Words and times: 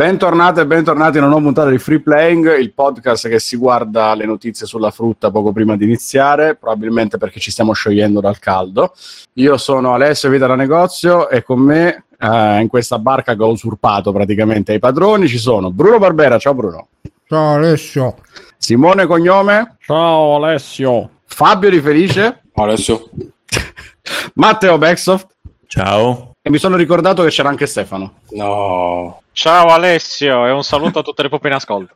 Bentornate 0.00 0.62
e 0.62 0.66
bentornati 0.66 1.18
in 1.18 1.24
una 1.24 1.32
nuova 1.32 1.44
puntata 1.44 1.68
di 1.68 1.76
Free 1.76 2.00
Playing, 2.00 2.58
il 2.58 2.72
podcast 2.72 3.28
che 3.28 3.38
si 3.38 3.58
guarda 3.58 4.14
le 4.14 4.24
notizie 4.24 4.64
sulla 4.64 4.90
frutta 4.90 5.30
poco 5.30 5.52
prima 5.52 5.76
di 5.76 5.84
iniziare, 5.84 6.56
probabilmente 6.56 7.18
perché 7.18 7.38
ci 7.38 7.50
stiamo 7.50 7.74
sciogliendo 7.74 8.18
dal 8.18 8.38
caldo. 8.38 8.94
Io 9.34 9.58
sono 9.58 9.92
Alessio 9.92 10.30
Vita 10.30 10.46
da 10.46 10.54
Negozio 10.54 11.28
e 11.28 11.42
con 11.42 11.58
me 11.58 12.04
eh, 12.18 12.60
in 12.62 12.68
questa 12.68 12.98
barca 12.98 13.36
che 13.36 13.42
ho 13.42 13.50
usurpato 13.50 14.10
praticamente 14.10 14.72
ai 14.72 14.78
padroni 14.78 15.28
ci 15.28 15.36
sono 15.36 15.70
Bruno 15.70 15.98
Barbera, 15.98 16.38
ciao 16.38 16.54
Bruno. 16.54 16.88
Ciao 17.26 17.56
Alessio. 17.56 18.16
Simone 18.56 19.04
Cognome. 19.04 19.76
Ciao 19.80 20.36
Alessio. 20.36 21.10
Fabio 21.26 21.68
Di 21.68 21.80
Felice. 21.82 22.44
Alessio. 22.54 23.10
Matteo 24.32 24.78
Backsoft. 24.78 25.26
Ciao. 25.66 26.36
E 26.40 26.48
mi 26.48 26.56
sono 26.56 26.76
ricordato 26.76 27.22
che 27.22 27.28
c'era 27.28 27.50
anche 27.50 27.66
Stefano. 27.66 28.20
No. 28.30 29.20
Ciao 29.40 29.68
Alessio 29.68 30.46
e 30.46 30.50
un 30.50 30.62
saluto 30.62 30.98
a 30.98 31.02
tutte 31.02 31.22
le 31.22 31.30
poppe 31.30 31.48
in 31.48 31.54
ascolto. 31.54 31.94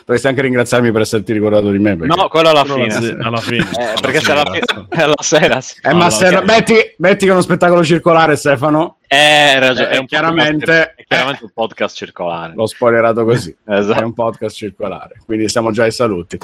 Dovresti 0.00 0.26
anche 0.26 0.42
ringraziarmi 0.42 0.92
per 0.92 1.00
esserti 1.00 1.32
ricordato 1.32 1.70
di 1.70 1.78
me. 1.78 1.96
Perché... 1.96 2.14
No, 2.14 2.28
quello 2.28 2.50
alla 2.50 2.62
fine. 2.62 2.90
Sì, 2.90 3.16
alla 3.22 3.38
fine. 3.38 3.66
Eh, 3.78 3.84
alla 3.84 4.00
perché 4.02 4.20
fine, 4.20 4.32
alla, 4.32 4.52
fine, 4.52 5.02
alla 5.02 5.14
sera. 5.22 5.60
Sì. 5.62 5.80
Eh, 5.82 5.94
ma 5.94 6.10
se, 6.10 6.42
metti, 6.42 6.74
metti 6.98 7.24
che 7.24 7.30
è 7.30 7.32
uno 7.32 7.40
spettacolo 7.40 7.82
circolare, 7.82 8.36
Stefano. 8.36 8.98
Eh, 9.06 9.58
ragione. 9.58 9.88
È, 9.88 9.96
un 9.96 10.04
chiaramente, 10.04 10.94
è 10.94 11.04
chiaramente 11.06 11.44
un 11.44 11.50
podcast 11.54 11.96
circolare. 11.96 12.52
L'ho 12.54 12.66
spoilerato 12.66 13.24
così. 13.24 13.56
esatto. 13.66 14.00
È 14.00 14.04
un 14.04 14.12
podcast 14.12 14.54
circolare. 14.54 15.22
Quindi 15.24 15.48
siamo 15.48 15.70
già 15.70 15.84
ai 15.84 15.90
saluti. 15.90 16.38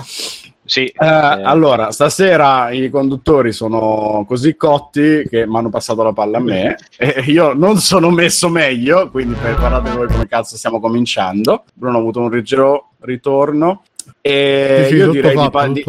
Sì, 0.70 0.84
eh, 0.84 1.04
eh. 1.04 1.04
Allora, 1.04 1.90
stasera 1.90 2.70
i 2.70 2.90
conduttori 2.90 3.50
sono 3.50 4.24
così 4.24 4.54
cotti 4.54 5.26
che 5.28 5.44
mi 5.44 5.56
hanno 5.56 5.68
passato 5.68 6.04
la 6.04 6.12
palla 6.12 6.38
a 6.38 6.40
me 6.40 6.76
e 6.96 7.24
io 7.26 7.54
non 7.54 7.78
sono 7.78 8.08
messo 8.10 8.48
meglio, 8.48 9.10
quindi 9.10 9.34
preparate 9.34 9.90
voi 9.90 10.06
come 10.06 10.28
cazzo 10.28 10.56
stiamo 10.56 10.78
cominciando. 10.78 11.64
Bruno 11.74 11.96
ha 11.96 12.00
avuto 12.00 12.20
un 12.20 12.30
leggero 12.30 12.90
ritorno 13.00 13.82
e 14.20 14.82
sì, 14.84 14.90
sì, 14.90 14.96
io, 14.98 15.10
direi 15.10 15.34
fatto, 15.34 15.72
di, 15.72 15.84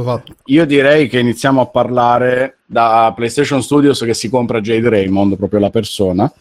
io, 0.45 0.65
direi 0.65 1.07
che 1.07 1.19
iniziamo 1.19 1.61
a 1.61 1.67
parlare 1.67 2.60
da 2.71 3.11
PlayStation 3.13 3.61
Studios 3.61 3.99
che 3.99 4.13
si 4.13 4.29
compra 4.29 4.61
Jade 4.61 4.87
Raymond, 4.87 5.35
proprio 5.35 5.59
la 5.59 5.69
persona, 5.69 6.31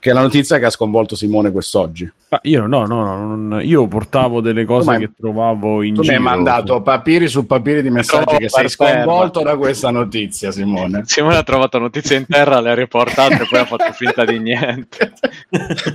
che 0.00 0.10
è 0.10 0.12
la 0.12 0.20
notizia 0.20 0.58
che 0.58 0.64
ha 0.64 0.70
sconvolto 0.70 1.14
Simone 1.14 1.52
quest'oggi. 1.52 2.10
Ah, 2.30 2.40
io 2.42 2.66
no, 2.66 2.86
no, 2.86 3.04
no, 3.04 3.36
no, 3.36 3.60
io 3.60 3.86
portavo 3.86 4.40
delle 4.40 4.64
cose 4.64 4.98
che 4.98 5.10
trovavo 5.16 5.82
in 5.82 5.94
tu 5.94 6.02
giro. 6.02 6.16
Tu 6.16 6.20
mi 6.20 6.28
hai 6.28 6.34
mandato 6.34 6.82
papiri 6.82 7.28
su 7.28 7.46
papiri 7.46 7.82
di 7.82 7.90
messaggi 7.90 8.32
no, 8.32 8.38
che 8.38 8.48
sei 8.48 8.68
sconvolto 8.68 9.42
da 9.42 9.56
questa 9.56 9.90
notizia, 9.90 10.50
Simone. 10.50 11.02
Simone 11.04 11.36
ha 11.36 11.44
trovato 11.44 11.78
notizie 11.78 12.16
in 12.16 12.26
terra, 12.26 12.58
le 12.60 12.70
ha 12.70 12.74
riportate 12.74 13.34
e 13.44 13.46
poi 13.48 13.60
ha 13.60 13.66
fatto 13.66 13.92
finta 13.92 14.24
di 14.24 14.40
niente. 14.40 15.12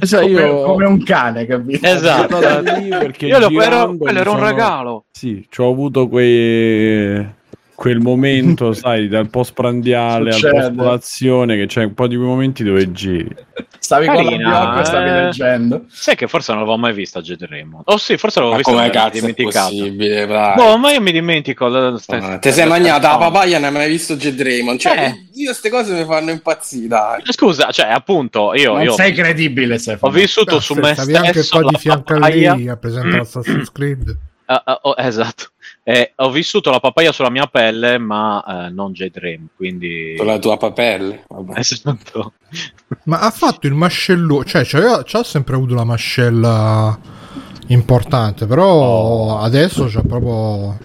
cioè, 0.05 0.21
come, 0.21 0.41
io... 0.41 0.61
come 0.63 0.85
un 0.85 1.03
cane, 1.03 1.45
capito? 1.45 1.85
Esatto. 1.85 2.37
io 2.37 3.39
lo 3.39 3.49
quello, 3.49 3.97
quello 3.97 4.19
era 4.19 4.31
un 4.31 4.41
regalo. 4.41 5.05
Sì, 5.11 5.45
ci 5.49 5.59
ho 5.59 5.69
avuto 5.69 6.07
quei 6.07 7.39
quel 7.81 7.99
momento, 7.99 8.73
sai, 8.73 9.07
dal 9.07 9.29
post 9.31 9.53
prandiale 9.53 10.33
Succede. 10.33 10.57
al 10.59 10.63
post 10.65 10.75
colazione, 10.77 11.55
che 11.57 11.65
c'è 11.65 11.83
un 11.85 11.93
po' 11.95 12.05
di 12.05 12.15
quei 12.15 12.27
momenti 12.27 12.63
dove 12.63 12.91
giri. 12.91 13.35
Stavi 13.79 14.05
Carina, 14.05 14.23
con 14.29 14.37
la 14.51 14.59
blocco 14.61 14.79
e 14.81 14.85
stavi 14.85 15.09
eh. 15.09 15.13
leggendo. 15.23 15.85
Sai 15.89 16.15
che 16.15 16.27
forse 16.27 16.51
non 16.51 16.61
l'avevo 16.61 16.77
mai 16.77 16.93
vista 16.93 17.19
Jade 17.21 17.47
Raymond. 17.47 17.83
Oh 17.87 17.97
sì, 17.97 18.15
forse 18.17 18.39
l'avevo 18.39 18.51
Ma 18.51 18.57
vista. 18.57 18.71
come 18.71 18.85
ma 18.85 18.91
cazzo 18.93 19.07
è 19.07 19.19
dimenticato. 19.19 19.69
possibile, 19.69 20.25
dai. 20.27 20.55
Boh, 20.55 20.77
ma 20.77 20.91
io 20.91 21.01
mi 21.01 21.11
dimentico. 21.11 21.67
la- 21.67 21.99
Ah, 22.07 22.37
Te 22.37 22.51
sei 22.51 22.67
mangiata 22.67 23.09
la 23.09 23.17
papaya 23.17 23.57
non 23.57 23.65
hai 23.69 23.73
mai 23.73 23.89
visto 23.89 24.15
Jed 24.15 24.39
Raymond? 24.39 24.77
Cioè, 24.79 24.97
Eh. 25.03 25.27
io 25.33 25.45
queste 25.45 25.69
cose 25.71 25.93
mi 25.95 26.05
fanno 26.05 26.29
impazzire, 26.29 26.87
dai. 26.87 27.21
Scusa, 27.25 27.71
cioè, 27.71 27.87
appunto, 27.87 28.53
io, 28.53 28.73
Non 28.73 28.83
io 28.83 28.91
sei 28.93 29.11
credibile, 29.13 29.73
ho 29.73 29.77
Stefano. 29.79 30.13
vissuto 30.13 30.59
su 30.59 30.75
me 30.75 30.93
Stavi 30.93 31.15
anche 31.15 31.31
stesso 31.31 31.59
qua 31.59 31.69
di 31.69 31.77
fianco 31.77 32.13
a 32.13 32.19
lei 32.19 32.67
a 32.69 32.77
presentare 32.77 33.21
Assassin's 33.21 33.71
Creed. 33.71 34.17
Ah, 34.51 34.63
ah, 34.65 34.79
oh, 34.81 34.95
esatto. 34.97 35.45
Eh, 35.83 36.13
ho 36.15 36.29
vissuto 36.29 36.69
la 36.69 36.79
papaya 36.79 37.11
sulla 37.11 37.31
mia 37.31 37.47
pelle, 37.47 37.97
ma 37.97 38.43
eh, 38.45 38.69
non 38.69 38.93
Raymond, 38.95 39.49
quindi... 39.55 40.13
Con 40.15 40.27
la 40.27 40.37
tua 40.37 40.57
papelle. 40.57 41.23
Vabbè. 41.27 41.57
Esatto. 41.57 42.33
Ma 43.05 43.19
ha 43.19 43.31
fatto 43.31 43.65
il 43.65 43.73
mascello, 43.73 44.43
cioè 44.43 44.63
c'ha, 44.63 45.03
c'ha 45.03 45.23
sempre 45.23 45.55
avuto 45.55 45.73
la 45.73 45.83
mascella 45.83 46.97
importante, 47.67 48.45
però 48.45 49.39
adesso 49.39 49.85
c'ha 49.87 50.01
proprio... 50.01 50.77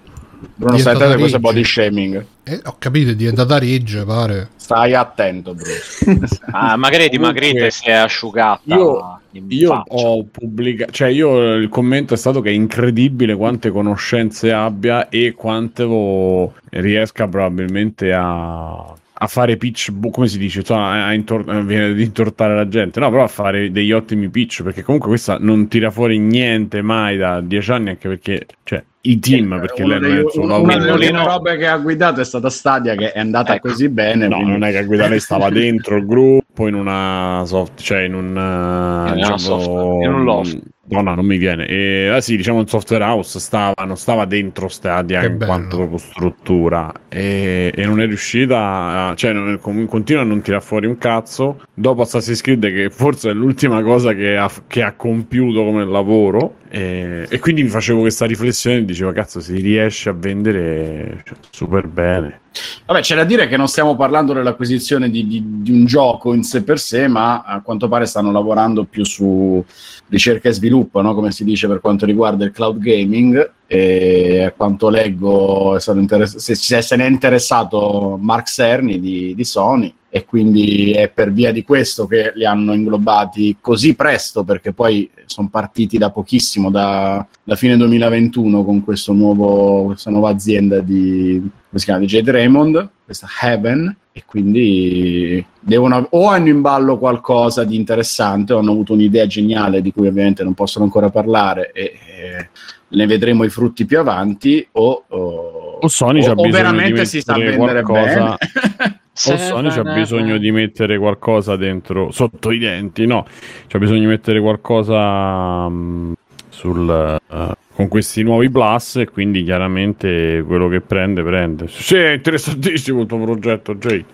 Bruno, 0.59 0.79
stai 0.79 0.95
attento 0.95 1.19
questo 1.19 1.39
body 1.39 1.65
shaming. 1.65 2.25
Eh, 2.43 2.61
ho 2.65 2.77
capito, 2.79 3.11
è 3.11 3.15
diventata 3.15 3.59
rigge, 3.59 4.05
pare. 4.05 4.49
Stai 4.57 4.95
attento, 4.95 5.55
Bruno. 5.55 6.27
Ah, 6.51 6.77
magari 6.77 7.05
è 7.05 7.09
dimagrita 7.09 7.47
Comunque, 7.47 7.67
e 7.67 7.71
si 7.71 7.89
è 7.89 7.93
asciugata. 7.93 8.75
io- 8.75 9.21
in 9.33 9.45
Io 9.49 9.83
ho 9.87 10.25
pubblicato, 10.25 10.93
cioè 10.93 11.09
io 11.09 11.55
il 11.57 11.69
commento 11.69 12.15
è 12.15 12.17
stato 12.17 12.41
che 12.41 12.49
è 12.49 12.53
incredibile 12.53 13.37
quante 13.37 13.71
conoscenze 13.71 14.51
abbia 14.51 15.11
e 15.11 15.35
quanto 15.37 16.55
riesca 16.71 17.29
probabilmente 17.29 18.15
a, 18.15 18.95
a 19.19 19.27
fare 19.29 19.57
pitch, 19.57 19.93
bu- 19.93 20.11
come 20.11 20.29
si 20.29 20.37
dice, 20.37 20.59
insomma, 20.59 21.07
a 21.07 21.13
intor- 21.15 21.49
eh, 21.49 21.63
viene 21.63 21.87
ad 21.87 21.99
intortare 21.99 22.55
la 22.55 22.69
gente, 22.69 23.01
no, 23.01 23.09
però 23.11 23.23
a 23.25 23.29
fare 23.29 23.71
degli 23.71 23.93
ottimi 23.93 24.29
pitch, 24.29 24.63
perché 24.63 24.83
comunque 24.83 25.09
questa 25.09 25.39
non 25.41 25.69
tira 25.69 25.91
fuori 25.91 26.19
niente 26.19 26.83
mai 26.83 27.17
da 27.17 27.41
dieci 27.41 27.71
anni, 27.73 27.89
anche 27.91 28.09
perché, 28.09 28.47
cioè, 28.65 28.85
i 29.03 29.19
team, 29.21 29.59
perché 29.61 29.83
Una 29.85 29.99
lei 29.99 30.09
non 30.11 30.19
è 30.19 30.21
il 30.23 30.31
suo 30.31 30.43
una 30.43 30.53
lavoro. 30.55 30.73
delle 30.79 30.91
ultime 30.91 31.13
Mulino- 31.13 31.27
robe 31.33 31.57
che 31.57 31.67
ha 31.69 31.77
guidato 31.79 32.21
è 32.21 32.25
stata 32.25 32.51
Stadia, 32.51 32.95
che 32.97 33.13
è 33.13 33.21
andata 33.21 33.55
Ecco. 33.55 33.69
così 33.69 33.89
bene. 33.89 34.27
No, 34.29 34.35
quindi- 34.35 34.53
non 34.53 34.65
è 34.65 34.73
che 34.73 34.85
guida 34.85 35.07
lei 35.09 35.21
stava 35.21 35.49
dentro 35.51 35.97
il 35.97 36.05
gruppo 36.07 36.67
in 36.69 36.75
una 36.75 37.43
soft, 37.47 37.81
cioè 37.81 38.01
in 38.01 38.15
un 38.15 38.37
eh, 38.37 39.11
In 39.19 39.25
una 39.25 39.39
soft- 39.39 39.67
in 39.69 40.13
un 40.13 40.25
loft. 40.25 40.61
No, 40.89 41.01
no, 41.01 41.15
non 41.15 41.27
mi 41.27 41.37
viene. 41.37 41.67
E, 41.67 42.09
ah, 42.09 42.21
sì, 42.21 42.37
diciamo 42.37 42.59
un 42.59 42.69
software 42.69 43.03
house 43.03 43.41
stava, 43.41 43.85
non 43.85 43.97
stava 43.97 44.25
dentro 44.25 44.69
Stadia 44.69 45.21
Che 45.21 45.27
in 45.27 45.39
bello. 45.39 45.53
quanto 45.53 45.97
struttura 45.97 46.93
e, 47.09 47.73
e 47.75 47.87
non 47.87 48.01
è 48.01 48.07
riuscita, 48.07 49.09
a, 49.09 49.15
cioè 49.17 49.33
non, 49.33 49.59
continua 49.61 50.23
a 50.23 50.25
non 50.25 50.41
tirare 50.43 50.63
fuori 50.63 50.87
un 50.87 50.97
cazzo. 50.99 51.63
Dopo 51.75 52.03
Assassin's 52.03 52.41
Creed, 52.41 52.67
che 52.67 52.91
forse 52.91 53.31
è 53.31 53.33
l'ultima 53.33 53.83
cosa 53.83 54.13
che 54.15 54.37
ha, 54.37 54.51
che 54.67 54.83
ha 54.83 54.93
compiuto 54.93 55.65
come 55.65 55.85
lavoro, 55.85 56.59
e, 56.69 57.27
e 57.29 57.39
quindi 57.41 57.63
mi 57.63 57.69
facevo 57.69 58.01
questa 58.01 58.27
riflessione 58.27 58.79
e 58.79 58.85
dicevo, 58.85 59.13
cazzo, 59.13 59.41
si 59.41 59.55
riesce 59.57 60.09
a 60.09 60.13
vendere 60.13 61.23
cioè, 61.25 61.37
super 61.51 61.89
bene. 61.89 62.41
Vabbè, 62.87 63.01
c'è 63.01 63.15
da 63.17 63.25
dire 63.25 63.49
che 63.49 63.57
non 63.57 63.69
stiamo 63.69 63.97
parlando 63.97 64.33
dell'acquisizione 64.33 65.11
di, 65.11 65.27
di- 65.27 65.43
di 65.45 65.71
un 65.73 65.85
gioco 65.87 66.33
in 66.33 66.43
sé 66.43 66.63
per 66.63 66.79
sé, 66.79 67.09
ma 67.09 67.43
a 67.43 67.61
quanto 67.61 67.89
pare 67.89 68.07
stanno 68.07 68.31
lavorando 68.31 68.85
più 68.85 69.05
su 69.05 69.65
ricerca 70.09 70.49
e 70.49 70.53
sviluppo, 70.53 71.01
no? 71.03 71.15
come 71.15 71.33
si 71.33 71.45
dice 71.45 71.67
per 71.67 71.81
quanto 71.81 72.07
riguarda 72.07 72.45
il 72.45 72.53
cloud 72.53 72.79
gaming. 72.79 73.53
E 73.69 74.45
a 74.45 74.53
quanto 74.53 74.89
leggo, 74.89 75.77
interess- 75.95 76.37
se, 76.37 76.55
se 76.55 76.81
se 76.83 76.95
ne 76.95 77.07
è 77.07 77.09
interessato 77.09 78.17
Mark 78.21 78.47
Cerny 78.47 79.01
di, 79.01 79.35
di 79.35 79.45
Sony, 79.45 79.93
e 80.17 80.25
quindi 80.25 80.93
è 80.93 81.11
per 81.11 81.31
via 81.31 81.53
di 81.53 81.63
questo 81.63 82.07
che 82.07 82.33
li 82.35 82.47
hanno 82.47 82.73
inglobati 82.73 83.59
così 83.61 83.95
presto, 83.95 84.45
perché 84.45 84.73
poi 84.73 85.11
sono 85.27 85.51
partiti 85.51 85.99
da 85.99 86.11
pochissimo, 86.11 86.71
da, 86.71 87.25
da 87.43 87.55
fine 87.55 87.77
2021, 87.77 88.65
con 88.65 88.83
questo 88.83 89.13
nuovo, 89.13 89.85
questa 89.85 90.11
nuova 90.11 90.31
azienda 90.31 90.81
di, 90.81 91.39
come 91.39 91.79
si 91.79 91.85
chiama, 91.85 92.01
di 92.01 92.07
Jade 92.07 92.31
Raymond, 92.31 92.89
questa 93.05 93.27
Heaven, 93.43 93.95
e 94.11 94.23
quindi 94.25 95.45
devono 95.61 96.07
o 96.13 96.29
hanno 96.29 96.49
in 96.49 96.63
ballo 96.63 96.97
qualcosa 96.97 97.65
di 97.65 97.77
interessante 97.77 98.55
o 98.55 98.59
hanno 98.61 98.71
avuto 98.73 98.95
un'idea 98.95 99.27
geniale 99.27 99.83
di 99.83 99.93
cui 99.93 100.07
ovviamente 100.07 100.43
non 100.43 100.55
possono 100.55 100.87
ancora 100.87 101.11
parlare 101.11 101.73
e, 101.75 101.83
e 101.83 102.49
ne 102.89 103.07
vedremo 103.07 103.45
i 103.45 103.51
frutti 103.51 103.85
più 103.85 103.99
avanti 103.99 104.67
o, 104.73 105.05
o, 105.07 105.79
O 105.79 105.89
Sony 105.89 106.27
o 106.27 106.35
bisogno 106.35 106.51
veramente 106.51 107.05
si 107.05 107.21
sta 107.21 107.35
a 107.35 107.39
vendere 107.39 107.83
qualcosa- 107.83 108.39
bene. 108.39 108.96
O 109.29 109.37
Sony 109.39 109.71
c'ha 109.71 109.83
bisogno 109.83 110.37
di 110.37 110.51
mettere 110.51 110.99
qualcosa 110.99 111.57
dentro, 111.57 112.11
sotto 112.11 112.51
i 112.51 112.59
denti, 112.59 113.07
no? 113.07 113.27
C'ha 113.67 113.79
bisogno 113.79 114.01
di 114.01 114.07
mettere 114.07 114.41
qualcosa 114.41 115.69
mm, 115.69 116.13
sul, 116.51 117.19
eh, 117.31 117.53
con 117.75 117.89
questi 117.89 118.23
nuovi 118.23 118.51
plus 118.51 118.97
e 118.97 119.09
quindi 119.09 119.43
chiaramente 119.43 120.45
quello 120.47 120.69
che 120.69 120.83
prende, 120.83 121.23
prende. 121.23 121.67
Sì, 121.69 121.97
è 121.97 122.13
interessantissimo 122.13 123.01
il 123.01 123.07
tuo 123.07 123.19
progetto, 123.21 123.75
Jay. 123.77 124.05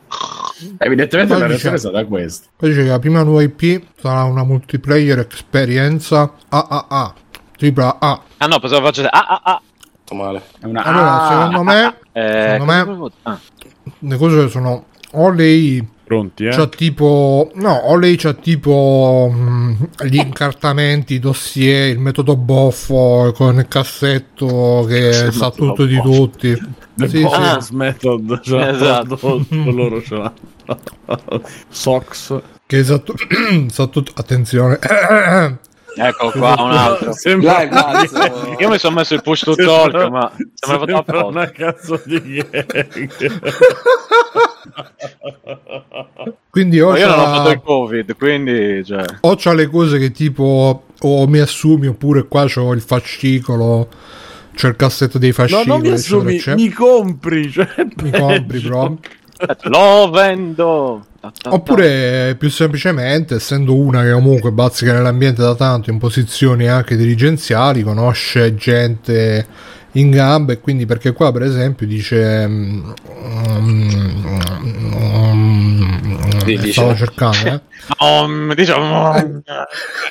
Evidentemente 0.78 1.32
Poi 1.32 1.42
la 1.42 1.48
dice- 1.48 1.68
reazione 1.70 1.74
è 1.74 1.78
stata 1.78 2.04
questa. 2.04 2.48
Poi 2.56 2.68
dice 2.68 2.82
che 2.82 2.88
la 2.88 2.98
prima 3.00 3.22
nuova 3.24 3.42
IP 3.42 3.82
sarà 3.96 4.22
una 4.22 4.44
multiplayer 4.44 5.26
esperienza 5.30 6.32
AAA, 6.48 7.14
tripla 7.56 7.96
A. 7.98 8.20
Ah 8.36 8.46
no, 8.46 8.60
pensavo 8.60 8.86
faccio... 8.86 9.02
Ah, 9.10 9.40
ah. 9.42 9.60
Fatto 9.98 10.14
male. 10.14 10.42
È 10.60 10.64
una- 10.66 10.82
Allora, 10.84 11.28
secondo 11.28 11.62
me, 11.64 11.94
Eh, 12.12 12.58
Secondo 12.60 12.72
me- 12.72 13.10
ah. 13.22 13.38
le 14.00 14.16
cose 14.16 14.48
sono 14.48 14.84
o 15.12 15.30
lei 15.30 15.86
Pronti, 16.04 16.44
eh? 16.44 16.50
c'ha 16.50 16.66
tipo 16.66 17.50
no 17.54 17.72
o 17.72 17.96
lei 17.96 18.16
c'ha 18.16 18.34
tipo 18.34 19.30
mh, 19.32 19.88
gli 20.04 20.16
incartamenti 20.16 21.14
i 21.14 21.18
dossier 21.18 21.90
il 21.90 21.98
metodo 21.98 22.36
boffo 22.36 23.32
con 23.34 23.56
il 23.58 23.68
cassetto 23.68 24.84
che 24.86 25.24
Il 25.26 25.32
sa 25.32 25.50
tutto 25.50 25.86
di 25.86 25.96
boffo. 25.96 26.10
tutti 26.10 26.80
The 26.94 27.08
sì, 27.08 27.22
Boss 27.22 27.68
sì, 27.68 27.74
Method, 27.74 28.40
cioè, 28.42 28.68
Esatto. 28.68 29.46
loro 29.50 30.02
ce 30.02 30.14
l'hanno. 30.14 31.42
Sox. 31.70 32.40
che 32.66 32.84
sa, 32.84 32.98
tu- 32.98 33.14
sa 33.70 33.86
tutto 33.86 34.12
attenzione 34.14 34.78
Ecco 35.96 36.30
qua 36.30 36.54
un 36.58 36.70
altro. 36.70 37.12
Dai, 37.40 37.68
mazzo. 37.68 38.54
Io 38.58 38.68
mi 38.68 38.78
sono 38.78 38.96
messo 38.96 39.14
il 39.14 39.22
push 39.22 39.40
to 39.44 39.54
talk, 39.54 40.08
ma 40.08 40.32
sembra 40.54 40.78
fatto 40.78 40.86
Sembra 40.86 40.98
apposta. 40.98 41.26
una 41.26 41.50
cazzo 41.50 42.00
di. 42.04 42.44
Quindi 46.50 46.80
o 46.80 46.90
Ma 46.90 46.98
io 46.98 47.06
non 47.08 47.18
ho 47.18 47.24
fatto 47.24 47.50
il 47.50 47.60
covid, 47.62 48.16
quindi 48.16 48.84
cioè, 48.84 49.04
o 49.20 49.34
c'ha 49.36 49.52
le 49.54 49.66
cose 49.68 49.98
che 49.98 50.10
tipo 50.10 50.84
o 50.98 51.26
mi 51.26 51.38
assumi 51.38 51.86
oppure 51.88 52.26
qua 52.28 52.44
c'ho 52.46 52.72
il 52.72 52.80
fascicolo 52.82 53.88
c'è 54.54 54.68
il 54.68 54.76
cassetto 54.76 55.18
dei 55.18 55.30
No, 55.30 55.34
fascicoli 55.34 55.66
non 55.66 55.80
mi 55.80 55.88
eccetera, 55.88 56.16
assumi, 56.16 56.34
eccetera. 56.34 56.56
mi 56.56 56.68
compri. 56.70 57.50
Cioè, 57.50 57.68
mi 58.02 58.10
compri 58.10 58.60
bro 58.68 58.98
lo 59.62 60.10
vendo. 60.10 61.06
Oppure 61.44 62.34
più 62.36 62.50
semplicemente 62.50 63.36
essendo 63.36 63.76
una 63.76 64.02
che 64.02 64.10
comunque 64.12 64.50
bazzica 64.50 64.92
nell'ambiente 64.92 65.40
da 65.40 65.54
tanto 65.54 65.90
in 65.90 65.98
posizioni 65.98 66.66
anche 66.66 66.96
dirigenziali 66.96 67.82
conosce 67.82 68.54
gente 68.56 69.46
in 69.92 70.10
gamba 70.10 70.54
e 70.54 70.58
quindi 70.58 70.84
perché 70.86 71.12
qua 71.12 71.30
per 71.30 71.42
esempio 71.42 71.86
dice 71.86 72.46
mm, 72.48 72.90
mm, 73.60 74.42
Sì, 76.44 76.56
dice. 76.56 76.72
stavo 76.72 76.94
cercando 76.96 77.48
eh. 77.48 77.60
Om, 77.98 78.54
diciamo, 78.54 79.42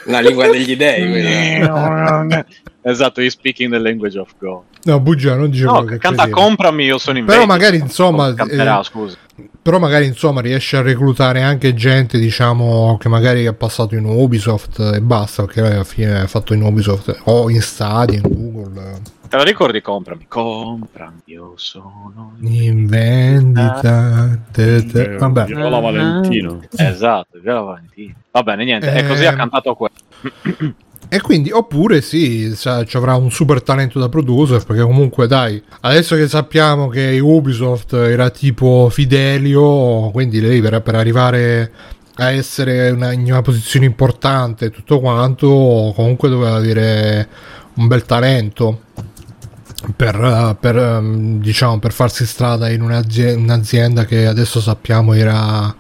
La 0.06 0.20
lingua 0.20 0.50
degli 0.50 0.76
dei. 0.76 1.62
esatto, 2.84 3.22
he's 3.22 3.34
speaking 3.34 3.72
the 3.72 3.80
language 3.80 4.18
of 4.18 4.30
God. 4.40 4.62
no 4.84 5.00
bugia 5.00 5.36
non 5.36 5.50
dice 5.50 5.66
No, 5.66 5.84
che 5.86 5.98
canta 5.98 6.24
credevo. 6.24 6.42
comprami, 6.42 6.86
io 6.86 6.98
sono 6.98 7.18
in 7.18 7.26
Però 7.26 7.46
magari, 7.46 7.78
insomma, 7.78 8.34
eh, 8.36 8.84
scusa. 8.84 9.16
Però 9.62 9.80
magari 9.80 10.06
insomma 10.06 10.42
riesce 10.42 10.78
a 10.78 10.82
reclutare 10.82 11.42
anche 11.42 11.74
gente 11.74 12.18
diciamo 12.18 12.98
che 13.00 13.10
magari 13.10 13.48
ha 13.48 13.54
passato 13.54 13.96
in 13.96 14.06
Ubisoft 14.06 14.80
e 14.80 15.02
basta 15.02 15.46
perché 15.46 15.62
alla 15.62 15.84
fine 15.84 16.22
ha 16.22 16.28
fatto 16.28 16.54
in 16.54 16.62
Ubisoft 16.62 17.22
o 17.26 17.50
in 17.50 17.62
Stadia 17.62 18.20
in 18.24 18.24
Google 18.24 19.20
Te 19.32 19.38
la 19.38 19.44
ricordi 19.44 19.80
comprami? 19.82 20.26
Comprami, 20.28 21.22
io 21.26 21.54
sono 21.56 22.34
in 22.42 22.86
vendita 22.86 24.38
te- 24.52 24.86
te- 24.86 25.16
vabbè 25.16 25.46
Viola 25.46 25.80
Valentino. 25.80 26.60
Esatto, 26.76 27.40
Viola 27.40 27.62
Valentino. 27.62 28.16
Va 28.30 28.44
bene, 28.44 28.66
niente, 28.66 28.94
e 28.94 29.08
così 29.08 29.24
Ehm, 29.24 29.34
ha 29.34 29.36
cantato 29.38 29.74
quello. 29.76 29.94
e 31.14 31.20
quindi 31.20 31.52
oppure 31.52 32.00
sì 32.00 32.56
ci 32.56 32.96
avrà 32.96 33.16
un 33.16 33.30
super 33.32 33.62
talento 33.62 34.00
da 34.00 34.08
producer 34.08 34.64
perché 34.64 34.82
comunque 34.82 35.28
dai 35.28 35.62
adesso 35.82 36.16
che 36.16 36.30
sappiamo 36.30 36.88
che 36.88 37.20
Ubisoft 37.20 37.92
era 37.92 38.30
tipo 38.30 38.88
Fidelio 38.90 40.10
quindi 40.12 40.40
lei 40.40 40.62
per, 40.62 40.82
per 40.82 40.96
arrivare 40.96 41.70
a 42.16 42.32
essere 42.32 42.92
una- 42.92 43.12
in 43.12 43.24
una 43.24 43.42
posizione 43.42 43.86
importante 43.86 44.66
e 44.66 44.70
tutto 44.72 45.02
quanto 45.02 45.92
comunque 45.94 46.30
doveva 46.30 46.56
avere 46.56 47.28
un 47.74 47.88
bel 47.88 48.04
talento 48.06 48.80
per, 49.96 50.56
per, 50.62 50.78
ehm, 50.78 51.42
diciamo 51.42 51.80
per 51.80 51.92
farsi 51.92 52.26
strada 52.26 52.70
in 52.70 52.82
un'azie- 52.82 53.34
un'azienda 53.34 54.06
che 54.06 54.28
adesso 54.28 54.62
sappiamo 54.62 55.14
era 55.14 55.76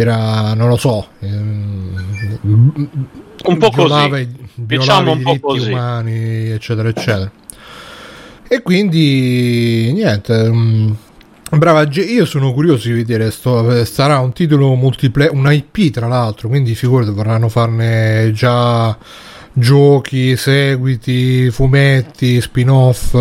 era 0.00 0.54
non 0.54 0.68
lo 0.68 0.76
so 0.76 1.06
ehm, 1.20 2.88
Un 3.44 3.58
po' 3.58 3.70
violava 3.70 4.08
così. 4.08 4.28
Diciamo 4.54 4.66
violava 4.66 5.10
un 5.10 5.18
i 5.18 5.22
po' 5.22 5.30
diritti 5.30 5.46
così. 5.46 5.70
umani 5.70 6.50
eccetera 6.50 6.88
eccetera 6.88 7.30
e 8.48 8.62
quindi 8.62 9.90
niente 9.92 10.50
mm, 10.50 10.90
brava 11.58 11.88
io 11.90 12.24
sono 12.24 12.52
curioso 12.52 12.88
di 12.88 12.94
vedere 12.94 13.30
sto, 13.30 13.84
sarà 13.84 14.18
un 14.18 14.32
titolo 14.32 14.74
multiplayer 14.74 15.32
un 15.32 15.50
IP 15.50 15.90
tra 15.90 16.06
l'altro 16.08 16.48
quindi 16.48 16.74
figurati 16.74 17.10
vorranno 17.10 17.48
farne 17.48 18.32
già 18.32 18.96
giochi 19.52 20.36
seguiti 20.36 21.50
fumetti 21.50 22.40
spin 22.40 22.70
off 22.70 23.14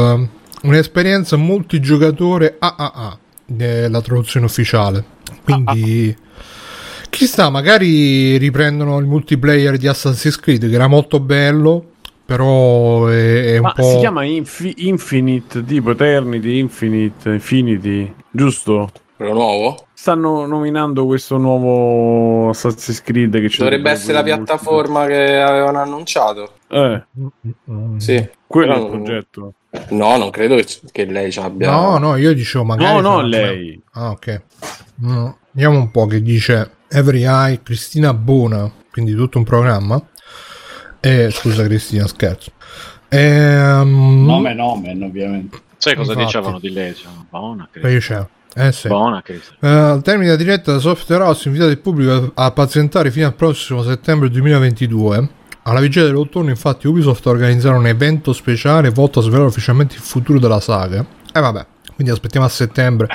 un'esperienza 0.64 1.38
multigiocatore 1.38 2.56
AAA 2.60 3.18
è 3.58 3.88
la 3.88 4.02
traduzione 4.02 4.46
ufficiale 4.46 5.04
quindi 5.44 6.16
chissà 7.14 7.50
magari 7.50 8.38
riprendono 8.38 8.98
il 8.98 9.06
multiplayer 9.06 9.78
di 9.78 9.88
Assassin's 9.88 10.40
Creed 10.40 10.68
che 10.68 10.74
era 10.74 10.88
molto 10.88 11.20
bello 11.20 11.86
però 12.26 13.06
è, 13.08 13.54
è 13.54 13.58
un 13.58 13.64
Ma 13.66 13.74
po' 13.74 13.84
si 13.84 13.98
chiama 13.98 14.24
Infi- 14.24 14.88
Infinite, 14.88 15.64
tipo 15.64 15.92
Eternity, 15.92 16.58
Infinite, 16.58 17.30
Infinity, 17.30 18.12
giusto? 18.32 18.90
Quello 19.16 19.34
nuovo? 19.34 19.88
Stanno 19.94 20.46
nominando 20.48 21.06
questo 21.06 21.38
nuovo 21.38 22.50
Assassin's 22.50 23.02
Creed 23.04 23.40
che 23.40 23.48
c'è 23.50 23.58
Dovrebbe 23.64 23.92
essere 23.92 24.14
la 24.14 24.24
piattaforma 24.24 25.06
che 25.06 25.38
avevano 25.40 25.80
annunciato. 25.80 26.54
Eh. 26.70 27.04
Sì. 27.98 28.28
quello 28.48 28.74
è 28.74 28.80
il 28.80 28.88
progetto. 28.90 29.54
No, 29.90 30.18
non 30.18 30.30
credo 30.30 30.56
che, 30.56 30.66
che 30.92 31.06
lei 31.06 31.32
ci 31.32 31.40
abbia. 31.40 31.70
no 31.72 31.98
no 31.98 32.16
io 32.16 32.34
dicevo 32.34 32.64
magari 32.64 33.02
No, 33.02 33.16
no, 33.16 33.22
lei. 33.22 33.80
ah 33.94 34.10
ok 34.12 34.42
Mm, 35.04 35.28
vediamo 35.52 35.78
un 35.80 35.90
po' 35.92 36.06
che 36.06 36.22
dice 36.22 36.70
Every 36.94 37.24
Eye 37.26 37.62
Cristina 37.64 38.14
Bona 38.14 38.72
quindi 38.92 39.14
tutto 39.16 39.38
un 39.38 39.44
programma 39.44 40.02
eh, 41.00 41.30
scusa 41.32 41.64
Cristina 41.64 42.08
scherzo 42.08 42.52
Ehm, 43.14 44.26
Nome 44.26 44.56
nomen, 44.56 45.04
ovviamente. 45.04 45.60
Sai 45.78 45.96
cosa 45.96 46.14
Infatti. 46.14 46.26
dicevano 46.26 46.60
di 46.60 46.72
lei? 46.72 46.96
Cioè, 46.96 47.12
Cristo. 47.72 48.00
c'è 48.00 48.28
eh 48.56 48.72
sì 48.72 48.88
Buona. 48.88 49.22
Eh, 49.26 49.68
al 49.68 50.02
termine 50.02 50.26
della 50.32 50.38
diretta 50.42 50.72
da 50.74 50.80
Software 50.80 51.24
House 51.24 51.48
invitato 51.48 51.72
il 51.72 51.80
pubblico 51.80 52.32
a 52.34 52.52
pazientare 52.52 53.12
fino 53.12 53.26
al 53.28 53.34
prossimo 53.36 53.84
settembre 53.84 54.30
2022 54.30 55.30
alla 55.64 55.80
vigilia 55.80 56.08
dell'autunno 56.08 56.50
infatti 56.50 56.88
Ubisoft 56.88 57.26
organizzerà 57.26 57.76
un 57.76 57.88
evento 57.88 58.32
speciale 58.32 58.90
volto 58.90 59.20
a 59.20 59.22
svelare 59.24 59.48
ufficialmente 59.48 59.96
il 59.96 60.02
futuro 60.02 60.40
della 60.40 60.60
saga 60.60 61.04
e 61.34 61.40
vabbè 61.40 61.66
quindi 61.96 62.14
aspettiamo 62.14 62.46
a 62.46 62.50
settembre 62.50 63.08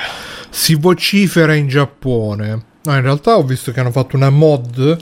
si 0.50 0.75
vocifera 0.75 1.54
in 1.54 1.69
Giappone 1.69 2.64
no 2.88 2.96
in 2.96 3.02
realtà 3.02 3.37
ho 3.37 3.43
visto 3.43 3.70
che 3.70 3.81
hanno 3.81 3.90
fatto 3.90 4.17
una 4.17 4.31
mod 4.31 4.96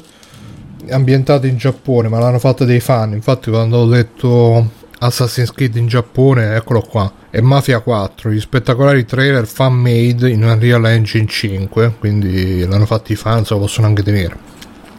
ambientata 0.91 1.47
in 1.47 1.56
Giappone 1.56 2.09
ma 2.09 2.19
l'hanno 2.19 2.38
fatta 2.38 2.65
dei 2.65 2.81
fan. 2.81 3.12
Infatti 3.12 3.50
quando 3.50 3.79
ho 3.79 3.87
detto 3.87 4.71
Assassin's 4.99 5.53
Creed 5.53 5.77
in 5.77 5.87
Giappone 5.87 6.56
eccolo 6.56 6.81
qua. 6.81 7.11
E 7.31 7.41
Mafia 7.41 7.81
4 7.81 8.31
gli 8.31 8.40
spettacolari 8.40 9.05
trailer 9.05 9.47
fan 9.47 9.75
made 9.75 10.28
in 10.28 10.43
Unreal 10.43 10.85
Engine 10.87 11.26
5 11.26 11.95
quindi 11.99 12.66
l'hanno 12.66 12.87
fatti 12.87 13.12
i 13.12 13.16
fan 13.16 13.45
se 13.45 13.55
lo 13.55 13.61
possono 13.61 13.87
anche 13.87 14.02
tenere. 14.02 14.37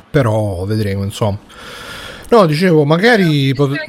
Però 0.09 0.63
vedremo 0.65 1.03
insomma. 1.03 1.37
No 2.29 2.45
dicevo 2.45 2.85
magari 2.85 3.53
pot- 3.53 3.79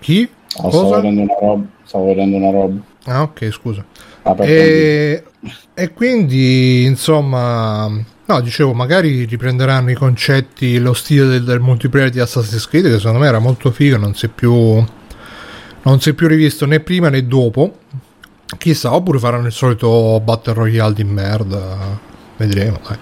chi? 0.00 0.28
Oh, 0.58 0.70
stavo 0.70 0.94
vedendo 0.96 1.22
una 1.22 1.34
roba. 1.40 1.64
Stavo 1.84 2.04
vedendo 2.06 2.36
una 2.36 2.50
roba. 2.50 2.80
ah 3.04 3.22
ok 3.22 3.50
scusa 3.50 3.84
e, 4.40 5.24
e 5.74 5.92
quindi 5.92 6.84
insomma 6.84 7.88
no 8.28 8.40
dicevo 8.40 8.74
magari 8.74 9.24
riprenderanno 9.24 9.90
i 9.90 9.94
concetti 9.94 10.78
lo 10.78 10.92
stile 10.94 11.26
del, 11.26 11.44
del 11.44 11.60
multiplayer 11.60 12.10
di 12.10 12.20
Assassin's 12.20 12.66
Creed 12.66 12.86
che 12.86 12.98
secondo 12.98 13.20
me 13.20 13.26
era 13.26 13.38
molto 13.38 13.70
figo 13.70 13.96
non 13.96 14.14
si 14.14 14.26
è 14.26 14.28
più 14.28 14.84
non 15.86 16.00
si 16.00 16.10
è 16.10 16.12
più 16.14 16.26
rivisto 16.26 16.66
né 16.66 16.80
prima 16.80 17.08
né 17.08 17.26
dopo. 17.26 17.78
Chissà 18.58 18.92
oppure 18.92 19.18
faranno 19.18 19.46
il 19.46 19.52
solito 19.52 20.20
battle 20.20 20.54
royale 20.54 20.94
di 20.94 21.04
merda 21.04 21.98
vedremo 22.36 22.80
dai 22.86 22.98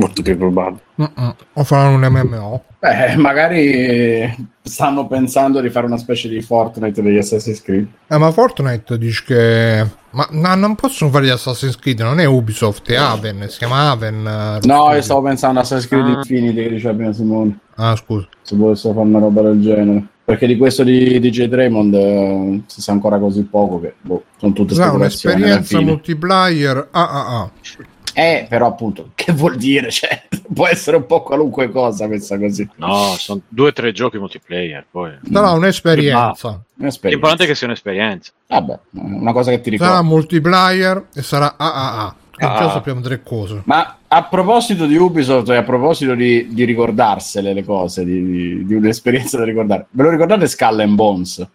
Molto 0.00 0.22
più 0.22 0.36
probabile. 0.36 0.82
Mm-mm. 1.00 1.34
o 1.54 1.64
faranno 1.64 1.94
un 1.96 2.12
MMO 2.12 2.64
Beh, 2.78 3.16
magari 3.16 4.34
stanno 4.62 5.06
pensando 5.06 5.60
di 5.60 5.68
fare 5.70 5.86
una 5.86 5.96
specie 5.98 6.28
di 6.28 6.40
Fortnite 6.40 7.02
degli 7.02 7.18
Assassin's 7.18 7.62
Creed. 7.62 7.86
eh, 8.08 8.18
ma 8.18 8.30
Fortnite 8.30 8.98
dice 8.98 9.22
che 9.26 9.86
ma 10.10 10.26
no, 10.32 10.54
non 10.56 10.74
possono 10.74 11.10
fare 11.10 11.26
gli 11.26 11.30
Assassin's 11.30 11.76
Creed 11.76 12.00
non 12.00 12.18
è 12.20 12.24
Ubisoft 12.24 12.90
è 12.90 12.96
Aven 12.96 13.46
si 13.48 13.58
chiama 13.58 13.90
Aven 13.90 14.26
eh, 14.26 14.66
No, 14.66 14.92
io 14.92 15.02
stavo 15.02 15.22
pensando 15.22 15.58
a 15.58 15.62
Assassin's 15.62 15.88
Creed 15.88 16.06
Ah. 16.06 16.18
Infinity 16.18 16.62
che 16.62 16.68
diceva 16.70 16.94
prima 16.94 17.12
Simone. 17.12 17.58
ah 17.76 17.96
scusa 17.96 18.26
Se 18.42 18.56
volessero 18.56 18.94
fare 18.94 19.06
una 19.06 19.18
roba 19.18 19.42
del 19.42 19.60
genere. 19.60 20.04
Perché 20.30 20.46
di 20.46 20.56
questo 20.56 20.84
di, 20.84 21.18
di 21.18 21.30
J. 21.30 21.46
Draymond 21.46 21.92
eh, 21.94 22.62
si 22.66 22.80
sa 22.80 22.92
ancora 22.92 23.18
così 23.18 23.42
poco 23.42 23.80
che 23.80 23.94
boh, 24.00 24.22
sono 24.38 24.52
tutte 24.52 24.74
alla 24.80 24.92
un'esperienza 24.92 25.80
multiplayer 25.80 26.86
AAA. 26.92 27.50
Eh, 28.20 28.46
però 28.48 28.66
appunto, 28.66 29.10
che 29.16 29.32
vuol 29.32 29.56
dire? 29.56 29.90
Cioè, 29.90 30.24
può 30.52 30.66
essere 30.66 30.96
un 30.98 31.06
po' 31.06 31.22
qualunque 31.22 31.70
cosa 31.70 32.06
questa 32.06 32.38
così. 32.38 32.68
No, 32.76 33.14
sono 33.16 33.40
due 33.48 33.68
o 33.68 33.72
tre 33.72 33.92
giochi 33.92 34.18
multiplayer. 34.18 34.84
Poi. 34.90 35.12
Sarà 35.32 35.50
un'esperienza. 35.52 36.48
Un'esperienza. 36.76 37.08
L'importante 37.08 37.44
è 37.44 37.46
che 37.46 37.54
sia 37.54 37.66
un'esperienza. 37.66 38.32
Vabbè, 38.48 38.78
una 38.92 39.32
cosa 39.32 39.50
che 39.50 39.60
ti 39.60 39.76
Sarà 39.76 39.90
ricordo. 40.00 40.08
multiplayer 40.08 41.06
e 41.14 41.22
sarà 41.22 41.54
AAA. 41.56 42.14
E 42.42 42.46
Ah. 42.46 42.56
già 42.58 42.70
sappiamo 42.70 43.00
tre 43.02 43.22
cose. 43.22 43.62
Ma 43.66 43.96
a 44.08 44.22
proposito 44.24 44.86
di 44.86 44.96
Ubisoft 44.96 45.50
e 45.50 45.56
a 45.56 45.62
proposito 45.62 46.14
di, 46.14 46.48
di 46.54 46.64
ricordarsele 46.64 47.52
le 47.52 47.64
cose, 47.64 48.02
di, 48.04 48.24
di- 48.24 48.66
di 48.66 48.74
un'esperienza 48.74 49.36
da 49.36 49.44
ricordare, 49.44 49.86
ve 49.90 50.02
lo 50.04 50.08
ricordate 50.10 50.46
Skull 50.46 50.80
and 50.80 50.94
Bones? 50.94 51.46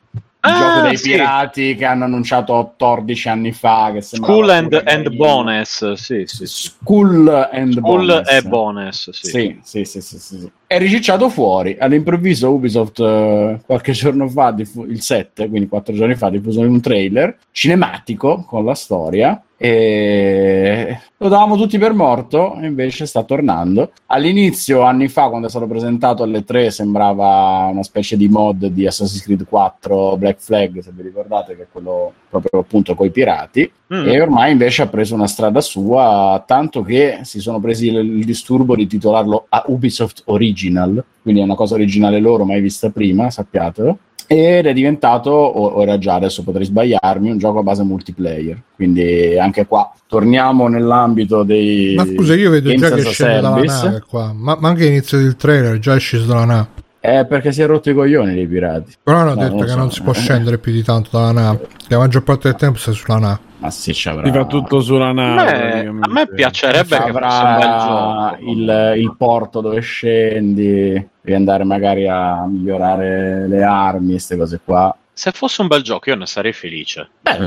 Ah, 0.46 0.58
gioco 0.58 0.82
dei 0.82 0.98
sì. 0.98 1.12
pirati 1.12 1.76
che 1.76 1.86
hanno 1.86 2.04
annunciato 2.06 2.54
14 2.54 3.30
anni 3.30 3.52
fa. 3.52 3.90
Che 3.94 4.02
School 4.02 4.50
and, 4.50 4.82
and. 4.86 5.10
Bonus, 5.16 5.94
sì, 5.94 6.24
sì, 6.26 6.46
sì. 6.46 6.70
School 6.70 7.50
and 7.52 7.72
School 7.74 8.06
Bonus. 8.08 8.30
e 8.30 8.42
Bonus, 8.44 9.10
sì. 9.12 9.30
Sì, 9.30 9.60
sì, 9.64 9.86
sì, 9.86 10.02
sì, 10.02 10.20
sì, 10.20 10.38
sì. 10.40 10.52
È 10.68 10.80
ricicciato 10.80 11.30
fuori. 11.30 11.78
All'improvviso 11.80 12.52
Ubisoft 12.52 13.00
eh, 13.00 13.60
qualche 13.66 13.92
giorno 13.92 14.28
fa, 14.28 14.52
diffu- 14.52 14.90
il 14.90 15.02
7, 15.02 15.48
quindi 15.48 15.68
quattro 15.68 15.94
giorni 15.94 16.16
fa, 16.16 16.30
diffuso 16.30 16.62
un 16.62 16.82
trailer 16.82 17.38
cinematico 17.52 18.44
con 18.48 18.66
la 18.66 18.74
storia 18.74 19.40
e 19.58 21.00
lo 21.18 21.30
davamo 21.30 21.56
tutti 21.56 21.78
per 21.78 21.94
morto 21.94 22.58
invece 22.62 23.06
sta 23.06 23.24
tornando. 23.24 23.92
All'inizio, 24.08 24.82
anni 24.82 25.08
fa, 25.08 25.30
quando 25.30 25.48
è 25.48 25.50
stato 25.50 25.68
presentato 25.68 26.24
alle 26.24 26.44
3, 26.44 26.72
sembrava 26.72 27.68
una 27.72 27.84
specie 27.84 28.18
di 28.18 28.28
mod 28.28 28.66
di 28.66 28.86
Assassin's 28.86 29.24
Creed 29.24 29.46
4 29.48 30.18
Black 30.18 30.40
Flag, 30.42 30.80
se 30.80 30.92
vi 30.94 31.04
ricordate, 31.04 31.56
che 31.56 31.64
è 31.64 31.68
quello 31.72 32.14
proprio 32.40 32.62
appunto 32.62 32.96
coi 32.96 33.12
pirati. 33.12 33.70
Mm. 33.94 34.08
E 34.08 34.22
ormai 34.22 34.52
invece 34.52 34.82
ha 34.84 34.88
preso 34.88 35.14
una 35.14 35.28
strada 35.28 35.62
sua, 35.62 36.44
tanto 36.46 36.82
che 36.82 37.20
si 37.22 37.40
sono 37.40 37.60
presi 37.60 37.88
il, 37.88 37.98
il 37.98 38.26
disturbo 38.26 38.76
di 38.76 38.88
titolarlo 38.88 39.46
a 39.50 39.64
Ubisoft 39.68 40.24
Original, 40.26 41.04
quindi 41.22 41.42
è 41.42 41.44
una 41.44 41.56
cosa 41.56 41.76
originale 41.76 42.20
loro, 42.20 42.46
mai 42.46 42.62
vista 42.62 42.90
prima, 42.90 43.30
sappiatelo. 43.30 43.98
Ed 44.28 44.66
è 44.66 44.74
diventato, 44.74 45.30
o 45.30 45.66
o 45.68 45.82
era 45.84 46.00
già, 46.00 46.16
adesso 46.16 46.42
potrei 46.42 46.66
sbagliarmi, 46.66 47.30
un 47.30 47.38
gioco 47.38 47.60
a 47.60 47.64
base 47.64 47.84
multiplayer. 47.84 48.60
Quindi 48.76 49.38
anche 49.38 49.68
qua 49.68 49.94
torniamo 50.08 50.68
nell'ambito 50.68 51.44
dei. 51.44 51.94
Ma 51.96 52.06
scusa, 52.06 52.34
io 52.34 52.50
vedo 52.50 52.74
già 52.74 52.90
che 52.90 53.04
scende 53.04 53.42
dalla 53.42 53.62
nave 53.64 54.04
qua. 54.08 54.34
Ma, 54.34 54.58
ma 54.60 54.70
anche 54.70 54.84
all'inizio 54.84 55.20
del 55.20 55.36
trailer 55.36 55.78
già 55.78 55.94
è 55.94 56.00
sceso 56.00 56.26
dalla 56.26 56.46
nave. 56.46 56.68
È 57.06 57.26
perché 57.26 57.52
si 57.52 57.62
è 57.62 57.66
rotto 57.66 57.90
i 57.90 57.94
coglioni 57.94 58.34
dei 58.34 58.48
pirati. 58.48 58.94
Però 59.04 59.18
hanno 59.20 59.36
No, 59.36 59.42
detto 59.42 59.56
non 59.56 59.64
che 59.64 59.70
so. 59.72 59.78
non 59.78 59.92
si 59.92 60.02
può 60.02 60.14
scendere 60.14 60.58
più 60.58 60.72
di 60.72 60.84
tanto 60.84 61.10
dalla 61.12 61.32
nave. 61.32 61.68
La 61.88 61.98
maggior 62.00 62.24
parte 62.24 62.50
del 62.50 62.58
tempo 62.58 62.78
stai 62.80 62.94
sulla 62.94 63.18
nave. 63.20 63.40
Ma 63.60 63.70
sì, 63.72 63.94
ci 63.94 64.10
avrà. 64.10 64.26
Si 64.26 64.32
fa 64.32 64.46
tutto 64.46 64.82
sulla 64.82 65.12
nave. 65.12 65.44
praticamente. 65.52 66.10
a 66.10 66.12
me 66.12 66.28
piacerebbe 66.28 66.98
che 66.98 67.12
fosse 67.12 67.44
un 67.44 67.56
bel 67.58 67.68
avrà 67.68 68.38
gioco. 68.38 68.50
il, 68.52 68.94
il 68.98 69.16
porto 69.18 69.62
dove 69.62 69.80
scendi, 69.82 71.08
devi 71.22 71.36
andare 71.36 71.64
magari 71.64 72.08
a 72.08 72.46
migliorare 72.48 73.48
le 73.48 73.64
armi, 73.64 74.12
queste 74.12 74.38
cose 74.38 74.60
qua. 74.64 74.96
Se 75.14 75.32
fosse 75.32 75.62
un 75.62 75.68
bel 75.68 75.82
gioco, 75.82 76.10
io 76.10 76.16
ne 76.18 76.26
sarei 76.26 76.54
felice. 76.54 77.08
Beh, 77.22 77.38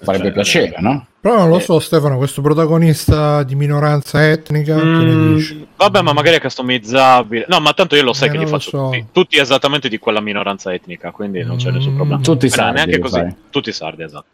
farebbe 0.00 0.24
cioè, 0.26 0.32
piacere, 0.32 0.76
no? 0.80 1.06
Però 1.22 1.36
non 1.36 1.48
lo 1.50 1.58
Eh. 1.58 1.60
so, 1.60 1.78
Stefano, 1.78 2.16
questo 2.16 2.42
protagonista 2.42 3.44
di 3.44 3.54
minoranza 3.54 4.28
etnica, 4.28 4.74
che 4.74 4.82
ne 4.82 5.14
Mm, 5.14 5.34
dici? 5.36 5.64
vabbè, 5.76 6.02
ma 6.02 6.12
magari 6.12 6.38
è 6.38 6.40
customizzabile. 6.40 7.46
No, 7.48 7.60
ma 7.60 7.72
tanto 7.74 7.94
io 7.94 8.02
lo 8.02 8.12
sai 8.12 8.26
Eh, 8.26 8.32
che 8.32 8.38
li 8.38 8.46
faccio 8.48 8.70
so. 8.70 8.84
tutti, 8.90 9.06
tutti 9.12 9.38
esattamente 9.38 9.88
di 9.88 9.98
quella 9.98 10.20
minoranza 10.20 10.72
etnica, 10.74 11.12
quindi 11.12 11.44
non 11.44 11.58
c'è 11.58 11.70
Mm. 11.70 11.74
nessun 11.74 11.94
problema. 11.94 12.20
Tutti 12.22 12.48
Però 12.48 12.62
sardi, 12.62 12.74
neanche 12.74 12.98
così. 12.98 13.20
fai. 13.20 13.34
Tutti 13.50 13.70
sardi, 13.72 14.02
esatto. 14.02 14.24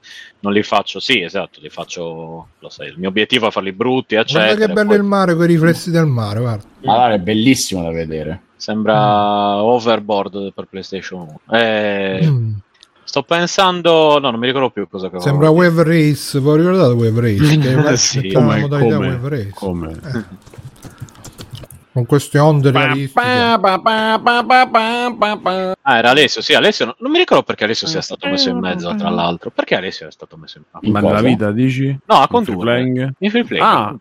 Non 0.40 0.52
li 0.54 0.62
faccio, 0.62 0.98
sì, 0.98 1.20
esatto, 1.20 1.58
li 1.60 1.68
faccio, 1.68 2.48
lo 2.58 2.68
sai, 2.70 2.88
il 2.88 2.94
mio 2.96 3.10
obiettivo 3.10 3.48
è 3.48 3.50
farli 3.50 3.72
brutti, 3.72 4.14
eccetera. 4.14 4.46
Guarda 4.46 4.66
che 4.66 4.72
bello 4.72 4.88
poi 4.88 4.96
il 4.96 5.02
mare 5.04 5.34
con 5.34 5.44
i 5.44 5.46
riflessi 5.48 5.90
del 5.90 6.06
mare, 6.06 6.40
guarda. 6.40 6.64
Ma 6.84 6.92
allora 6.94 7.12
è 7.12 7.18
bellissimo 7.18 7.82
da 7.82 7.90
vedere. 7.90 8.40
Sembra 8.56 9.62
overboard 9.62 10.52
per 10.54 10.66
PlayStation 10.70 11.20
1. 11.20 11.58
Eh, 11.58 12.20
Mm. 12.26 12.52
Sto 13.08 13.22
pensando, 13.22 14.18
no, 14.20 14.30
non 14.30 14.38
mi 14.38 14.44
ricordo 14.46 14.68
più 14.68 14.86
cosa 14.86 15.08
che 15.08 15.18
Sembra 15.18 15.48
avevo 15.48 15.62
Wave 15.62 15.82
Race, 15.82 16.38
voi 16.40 16.58
ricordate 16.58 16.92
Wave 16.92 17.20
Race? 17.22 17.56
Che 17.58 17.96
Sì. 17.96 18.18
metteva 18.18 18.40
la 18.40 18.44
Come, 18.44 18.60
modalità 18.60 18.94
come, 18.96 19.08
Wave 19.08 19.28
Race. 19.30 19.50
come? 19.54 19.98
Con 21.90 22.04
queste 22.06 22.38
onde 22.38 22.70
realistiche. 22.70 23.18
Ah, 23.20 23.58
era 25.96 26.10
Alessio, 26.10 26.42
sì, 26.42 26.52
Alessio, 26.54 26.84
non, 26.84 26.94
non 26.98 27.10
mi 27.10 27.16
ricordo 27.18 27.42
perché 27.44 27.64
Alessio 27.64 27.86
sia 27.86 28.02
stato 28.02 28.28
messo 28.28 28.50
in 28.50 28.58
mezzo, 28.58 28.94
tra 28.94 29.08
l'altro. 29.08 29.50
Perché 29.50 29.74
Alessio 29.74 30.06
è 30.06 30.12
stato 30.12 30.36
messo 30.36 30.58
in 30.58 30.64
mezzo? 30.70 30.86
In 30.86 30.92
Ma 30.92 31.00
nella 31.00 31.22
vita 31.22 31.50
dici? 31.50 31.98
No, 32.04 32.16
a 32.16 32.20
In 32.22 32.26
condurre. 32.28 32.52
free 32.52 32.62
playing? 32.92 33.12
In 33.20 33.30
free 33.30 33.44
play. 33.44 33.60
Ah. 33.60 33.96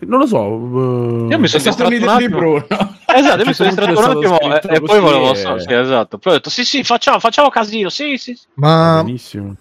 Non 0.00 0.18
lo 0.20 0.26
so. 0.26 0.38
uh, 0.38 1.28
Io 1.30 1.38
mi 1.38 1.48
sono 1.48 1.64
È 1.64 1.72
stato 1.72 1.88
un 1.88 2.08
attimo. 2.08 2.38
Bruno. 2.38 2.66
Esatto, 3.14 3.44
mi 3.44 3.52
sono 3.54 3.68
distratto 3.68 3.98
un 3.98 4.04
attimo 4.24 4.38
e, 4.40 4.60
e 4.76 4.80
poi 4.80 5.00
volevo 5.00 5.34
so, 5.34 5.58
sì, 5.58 5.72
esatto. 5.72 6.18
Poi 6.18 6.32
ho 6.32 6.36
detto 6.36 6.50
sì, 6.50 6.64
sì, 6.64 6.82
facciamo, 6.84 7.18
facciamo 7.18 7.48
casino, 7.48 7.88
sì, 7.88 8.16
sì. 8.16 8.34
sì. 8.34 8.46
Ma 8.54 9.02
Benissimo. 9.04 9.54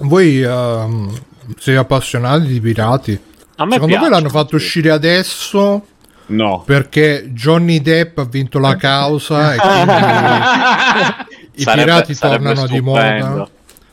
voi 0.00 0.40
ehm, 0.42 1.12
siete 1.58 1.78
appassionati 1.78 2.46
di 2.46 2.60
pirati? 2.60 3.18
A 3.56 3.64
me 3.64 3.72
Secondo 3.72 3.86
piace, 3.94 4.08
voi 4.08 4.10
l'hanno 4.10 4.28
fatto 4.30 4.48
sì. 4.50 4.54
uscire 4.56 4.90
adesso 4.90 5.86
No. 6.26 6.62
perché 6.64 7.26
Johnny 7.32 7.80
Depp 7.82 8.18
ha 8.18 8.24
vinto 8.24 8.58
la 8.58 8.76
causa 8.76 9.54
e 9.54 9.58
quindi 9.58 9.92
i 11.56 11.62
Sarebbe- 11.62 11.84
pirati 11.84 12.14
sarebbe 12.14 12.44
tornano 12.54 12.66
di 12.66 12.76
stupendo. 12.76 13.26
moda? 13.28 13.48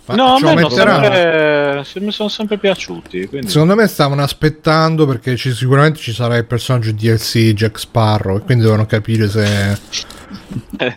Ma 0.09 0.15
No, 0.15 0.35
a 0.35 0.53
me 0.55 0.69
sempre, 0.69 1.83
se- 1.85 1.99
mi 1.99 2.11
sono 2.11 2.29
sempre 2.29 2.57
piaciuti. 2.57 3.27
Quindi... 3.27 3.49
Secondo 3.49 3.75
me 3.75 3.85
stavano 3.87 4.23
aspettando 4.23 5.05
perché 5.05 5.35
ci- 5.35 5.53
sicuramente 5.53 5.99
ci 5.99 6.13
sarà 6.13 6.35
il 6.37 6.45
personaggio 6.45 6.91
DLC 6.91 7.53
Jack 7.53 7.77
Sparrow 7.79 8.37
e 8.37 8.41
quindi 8.41 8.63
devono 8.63 8.85
capire 8.87 9.29
se, 9.29 9.77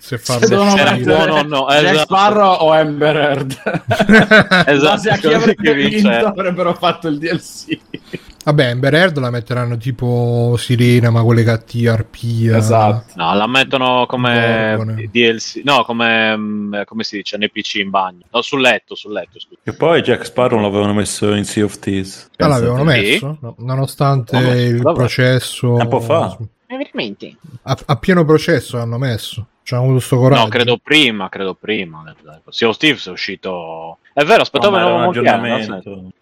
se 0.01 0.19
farlo 0.19 0.47
Se 0.47 0.55
Era 0.81 0.97
buono 0.97 1.35
o 1.35 1.43
no, 1.43 1.67
Jack 1.69 1.83
esatto. 1.83 1.99
Sparrow 1.99 2.57
o 2.61 2.71
Amber 2.73 3.17
Heard? 3.17 3.63
Esatto, 4.67 5.11
a 5.11 5.17
chi 5.17 5.27
avrebbe 5.33 5.75
vinto 5.75 6.09
avrebbero 6.09 6.75
fatto 6.75 7.09
il 7.09 7.19
DLC. 7.19 7.79
Vabbè, 8.45 8.67
Amber 8.67 8.95
Heard 8.95 9.19
la 9.19 9.31
metteranno 9.31 9.77
tipo 9.77 10.57
Sirena, 10.59 11.11
ma 11.11 11.23
quelle 11.23 11.45
cattive, 11.45 11.91
arpia. 11.91 12.57
Esatto. 12.57 13.13
No, 13.15 13.35
la 13.35 13.47
mettono 13.47 14.05
come 14.07 14.75
Gorgone. 14.77 15.09
DLC, 15.11 15.61
no, 15.65 15.85
come, 15.85 16.37
mm, 16.37 16.75
come 16.85 17.05
si 17.05 17.19
dice, 17.19 17.39
NPC 17.39 17.75
in 17.77 17.91
bagno. 17.91 18.25
No, 18.31 18.43
sul 18.43 18.61
letto, 18.61 18.97
sul 18.97 19.13
letto, 19.13 19.39
scusa. 19.39 19.61
E 19.63 19.73
poi 19.75 20.03
Jack 20.03 20.25
Sparrow 20.25 20.61
l'avevano 20.61 20.93
messo 20.93 21.33
in 21.35 21.45
Sea 21.45 21.65
of 21.65 21.79
Thieves. 21.79 22.31
Ah, 22.39 22.49
l'avevano 22.49 22.83
messo, 22.83 23.39
no, 23.41 23.55
nonostante 23.59 24.37
messo, 24.37 24.61
il 24.61 24.83
vabbè. 24.83 24.97
processo. 24.97 25.77
Tempo 25.77 26.01
fa. 26.01 26.37
veramente? 26.67 27.37
A, 27.63 27.79
a 27.87 27.97
pieno 27.97 28.25
processo 28.25 28.77
l'hanno 28.77 28.99
messo. 28.99 29.47
C'hanno 29.63 29.85
avuto 29.85 30.01
sto 30.01 30.17
coraggio. 30.19 30.43
No, 30.43 30.49
credo 30.49 30.79
prima, 30.83 31.29
credo 31.29 31.55
prima. 31.55 32.03
Sea 32.49 32.69
of 32.69 32.77
Thieves 32.77 33.07
è 33.07 33.11
uscito... 33.11 33.99
È 34.15 34.25
vero, 34.25 34.43
aspettavo 34.43 34.77
No, 34.77 34.81
era 34.81 34.89
nuovo 34.89 34.99
un 34.99 35.05
Monkey 35.05 35.23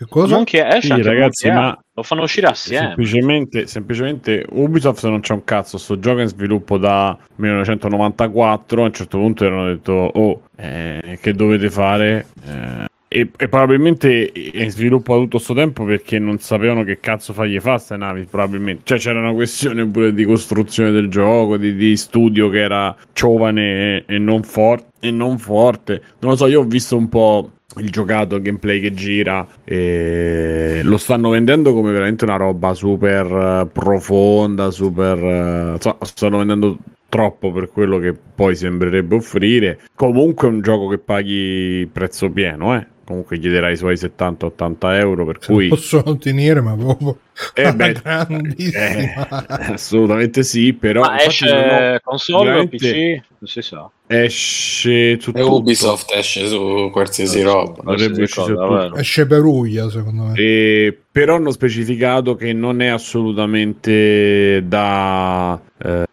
cosa? 0.09 0.77
Esce 0.77 0.81
Sì, 0.81 0.93
anche 0.93 1.03
ragazzi, 1.03 1.47
Monkey 1.47 1.65
ma-. 1.65 1.79
Lo 1.95 2.03
fanno 2.03 2.23
uscire 2.23 2.47
assieme. 2.47 2.87
Semplicemente, 2.87 3.67
semplicemente 3.67 4.47
Ubisoft 4.51 5.05
non 5.07 5.21
c'è 5.21 5.33
un 5.33 5.45
cazzo, 5.45 5.77
sto 5.77 5.99
gioco 5.99 6.21
è 6.21 6.23
in 6.23 6.29
sviluppo 6.29 6.79
da 6.79 7.17
1994, 7.37 8.83
a 8.83 8.87
un 8.87 8.93
certo 8.93 9.19
punto 9.19 9.47
hanno 9.47 9.67
detto 9.67 9.93
oh, 9.93 10.43
eh, 10.57 11.19
che 11.21 11.35
dovete 11.35 11.69
fare? 11.69 12.27
Eh, 12.47 12.89
e, 13.13 13.29
e 13.37 13.49
probabilmente 13.49 14.31
è 14.31 14.63
in 14.63 14.71
sviluppo 14.71 15.15
da 15.15 15.21
tutto 15.23 15.37
questo 15.39 15.53
tempo 15.53 15.85
perché 15.85 16.21
non 16.21 16.39
sapevano 16.39 16.85
che 16.85 17.01
cazzo 17.01 17.33
fargli 17.33 17.59
fa 17.59 17.73
queste 17.73 17.97
navi, 17.97 18.25
probabilmente. 18.25 18.83
Cioè 18.85 18.99
c'era 18.99 19.19
una 19.19 19.33
questione 19.33 19.85
pure 19.85 20.15
di 20.15 20.25
costruzione 20.25 20.93
del 20.93 21.09
gioco, 21.09 21.57
di, 21.57 21.75
di 21.75 21.97
studio 21.97 22.49
che 22.49 22.61
era 22.61 22.95
giovane 23.13 24.05
e, 24.07 24.15
e 24.15 24.19
non 24.19 24.45
for- 24.45 24.85
e 25.01 25.11
non 25.11 25.39
forte. 25.39 26.01
Non 26.21 26.31
lo 26.31 26.37
so, 26.37 26.47
io 26.47 26.61
ho 26.61 26.65
visto 26.65 26.97
un 26.97 27.09
po' 27.09 27.51
il 27.77 27.91
giocato, 27.91 28.37
il 28.37 28.43
gameplay 28.43 28.81
che 28.81 28.93
gira 28.93 29.47
e 29.65 30.81
lo 30.83 30.97
stanno 30.97 31.31
vendendo 31.31 31.73
come 31.73 31.93
veramente 31.93 32.25
una 32.25 32.37
roba 32.37 32.75
super 32.75 33.27
eh, 33.27 33.69
profonda, 33.73 34.71
super... 34.71 35.19
eh, 35.19 35.73
insomma, 35.75 35.99
stanno 36.03 36.39
vendendo 36.39 36.79
troppo 37.09 37.51
per 37.53 37.71
quello 37.71 37.99
che 37.99 38.13
poi 38.15 38.55
sembrerebbe 38.57 39.17
offrire. 39.17 39.81
Comunque 39.95 40.49
è 40.49 40.51
un 40.51 40.61
gioco 40.63 40.89
che 40.89 40.99
paghi 40.99 41.89
prezzo 41.93 42.31
pieno, 42.31 42.75
eh. 42.77 42.87
Comunque 43.05 43.39
chiederai 43.41 43.73
i 43.73 43.77
suoi 43.77 43.97
70-80 43.97 44.77
euro, 44.95 45.25
per 45.27 45.39
cui... 45.41 45.67
Posso 45.67 46.01
ottenere, 46.05 46.61
ma 46.61 46.77
proprio 46.77 47.19
Eh 47.55 47.73
beh, 47.75 47.93
grandissima. 48.01 48.79
eh, 48.79 49.73
assolutamente 49.73 50.45
sì, 50.45 50.73
però... 50.75 51.01
Ma 51.01 51.21
esce 51.21 51.51
ho- 51.51 52.01
console 52.05 52.53
o 52.53 52.69
PC? 52.69 53.21
Non 53.39 53.49
si 53.49 53.63
sa. 53.63 53.91
Esce 54.13 55.21
su 55.21 55.31
E 55.31 55.33
tutto. 55.35 55.55
Ubisoft 55.55 56.11
esce 56.17 56.49
su 56.49 56.89
qualsiasi 56.91 57.43
roba. 57.43 57.81
Dovrebbe 57.81 58.15
Qualsiasi 58.15 58.41
uscire 58.41 58.57
cosa. 58.57 58.99
Esce 58.99 59.27
per 59.27 59.45
Uglia, 59.45 59.89
secondo 59.89 60.23
me. 60.25 60.33
E- 60.35 60.99
però 61.13 61.37
hanno 61.37 61.53
specificato 61.53 62.35
che 62.35 62.53
non 62.53 62.81
è 62.83 62.89
assolutamente 62.89 64.65
da, 64.67 65.61
eh, 65.79 66.05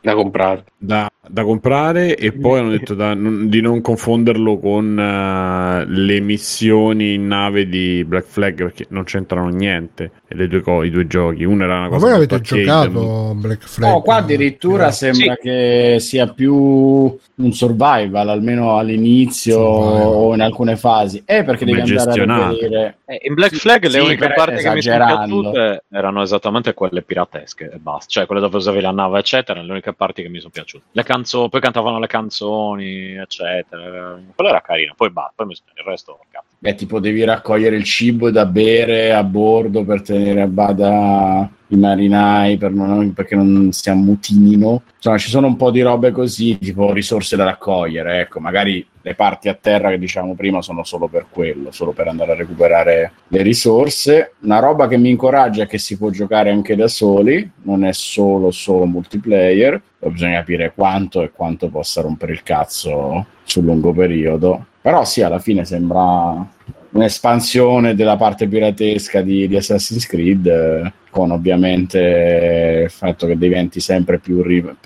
Da 0.00 0.14
comprare. 0.14 0.64
da, 0.78 1.10
da 1.32 1.44
comprare 1.44 2.14
e 2.14 2.32
poi 2.32 2.58
hanno 2.60 2.68
detto 2.70 2.94
da- 2.94 3.14
non- 3.14 3.48
di 3.48 3.62
non 3.62 3.80
confonderlo 3.80 4.58
con 4.58 4.98
eh, 4.98 5.84
le 5.86 6.20
missioni 6.20 7.14
in 7.14 7.26
nave 7.26 7.66
di 7.68 8.04
Black 8.04 8.26
Flag 8.26 8.54
perché 8.56 8.86
non 8.90 9.04
c'entrano 9.04 9.48
niente 9.48 10.12
e 10.28 10.34
le 10.34 10.46
due 10.46 10.60
co- 10.60 10.82
i 10.82 10.90
due 10.90 11.06
giochi 11.06 11.44
uno 11.44 11.64
era 11.64 11.78
una 11.78 11.88
Ma 11.88 11.88
cosa 11.88 12.06
voi 12.06 12.16
molto 12.16 12.34
avete 12.34 12.34
arcade, 12.34 12.92
giocato 12.92 13.34
Black 13.36 13.66
Flag? 13.66 13.90
No, 13.92 14.02
qua 14.02 14.16
addirittura 14.16 14.88
Eh, 14.88 14.92
sembra 14.92 15.36
che 15.36 15.96
sia 16.00 16.26
più 16.32 16.54
un 16.54 17.52
survival, 17.52 18.28
almeno 18.28 18.76
all'inizio 18.76 19.54
Survival. 19.56 20.14
o 20.14 20.34
in 20.34 20.40
alcune 20.42 20.76
fasi. 20.76 21.22
È 21.24 21.44
perché 21.44 21.64
Come 21.64 21.76
devi 21.76 21.80
andare 21.80 22.10
a 22.10 22.14
reperire. 22.14 22.98
Eh, 23.06 23.20
in 23.24 23.34
Black 23.34 23.54
Sì, 23.54 23.60
Flag 23.60 23.82
le 23.84 23.90
sì, 23.90 23.98
uniche 23.98 24.32
parti 24.32 24.62
che 24.62 24.70
mi 24.70 24.82
sono 24.82 24.98
piaciute 24.98 25.84
erano 25.90 26.22
esattamente 26.22 26.74
quelle 26.74 27.02
piratesche 27.02 27.70
e 27.72 27.78
basta, 27.78 28.06
cioè 28.10 28.26
quelle 28.26 28.40
dove 28.40 28.56
usavi 28.56 28.80
la 28.80 28.90
nave 28.90 29.18
eccetera, 29.18 29.60
le 29.62 29.70
uniche 29.70 29.92
parti 29.92 30.22
che 30.22 30.28
mi 30.28 30.38
sono 30.38 30.50
piaciute. 30.50 30.84
Le 30.92 31.02
canzoni, 31.22 31.48
poi 31.48 31.60
cantavano 31.60 31.98
le 31.98 32.06
canzoni, 32.06 33.14
eccetera. 33.14 34.18
Quello 34.34 34.50
era 34.50 34.60
carino, 34.60 34.94
poi 34.96 35.10
basta, 35.10 35.44
poi 35.44 35.52
il 35.52 35.84
resto 35.84 36.18
cazzo. 36.30 36.46
Beh, 36.58 36.74
tipo 36.74 37.00
devi 37.00 37.24
raccogliere 37.24 37.76
il 37.76 37.84
cibo 37.84 38.30
da 38.30 38.46
bere 38.46 39.12
a 39.12 39.24
bordo 39.24 39.84
per 39.84 40.02
tenere 40.02 40.42
a 40.42 40.46
bada 40.46 41.48
i 41.68 41.76
marinai 41.76 42.56
per 42.56 42.70
non- 42.70 43.12
perché 43.14 43.34
non 43.34 43.72
si 43.72 43.90
ammutinino. 43.90 44.82
Insomma, 44.96 45.18
ci 45.18 45.28
sono 45.28 45.46
un 45.46 45.56
po' 45.56 45.70
di 45.70 45.80
robe 45.80 46.10
così, 46.12 46.58
tipo 46.58 46.92
risorse 46.92 47.36
da 47.36 47.44
raccogliere. 47.44 48.20
Ecco, 48.20 48.38
magari 48.40 48.86
le 49.02 49.14
parti 49.14 49.48
a 49.48 49.58
terra 49.60 49.90
che 49.90 49.98
diciamo 49.98 50.34
prima 50.34 50.62
sono 50.62 50.84
solo 50.84 51.08
per 51.08 51.26
quello, 51.28 51.70
solo 51.70 51.92
per 51.92 52.08
andare 52.08 52.32
a 52.32 52.36
recuperare 52.36 53.12
le 53.28 53.42
risorse. 53.42 54.34
Una 54.40 54.60
roba 54.60 54.88
che 54.88 54.96
mi 54.96 55.10
incoraggia 55.10 55.64
è 55.64 55.66
che 55.66 55.78
si 55.78 55.98
può 55.98 56.10
giocare 56.10 56.50
anche 56.50 56.76
da 56.76 56.88
soli, 56.88 57.50
non 57.62 57.84
è 57.84 57.92
solo 57.92 58.50
solo 58.50 58.86
multiplayer. 58.86 59.80
Bisogna 59.98 60.38
capire 60.38 60.72
quanto 60.74 61.22
e 61.22 61.30
quanto 61.30 61.68
possa 61.68 62.00
rompere 62.00 62.32
il 62.32 62.42
cazzo 62.42 63.26
sul 63.42 63.64
lungo 63.64 63.92
periodo. 63.92 64.66
Però 64.80 65.04
sì, 65.04 65.22
alla 65.22 65.38
fine 65.38 65.64
sembra 65.64 66.44
un'espansione 66.90 67.94
della 67.94 68.16
parte 68.16 68.48
piratesca 68.48 69.22
di, 69.22 69.46
di 69.48 69.56
Assassin's 69.56 70.06
Creed, 70.06 70.46
eh, 70.46 70.92
con 71.12 71.30
ovviamente 71.30 72.84
il 72.84 72.90
fatto 72.90 73.26
che 73.26 73.36
diventi 73.36 73.80
sempre 73.80 74.18
più, 74.18 74.42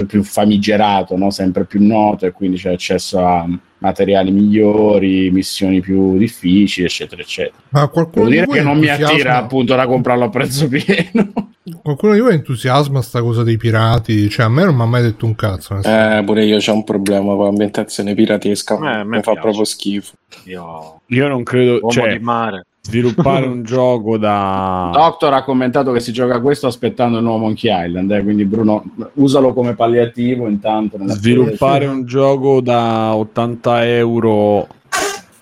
più 0.09 0.25
famigerato, 0.25 1.16
no? 1.16 1.30
sempre 1.30 1.64
più 1.66 1.87
noto 1.87 2.26
e 2.26 2.33
quindi 2.33 2.56
c'è 2.56 2.73
accesso 2.73 3.25
a 3.25 3.49
materiali 3.78 4.33
migliori, 4.33 5.30
missioni 5.30 5.80
più 5.80 6.18
difficili, 6.18 6.87
eccetera, 6.87 7.23
eccetera. 7.23 7.62
Ma 7.68 7.87
qualcuno 7.87 8.28
Devo 8.28 8.28
di 8.28 8.35
dire 8.35 8.47
voi 8.47 8.56
che 8.56 8.62
non 8.64 8.78
mi 8.78 8.88
attira 8.88 9.37
appunto 9.37 9.76
da 9.76 9.87
comprarlo 9.87 10.25
a 10.25 10.28
prezzo 10.28 10.66
pieno. 10.68 11.52
Qualcuno 11.80 12.14
di 12.14 12.21
voi 12.21 12.35
entusiasma 12.35 13.02
sta 13.02 13.23
cosa 13.23 13.45
dei 13.45 13.56
pirati? 13.56 14.28
Cioè, 14.28 14.47
a 14.47 14.49
me 14.49 14.64
non 14.64 14.75
mi 14.75 14.83
ha 14.83 14.87
mai 14.87 15.02
detto 15.02 15.26
un 15.26 15.37
cazzo. 15.37 15.80
Eh, 15.80 16.23
pure 16.26 16.45
io 16.45 16.59
c'ho 16.59 16.75
un 16.75 16.83
problema 16.83 17.35
con 17.35 17.45
l'ambientazione 17.45 18.14
piratesca. 18.14 18.75
Eh, 18.75 18.78
a 18.78 19.04
me 19.04 19.16
mi 19.16 19.23
fa 19.23 19.33
piace. 19.33 19.40
proprio 19.40 19.64
schifo. 19.64 20.14
Io, 20.45 21.00
Io 21.06 21.28
non 21.28 21.45
credo, 21.45 21.75
uomo 21.75 21.90
cioè, 21.90 22.18
di 22.18 22.25
mare. 22.25 22.66
Sviluppare 22.87 23.47
un 23.47 23.64
gioco 23.64 24.16
da... 24.16 24.90
Doctor 24.93 25.33
ha 25.35 25.43
commentato 25.43 25.93
che 25.93 26.00
si 26.00 26.12
gioca 26.12 26.40
questo 26.40 26.69
aspettando 26.69 27.19
il 27.19 27.25
nuovo 27.25 27.40
Monkey 27.40 27.87
Island, 27.87 28.11
eh, 28.12 28.23
quindi 28.23 28.45
Bruno 28.45 28.85
usalo 29.14 29.52
come 29.52 29.75
palliativo 29.75 30.47
intanto. 30.47 30.99
Sviluppare 31.05 31.87
un 31.87 32.05
gioco 32.05 32.61
da 32.61 33.14
80 33.14 33.87
euro... 33.87 34.69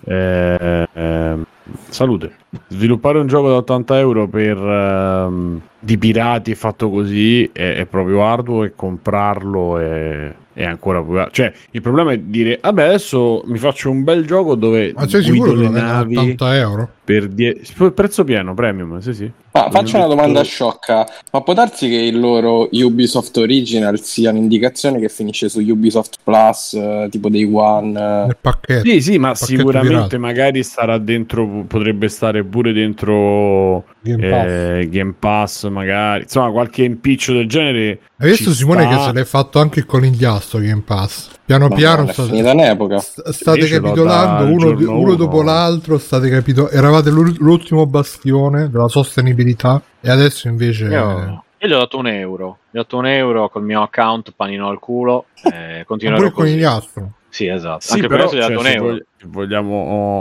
eh, 0.05 0.87
ehm, 0.91 1.45
salute. 1.89 2.35
Sviluppare 2.67 3.19
un 3.19 3.27
gioco 3.27 3.49
da 3.49 3.55
80 3.57 3.99
euro 3.99 4.27
per 4.27 4.57
ehm, 4.57 5.61
di 5.79 5.97
pirati 5.97 6.55
fatto 6.55 6.89
così 6.89 7.49
è, 7.51 7.75
è 7.75 7.85
proprio 7.85 8.23
arduo 8.23 8.63
e 8.63 8.73
comprarlo 8.75 9.77
è, 9.77 10.33
è 10.55 10.63
ancora 10.63 11.03
più 11.03 11.11
arduo. 11.11 11.31
Cioè, 11.31 11.53
il 11.71 11.81
problema 11.81 12.13
è 12.13 12.17
dire, 12.17 12.59
vabbè, 12.61 12.83
adesso 12.83 13.43
mi 13.45 13.57
faccio 13.57 13.91
un 13.91 14.03
bel 14.03 14.25
gioco 14.25 14.55
dove 14.55 14.93
Ma 14.95 15.07
sei 15.07 15.21
guido 15.27 15.47
sicuro 15.47 15.61
le 15.61 15.69
navi 15.69 16.15
80 16.15 16.55
euro? 16.55 16.89
per 17.03 17.27
10 17.27 17.91
prezzo 17.93 18.23
pieno, 18.23 18.53
premium, 18.53 18.99
sì 18.99 19.13
sì. 19.13 19.31
Ma 19.55 19.69
faccio 19.71 19.95
una 19.95 20.07
domanda 20.07 20.43
sciocca, 20.43 21.07
ma 21.31 21.41
può 21.41 21.53
darsi 21.53 21.87
che 21.87 21.95
il 21.95 22.19
loro 22.19 22.67
Ubisoft 22.69 23.37
Original 23.37 23.97
sia 24.01 24.31
un'indicazione 24.31 24.99
che 24.99 25.07
finisce 25.07 25.47
su 25.47 25.61
Ubisoft 25.61 26.17
Plus, 26.21 26.73
eh, 26.73 27.07
tipo 27.09 27.29
Day 27.29 27.49
One? 27.49 28.27
eh? 28.27 28.35
Pacchetto. 28.35 28.85
Sì, 28.85 28.99
sì, 28.99 29.17
ma 29.17 29.33
sicuramente 29.33 29.87
pirata. 29.93 30.17
magari 30.17 30.61
starà 30.61 30.97
dentro, 30.97 31.63
potrebbe 31.65 32.09
stare 32.09 32.43
pure 32.43 32.73
dentro 32.73 33.85
Game 34.01 34.29
Pass. 34.29 34.45
eh, 34.45 34.89
Game 34.89 35.13
Pass, 35.17 35.69
magari, 35.69 36.23
insomma, 36.23 36.51
qualche 36.51 36.83
impiccio 36.83 37.31
del 37.31 37.47
genere. 37.47 37.99
Hai 38.17 38.31
visto 38.31 38.51
Simone 38.51 38.83
sta. 38.83 38.95
che 38.97 39.03
se 39.03 39.11
l'è 39.13 39.23
fatto 39.23 39.59
anche 39.59 39.79
il 39.79 39.85
conigliastro 39.85 40.59
Game 40.59 40.83
Pass? 40.85 41.29
Piano 41.45 41.67
Ma 41.67 41.75
piano 41.75 41.97
non 41.97 42.09
è 42.09 42.13
state, 42.13 42.29
finita 42.29 42.51
un'epoca. 42.53 42.97
st- 42.97 43.29
state 43.29 43.67
capitolando 43.67 44.51
uno, 44.51 44.69
uno 44.71 44.97
uno. 44.99 45.15
dopo 45.15 45.43
l'altro, 45.43 45.99
state 45.99 46.27
capito- 46.29 46.69
eravate 46.69 47.11
l'ul- 47.11 47.35
l'ultimo 47.39 47.85
bastione 47.85 48.69
della 48.71 48.87
sostenibilità 48.87 49.79
e 50.01 50.09
adesso 50.09 50.47
invece... 50.47 50.85
Io, 50.85 51.43
io 51.59 51.67
gli 51.67 51.71
ho 51.71 51.77
dato 51.77 51.97
un 51.99 52.07
euro. 52.07 52.57
Gli 52.71 52.77
ho 52.77 52.81
dato 52.81 52.97
un 52.97 53.05
euro 53.05 53.49
col 53.49 53.63
mio 53.63 53.83
account 53.83 54.33
panino 54.35 54.69
al 54.69 54.79
culo. 54.79 55.25
E 55.43 55.77
Ma 55.79 55.83
continuerò 55.85 56.17
pure 56.17 56.29
il 56.29 56.33
così. 56.33 56.47
conigliastro. 56.49 57.11
Sì, 57.29 57.47
esatto. 57.47 57.81
Sì, 57.81 57.93
Anche 57.93 58.07
però 58.07 58.27
per 58.27 58.27
adesso 58.27 58.35
gli 58.35 58.39
ho 58.39 58.41
cioè, 58.47 58.55
dato 58.55 58.59
un 58.61 58.65
se 58.65 58.73
euro. 58.77 58.87
vog- 58.91 59.05
se 59.14 59.14
vogliamo, 59.23 59.73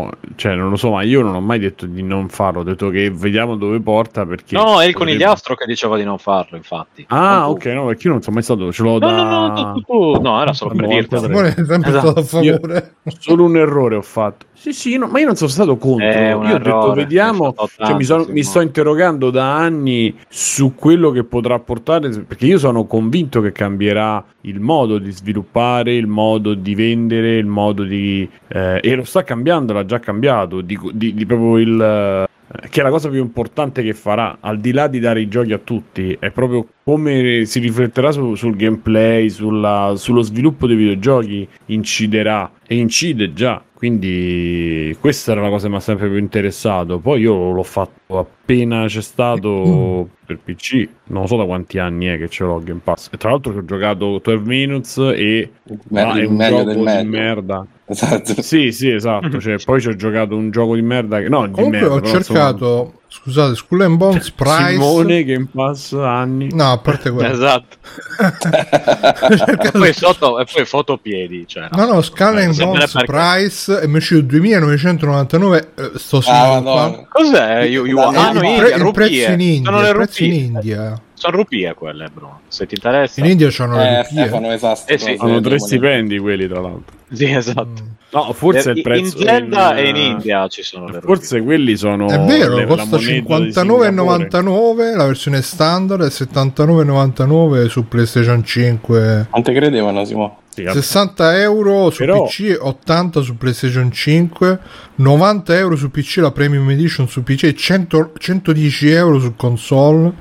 oh, 0.06 0.10
cioè, 0.36 0.54
non 0.54 0.70
lo 0.70 0.76
so, 0.76 0.90
ma 0.90 1.02
io 1.02 1.20
non 1.22 1.34
ho 1.34 1.40
mai 1.40 1.58
detto 1.58 1.84
di 1.86 2.02
non 2.02 2.28
farlo. 2.28 2.60
Ho 2.60 2.64
detto 2.64 2.88
che 2.90 3.10
vediamo 3.10 3.56
dove 3.56 3.80
porta 3.80 4.24
perché. 4.24 4.54
No, 4.56 4.62
è 4.80 4.86
il 4.86 4.92
potrebbe- 4.92 4.92
conigliastro 5.12 5.54
che 5.56 5.66
diceva 5.66 5.96
di 5.96 6.04
non 6.04 6.18
farlo, 6.18 6.56
infatti. 6.56 7.04
Ah, 7.08 7.50
ok, 7.50 7.64
no, 7.66 7.86
perché 7.86 8.06
io 8.06 8.12
non 8.12 8.22
sono 8.22 8.34
mai 8.36 8.44
stato. 8.44 8.72
Ce 8.72 8.82
l'ho 8.82 8.92
No, 8.92 8.98
da. 8.98 9.22
no, 9.22 9.46
no, 9.48 9.72
tu, 9.74 9.80
tu, 9.80 10.12
tu. 10.14 10.20
no, 10.22 10.40
era 10.40 10.52
solo 10.52 10.74
per 10.74 10.86
dirti. 10.88 11.14
altre 11.14 11.28
Simone 11.28 11.48
è 11.48 11.64
sempre 11.64 11.90
Esatto. 11.90 12.10
stato 12.10 12.20
a 12.20 12.22
favore. 12.22 12.94
Solo 13.18 13.44
un 13.44 13.56
errore 13.56 13.96
ho 13.96 14.02
fatto. 14.02 14.46
Sì, 14.54 14.72
sì, 14.72 14.96
no, 14.96 15.08
ma 15.08 15.18
io 15.18 15.26
non 15.26 15.36
sono 15.36 15.50
stato 15.50 15.76
contro. 15.76 16.06
È 16.08 16.28
Io 16.30 16.38
un 16.38 16.44
ho 16.46 16.48
detto, 16.48 16.68
errore, 16.68 17.02
vediamo. 17.02 17.52
fatto 17.52 17.66
Cioè, 17.68 17.76
tanto, 17.78 17.96
mi, 17.96 18.04
sono- 18.04 18.26
mi 18.28 18.42
sto 18.42 18.60
interrogando 18.60 19.28
da 19.30 19.56
anni 19.56 20.16
su 20.28 20.74
quello 20.74 21.10
che 21.10 21.24
potrà 21.24 21.58
portare. 21.58 22.08
Perché 22.08 22.46
io 22.46 22.56
sono 22.58 22.86
convinto 22.86 23.42
che 23.42 23.52
cambierà 23.52 24.24
il 24.42 24.60
modo 24.60 24.96
di 24.98 25.10
sviluppare, 25.10 25.94
il 25.94 26.06
modo 26.06 26.54
di 26.54 26.74
vendere, 26.74 27.36
il 27.36 27.46
modo 27.46 27.82
di. 27.82 28.26
eh, 28.48 28.80
e 28.90 28.94
lo 28.94 29.04
sta 29.04 29.22
cambiando, 29.22 29.72
l'ha 29.72 29.84
già 29.84 29.98
cambiato. 30.00 30.60
Di, 30.60 30.78
di- 30.92 31.14
di 31.14 31.26
proprio 31.26 31.58
il. 31.58 31.80
eh, 31.80 32.68
che 32.68 32.80
è 32.80 32.82
la 32.84 32.90
cosa 32.90 33.08
più 33.08 33.20
importante 33.20 33.82
che 33.82 33.94
farà, 33.94 34.36
al 34.40 34.58
di 34.60 34.70
là 34.72 34.86
di 34.86 35.00
dare 35.00 35.20
i 35.20 35.28
giochi 35.28 35.52
a 35.52 35.58
tutti, 35.58 36.16
è 36.20 36.30
proprio 36.30 36.66
come 36.84 37.44
si 37.46 37.58
rifletterà 37.58 38.12
su- 38.12 38.34
sul 38.34 38.54
gameplay, 38.56 39.28
sulla- 39.30 39.94
sullo 39.96 40.20
sviluppo 40.22 40.66
dei 40.66 40.76
videogiochi, 40.76 41.48
inciderà 41.66 42.50
e 42.66 42.76
incide 42.76 43.32
già. 43.32 43.62
Quindi 43.74 44.96
questa 44.98 45.32
era 45.32 45.42
la 45.42 45.50
cosa 45.50 45.64
che 45.66 45.70
mi 45.72 45.76
ha 45.76 45.80
sempre 45.80 46.08
più 46.08 46.16
interessato. 46.16 46.98
Poi 46.98 47.20
io 47.20 47.50
l'ho 47.50 47.62
fatto 47.62 48.18
appena 48.18 48.86
c'è 48.86 49.02
stato 49.02 50.08
per 50.24 50.38
PC, 50.38 50.88
non 51.08 51.26
so 51.26 51.36
da 51.36 51.44
quanti 51.44 51.78
anni 51.78 52.06
è 52.06 52.16
che 52.16 52.28
ce 52.30 52.44
l'ho 52.44 52.60
Game 52.62 52.80
Pass. 52.82 53.08
E 53.12 53.18
tra 53.18 53.30
l'altro 53.30 53.52
ci 53.52 53.58
ho 53.58 53.64
giocato 53.64 54.20
12 54.22 54.42
Minutes 54.48 54.96
e 55.14 55.50
Me- 55.88 56.00
ah, 56.00 56.14
è 56.14 56.22
il 56.22 56.28
un 56.28 56.36
meglio 56.36 56.64
gioco 56.64 56.64
del 56.64 56.76
di 56.76 56.82
meglio. 56.82 57.10
merda. 57.10 57.66
Esatto. 57.86 58.40
Sì, 58.40 58.72
sì, 58.72 58.90
esatto. 58.90 59.38
Cioè, 59.38 59.56
poi 59.64 59.80
ci 59.82 59.88
ho 59.88 59.94
giocato 59.96 60.34
un 60.34 60.50
gioco 60.50 60.74
di 60.74 60.82
merda 60.82 61.20
che 61.20 61.28
no, 61.28 61.46
di 61.46 61.52
Comunque 61.52 61.80
merda, 61.80 61.94
ho 61.94 62.00
cercato, 62.02 63.00
scusate, 63.14 63.54
Skull 63.54 63.82
and 63.82 63.96
Bones 63.96 64.30
Price. 64.36 64.72
Simone 64.72 65.24
Game 65.24 65.46
Pass 65.54 65.92
anni. 65.92 66.48
No, 66.52 66.72
a 66.72 66.78
parte 66.78 67.10
quello. 67.10 67.32
Esatto. 67.32 67.76
E 69.64 69.70
poi 69.70 69.92
sotto, 69.92 70.38
e 70.40 70.44
poi 70.52 70.64
fotopiedi. 70.64 71.44
Cioè, 71.46 71.68
No, 71.72 71.86
no, 71.86 72.00
Skull 72.02 72.36
and 72.38 72.52
Sapere 72.52 72.64
Bones 72.78 72.92
perché. 72.92 73.06
Price 73.12 73.80
è 73.80 73.86
uscito 73.86 74.20
2999. 74.22 75.72
eh, 75.76 75.90
sto 75.96 76.20
Ah, 76.26 76.60
madonna. 76.60 77.06
Cos'è? 77.08 77.60
Yu- 77.62 77.84
Yu- 77.86 77.98
Eh, 77.98 78.02
ah, 78.16 78.32
no, 78.32 78.50
il, 78.50 78.58
pre- 78.58 78.74
il 78.76 78.90
prezzo 78.92 79.30
in 79.30 79.40
India, 79.40 79.70
Sono 79.70 79.80
le 79.82 79.88
il 79.88 79.94
prezzo 79.94 80.24
in. 80.24 80.32
India. 80.32 81.00
Sono 81.24 81.36
rupie 81.38 81.72
quelle, 81.74 82.10
Bruno. 82.12 82.40
Se 82.48 82.66
ti 82.66 82.74
interessa. 82.74 83.20
In 83.20 83.26
India 83.26 83.48
c'hanno 83.50 83.78
le 83.78 83.82
Eh, 83.88 83.96
rupie. 84.02 84.20
Stefano, 84.22 84.52
esatto. 84.52 84.92
Eh 84.92 84.98
sì. 84.98 85.16
Hanno 85.18 85.40
tre 85.40 85.58
stipendi 85.58 86.18
quelli, 86.18 86.46
tra 86.46 86.60
l'altro. 86.60 86.92
Sì, 87.10 87.30
esatto. 87.32 87.82
Mm. 87.82 87.86
No, 88.10 88.32
forse 88.32 88.70
Eh, 88.70 88.72
il 88.74 88.82
prezzo 88.82 89.16
in 89.18 89.24
Zelda 89.24 89.78
in, 89.78 89.86
e 89.86 89.88
in 89.88 89.96
eh, 89.96 90.04
India 90.06 90.46
ci 90.48 90.62
sono 90.62 90.86
le 90.88 91.00
Forse 91.00 91.40
quelli 91.42 91.76
sono 91.76 92.08
È 92.08 92.18
vero, 92.20 92.56
le- 92.56 92.66
costa 92.66 92.84
moneta 92.96 92.96
di 92.98 93.50
59,99 93.50 94.94
la 94.96 95.06
versione 95.06 95.42
standard 95.42 96.02
e 96.02 96.10
79,99 96.10 97.66
su 97.68 97.88
PlayStation 97.88 98.44
5. 98.44 99.26
Quante 99.30 99.52
credevano, 99.52 100.04
Simo? 100.04 100.38
Sì, 100.48 100.62
vabbè. 100.62 100.76
60 100.80 101.40
euro 101.40 101.90
su 101.90 101.98
Però- 102.04 102.24
PC, 102.24 102.56
80 102.60 103.20
su 103.22 103.36
PlayStation 103.36 103.90
5, 103.90 104.58
90 104.96 105.56
euro 105.56 105.74
su 105.74 105.90
PC 105.90 106.18
la 106.18 106.30
Premium 106.30 106.70
Edition 106.70 107.08
su 107.08 107.22
PC 107.24 107.44
e 107.44 107.54
100 107.56 108.12
110 108.18 108.90
euro 108.90 109.18
su 109.18 109.34
console. 109.34 110.12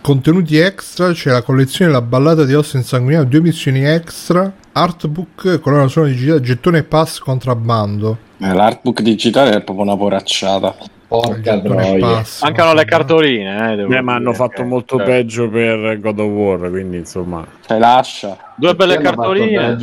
Contenuti 0.00 0.56
extra, 0.56 1.12
c'è 1.12 1.30
la 1.30 1.42
collezione 1.42 1.90
La 1.90 2.00
ballata 2.00 2.44
di 2.44 2.52
Austin 2.54 2.82
Sanguiniano, 2.82 3.24
due 3.26 3.40
missioni 3.40 3.84
extra, 3.84 4.50
artbook, 4.72 5.60
colonna 5.60 5.88
sonora 5.88 6.12
digitale, 6.12 6.40
gettone 6.40 6.82
pass 6.82 7.18
contrabbando. 7.18 8.16
Eh, 8.38 8.52
L'artbook 8.52 9.02
digitale 9.02 9.50
è 9.56 9.62
proprio 9.62 9.84
una 9.84 9.96
poracciata. 9.96 10.74
Porca 11.08 11.58
pass, 11.98 12.42
Mancano 12.42 12.74
le 12.74 12.84
cartoline, 12.84 13.74
eh, 13.74 13.80
Eh, 13.96 14.00
ma 14.02 14.14
hanno 14.14 14.32
dire, 14.32 14.34
fatto 14.34 14.62
molto 14.64 14.96
cioè, 14.98 15.06
peggio 15.06 15.48
per 15.48 15.98
God 16.00 16.18
of 16.20 16.26
War, 16.30 16.70
quindi 16.70 16.98
insomma... 16.98 17.46
Cioè, 17.66 17.78
lascia. 17.78 18.36
Due 18.56 18.74
belle 18.74 18.98
cartoline. 18.98 19.76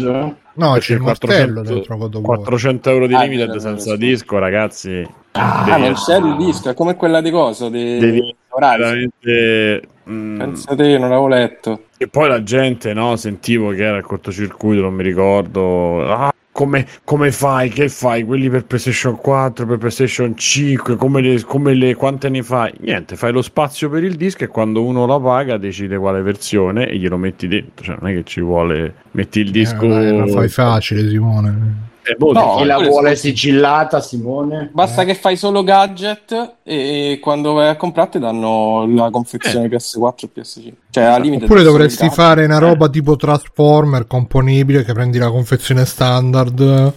No, 0.57 0.71
Perché 0.71 0.79
c'è 0.79 0.93
il 0.93 1.01
400 1.01 1.25
martello 1.53 1.61
dentro 1.63 1.97
God 1.97 2.15
of 2.15 2.21
War. 2.23 2.37
400 2.37 2.89
euro 2.89 3.07
di 3.07 3.13
Ah, 3.15 3.23
limited 3.23 3.47
vero, 3.47 3.59
senza 3.59 3.85
vero, 3.91 3.97
sì. 4.01 4.05
disco, 4.07 4.37
ragazzi. 4.37 5.07
Ah, 5.31 5.63
Devi- 5.65 5.81
non 5.81 5.93
c'è 5.93 6.17
il 6.17 6.35
disco, 6.37 6.69
è 6.69 6.73
come 6.73 6.95
quella 6.95 7.21
di 7.21 7.31
coso, 7.31 7.69
di 7.69 7.97
Devi 7.97 8.35
Horizon. 8.49 8.77
veramente... 8.79 9.87
mm, 10.09 10.37
Pensate, 10.37 10.87
io 10.87 10.99
non 10.99 11.09
l'avevo 11.09 11.27
letto. 11.27 11.83
E 11.97 12.07
poi 12.07 12.27
la 12.27 12.43
gente, 12.43 12.93
no, 12.93 13.15
sentivo 13.15 13.69
che 13.69 13.83
era 13.83 13.97
il 13.97 14.03
cortocircuito, 14.03 14.81
non 14.81 14.93
mi 14.93 15.03
ricordo. 15.03 16.05
Ah, 16.07 16.33
come, 16.51 16.87
come 17.03 17.31
fai? 17.31 17.69
Che 17.69 17.89
fai? 17.89 18.23
Quelli 18.23 18.49
per 18.49 18.65
PlayStation 18.65 19.17
4, 19.17 19.65
per 19.65 19.77
PlayStation 19.77 20.37
5, 20.37 20.95
come 20.95 21.19
le, 21.21 21.41
come 21.43 21.73
le, 21.73 21.95
quante 21.95 22.29
ne 22.29 22.43
fai? 22.43 22.73
Niente, 22.79 23.17
fai 23.17 23.33
lo 23.33 23.41
spazio 23.41 23.89
per 23.89 24.05
il 24.05 24.15
disco 24.15 24.45
e 24.45 24.47
quando 24.47 24.83
uno 24.83 25.05
la 25.05 25.19
paga 25.19 25.57
decide 25.57 25.97
quale 25.97 26.21
versione 26.21 26.87
e 26.87 26.97
glielo 26.97 27.17
metti 27.17 27.49
dentro. 27.49 27.83
Cioè, 27.83 27.97
non 27.99 28.09
è 28.09 28.13
che 28.13 28.23
ci 28.23 28.39
vuole, 28.39 28.93
metti 29.11 29.41
il 29.41 29.51
disco. 29.51 29.83
Eh, 29.83 29.89
dai, 29.89 30.17
lo 30.17 30.27
fai 30.27 30.47
facile, 30.47 31.09
Simone. 31.09 31.93
Eh, 32.07 32.15
boh, 32.15 32.33
No, 32.33 32.55
Chi 32.57 32.65
la 32.65 32.75
quello 32.75 32.89
vuole 32.89 33.15
sigillata, 33.15 33.99
Simone? 33.99 34.69
Basta 34.71 35.03
che 35.03 35.15
fai 35.15 35.35
solo 35.35 35.63
gadget 35.63 36.57
e 36.61 37.17
quando 37.19 37.53
vai 37.53 37.69
a 37.69 37.75
comprare 37.75 38.09
ti 38.11 38.19
danno 38.19 38.85
la 38.87 39.09
confezione 39.09 39.67
PS4 39.67 40.13
e 40.19 40.29
PS5. 40.35 40.73
Cioè, 40.91 41.03
al 41.03 41.21
limite 41.21 41.45
Oppure 41.45 41.63
dovresti 41.63 42.07
fare 42.09 42.45
una 42.45 42.59
roba 42.59 42.89
tipo 42.89 43.15
Transformer 43.15 44.05
componibile 44.05 44.83
che 44.83 44.93
prendi 44.93 45.17
la 45.17 45.31
confezione 45.31 45.83
standard 45.85 46.93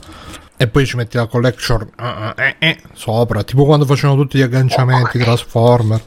e 0.59 0.67
poi 0.67 0.85
ci 0.85 0.97
metti 0.97 1.17
la 1.17 1.27
collection 1.27 1.89
eh, 2.37 2.57
eh, 2.59 2.79
sopra, 2.93 3.43
tipo 3.45 3.65
quando 3.65 3.87
facevano 3.87 4.21
tutti 4.21 4.39
gli 4.39 4.43
agganciamenti 4.43 5.19
Transformer. 5.19 6.03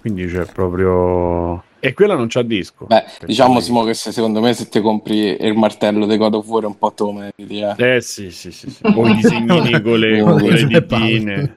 quindi 0.00 0.26
c'è 0.26 0.46
proprio. 0.46 1.62
E 1.80 1.92
quella 1.94 2.14
non 2.16 2.26
c'ha 2.28 2.42
disco. 2.42 2.86
Beh, 2.86 3.04
diciamo 3.24 3.60
Simo 3.60 3.84
che 3.84 3.94
se, 3.94 4.10
secondo 4.12 4.40
me 4.40 4.52
se 4.52 4.68
ti 4.68 4.80
compri 4.80 5.36
il 5.40 5.54
martello 5.54 6.06
di 6.06 6.16
God 6.16 6.34
of 6.34 6.46
War 6.48 6.64
un 6.64 6.76
po' 6.76 6.92
lo 6.98 7.12
meriti, 7.12 7.60
eh. 7.60 7.74
Eh 7.96 8.00
sì, 8.00 8.30
sì, 8.30 8.50
sì, 8.50 8.68
sì. 8.70 8.80
O 8.82 9.06
i 9.06 9.14
disegnini 9.14 9.80
con 9.80 9.98
le, 9.98 10.20
con 10.22 10.36
le 10.36 10.64
ditine. 10.66 11.54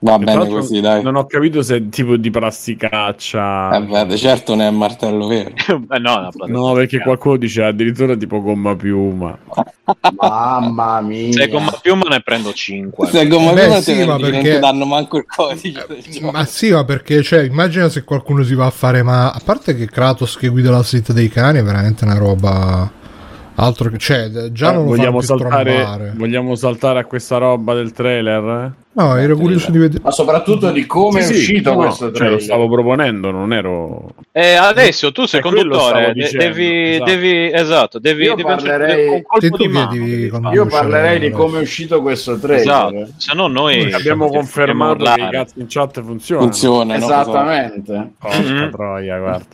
Va 0.00 0.16
Tra 0.16 0.18
bene 0.18 0.48
così, 0.48 0.80
dai. 0.80 1.02
Non 1.02 1.14
ho 1.16 1.26
capito 1.26 1.62
se 1.62 1.76
è 1.76 1.88
tipo 1.88 2.16
di 2.16 2.30
plasticaccia. 2.30 3.76
Eh, 3.76 4.04
beh, 4.06 4.16
certo 4.16 4.54
non 4.54 4.64
è 4.66 4.68
il 4.70 4.74
martello 4.76 5.26
vero. 5.26 5.50
Eh, 5.88 5.98
no, 5.98 6.28
no, 6.32 6.46
No, 6.46 6.72
perché 6.72 6.98
qualcuno 7.00 7.36
dice 7.36 7.62
addirittura 7.62 8.16
tipo 8.16 8.40
gomma 8.42 8.74
piuma. 8.74 9.38
Mamma 10.18 11.00
mia. 11.00 11.32
Se 11.32 11.48
la 11.48 11.78
piuma 11.80 12.08
ne 12.08 12.20
prendo 12.20 12.52
5. 12.52 13.06
Se 13.08 13.28
come 13.28 13.52
Beh, 13.52 13.60
prima 13.62 13.80
sì, 13.80 13.94
ti 13.96 14.04
ma 14.04 14.16
perché- 14.16 14.54
ti 14.54 14.58
danno 14.58 14.84
manco 14.86 15.18
il 15.18 15.26
codice 15.26 15.86
gioco. 16.08 16.30
Ma 16.32 16.44
sì, 16.44 16.70
ma 16.72 16.84
perché, 16.84 17.22
cioè, 17.22 17.42
immagina 17.44 17.88
se 17.88 18.02
qualcuno 18.04 18.42
si 18.42 18.54
va 18.54 18.66
a 18.66 18.70
fare, 18.70 19.02
ma 19.02 19.32
a 19.36 19.40
parte 19.44 19.76
che 19.76 19.86
Kratos 19.86 20.38
che 20.38 20.48
guida 20.48 20.70
la 20.70 20.82
slitta 20.82 21.12
dei 21.12 21.28
cani 21.28 21.58
è 21.58 21.62
veramente 21.62 22.04
una 22.04 22.16
roba. 22.16 22.90
Altro 23.58 23.88
che, 23.90 23.96
cioè, 23.98 24.28
già 24.52 24.70
non 24.72 24.82
lo 24.84 24.88
vogliamo, 24.90 25.20
saltare, 25.22 25.74
trombare. 25.74 26.12
vogliamo 26.14 26.54
saltare 26.54 26.98
a 27.00 27.04
questa 27.06 27.38
roba 27.38 27.72
del 27.74 27.92
trailer? 27.92 28.72
No, 28.92 29.14
ero 29.16 29.36
curioso 29.36 29.70
di 29.70 29.78
vedere. 29.78 30.02
Ma 30.02 30.10
soprattutto 30.10 30.70
di 30.70 30.86
come 30.86 31.20
Sì, 31.22 31.32
è 31.32 31.36
sì, 31.36 31.40
uscito 31.40 31.70
no, 31.72 31.76
questo 31.78 32.04
cioè, 32.06 32.12
trailer. 32.14 32.36
lo 32.36 32.42
stavo 32.42 32.68
proponendo, 32.68 33.30
non 33.30 33.52
ero. 33.52 34.08
Eh, 34.32 34.54
Alessio, 34.54 35.12
tu 35.12 35.26
sei 35.26 35.40
conduttore, 35.40 36.12
dicendo, 36.14 36.38
devi, 36.44 36.94
esatto. 36.94 37.04
devi, 37.10 37.52
esatto, 37.52 37.98
devi, 37.98 38.22
Io 38.24 38.30
devi 38.34 38.42
parlerei- 38.42 39.22
di 39.58 39.68
mano. 39.68 39.90
devi. 39.92 40.30
Io 40.52 40.66
parlerei 40.66 41.18
di 41.18 41.26
Adesso. 41.26 41.40
come 41.42 41.58
è 41.58 41.62
uscito 41.62 42.00
questo 42.02 42.38
trailer. 42.38 42.60
Esatto, 42.60 43.08
se 43.16 43.34
no 43.34 43.46
noi 43.48 43.92
Abbiamo 43.92 44.28
confermato 44.28 45.04
che 45.04 45.20
i 45.20 45.28
cazzi 45.30 45.60
in 45.60 45.66
chat 45.68 46.02
funzionano. 46.02 46.46
Funziona, 46.46 46.96
no? 46.96 47.04
Esattamente. 47.04 48.10
Porca 48.18 48.38
Mhm. 48.38 48.70
troia, 48.70 49.18
guarda. 49.18 49.46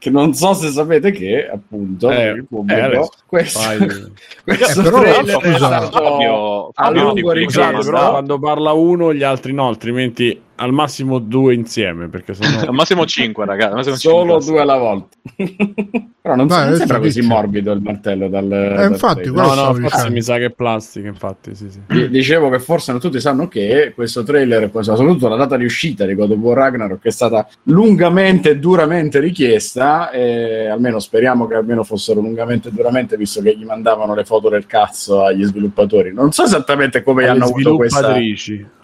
Che 0.00 0.10
non 0.10 0.32
so 0.32 0.52
se 0.54 0.68
sapete 0.70 1.10
che, 1.10 1.48
appunto, 1.52 2.08
Eh, 2.10 2.28
il 2.30 2.46
pubblico, 2.48 2.78
eh, 2.78 2.82
adesso 2.84 3.10
questo, 3.28 3.58
fai- 3.58 3.78
questo 4.42 4.80
Eh, 4.80 4.82
però, 4.82 5.00
trailer 5.00 5.36
è 5.36 5.52
scusa, 5.52 5.56
stato 5.66 5.90
Fabio- 5.90 6.68
a 6.68 6.70
Fabio 6.72 7.50
Sì, 7.50 7.90
però 7.90 8.10
quando 8.10 8.38
parla 8.38 8.72
uno, 8.72 9.12
gli 9.12 9.22
altri 9.22 9.52
no, 9.52 9.68
altrimenti 9.68 10.40
al 10.60 10.72
massimo 10.72 11.18
due 11.18 11.54
insieme. 11.54 12.08
Perché 12.08 12.34
sennò... 12.34 12.60
Al 12.68 12.72
massimo 12.74 13.04
5, 13.06 13.44
ragazzi. 13.44 13.68
al 13.70 13.74
massimo 13.76 13.96
solo 13.96 14.40
cinque. 14.40 14.46
due 14.46 14.60
alla 14.60 14.76
volta. 14.78 15.16
Però 16.20 16.34
non, 16.34 16.46
Vai, 16.46 16.58
non 16.58 16.66
adesso 16.68 16.78
sembra 16.86 16.98
così 16.98 17.20
morbido 17.22 17.72
il 17.72 17.80
martello 17.80 18.28
dal, 18.28 18.52
Eh, 18.52 18.74
dal 18.74 18.90
infatti, 18.90 19.30
No, 19.32 19.54
no, 19.54 19.72
forse 19.74 20.10
mi 20.10 20.20
sa 20.20 20.36
che 20.36 20.46
è 20.46 20.50
plastica, 20.50 21.06
infatti, 21.08 21.54
sì, 21.54 21.70
sì. 21.70 21.80
Di- 21.86 22.08
Dicevo 22.10 22.50
che 22.50 22.58
forse 22.58 22.90
non 22.90 23.00
tutti 23.00 23.20
sanno 23.20 23.48
che 23.48 23.92
questo 23.94 24.24
trailer, 24.24 24.68
soprattutto 24.80 25.28
la 25.28 25.36
data 25.36 25.56
di 25.56 25.64
uscita 25.64 26.04
di 26.04 26.14
God 26.14 26.32
of 26.32 26.38
War 26.38 26.56
Ragnarok, 26.58 27.04
è 27.04 27.10
stata 27.10 27.48
lungamente 27.64 28.50
e 28.50 28.58
duramente 28.58 29.20
richiesta. 29.20 30.10
E 30.10 30.66
almeno 30.66 30.98
speriamo 30.98 31.46
che 31.46 31.54
almeno 31.54 31.82
fossero 31.84 32.20
lungamente 32.20 32.68
e 32.68 32.72
duramente, 32.72 33.16
visto 33.18 33.42
che 33.42 33.54
gli 33.54 33.64
mandavano 33.64 34.14
le 34.14 34.24
foto 34.24 34.48
del 34.48 34.64
cazzo 34.66 35.24
agli 35.24 35.44
sviluppatori. 35.44 36.14
Non 36.14 36.32
so 36.32 36.44
esattamente 36.44 37.02
come 37.02 37.24
Alle 37.24 37.32
hanno 37.32 37.44
avuto 37.44 37.76
questa. 37.76 38.14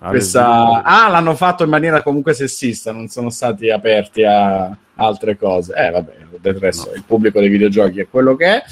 questa... 0.09 0.83
Ah, 0.83 1.09
l'hanno 1.09 1.35
fatto 1.35 1.65
in 1.65 1.71
maniera 1.71 2.03
comunque 2.03 2.35
sessista, 2.35 2.93
non 2.93 3.09
sono 3.09 3.31
stati 3.31 3.71
aperti 3.71 4.23
a 4.25 4.77
altre 4.97 5.39
cose. 5.39 5.73
Eh, 5.75 5.91
vabbè, 5.91 6.13
del 6.41 6.57
resto 6.57 6.93
il 6.95 7.05
pubblico 7.07 7.41
dei 7.41 7.49
videogiochi 7.49 8.01
è 8.01 8.09
quello 8.11 8.37
che 8.37 8.47
è. 8.47 8.63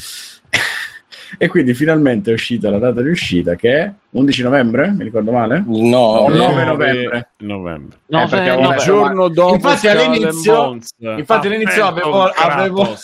E 1.38 1.49
quindi 1.49 1.75
finalmente 1.75 2.31
è 2.31 2.35
uscita 2.35 2.71
la 2.71 2.79
data 2.79 3.01
di 3.03 3.09
uscita 3.11 3.55
che 3.55 3.79
è 3.79 3.92
11 4.11 4.42
novembre, 4.42 4.90
mi 4.90 5.05
ricordo 5.05 5.31
male? 5.33 5.62
No, 5.66 6.27
No, 6.29 6.29
eh, 6.29 6.37
9 6.37 6.64
novembre. 6.64 7.29
novembre. 7.38 7.99
No, 8.07 8.23
Eh, 8.23 8.29
perché 8.29 8.51
eh, 8.53 8.61
Il 8.61 8.77
giorno 8.83 9.29
dopo 9.29 9.55
Infatti 9.55 9.88
all'inizio- 9.88 10.77
infatti 10.99 11.47
all'inizio 11.47 11.87
avevo- 11.87 12.25
avevo-. 12.25 12.97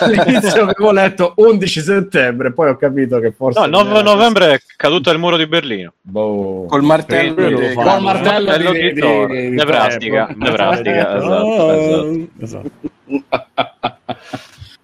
All'inizio 0.00 0.62
avevo 0.64 0.92
letto 0.92 1.32
11 1.36 1.80
settembre, 1.80 2.52
poi 2.52 2.68
ho 2.68 2.76
capito 2.76 3.18
che 3.18 3.32
forse... 3.32 3.58
No, 3.58 3.64
il 3.64 3.70
9 3.70 4.02
novembre 4.02 4.52
è 4.52 4.60
caduto 4.76 5.10
il 5.10 5.18
muro 5.18 5.36
di 5.36 5.46
Berlino. 5.46 5.92
Boh. 6.02 6.66
col 6.66 6.82
martello 6.82 7.34
Quello 7.34 7.58
di- 7.58 7.74
lo 7.74 7.80
fa. 7.80 7.92
Col 7.92 8.02
martello 8.02 8.46
Martello 8.46 8.72
di, 8.72 8.78
di 8.80 8.92
di- 8.92 9.00
di- 9.00 9.26
di- 9.50 9.56
Nebraska, 9.56 10.28
Eh, 10.28 10.34
Nebraska, 10.36 11.08
Ah, 11.08 11.16
esatto, 11.16 11.72
esatto. 11.72 12.28
esatto. 12.40 12.70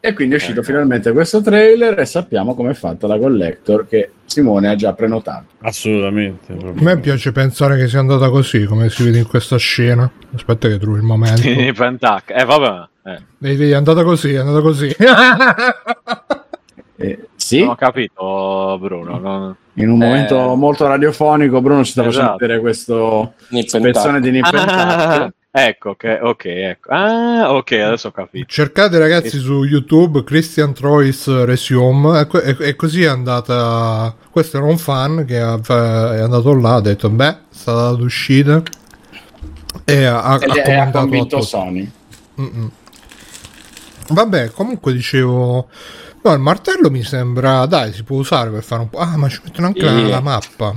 E 0.03 0.15
quindi 0.15 0.35
è 0.35 0.39
uscito 0.39 0.63
finalmente 0.63 1.13
questo 1.13 1.43
trailer 1.43 1.99
e 1.99 2.07
sappiamo 2.07 2.55
come 2.55 2.71
è 2.71 2.75
fatta 2.75 3.07
la 3.07 3.19
collector 3.19 3.87
che 3.87 4.11
Simone 4.25 4.69
ha 4.69 4.75
già 4.75 4.95
prenotato. 4.95 5.45
Assolutamente. 5.61 6.53
A 6.53 6.57
proprio. 6.57 6.83
me 6.83 6.99
piace 6.99 7.33
pensare 7.33 7.77
che 7.77 7.87
sia 7.87 7.99
andata 7.99 8.31
così, 8.31 8.65
come 8.65 8.89
si 8.89 9.05
vede 9.05 9.19
in 9.19 9.27
questa 9.27 9.59
scena. 9.59 10.11
Aspetta 10.35 10.69
che 10.69 10.79
trovi 10.79 10.99
il 10.99 11.05
momento. 11.05 11.43
Pentac. 11.77 12.31
Eh, 12.35 12.45
vabbè. 12.45 12.89
Eh, 13.11 13.23
Vedi, 13.39 13.71
è 13.71 13.75
andata 13.75 14.03
così, 14.03 14.33
è 14.33 14.39
andata 14.39 14.61
così. 14.61 14.95
Eh, 17.03 17.29
sì, 17.35 17.61
non 17.61 17.71
ho 17.71 17.75
capito, 17.77 18.77
Bruno. 18.79 19.19
non- 19.19 19.57
in 19.75 19.89
un 19.89 20.03
Eh. 20.03 20.05
momento 20.07 20.55
molto 20.55 20.87
radiofonico 20.87 21.63
Bruno 21.63 21.83
ci 21.83 21.93
sta 21.93 22.03
facendo 22.03 22.25
Esatto. 22.27 22.39
vedere 22.41 22.61
questo 22.61 23.33
Nip 23.49 23.69
and 23.73 23.83
spezzone 23.85 24.21
di 24.21 24.31
Nip 24.33 24.45
and 24.45 24.53
Tuck. 24.59 24.71
Ah, 24.71 25.33
ecco, 25.51 25.95
che, 25.95 26.19
ok, 26.21 26.45
ecco. 26.45 26.89
Ah, 26.91 27.53
ok, 27.55 27.73
adesso 27.73 28.09
ho 28.09 28.13
capito. 28.13 28.47
Cercate 28.49 28.99
ragazzi 28.99 29.39
su 29.39 29.65
YouTube 29.65 30.25
Christian 30.25 30.73
Troy's 30.73 31.27
Resume 31.45 32.21
e, 32.21 32.29
e- 32.59 32.69
e 32.69 32.77
così 32.77 33.03
è 33.03 33.09
andata. 33.09 34.15
Questo 34.31 34.59
era 34.59 34.67
un 34.67 34.79
fan 34.79 35.25
che 35.27 35.37
è 35.39 35.41
andato 35.41 36.55
là, 36.55 36.75
ha 36.75 36.81
detto: 36.81 37.09
Beh, 37.11 37.37
sta 37.51 37.73
data 37.73 38.03
uscita. 38.03 38.63
E 39.85 40.05
ha, 40.05 40.23
ha 40.23 40.35
ha 40.35 40.91
convinto. 40.91 41.41
Sony. 41.41 41.91
Mm-mm. 42.41 42.71
Vabbè, 44.09 44.51
comunque 44.51 44.93
dicevo. 44.93 45.69
No, 46.23 46.33
il 46.33 46.41
martello 46.41 46.91
mi 46.91 47.03
sembra. 47.03 47.65
Dai, 47.67 47.93
si 47.93 48.03
può 48.03 48.19
usare 48.19 48.51
per 48.51 48.63
fare 48.63 48.83
un 48.83 48.91
po'. 48.91 48.99
Ah, 48.99 49.17
ma 49.17 49.29
ci 49.29 49.41
mettono 49.45 49.69
anche 49.69 49.83
la, 49.83 49.91
Sì. 49.97 50.09
la 50.09 50.21
mappa. 50.21 50.75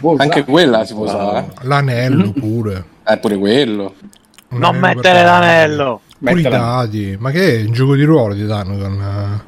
Può 0.00 0.12
usare. 0.12 0.28
Anche 0.28 0.44
quella 0.44 0.84
si 0.84 0.94
può 0.94 1.04
usare. 1.04 1.38
eh. 1.38 1.66
L'anello 1.66 2.32
pure. 2.32 2.84
Eh, 3.06 3.18
pure 3.18 3.36
quello. 3.38 3.94
Un 4.50 4.58
Non 4.58 4.76
mettere 4.78 5.22
l'anello! 5.24 6.00
Pure 6.18 6.40
i 6.40 6.42
dadi. 6.42 7.16
Ma 7.18 7.30
che 7.30 7.60
è? 7.60 7.64
Un 7.64 7.72
gioco 7.72 7.94
di 7.94 8.02
ruolo 8.04 8.34
ti 8.34 8.44
danno 8.46 8.76
con. 8.78 9.42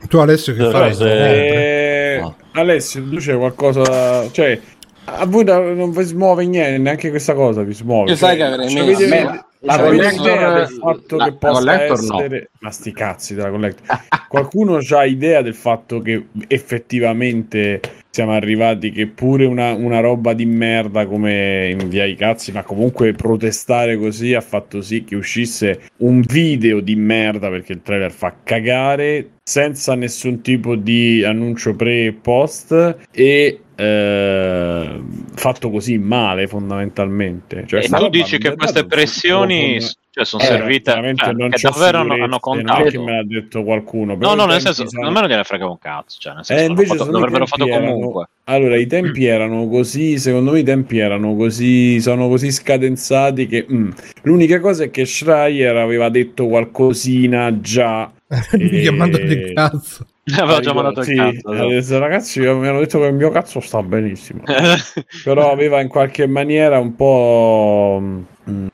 eh, 0.00 0.06
Tu 0.08 0.16
Alessio 0.18 0.54
che 0.54 0.70
fai? 0.70 0.94
se- 0.94 2.14
Eh, 2.16 2.20
No. 2.20 2.36
Alessio, 2.52 3.08
tu 3.08 3.16
c'è 3.16 3.36
qualcosa. 3.36 4.30
Cioè, 4.30 4.60
a 5.04 5.24
voi 5.26 5.44
non 5.44 5.90
vi 5.92 6.02
smuove 6.04 6.44
niente, 6.46 6.78
neanche 6.78 7.10
questa 7.10 7.34
cosa 7.34 7.62
vi 7.62 7.72
smuove. 7.72 8.10
Io 8.10 8.16
sai 8.16 8.36
Cioè, 8.36 8.46
che 8.48 8.52
avrei 8.52 8.68
cioè, 8.68 8.84
messo- 8.84 9.04
avete- 9.04 9.44
la 9.60 9.74
cioè, 9.74 9.86
avete 9.86 10.16
collector- 10.16 10.36
idea 10.36 10.52
del 10.52 10.68
fatto 10.68 11.16
la- 11.16 11.24
che 11.24 11.30
la 11.30 11.36
possa 11.36 11.58
collector 11.60 12.02
no. 12.02 12.18
essere... 12.18 12.50
Ma 12.60 12.70
sti 12.70 12.92
cazzi 12.92 13.34
della 13.34 13.50
collector. 13.50 14.00
Qualcuno 14.28 14.78
ha 14.90 15.04
idea 15.04 15.42
del 15.42 15.54
fatto 15.54 16.00
che 16.00 16.26
effettivamente 16.46 17.80
siamo 18.10 18.32
arrivati 18.32 18.90
che 18.90 19.06
pure 19.06 19.44
una, 19.44 19.72
una 19.72 20.00
roba 20.00 20.32
di 20.32 20.44
merda 20.44 21.06
come 21.06 21.70
in 21.70 21.88
via 21.88 22.04
i 22.04 22.16
cazzi, 22.16 22.52
ma 22.52 22.62
comunque 22.62 23.12
protestare 23.12 23.96
così 23.96 24.34
ha 24.34 24.40
fatto 24.40 24.82
sì 24.82 25.04
che 25.04 25.14
uscisse 25.14 25.80
un 25.98 26.20
video 26.20 26.80
di 26.80 26.96
merda 26.96 27.48
perché 27.48 27.72
il 27.72 27.82
trailer 27.82 28.10
fa 28.10 28.34
cagare 28.42 29.30
senza 29.42 29.94
nessun 29.94 30.40
tipo 30.40 30.74
di 30.74 31.24
annuncio 31.24 31.74
pre 31.74 32.06
e 32.06 32.12
post 32.12 32.96
e 33.12 33.60
eh, 33.80 35.00
fatto 35.34 35.70
così 35.70 35.98
male 35.98 36.46
fondamentalmente. 36.46 37.64
Cioè, 37.66 37.84
E 37.84 37.88
tu 37.88 38.08
dici 38.08 38.32
non 38.32 38.40
che 38.40 38.50
mi 38.50 38.56
queste 38.56 38.84
pressioni 38.86 39.74
un- 39.74 39.88
cioè, 40.12 40.24
sono 40.24 40.42
Eh, 40.42 40.46
servite 40.46 40.90
cioè, 40.90 41.32
non 41.32 41.50
che 41.50 41.60
davvero 41.62 41.98
non 42.02 42.10
hanno 42.10 42.26
Non 42.26 42.34
è 42.34 42.40
contato. 42.40 42.82
che 42.84 42.98
me 42.98 43.12
l'ha 43.12 43.24
detto 43.24 43.62
qualcuno. 43.62 44.16
però 44.18 44.34
No, 44.34 44.42
no, 44.44 44.50
nel 44.50 44.60
senso, 44.60 44.88
sono- 44.88 45.06
a 45.06 45.10
me 45.10 45.20
non 45.20 45.28
gliene 45.28 45.44
frega 45.44 45.68
un 45.68 45.78
cazzo. 45.78 46.18
Cioè, 46.18 46.34
nel 46.34 46.44
senso, 46.44 46.62
Eh, 46.62 46.66
l'hanno 46.66 46.80
invece 46.80 46.98
fatto- 46.98 47.10
dovrebbero 47.12 47.46
fatto 47.46 47.66
erano- 47.66 47.92
comunque. 47.92 48.28
Allora, 48.44 48.76
i 48.76 48.86
tempi 48.86 49.24
erano 49.26 49.68
così, 49.68 50.18
secondo 50.18 50.50
me 50.50 50.58
i 50.58 50.64
tempi 50.64 50.98
erano 50.98 51.36
così, 51.36 52.00
sono 52.00 52.26
così 52.28 52.50
scadenzati 52.50 53.46
che 53.46 53.64
mm. 53.72 53.90
l'unica 54.22 54.58
cosa 54.58 54.84
è 54.84 54.90
che 54.90 55.04
Schreier 55.06 55.76
aveva 55.76 56.08
detto 56.08 56.48
qualcosina 56.48 57.60
già 57.60 58.00
ha 58.28 58.46
Eh, 58.58 58.90
mandato 58.90 59.22
il 59.24 59.52
cazzo. 59.54 60.06
Aveva 60.36 60.60
già 60.60 60.72
mandato 60.72 61.02
sì, 61.02 61.12
il 61.12 61.16
cazzo. 61.42 61.66
detto, 61.68 61.98
ragazzi, 61.98 62.40
mi 62.40 62.46
hanno 62.46 62.78
detto 62.80 63.00
che 63.00 63.06
il 63.06 63.14
mio 63.14 63.30
cazzo 63.30 63.60
sta 63.60 63.82
benissimo. 63.82 64.42
Però 65.24 65.50
aveva 65.50 65.80
in 65.80 65.88
qualche 65.88 66.26
maniera 66.26 66.78
un 66.78 66.94
po'. 66.94 67.98
mm, 68.00 68.66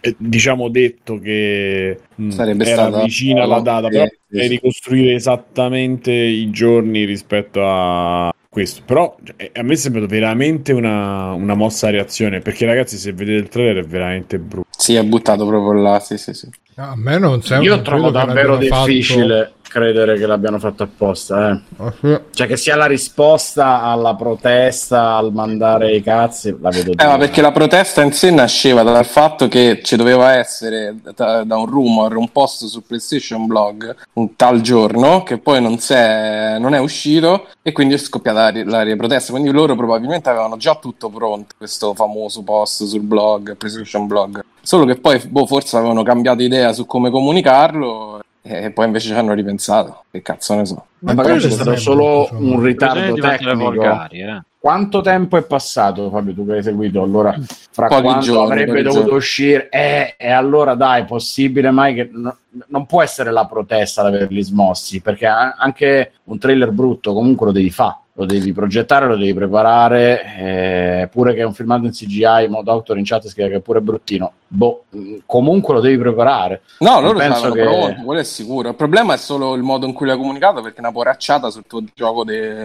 eh, 0.00 0.14
diciamo 0.18 0.68
detto 0.68 1.18
che 1.18 1.98
mm, 2.20 2.30
Sarebbe 2.30 2.64
era 2.64 2.88
stata- 2.88 3.02
vicina 3.02 3.42
alla 3.44 3.60
data, 3.60 3.88
però 3.88 4.04
Sì, 4.04 4.16
sì, 4.28 4.36
e 4.38 4.42
sì. 4.42 4.48
ricostruire 4.48 5.14
esattamente 5.14 6.10
i 6.12 6.50
giorni 6.50 7.04
rispetto 7.04 7.60
a 7.64 8.34
questo. 8.48 8.82
Però 8.84 9.16
cioè, 9.22 9.50
a 9.54 9.62
me 9.62 9.72
è 9.74 9.76
sembrato 9.76 10.06
veramente 10.08 10.72
una, 10.72 11.32
una 11.32 11.54
mossa 11.54 11.90
reazione. 11.90 12.40
Perché, 12.40 12.66
ragazzi, 12.66 12.96
se 12.96 13.12
vedete 13.12 13.38
il 13.42 13.48
trailer 13.48 13.84
è 13.84 13.86
veramente 13.86 14.38
brutto. 14.38 14.68
Si 14.76 14.94
è 14.94 15.02
buttato 15.04 15.46
proprio 15.46 15.80
là, 15.80 16.00
sì, 16.00 16.18
sì, 16.18 16.34
sì. 16.34 16.48
A 16.76 16.94
me 16.96 17.18
non 17.18 17.40
sembra. 17.42 17.74
Io 17.74 17.80
trovo 17.82 18.10
davvero 18.10 18.52
l'abbiano 18.52 18.74
fatto- 18.74 18.90
difficile 18.90 19.52
credere 19.76 20.16
che 20.16 20.26
l'abbiano 20.26 20.58
fatto 20.58 20.84
apposta. 20.84 21.50
Eh. 21.50 21.60
Ah, 21.76 21.92
sì. 22.00 22.20
Cioè, 22.32 22.46
che 22.46 22.56
sia 22.56 22.76
la 22.76 22.86
risposta 22.86 23.82
alla 23.82 24.14
protesta, 24.14 25.16
al 25.16 25.32
mandare 25.32 25.94
i 25.94 26.02
cazzi, 26.02 26.56
la 26.58 26.70
vedo 26.70 26.92
Eh, 26.92 27.06
ma 27.06 27.18
perché 27.18 27.42
la 27.42 27.52
protesta 27.52 28.02
in 28.02 28.12
sé 28.12 28.30
nasceva 28.30 28.82
dal 28.82 29.04
fatto 29.04 29.48
che 29.48 29.80
ci 29.82 29.96
doveva 29.96 30.32
essere 30.34 30.96
da, 31.14 31.44
da 31.44 31.56
un 31.56 31.66
rumor 31.66 32.16
un 32.16 32.30
post 32.32 32.64
su 32.64 32.82
PlayStation 32.86 33.46
Blog 33.46 33.94
un 34.14 34.34
tal 34.34 34.62
giorno 34.62 35.22
che 35.22 35.38
poi 35.38 35.60
non, 35.60 35.78
si 35.78 35.92
è, 35.92 36.56
non 36.58 36.74
è 36.74 36.78
uscito 36.78 37.48
e 37.62 37.72
quindi 37.72 37.94
è 37.94 37.98
scoppiata 37.98 38.52
la, 38.64 38.84
la 38.84 38.96
protesta. 38.96 39.32
Quindi 39.32 39.50
loro 39.50 39.76
probabilmente 39.76 40.30
avevano 40.30 40.56
già 40.56 40.76
tutto 40.76 41.10
pronto, 41.10 41.54
questo 41.58 41.92
famoso 41.92 42.42
post 42.42 42.84
sul 42.84 43.00
blog, 43.00 43.56
PlayStation 43.56 44.06
Blog. 44.06 44.42
Solo 44.62 44.84
che 44.84 44.96
poi 44.96 45.20
boh, 45.28 45.46
forse 45.46 45.76
avevano 45.76 46.02
cambiato 46.02 46.42
idea 46.42 46.72
su 46.72 46.86
come 46.86 47.10
comunicarlo 47.10 48.20
e 48.46 48.70
poi 48.70 48.86
invece 48.86 49.08
ci 49.08 49.14
hanno 49.14 49.34
ripensato. 49.34 50.04
Che 50.10 50.22
cazzo 50.22 50.54
ne 50.54 50.64
so. 50.64 50.86
Ma 51.00 51.14
magari 51.14 51.40
c'è 51.40 51.50
stato 51.50 51.76
solo 51.76 52.28
un 52.32 52.60
ritardo 52.62 53.14
tecnico. 53.14 53.56
volgari, 53.56 54.20
eh. 54.20 54.42
Quanto 54.58 55.00
tempo 55.00 55.36
è 55.36 55.44
passato, 55.44 56.10
Fabio, 56.10 56.34
tu 56.34 56.44
che 56.44 56.54
hai 56.54 56.62
seguito? 56.62 57.00
Allora, 57.00 57.38
fra 57.70 57.86
Pochi 57.86 58.02
quanto 58.02 58.24
giorni, 58.24 58.50
avrebbe 58.50 58.82
dovuto 58.82 59.02
giorni. 59.02 59.16
uscire? 59.16 59.68
Eh, 59.68 60.14
e 60.18 60.30
allora 60.30 60.74
dai, 60.74 61.04
possibile 61.04 61.70
mai 61.70 61.94
che... 61.94 62.08
no- 62.12 62.36
non 62.68 62.86
può 62.86 63.02
essere 63.02 63.30
la 63.30 63.44
protesta 63.46 64.00
ad 64.00 64.08
averli 64.08 64.42
smossi, 64.42 65.00
perché 65.00 65.26
anche 65.26 66.12
un 66.24 66.38
trailer 66.38 66.70
brutto 66.70 67.12
comunque 67.12 67.46
lo 67.46 67.52
devi 67.52 67.70
fare, 67.70 67.98
lo 68.18 68.24
devi 68.24 68.52
progettare, 68.54 69.06
lo 69.06 69.16
devi 69.16 69.34
preparare, 69.34 70.22
eh, 70.38 71.08
pure 71.12 71.34
che 71.34 71.40
è 71.40 71.44
un 71.44 71.52
filmato 71.52 71.84
in 71.84 71.90
CGI, 71.92 72.48
mo 72.48 72.62
Doctor 72.62 72.96
in 72.96 73.04
chat 73.04 73.26
scrive 73.28 73.50
che 73.50 73.54
è 73.56 73.60
pure 73.60 73.82
bruttino, 73.82 74.32
boh, 74.48 74.84
mh, 74.88 75.16
comunque 75.26 75.74
lo 75.74 75.80
devi 75.80 75.98
preparare. 75.98 76.62
No, 76.78 76.98
loro 77.00 77.18
penso 77.18 77.50
che- 77.52 77.60
pronto, 77.62 78.02
quello 78.04 78.20
è 78.20 78.24
sicuro. 78.24 78.70
Il 78.70 78.74
problema 78.74 79.12
è 79.12 79.18
solo 79.18 79.54
il 79.54 79.62
modo 79.62 79.84
in 79.86 79.92
cui 79.92 80.06
l'hai 80.06 80.16
comunicato, 80.16 80.62
perché 80.62 80.78
è 80.78 80.80
una 80.80 80.92
poracciata 80.92 81.50
sul 81.50 81.64
tuo 81.66 81.82
gioco 81.94 82.24
di 82.24 82.64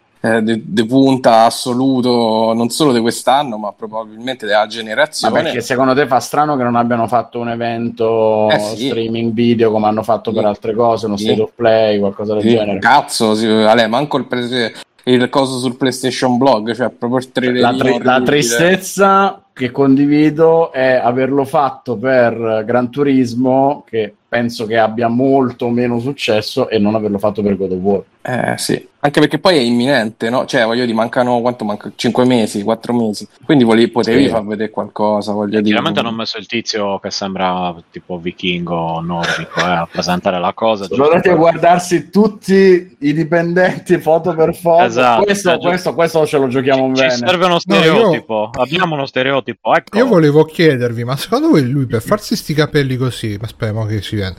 punta 0.88 1.44
assoluto, 1.46 2.54
non 2.54 2.70
solo 2.70 2.94
di 2.94 3.00
quest'anno, 3.02 3.58
ma 3.58 3.74
probabilmente 3.74 4.46
della 4.46 4.60
Ma 4.60 4.68
generazione. 4.68 5.42
perché 5.42 5.60
secondo 5.62 5.94
te 5.94 6.08
fa 6.08 6.20
strano 6.22 6.56
che 6.56 6.64
non 6.64 6.76
abbiano 6.78 7.08
fatto 7.08 7.40
un 7.40 7.50
evento 7.50 8.48
Eh 8.50 8.60
sì. 8.60 8.86
streaming 8.88 9.34
video 9.34 9.70
come 9.72 9.88
hanno 9.88 10.04
fatto 10.04 10.32
per 10.32 10.44
Sì. 10.44 10.48
altre 10.48 10.74
cose, 10.76 11.08
uno 11.08 11.18
Sì. 11.18 11.26
state 11.26 11.42
of 11.42 11.52
play, 11.56 12.00
qualcosa 12.00 12.36
del 12.36 12.44
genere? 12.44 12.80
Cazzo, 12.80 13.34
sì, 13.36 13.48
Ale, 13.48 13.88
manco 13.88 14.18
il, 14.18 14.26
prese- 14.26 14.74
il 15.06 15.30
coso 15.30 15.60
sul 15.60 15.76
PlayStation 15.76 16.38
Blog, 16.38 16.74
cioè 16.74 16.90
proprio 16.90 17.20
il 17.20 17.32
trailer. 17.32 17.62
La, 17.62 17.74
tri- 17.74 18.02
la 18.02 18.22
tristezza 18.22 19.44
che 19.54 19.72
condivido 19.72 20.72
è 20.72 20.94
averlo 20.94 21.46
fatto 21.46 21.98
per 21.98 22.64
Gran 22.66 22.90
Turismo, 22.90 23.84
che 23.88 24.16
penso 24.32 24.66
che 24.66 24.78
abbia 24.78 25.10
molto 25.10 25.68
meno 25.68 26.00
successo, 26.00 26.70
e 26.70 26.80
non 26.80 26.96
averlo 26.96 27.18
fatto 27.20 27.42
per 27.42 27.58
God 27.58 27.72
of 27.74 27.80
War. 27.80 28.04
Eh 28.24 28.56
sì, 28.58 28.88
anche 29.00 29.20
perché 29.20 29.40
poi 29.40 29.58
è 29.58 29.62
imminente, 29.62 30.30
no? 30.30 30.46
Cioè, 30.46 30.64
voglio 30.64 30.86
dire, 30.86 30.96
mancano 30.96 31.42
quanto 31.42 31.66
manca? 31.66 31.92
5 31.94 32.24
mesi, 32.26 32.62
4 32.62 32.94
mesi. 32.94 33.28
Quindi 33.44 33.64
volevi, 33.66 33.90
potevi 33.90 34.26
Sì. 34.26 34.30
far 34.30 34.46
vedere 34.46 34.70
qualcosa, 34.70 35.34
voglio 35.34 35.60
dire. 35.60 35.64
Chiaramente 35.64 36.00
hanno 36.00 36.12
messo 36.12 36.38
il 36.38 36.46
tizio 36.46 37.00
che 37.00 37.10
sembra 37.10 37.76
tipo 37.90 38.20
vichingo 38.20 39.02
nordico 39.02 39.60
eh, 39.60 39.64
a 39.64 39.88
presentare 39.92 40.40
la 40.40 40.54
cosa. 40.54 40.86
Sono 40.86 41.06
andati 41.06 41.30
a 41.30 41.36
guardarsi 41.36 42.10
tutti 42.12 42.96
i 43.00 43.14
dipendenti 43.14 43.98
foto 43.98 44.34
per 44.36 44.56
foto. 44.56 44.84
Esatto, 44.84 45.24
questo, 45.24 45.50
cioè, 45.50 45.60
questo, 45.60 45.94
questo 45.96 46.26
ce 46.28 46.38
lo 46.38 46.48
giochiamo 46.48 46.94
Ci 46.94 47.02
bene. 47.02 47.16
serve 47.16 47.46
uno 47.46 47.58
stereotipo. 47.60 48.52
Abbiamo 48.54 48.94
uno 48.94 49.08
stereotipo. 49.08 49.74
Ecco. 49.76 49.98
Io 49.98 50.06
volevo 50.06 50.46
chiedervi, 50.46 51.04
ma 51.04 51.18
secondo 51.18 51.50
voi 51.50 51.68
lui 51.68 51.88
per 51.88 52.04
farsi 52.04 52.36
sti 52.36 52.54
capelli 52.54 52.96
così, 52.98 53.36
ma 53.40 53.46
aspetta, 53.48 53.74
mo 53.74 53.86
che 53.86 54.04
si 54.04 54.16
vede. 54.22 54.36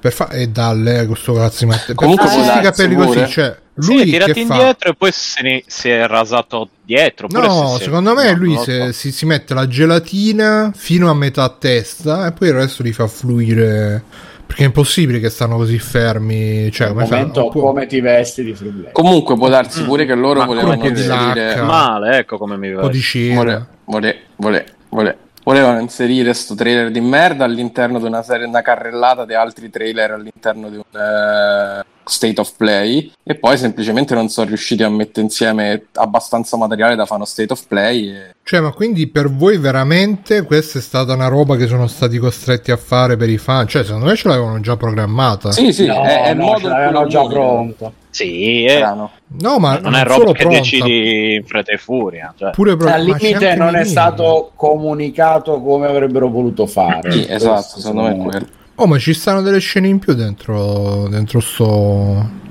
Per 0.00 0.12
fa- 0.12 0.28
e 0.28 0.48
dalle 0.48 1.06
questo 1.06 1.32
cazzo 1.32 1.64
di 1.64 1.70
matte- 1.70 1.84
Per 1.86 1.94
Comunque 1.94 2.26
sti 2.28 2.40
darsi 2.42 2.60
capelli 2.60 2.94
pure. 2.94 3.06
così, 3.22 3.32
cioè, 3.32 3.56
lui 3.76 4.02
è 4.02 4.04
tirati 4.04 4.32
che 4.34 4.44
fa? 4.44 4.54
indietro 4.54 4.90
e 4.90 4.94
poi 4.96 5.10
se 5.12 5.42
ne- 5.42 5.62
si 5.66 5.88
è 5.88 6.06
rasato 6.06 6.68
dietro. 6.84 7.26
No, 7.30 7.76
si- 7.78 7.84
secondo 7.84 8.12
me 8.14 8.30
no, 8.32 8.36
lui 8.38 8.58
se- 8.58 8.92
si, 8.92 9.10
si 9.12 9.24
mette 9.24 9.54
la 9.54 9.66
gelatina 9.66 10.72
fino 10.76 11.08
a 11.08 11.14
metà 11.14 11.48
testa 11.48 12.26
e 12.26 12.32
poi 12.32 12.48
il 12.48 12.54
resto 12.54 12.82
li 12.82 12.92
fa 12.92 13.06
fluire. 13.06 14.02
Perché 14.46 14.64
è 14.64 14.66
impossibile 14.66 15.20
che 15.20 15.30
stanno 15.30 15.56
così 15.56 15.78
fermi. 15.78 16.70
Cioè, 16.70 16.88
come 16.88 17.06
fa? 17.06 17.14
momento, 17.16 17.48
può- 17.48 17.62
come 17.68 17.86
ti 17.86 18.00
vesti 18.02 18.44
di 18.44 18.52
play. 18.52 18.88
Comunque 18.92 19.36
può 19.36 19.48
darsi 19.48 19.82
pure 19.84 20.04
che 20.04 20.14
loro 20.14 20.40
Ma 20.40 20.44
volevano 20.44 20.74
pure 20.76 20.88
un 20.88 20.92
po' 20.94 21.00
di 21.00 21.06
inserire... 21.06 21.46
lacca. 21.46 21.62
Male, 21.64 22.18
ecco 22.18 22.36
come 22.36 22.58
mi 22.58 22.68
cera. 23.00 23.34
Vole- 23.36 23.66
vole- 23.86 24.18
vole- 24.36 24.66
vole- 24.90 25.18
volevano 25.44 25.78
inserire 25.78 26.34
sto 26.34 26.54
trailer 26.54 26.90
di 26.90 27.00
merda 27.00 27.44
all'interno 27.44 27.98
di 27.98 28.06
una 28.06 28.22
serie, 28.22 28.46
una 28.46 28.62
carrellata 28.62 29.24
di 29.24 29.34
altri 29.34 29.70
trailer 29.70 30.12
all'interno 30.12 30.68
di 30.68 30.76
un 30.76 31.00
eh, 31.00 31.84
state 32.04 32.40
of 32.40 32.52
play 32.56 33.10
e 33.22 33.34
poi 33.36 33.56
semplicemente 33.56 34.14
non 34.14 34.28
sono 34.28 34.48
riusciti 34.48 34.82
a 34.82 34.88
mettere 34.88 35.22
insieme 35.22 35.86
abbastanza 35.94 36.56
materiale 36.56 36.94
da 36.94 37.04
fare 37.04 37.16
uno 37.16 37.24
state 37.24 37.52
of 37.52 37.66
play 37.66 38.08
e... 38.08 38.34
Cioè, 38.42 38.60
ma 38.60 38.72
quindi 38.72 39.06
per 39.06 39.30
voi 39.30 39.56
veramente 39.56 40.42
questa 40.42 40.78
è 40.78 40.82
stata 40.82 41.14
una 41.14 41.28
roba 41.28 41.56
che 41.56 41.66
sono 41.66 41.86
stati 41.86 42.18
costretti 42.18 42.70
a 42.70 42.76
fare 42.76 43.16
per 43.16 43.30
i 43.30 43.38
fan? 43.38 43.66
Cioè, 43.66 43.84
secondo 43.84 44.06
me 44.06 44.16
ce 44.16 44.28
l'avevano 44.28 44.60
già 44.60 44.76
programmata. 44.76 45.50
sì 45.50 45.72
sì 45.72 45.86
no, 45.86 46.02
è, 46.02 46.24
è 46.24 46.30
il 46.30 46.36
no, 46.36 46.44
modo 46.44 46.58
ce 46.60 46.66
in 46.66 46.94
cui 46.94 47.08
già 47.08 47.26
pronto. 47.26 47.92
Sì, 48.10 48.64
eh, 48.64 48.76
Strano. 48.76 49.10
No, 49.40 49.58
ma 49.58 49.78
non 49.78 49.94
è 49.94 50.04
solo 50.06 50.18
roba 50.18 50.32
che 50.32 50.42
pronta, 50.42 50.58
decidi 50.58 51.34
in 51.34 51.44
fretta 51.44 51.72
e 51.72 51.78
furia. 51.78 52.32
Cioè. 52.36 52.50
Pure 52.50 52.76
pro- 52.76 52.92
Al 52.92 53.02
limite 53.02 53.56
non 53.56 53.74
è 53.74 53.84
stato 53.84 54.52
comunicato 54.54 55.60
come 55.60 55.86
avrebbero 55.88 56.28
voluto 56.28 56.66
fare. 56.66 57.10
Sì, 57.10 57.26
esatto 57.28 57.80
secondo 57.80 58.02
me 58.02 58.12
è 58.12 58.16
quello 58.16 58.62
Oh, 58.76 58.86
ma 58.86 58.98
ci 58.98 59.14
stanno 59.14 59.40
delle 59.40 59.60
scene 59.60 59.88
in 59.88 59.98
più 59.98 60.14
dentro, 60.14 61.06
dentro 61.08 61.40
sto. 61.40 62.42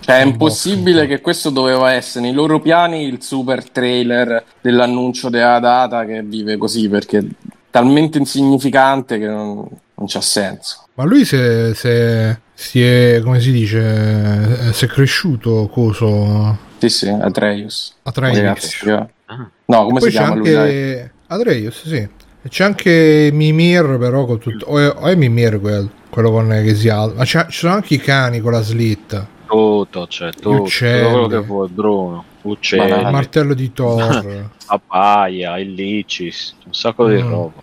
Cioè, 0.00 0.20
è 0.20 0.24
impossibile 0.24 1.06
che 1.06 1.20
questo 1.20 1.50
doveva 1.50 1.92
essere 1.92 2.24
nei 2.24 2.32
loro 2.32 2.60
piani 2.60 3.04
il 3.04 3.20
super 3.22 3.68
trailer 3.68 4.44
dell'annuncio 4.60 5.28
della 5.28 5.58
data 5.58 6.04
che 6.04 6.22
vive 6.22 6.56
così 6.56 6.88
perché 6.88 7.18
è 7.18 7.24
talmente 7.70 8.18
insignificante 8.18 9.18
che 9.18 9.26
non, 9.26 9.56
non 9.56 10.06
c'ha 10.06 10.20
senso. 10.20 10.86
Ma 10.94 11.04
lui 11.04 11.24
se, 11.24 11.74
se 11.74 12.38
si 12.54 12.82
è, 12.82 13.20
come 13.24 13.40
si 13.40 13.50
dice, 13.50 14.68
eh, 14.68 14.72
si 14.72 14.84
è 14.84 14.88
cresciuto 14.88 15.68
coso 15.72 16.58
Sì, 16.78 16.88
sì, 16.88 17.08
Atreus. 17.08 17.94
Atreus. 18.02 18.36
Ragazzi, 18.36 18.90
Ah. 19.26 19.48
No, 19.64 19.84
come 19.84 19.98
Poi 20.00 20.10
si 20.10 20.16
chiama 20.16 20.34
lui? 20.34 20.50
dai? 20.52 20.60
anche 20.60 21.12
Atreus, 21.28 21.86
sì. 21.86 22.08
E 22.44 22.48
c'è 22.48 22.64
anche 22.64 23.30
Mimir, 23.32 23.98
però 23.98 24.24
con 24.24 24.38
tutto. 24.38 24.66
O 24.66 24.78
è, 24.78 24.88
o 24.88 25.06
è 25.06 25.14
Mimir 25.14 25.60
quel, 25.60 25.88
quello 26.10 26.30
con 26.30 26.48
che 26.48 26.74
si 26.74 26.88
alza. 26.88 27.14
Ma 27.16 27.24
c'è- 27.24 27.46
ci 27.46 27.58
sono 27.58 27.74
anche 27.74 27.94
i 27.94 27.98
cani 27.98 28.40
con 28.40 28.52
la 28.52 28.62
slitta. 28.62 29.26
Tutto, 29.46 30.06
cioè, 30.08 30.30
tutto, 30.32 30.62
uccelli. 30.62 31.10
quello 31.10 31.26
che 31.28 31.38
vuoi, 31.38 31.68
Bruno. 31.68 32.24
Uccelli. 32.42 32.90
Il 33.00 33.10
martello 33.10 33.54
di 33.54 33.72
Thor. 33.72 34.48
papaya, 34.66 35.58
il 35.58 35.72
licis, 35.72 36.56
un 36.66 36.72
sacco 36.74 37.06
di 37.08 37.22
Mm. 37.22 37.28
roba. 37.30 37.62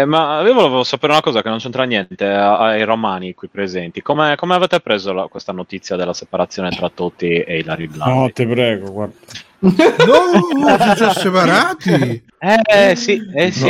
Eh, 0.00 0.04
ma 0.06 0.40
io 0.42 0.54
volevo 0.54 0.82
sapere 0.82 1.12
una 1.12 1.20
cosa 1.20 1.42
che 1.42 1.48
non 1.50 1.58
c'entra 1.58 1.84
niente 1.84 2.24
a- 2.26 2.58
ai 2.58 2.84
romani 2.84 3.34
qui 3.34 3.48
presenti. 3.48 4.00
Come, 4.00 4.34
come 4.36 4.54
avete 4.54 4.80
preso 4.80 5.12
la- 5.12 5.26
questa 5.26 5.52
notizia 5.52 5.96
della 5.96 6.14
separazione 6.14 6.70
tra 6.70 6.88
Totti 6.88 7.28
e 7.40 7.58
Ilari 7.58 7.86
Blandi? 7.88 8.18
No, 8.18 8.30
te 8.32 8.46
prego, 8.46 8.90
guarda. 8.92 9.14
no, 9.60 10.78
si 10.78 10.96
sono 10.96 11.12
separati. 11.12 12.24
Eh 12.38 12.96
sì, 12.96 13.20
eh 13.34 13.50
sì. 13.50 13.68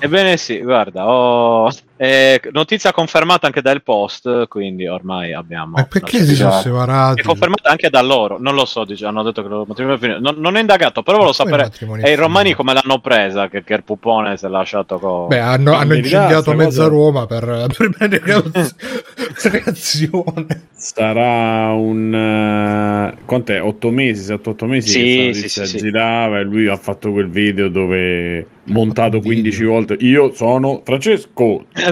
Ebbene 0.00 0.36
sì, 0.36 0.58
guarda, 0.60 1.08
ho... 1.08 1.70
eh, 2.04 2.40
notizia 2.50 2.90
confermata 2.90 3.46
anche 3.46 3.62
dal 3.62 3.80
post, 3.80 4.48
quindi 4.48 4.88
ormai 4.88 5.32
abbiamo... 5.32 5.74
Ma 5.76 5.84
perché 5.84 6.24
si 6.24 6.34
sono 6.34 6.50
separati? 6.60 7.20
È 7.20 7.24
confermata 7.24 7.70
anche 7.70 7.90
da 7.90 8.02
loro, 8.02 8.38
non 8.40 8.56
lo 8.56 8.64
so, 8.64 8.84
dice- 8.84 9.06
hanno 9.06 9.22
detto 9.22 9.40
che 9.40 9.46
il 9.46 9.52
loro 9.52 9.66
matrimonio 9.68 9.98
è 9.98 10.00
finito. 10.00 10.18
Non, 10.18 10.34
non 10.40 10.56
è 10.56 10.60
indagato, 10.60 11.04
però 11.04 11.18
volevo 11.18 11.32
sapere. 11.32 11.70
E 12.02 12.10
i 12.10 12.16
romani 12.16 12.46
finito? 12.46 12.56
come 12.56 12.72
l'hanno 12.72 12.98
presa? 12.98 13.48
Che, 13.48 13.62
che 13.62 13.74
il 13.74 13.84
pupone 13.84 14.36
si 14.36 14.46
è 14.46 14.48
lasciato 14.48 14.98
con. 14.98 15.28
Beh, 15.28 15.38
hanno, 15.38 15.74
hanno 15.74 15.94
incendiato 15.94 16.52
mezza 16.54 16.82
cosa- 16.82 16.88
Roma 16.88 17.26
per, 17.26 17.66
per 17.76 17.90
la 17.98 18.08
reazione. 19.50 20.68
Sarà 20.74 21.72
un... 21.72 22.12
eh, 22.12 23.22
quant'è? 23.24 23.60
8 23.62 23.90
mesi, 23.90 24.32
7-8 24.32 24.64
mesi 24.66 24.88
Sì, 24.88 24.98
che 24.98 25.34
sì, 25.34 25.48
sì, 25.48 25.66
sì. 25.66 25.76
girava 25.78 26.40
e 26.40 26.42
lui 26.42 26.66
ha 26.66 26.76
fatto 26.76 27.12
quel 27.12 27.28
video 27.30 27.68
dove 27.68 28.44
montato 28.64 29.16
Un 29.16 29.22
video. 29.22 29.42
15 29.42 29.64
volte 29.64 29.96
io 30.00 30.32
sono 30.34 30.82
Francesco 30.84 31.66
eh, 31.74 31.91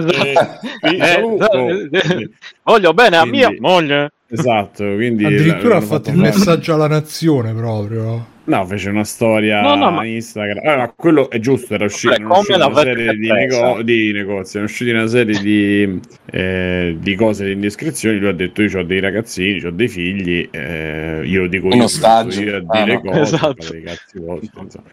Voglio 2.63 2.93
bene 2.93 3.17
a 3.17 3.25
mia 3.25 3.53
moglie. 3.59 4.11
Esatto, 4.33 4.83
quindi 4.95 5.25
Addirittura 5.25 5.77
ha 5.77 5.81
fatto 5.81 6.09
il 6.09 6.15
bene. 6.15 6.29
messaggio 6.29 6.73
alla 6.73 6.87
nazione 6.87 7.53
proprio. 7.53 8.27
No, 8.43 8.65
fece 8.65 8.89
una 8.89 9.03
storia 9.03 9.61
No, 9.61 9.75
no, 9.75 9.91
ma- 9.91 10.05
Instagram. 10.05 10.65
Eh, 10.65 10.75
ma 10.77 10.93
quello 10.95 11.29
è 11.29 11.37
giusto, 11.39 11.73
era 11.73 11.85
uscito, 11.85 12.15
come 12.15 12.39
una 12.47 12.57
l'avete 12.57 12.81
serie 12.95 13.13
di, 13.15 13.29
nego- 13.31 13.81
di 13.83 14.11
negozi, 14.13 14.51
erano 14.57 14.69
uscite 14.71 14.91
una 14.91 15.07
serie 15.07 15.39
di, 15.39 15.99
eh, 16.31 16.95
di 16.97 17.15
cose, 17.15 17.45
di 17.45 17.51
indiscrezioni. 17.51 18.17
Lui 18.19 18.29
ha 18.29 18.33
detto: 18.33 18.61
Io 18.63 18.79
ho 18.79 18.83
dei 18.83 18.99
ragazzini, 19.01 19.63
ho 19.65 19.71
dei 19.71 19.87
figli, 19.89 20.47
eh, 20.49 21.21
io 21.25 21.47
dico 21.47 21.67
In 21.67 21.73
io, 21.73 21.83
ostaggio. 21.83 22.41
io 22.41 22.55
a 22.55 22.61
Ah, 22.67 22.83
dire 22.83 23.01
no. 23.03 23.11
cose, 23.11 23.35
Esatto. 23.35 23.53
cazzi 23.85 24.19
vostri. 24.19 24.49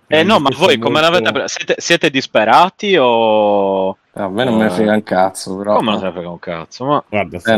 È 0.08 0.16
Eh 0.16 0.20
un 0.22 0.26
no, 0.26 0.40
ma 0.40 0.50
voi 0.56 0.76
come 0.78 1.00
molto- 1.00 1.10
l'avete 1.10 1.30
presa? 1.32 1.46
Siete, 1.48 1.74
siete 1.78 2.10
disperati 2.10 2.96
o... 2.98 3.96
A 4.24 4.28
me 4.28 4.44
non 4.44 4.56
me 4.56 4.64
ne 4.64 4.70
frega 4.70 4.92
un 4.94 5.02
cazzo, 5.02 5.56
però. 5.56 5.76
Come 5.76 5.90
non 5.92 5.98
se 6.00 6.06
ne 6.06 6.12
frega 6.12 6.28
un 6.28 6.38
cazzo? 6.38 6.84
Ma... 6.84 7.04
Guarda, 7.08 7.36
Eh, 7.36 7.40
sto- 7.40 7.56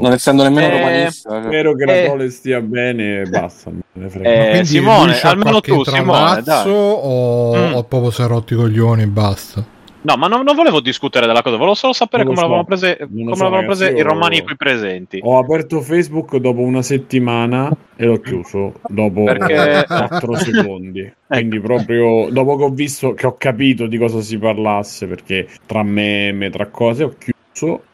non 0.00 0.12
essendo 0.12 0.42
nemmeno 0.42 0.66
Eh, 0.74 0.78
romanista. 0.78 1.30
cioè. 1.30 1.42
spero 1.42 1.74
che 1.74 1.84
Eh. 1.84 2.02
la 2.04 2.08
Cole 2.10 2.30
stia 2.30 2.60
bene 2.60 3.20
e 3.20 3.24
basta. 3.28 3.70
non 3.70 3.82
me 3.92 4.02
ne 4.04 4.08
frega. 4.10 4.28
Eh, 4.28 4.36
Ma 4.38 4.48
quindi 4.50 4.66
Simone, 4.66 5.20
almeno 5.20 5.60
tu, 5.60 5.84
Simone, 5.84 6.42
dai. 6.42 6.68
o, 6.68 7.54
Mm. 7.56 7.74
o 7.74 7.82
proprio 7.84 8.10
si 8.10 8.22
è 8.22 8.26
rotti 8.26 8.52
i 8.54 8.56
coglioni 8.56 9.02
e 9.02 9.06
basta? 9.06 9.64
No, 10.04 10.16
ma 10.16 10.26
non, 10.26 10.42
non 10.42 10.56
volevo 10.56 10.80
discutere 10.80 11.26
della 11.26 11.42
cosa, 11.42 11.56
volevo 11.56 11.74
solo 11.74 11.92
sapere 11.92 12.24
come 12.24 12.34
so. 12.34 12.42
l'avevano 12.42 12.64
prese, 12.64 12.96
come 12.98 13.34
so, 13.36 13.42
l'avevano 13.44 13.66
prese 13.66 13.90
i 13.90 13.96
io- 13.96 14.02
romani 14.02 14.42
qui 14.42 14.56
presenti. 14.56 15.20
Ho 15.22 15.38
aperto 15.38 15.80
Facebook 15.80 16.36
dopo 16.38 16.60
una 16.60 16.82
settimana 16.82 17.70
e 17.94 18.04
l'ho 18.06 18.18
chiuso 18.18 18.74
dopo 18.88 19.24
Perché- 19.24 19.84
4 19.88 20.34
secondi. 20.36 21.12
Quindi 21.32 21.60
proprio 21.60 22.28
dopo 22.30 22.56
che 22.56 22.64
ho 22.64 22.70
visto, 22.70 23.14
che 23.14 23.26
ho 23.26 23.36
capito 23.38 23.86
di 23.86 23.96
cosa 23.96 24.20
si 24.20 24.38
parlasse, 24.38 25.06
perché 25.06 25.46
tra 25.66 25.82
meme, 25.82 26.50
tra 26.50 26.66
cose, 26.66 27.04
ho 27.04 27.08
chiuso 27.16 27.30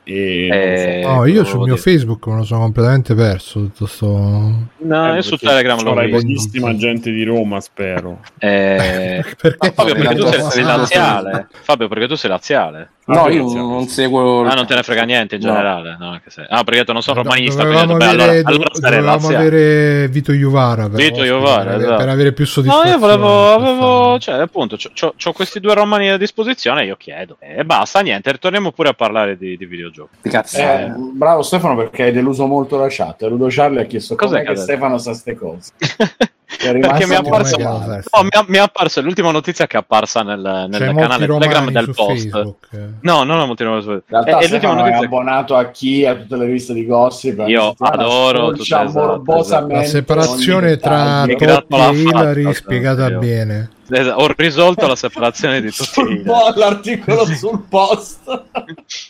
e... 0.04 0.48
Eh, 0.50 1.02
No, 1.04 1.24
io 1.26 1.44
sul 1.44 1.58
mio 1.58 1.74
dire. 1.74 1.78
Facebook 1.78 2.26
me 2.26 2.36
lo 2.36 2.44
sono 2.44 2.60
completamente 2.60 3.14
perso. 3.14 3.60
Tutto 3.60 3.86
sto... 3.86 4.06
No, 4.78 5.14
io 5.14 5.22
su 5.22 5.36
Telegram 5.36 5.78
C'era 5.78 6.02
visto. 6.02 6.16
pochissima 6.20 6.74
gente 6.76 7.10
di 7.10 7.24
Roma, 7.24 7.60
spero. 7.60 8.20
Eh, 8.38 9.24
Perché? 9.40 9.72
Fabio, 9.72 9.94
perché 9.94 10.14
tu 10.16 10.26
sei 10.50 10.62
laziale. 10.64 11.48
Fabio, 11.62 11.88
perché 11.88 12.08
tu 12.08 12.14
sei 12.14 12.30
laziale. 12.30 12.90
No, 13.08 13.24
Ah, 13.24 13.30
io 13.30 13.44
grazie. 13.44 13.58
non 13.60 13.86
seguo. 13.86 14.42
Ah, 14.44 14.52
non 14.52 14.66
te 14.66 14.74
ne 14.74 14.82
frega 14.82 15.02
niente 15.04 15.36
in 15.36 15.40
No. 15.40 15.48
generale. 15.48 15.96
No, 15.98 16.10
anche 16.10 16.28
se- 16.28 16.46
Ah, 16.46 16.62
perché 16.62 16.84
tu 16.84 16.92
non 16.92 17.00
sono 17.00 17.22
Do- 17.22 17.28
romanista. 17.28 17.62
Dovevamo 17.62 17.96
quindi 17.96 18.04
detto, 18.04 18.16
beh, 18.16 18.22
avere, 18.22 18.38
allora, 18.40 18.48
allora 18.50 18.64
dove- 18.68 18.80
sarei 18.80 18.98
dovevamo 19.00 19.28
avere 19.28 20.08
Vito 20.08 20.32
Iuvara 20.32 20.82
per, 20.88 20.90
Vito 20.96 21.12
ospite, 21.14 21.26
Iuvara, 21.26 21.70
per, 21.70 21.80
esatto. 21.80 21.96
per 21.96 22.08
avere 22.10 22.32
più 22.32 22.44
No, 22.44 22.50
soddisfazione. 22.50 22.90
io 22.90 22.98
volevo, 22.98 23.52
avevo, 23.54 24.18
cioè, 24.18 24.34
appunto, 24.40 24.76
ho 25.24 25.32
questi 25.32 25.58
due 25.60 25.72
romani 25.74 26.10
a 26.10 26.16
disposizione, 26.18 26.84
io 26.84 26.96
chiedo. 26.96 27.36
E 27.40 27.64
basta, 27.64 28.00
niente, 28.00 28.32
torniamo 28.34 28.72
pure 28.72 28.90
a 28.90 28.94
parlare 28.94 29.38
di, 29.38 29.56
di 29.56 29.64
videogiochi. 29.64 30.16
Di 30.22 30.28
cazzo. 30.28 30.58
Eh, 30.58 30.92
bravo 31.14 31.40
Stefano 31.42 31.76
perché 31.76 32.02
hai 32.02 32.12
deluso 32.12 32.44
molto 32.46 32.76
la 32.78 32.88
chat. 32.90 33.22
Ludo 33.22 33.46
Charlie 33.48 33.80
ha 33.80 33.84
chiesto 33.86 34.16
Cos'è 34.16 34.42
che? 34.44 34.54
Stefano 34.54 34.98
sa 34.98 35.14
ste 35.14 35.34
cose. 35.34 35.72
Perché 36.56 37.06
mi 37.06 37.12
è 37.12 37.16
apparso, 37.16 37.58
sai? 37.60 37.62
no, 37.62 38.22
mi, 38.22 38.28
è, 38.30 38.44
mi 38.46 38.56
è 38.56 38.60
apparso 38.60 39.02
l'ultima 39.02 39.30
notizia 39.30 39.66
che 39.66 39.76
è 39.76 39.80
apparsa 39.80 40.22
nel, 40.22 40.40
nel 40.68 40.94
canale 40.94 41.26
Telegram 41.26 41.70
del 41.70 41.90
post. 41.94 42.28
Facebook. 42.28 42.68
No, 43.02 43.22
non 43.24 43.38
ho 43.38 43.46
molti 43.46 43.64
romani 43.64 43.82
su 43.82 43.90
In 43.90 44.02
realtà 44.06 44.30
È, 44.30 44.32
l'ultima 44.32 44.58
Stefano 44.58 44.80
è 44.80 44.82
notizia. 44.84 45.06
abbonato 45.06 45.56
a 45.56 45.70
chi 45.70 46.06
a 46.06 46.14
tutte 46.14 46.36
le 46.36 46.44
riviste 46.46 46.72
di 46.72 46.86
gossip. 46.86 47.44
Io 47.46 47.68
settimana 47.76 47.94
adoro 48.02 48.50
tutte, 48.52 48.62
esatto, 48.62 49.66
La 49.68 49.84
separazione 49.84 50.76
tra 50.78 51.26
Totti 51.26 51.74
e 51.74 51.90
Hillary 51.92 52.42
faccia, 52.44 52.54
spiegata 52.56 53.08
io. 53.08 53.18
bene. 53.18 53.70
Esatto, 53.90 54.22
Ho 54.22 54.34
risolto 54.36 54.86
la 54.86 54.96
separazione 54.96 55.60
di 55.60 55.70
tutti 55.70 56.22
po- 56.24 56.52
l'articolo 56.54 57.24
sul 57.26 57.64
post. 57.68 58.18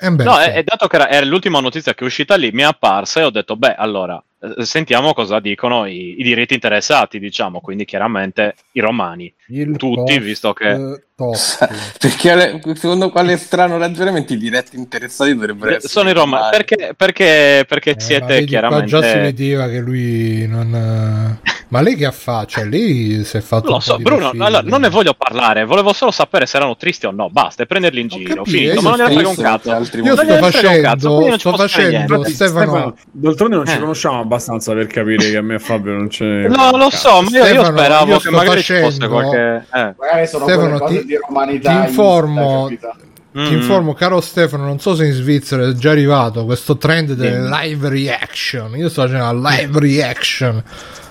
Eh 0.01 0.09
No, 0.11 0.39
è, 0.39 0.53
è 0.55 0.63
dato 0.65 0.87
che 0.87 0.97
era, 0.97 1.09
era 1.09 1.27
l'ultima 1.27 1.61
notizia 1.61 1.95
che 1.95 2.05
è 2.05 2.07
uscita 2.07 2.37
lì, 2.37 2.51
mi 2.53 2.63
è 2.63 2.65
apparsa 2.65 3.21
e 3.21 3.25
ho 3.25 3.31
detto, 3.31 3.57
beh, 3.57 3.75
allora, 3.75 4.17
eh, 4.17 4.23
sentiamo 4.63 5.13
cosa 5.15 5.41
dicono 5.41 5.87
i, 5.87 6.21
i 6.21 6.23
diritti 6.23 6.55
interessati, 6.55 7.19
diciamo, 7.19 7.61
quindi 7.61 7.85
chiaramente 7.85 8.55
i 8.73 8.81
romani. 8.81 9.33
Il 9.49 9.77
tutti, 9.77 10.15
post, 10.15 10.19
visto 10.21 10.53
che- 10.53 10.71
eh. 10.71 11.03
Perché 11.99 12.61
secondo 12.75 13.11
quale 13.11 13.37
strano 13.37 13.77
ragionamento 13.77 14.33
i 14.35 14.39
diretti 14.39 14.77
interessati 14.77 15.35
dovrebbero 15.35 15.77
essere. 15.77 15.89
Sono 15.89 16.11
i 16.11 16.13
romani, 16.13 16.51
perché, 16.51 16.95
perché, 16.97 17.65
perché 17.67 17.91
Eh, 17.91 17.95
ma 17.95 18.01
siete 18.01 18.45
chiaramente... 18.45 18.87
già 18.87 19.03
si 19.03 19.19
vedeva 19.19 19.69
che 19.69 19.81
lui 19.81 20.47
non... 20.47 21.41
Ma 21.71 21.81
lei 21.83 21.97
che 21.97 22.07
ha 22.07 22.11
fatto? 22.13 22.47
Cioè, 22.49 22.65
lei 22.65 23.23
si 23.25 23.37
è 23.37 23.41
fatto 23.41 23.65
Non 23.67 23.75
lo 23.75 23.81
so, 23.81 23.99
Bruno, 23.99 24.31
allora, 24.39 24.63
non 24.65 24.81
ne 24.81 24.89
voglio 24.89 25.13
parlare, 25.15 25.65
volevo 25.65 25.93
solo 25.93 26.11
sapere 26.11 26.47
se 26.47 26.57
erano 26.57 26.77
tristi 26.77 27.05
o 27.07 27.11
no, 27.11 27.29
basta, 27.31 27.63
e 27.63 27.67
prenderli 27.67 28.01
in 28.01 28.07
Ho 28.11 28.17
giro, 28.17 28.35
capito, 28.43 28.51
finito, 28.57 28.81
ma 28.81 28.91
non 28.97 28.99
ne 29.07 29.13
frega 29.13 29.29
un 29.29 29.37
cazzo. 29.37 29.71
altri 29.73 30.03
Io 30.03 30.17
sto 30.17 30.37
facendo, 30.39 31.37
sto 31.39 31.53
facendo. 31.57 32.25
Stefano, 32.25 32.95
d'altronde 33.13 33.57
non 33.57 33.67
ci 33.67 33.75
Eh. 33.75 33.79
conosciamo 33.81 34.21
abbastanza 34.21 34.73
per 34.73 34.87
capire 34.87 35.31
che 35.31 35.37
a 35.37 35.43
me 35.43 35.55
e 35.57 35.59
Fabio 35.59 35.93
non 35.93 36.09
c'è. 36.09 36.49
No, 36.49 36.77
lo 36.77 36.89
so, 36.91 37.21
ma 37.23 37.29
io, 37.49 37.65
speravo 37.65 38.13
io 38.13 38.19
che 38.19 38.31
magari 38.31 38.63
ci 38.63 38.75
fosse 38.81 39.07
qualche... 39.07 39.67
Eh. 39.75 39.95
Magari 39.99 40.27
sono 40.27 40.45
Stefano, 40.45 40.81
ti- 40.87 41.05
di 41.05 41.17
romanità. 41.17 41.83
ti 41.83 41.89
informo-? 41.89 42.71
Mm. 43.39 43.45
Ti 43.47 43.53
informo, 43.53 43.93
caro 43.93 44.23
Stefano, 44.23 44.65
non 44.65 44.81
so 44.81 44.95
se 44.97 45.05
in 45.05 45.13
Svizzera 45.13 45.69
è 45.69 45.73
già 45.73 45.91
arrivato 45.91 46.47
questo 46.47 46.79
trend 46.79 47.13
delle 47.13 47.47
live 47.47 47.89
reaction. 47.91 48.75
Io 48.77 48.89
sto 48.89 49.03
facendo 49.03 49.31
la 49.39 49.51
live 49.51 49.79
reaction. 49.79 50.63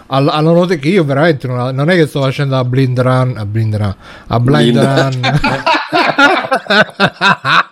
All- 0.07 0.29
Alla 0.29 0.51
notte 0.51 0.79
che 0.79 0.87
io 0.89 1.03
veramente 1.03 1.47
non, 1.47 1.73
non 1.75 1.89
è 1.89 1.95
che 1.95 2.07
sto 2.07 2.21
facendo 2.21 2.55
a 2.57 2.63
blind 2.63 2.99
run, 2.99 3.35
a 3.37 3.45
blind 3.45 3.75
run, 3.75 3.95
a 4.27 4.39
blind 4.39 4.71
Blind. 4.71 4.77
run. 4.77 5.19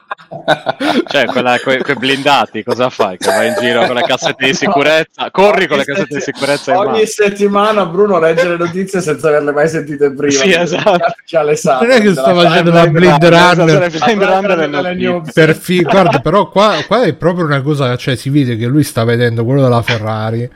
Cioè, 1.07 1.25
quella, 1.25 1.57
que- 1.59 1.81
quei 1.81 1.95
blindati, 1.95 2.63
cosa 2.63 2.89
fai? 2.89 3.17
Che 3.17 3.29
vai 3.29 3.47
in 3.47 3.55
giro 3.59 3.85
con 3.85 3.95
le 3.95 4.03
cassette 4.03 4.45
di 4.47 4.53
sicurezza? 4.53 5.29
Corri 5.31 5.67
con 5.67 5.77
le 5.77 5.85
cassette 5.85 6.15
di 6.15 6.21
sicurezza. 6.21 6.77
Ogni 6.77 7.05
settimana 7.05 7.85
Bruno 7.85 8.19
legge 8.19 8.49
le 8.49 8.57
notizie 8.57 9.01
senza 9.01 9.27
averle 9.29 9.51
mai 9.51 9.69
sentite 9.69 10.11
prima. 10.11 10.31
Sì, 10.41 10.51
esatto. 10.53 10.99
Già 11.25 11.43
le 11.43 11.55
sa. 11.55 11.79
Non 11.79 11.91
è 11.91 12.01
che 12.01 12.11
sto 12.11 12.35
facendo 12.35 12.71
la 12.71 12.87
blind 12.87 13.25
run. 13.25 15.23
Per 15.33 15.55
fi- 15.55 15.83
guarda, 15.83 16.19
però 16.23 16.49
qua, 16.49 16.75
qua 16.85 17.03
è 17.03 17.13
proprio 17.13 17.45
una 17.45 17.61
cosa, 17.61 17.95
cioè 17.95 18.15
si 18.15 18.29
vede 18.29 18.57
che 18.57 18.65
lui 18.65 18.83
sta 18.83 19.03
vedendo 19.03 19.45
quello 19.45 19.61
della 19.61 19.81
Ferrari. 19.81 20.49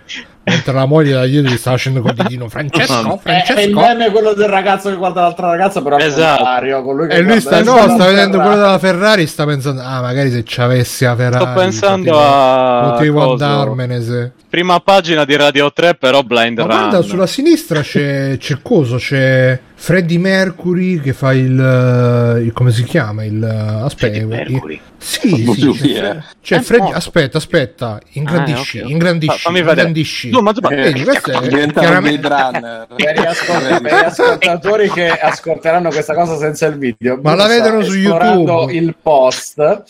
Mentre 0.49 0.73
la 0.73 0.85
moglie 0.85 1.13
da 1.13 1.25
dietro 1.25 1.51
gli 1.51 1.57
sta 1.57 1.71
facendo 1.71 2.01
codino 2.01 2.47
Francesco, 2.49 2.93
È, 2.93 2.97
è 2.97 3.13
il 3.13 3.19
Francesco. 3.45 3.79
meme 3.79 4.11
quello 4.11 4.33
del 4.33 4.47
ragazzo 4.49 4.89
che 4.89 4.95
guarda 4.95 5.21
l'altra 5.21 5.47
ragazza, 5.47 5.81
però 5.81 5.95
al 5.95 6.01
Esatto. 6.01 6.43
contrario, 6.43 6.81
con 6.83 6.95
lui 6.97 7.07
che 7.07 7.15
E 7.15 7.21
lui 7.21 7.39
sta, 7.39 7.61
no, 7.63 7.77
sta 7.77 8.05
vedendo 8.05 8.37
Ferrari. 8.37 8.41
quello 8.41 8.55
della 8.55 8.79
Ferrari. 8.79 9.27
Sta 9.27 9.45
pensando, 9.45 9.81
ah, 9.81 10.01
magari 10.01 10.31
se 10.31 10.43
ci 10.43 10.61
avessi 10.61 11.03
la 11.05 11.15
Ferrari. 11.15 11.45
Sto 11.45 11.53
pensando 11.59 12.11
potevo, 12.11 12.19
a 12.19 12.89
potevo 12.91 13.31
andarmene. 13.31 14.01
Se. 14.01 14.31
Prima 14.49 14.79
pagina 14.79 15.25
di 15.25 15.35
Radio 15.35 15.71
3, 15.71 15.93
però 15.93 16.23
blind 16.23 16.57
Ma 16.57 16.65
run. 16.65 16.75
guarda, 16.77 17.01
sulla 17.03 17.27
sinistra 17.27 17.81
c'è, 17.81 18.35
c'è 18.39 18.57
coso, 18.63 18.95
c'è 18.97 19.59
Freddie 19.75 20.17
Mercury 20.17 20.99
che 20.99 21.13
fa 21.13 21.33
il, 21.33 21.59
eh, 21.59 22.41
il- 22.41 22.51
come 22.51 22.71
si 22.71 22.83
chiama? 22.83 23.23
Il, 23.23 23.43
eh, 23.43 23.83
aspetta, 23.85 24.17
il- 24.17 24.25
Mercury? 24.25 24.81
sì, 24.97 25.43
Lui, 25.45 25.53
sì, 25.53 25.93
c'è, 25.93 26.09
eh. 26.09 26.23
c'è 26.41 26.61
morto. 26.79 26.95
aspetta, 26.97 27.37
aspetta, 27.37 27.99
ingrandisci, 28.13 28.79
Ah, 28.79 28.85
ok. 28.85 28.89
ingrandisci, 28.89 29.31
Fa- 29.33 29.37
fammi 29.39 29.59
vedere. 29.59 29.75
ingrandisci. 29.81 30.29
No, 30.31 30.41
ma 30.41 30.51
tu- 30.51 30.61
ma- 30.63 30.69
Vedi, 30.69 31.03
questo 31.03 31.29
è 31.31 31.47
chiaramente 31.71 32.27
Runner. 32.27 32.87
Per 32.97 33.19
gli, 33.19 33.25
ascolt- 33.25 33.81
per 33.83 33.91
gli 33.93 34.03
ascoltatori 34.03 34.89
che 34.89 35.09
ascolteranno 35.09 35.89
questa 35.89 36.15
cosa 36.15 36.35
senza 36.37 36.65
il 36.65 36.75
video, 36.79 37.19
Ma 37.21 37.35
la 37.35 37.45
vedono 37.45 37.83
su 37.83 37.93
YouTube. 37.95 38.73
il 38.73 38.95
post 38.99 39.83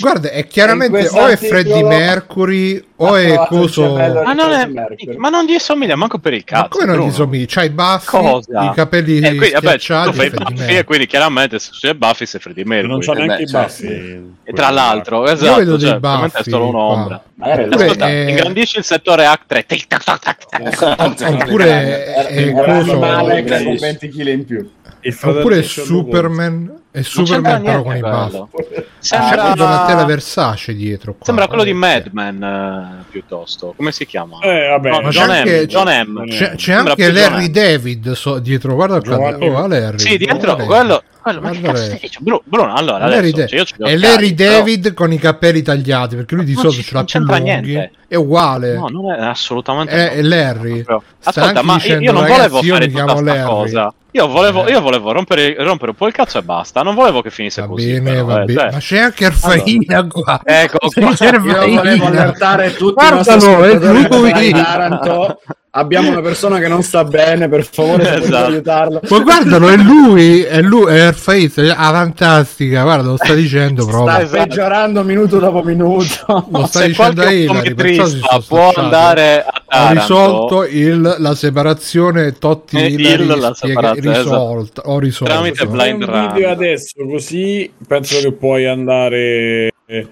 Guarda, 0.00 0.30
è 0.30 0.46
chiaramente 0.46 1.08
o 1.08 1.26
è 1.26 1.36
Freddie 1.36 1.82
Mercury 1.82 2.84
o 2.96 3.14
ha 3.14 3.20
è 3.20 3.46
coso. 3.48 3.94
Ma 3.94 4.32
non, 4.32 4.50
è, 4.52 4.66
ma 5.16 5.28
non 5.28 5.44
gli 5.44 5.58
somiglia 5.58 5.96
manco 5.96 6.18
per 6.18 6.32
il 6.34 6.44
Ma 6.48 6.56
cazzo. 6.62 6.68
come 6.70 6.84
non 6.86 6.94
Bruno. 6.96 7.10
gli 7.10 7.14
somiglia? 7.14 7.44
C'ha 7.48 7.62
i 7.64 7.70
baffi, 7.70 8.06
Cosa? 8.06 8.62
i 8.64 8.74
capelli 8.74 9.18
Eh, 9.18 9.34
quindi, 9.34 9.50
vabbè, 9.50 9.78
tu 9.78 10.12
fai 10.12 10.26
i 10.26 10.30
baffi 10.30 10.76
e 10.76 10.84
quindi 10.84 11.06
chiaramente 11.06 11.58
se 11.58 11.88
hai 11.88 11.94
baffi 11.94 12.26
sei 12.26 12.40
Freddie 12.40 12.64
Mercury. 12.64 12.90
Non 12.92 13.00
c'ha 13.00 13.12
Eh, 13.12 13.14
neanche 13.16 13.36
beh, 13.36 13.42
i 13.42 13.46
cioè, 13.46 13.60
baffi. 13.62 14.34
E 14.44 14.52
tra 14.52 14.70
l'altro, 14.70 15.26
esatto, 15.26 15.58
vedo 15.58 15.76
dei 15.76 15.88
cioè, 15.88 15.98
veramente 16.00 16.36
baffi 16.36 16.48
è 16.48 16.52
solo 16.52 16.68
un'ombra. 16.68 17.22
Oppure, 17.38 17.68
Ascolta, 17.84 18.08
eh, 18.08 18.30
ingrandisci 18.30 18.78
il 18.78 18.84
settore 18.84 19.24
H3. 19.26 19.66
Tic, 19.66 19.86
tac, 19.86 20.04
tac, 20.04 20.20
tac, 20.22 20.46
tac. 20.48 20.72
Esatto. 20.72 21.24
Oppure 21.26 21.66
è, 22.14 22.26
è 22.26 22.52
coso. 22.52 22.70
animale 22.92 23.34
che 23.34 23.40
con 23.42 23.46
Grandissimo. 23.76 23.78
20 23.78 24.08
kg 24.08 24.26
in 24.28 24.44
più. 24.44 24.70
Oppure 25.22 25.62
Superman. 25.62 26.82
È 26.96 27.02
Superman 27.02 27.62
però 27.62 27.82
con 27.82 27.94
i. 27.96 28.00
C'è 28.00 28.84
Sembra, 29.00 29.42
poi 29.48 29.54
Donatella 29.54 30.04
Versace 30.06 30.74
dietro. 30.74 31.12
Qua. 31.12 31.26
sembra 31.26 31.46
quello 31.46 31.62
di 31.62 31.70
Eh, 31.70 31.74
Madman 31.74 32.42
eh, 32.42 33.04
piuttosto. 33.10 33.74
Come 33.76 33.92
si 33.92 34.06
chiama? 34.06 34.38
Eh, 34.40 34.68
vabbè, 34.68 34.88
No, 34.90 35.08
John 35.10 35.10
c'è 35.10 35.26
M. 35.26 35.30
anche- 35.30 35.66
John 35.66 35.88
M. 35.88 36.26
C'è, 36.26 36.54
c'è 36.54 36.72
anche 36.72 37.12
Larry. 37.12 37.50
David 37.50 38.12
so- 38.12 38.38
dietro, 38.38 38.74
guarda 38.74 39.00
qua. 39.02 39.36
Oh, 39.36 39.66
Larry. 39.66 39.98
Sì, 39.98 40.16
dietro 40.16 40.54
Guarda 40.54 40.64
quello. 40.64 41.02
Quello 41.32 41.40
ma 41.40 41.50
che 41.50 41.60
Guarda 41.60 41.78
cazzo 41.78 41.90
lei. 41.90 41.98
dici? 42.00 42.18
Bruno, 42.20 42.42
Bruno, 42.44 42.74
allora 42.74 43.06
Larry 43.08 43.30
adesso, 43.30 43.56
Da- 43.56 43.64
cioè, 43.64 43.88
è 43.88 43.96
Larry 43.96 44.34
però- 44.34 44.52
David 44.52 44.94
con 44.94 45.12
i 45.12 45.18
capelli 45.18 45.62
tagliati 45.62 46.16
perché 46.16 46.34
lui 46.34 46.44
di 46.44 46.54
solito 46.54 46.82
ce 46.82 46.94
l'ha 46.94 47.04
più 47.04 47.20
lunghi 47.20 47.42
niente. 47.42 47.90
è 48.08 48.14
uguale 48.14 48.74
No, 48.74 48.86
non 48.88 49.12
è 49.12 49.20
assolutamente 49.24 49.92
è, 49.92 50.04
no. 50.14 50.20
è 50.20 50.22
Larry. 50.22 50.82
Sta 50.82 51.00
Ascolta, 51.24 51.62
ma 51.62 51.72
io, 51.74 51.78
dicendo, 51.78 52.02
io 52.04 52.12
non 52.12 52.22
"Ragazzi, 52.22 52.38
volevo 52.50 52.62
fare 52.74 52.86
tutta 52.86 53.04
chiamo 53.04 53.16
sta 53.20 53.24
Larry." 53.34 53.44
cosa. 53.48 53.94
Io 54.12 54.26
volevo, 54.28 54.64
Eh. 54.66 54.70
io 54.70 54.80
volevo 54.80 55.12
rompere, 55.12 55.54
rompere 55.58 55.90
un 55.90 55.96
po' 55.96 56.06
il 56.06 56.12
cazzo 56.14 56.38
e 56.38 56.42
basta. 56.42 56.80
Non 56.82 56.94
volevo 56.94 57.20
che 57.20 57.28
finisse 57.30 57.60
va 57.60 57.66
così. 57.66 57.86
bene 58.00 58.12
però, 58.12 58.24
va 58.24 58.40
eh, 58.40 58.44
bene 58.46 58.58
cioè, 58.60 58.70
ma 58.72 58.78
c'è 58.78 58.98
anche 58.98 59.24
Arfaina 59.26 60.06
qua. 60.06 60.40
Ecco, 60.42 60.78
qua. 60.78 61.14
Io 61.20 61.74
volevo 61.76 62.06
allertare 62.06 62.74
tutti 62.74 62.94
Guardalo, 62.94 63.44
i 63.60 63.68
nostri 63.68 64.30
è 64.30 64.38
lui. 64.38 64.52
Taranto. 64.52 65.40
Abbiamo 65.78 66.10
una 66.10 66.22
persona 66.22 66.58
che 66.58 66.68
non 66.68 66.82
sta 66.82 67.04
bene, 67.04 67.48
per 67.48 67.64
favore, 67.70 68.16
Esatto. 68.22 68.46
aiutarlo. 68.46 69.00
Ma 69.08 69.18
guardalo, 69.18 69.68
è 69.68 69.76
lui, 69.76 70.40
è 70.42 70.62
lui, 70.62 70.90
è 70.94 71.00
Arfaina, 71.00 71.76
ah, 71.76 71.90
fantastica, 71.92 72.82
guarda, 72.82 73.08
lo 73.10 73.16
sta 73.16 73.34
dicendo 73.34 73.82
Sta 73.82 73.90
proprio. 73.92 74.16
Esatto. 74.24 74.42
peggiorando 74.42 75.02
minuto 75.04 75.38
dopo 75.38 75.62
minuto. 75.62 76.46
Lo 76.50 76.66
sta 76.66 76.80
Se 76.80 76.86
dicendo 76.88 77.22
optometrista 77.22 78.06
sono 78.06 78.42
può 78.48 78.72
andare 78.74 79.44
a 79.68 79.90
Ho 79.90 79.92
risolto 79.92 80.64
il- 80.64 81.16
la 81.18 81.34
separazione 81.34 82.32
Totti 82.38 82.76
Eh, 82.78 82.86
Hillary 82.86 83.22
il- 83.24 83.38
la 83.38 83.52
separazione, 83.54 84.16
risolta, 84.18 84.82
ho 84.86 84.98
risolto. 84.98 85.32
Tramite 85.34 85.66
Blind 85.66 86.04
Run. 86.04 86.44
adesso 86.46 87.04
così 87.06 87.70
penso 87.86 88.18
che 88.20 88.32
puoi 88.32 88.66
andare 88.66 89.72
eh, 89.86 90.06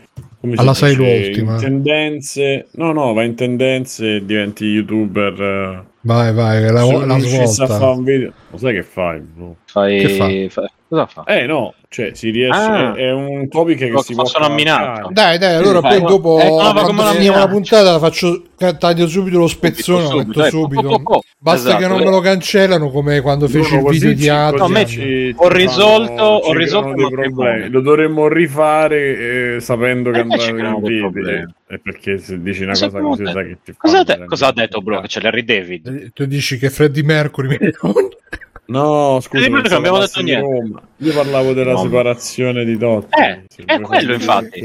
come 0.44 0.56
Alla 0.56 0.74
sai 0.74 0.94
dice, 0.94 1.24
l'ultima. 1.24 1.52
in 1.54 1.58
tendenze 1.58 2.66
no 2.72 2.92
no 2.92 3.14
vai 3.14 3.26
in 3.26 3.34
tendenze 3.34 4.16
e 4.16 4.24
diventi 4.24 4.66
youtuber 4.66 5.40
eh, 5.40 5.92
Vai, 6.02 6.34
vai, 6.34 6.60
la, 6.64 6.84
la 7.06 7.18
svolta. 7.18 7.88
un 7.90 8.04
video 8.04 8.32
lo 8.50 8.58
sai 8.58 8.74
che 8.74 8.82
fai 8.82 9.20
bro? 9.20 9.56
Fai... 9.64 10.00
Che 10.00 10.50
fa- 10.50 10.70
Cosa 10.88 11.06
fa? 11.06 11.24
eh 11.24 11.46
no 11.46 11.74
cioè 11.88 12.10
si 12.14 12.30
riesce 12.30 12.60
Ah. 12.60 12.92
è 12.94 13.10
un 13.12 13.48
topic 13.48 13.78
che 13.78 13.86
si 14.02 14.14
può 14.14 14.24
possono 14.24 14.46
cavalcare. 14.46 14.46
amminare. 14.80 15.12
Dai, 15.12 15.38
dai, 15.38 15.54
allora 15.54 15.80
poi 15.80 16.00
dopo 16.02 16.36
ma 16.38 16.48
quando 16.72 16.82
come 16.82 17.04
la 17.04 17.10
finiamo 17.12 17.38
la 17.38 17.48
puntata 17.48 17.98
faccio 18.00 18.42
taglio 18.78 19.06
subito 19.06 19.38
lo 19.38 19.46
spezzone, 19.46 20.00
Subito, 20.06 20.16
lo 20.16 20.24
metto 20.26 20.40
dai, 20.40 20.50
subito. 20.50 20.82
po, 20.82 20.88
po, 20.88 21.02
po. 21.02 21.22
Basta 21.38 21.68
Esatto, 21.68 21.82
che 21.82 21.88
non 21.88 22.00
eh. 22.00 22.04
me 22.04 22.10
lo 22.10 22.20
cancellano 22.20 22.90
come 22.90 23.20
quando 23.20 23.46
feci 23.46 23.74
il 23.76 23.82
video 23.84 24.12
di 24.14 24.28
Adrian. 24.28 24.72
No, 24.72 24.84
ci- 24.86 25.34
ho 25.36 25.48
risolto- 25.48 26.22
ho 26.22 26.52
risolto 26.52 26.94
dei 26.94 27.08
problemi 27.10 27.68
lo 27.70 27.80
dovremmo 27.80 28.26
rifare 28.28 29.54
eh, 29.56 29.60
sapendo 29.60 30.10
che 30.10 30.18
Eh, 30.18 30.20
andrà 30.22 30.46
in 30.48 30.80
video 30.82 31.12
è 31.66 31.78
perché 31.78 32.18
se 32.18 32.40
dici 32.42 32.62
una 32.62 32.72
Cosa 32.72 32.90
così 32.90 33.24
sai 33.24 33.46
che 33.46 33.58
ti 33.64 33.74
prendere 33.80 34.26
cosa 34.26 34.46
ha 34.48 34.52
detto 34.52 34.80
bro? 34.80 35.00
Che 35.00 35.06
c'è 35.06 35.20
Larry 35.20 35.44
David? 35.44 35.86
Eh, 35.86 36.10
Tu 36.12 36.24
dici 36.26 36.58
che 36.58 36.70
Freddie 36.70 37.02
Mercury 37.04 37.48
mi 37.48 37.58
No, 38.66 39.18
scusa, 39.20 39.44
Eh, 39.44 39.48
non 39.50 39.62
abbiamo 39.72 39.98
detto 39.98 40.22
niente. 40.22 40.40
Roma. 40.40 40.80
Io 40.98 41.12
parlavo 41.12 41.52
della 41.52 41.72
No. 41.72 41.82
separazione 41.82 42.64
di 42.64 42.78
Totti. 42.78 43.20
Eh, 43.20 43.44
è 43.66 43.78
quello, 43.80 44.14
infatti. 44.14 44.60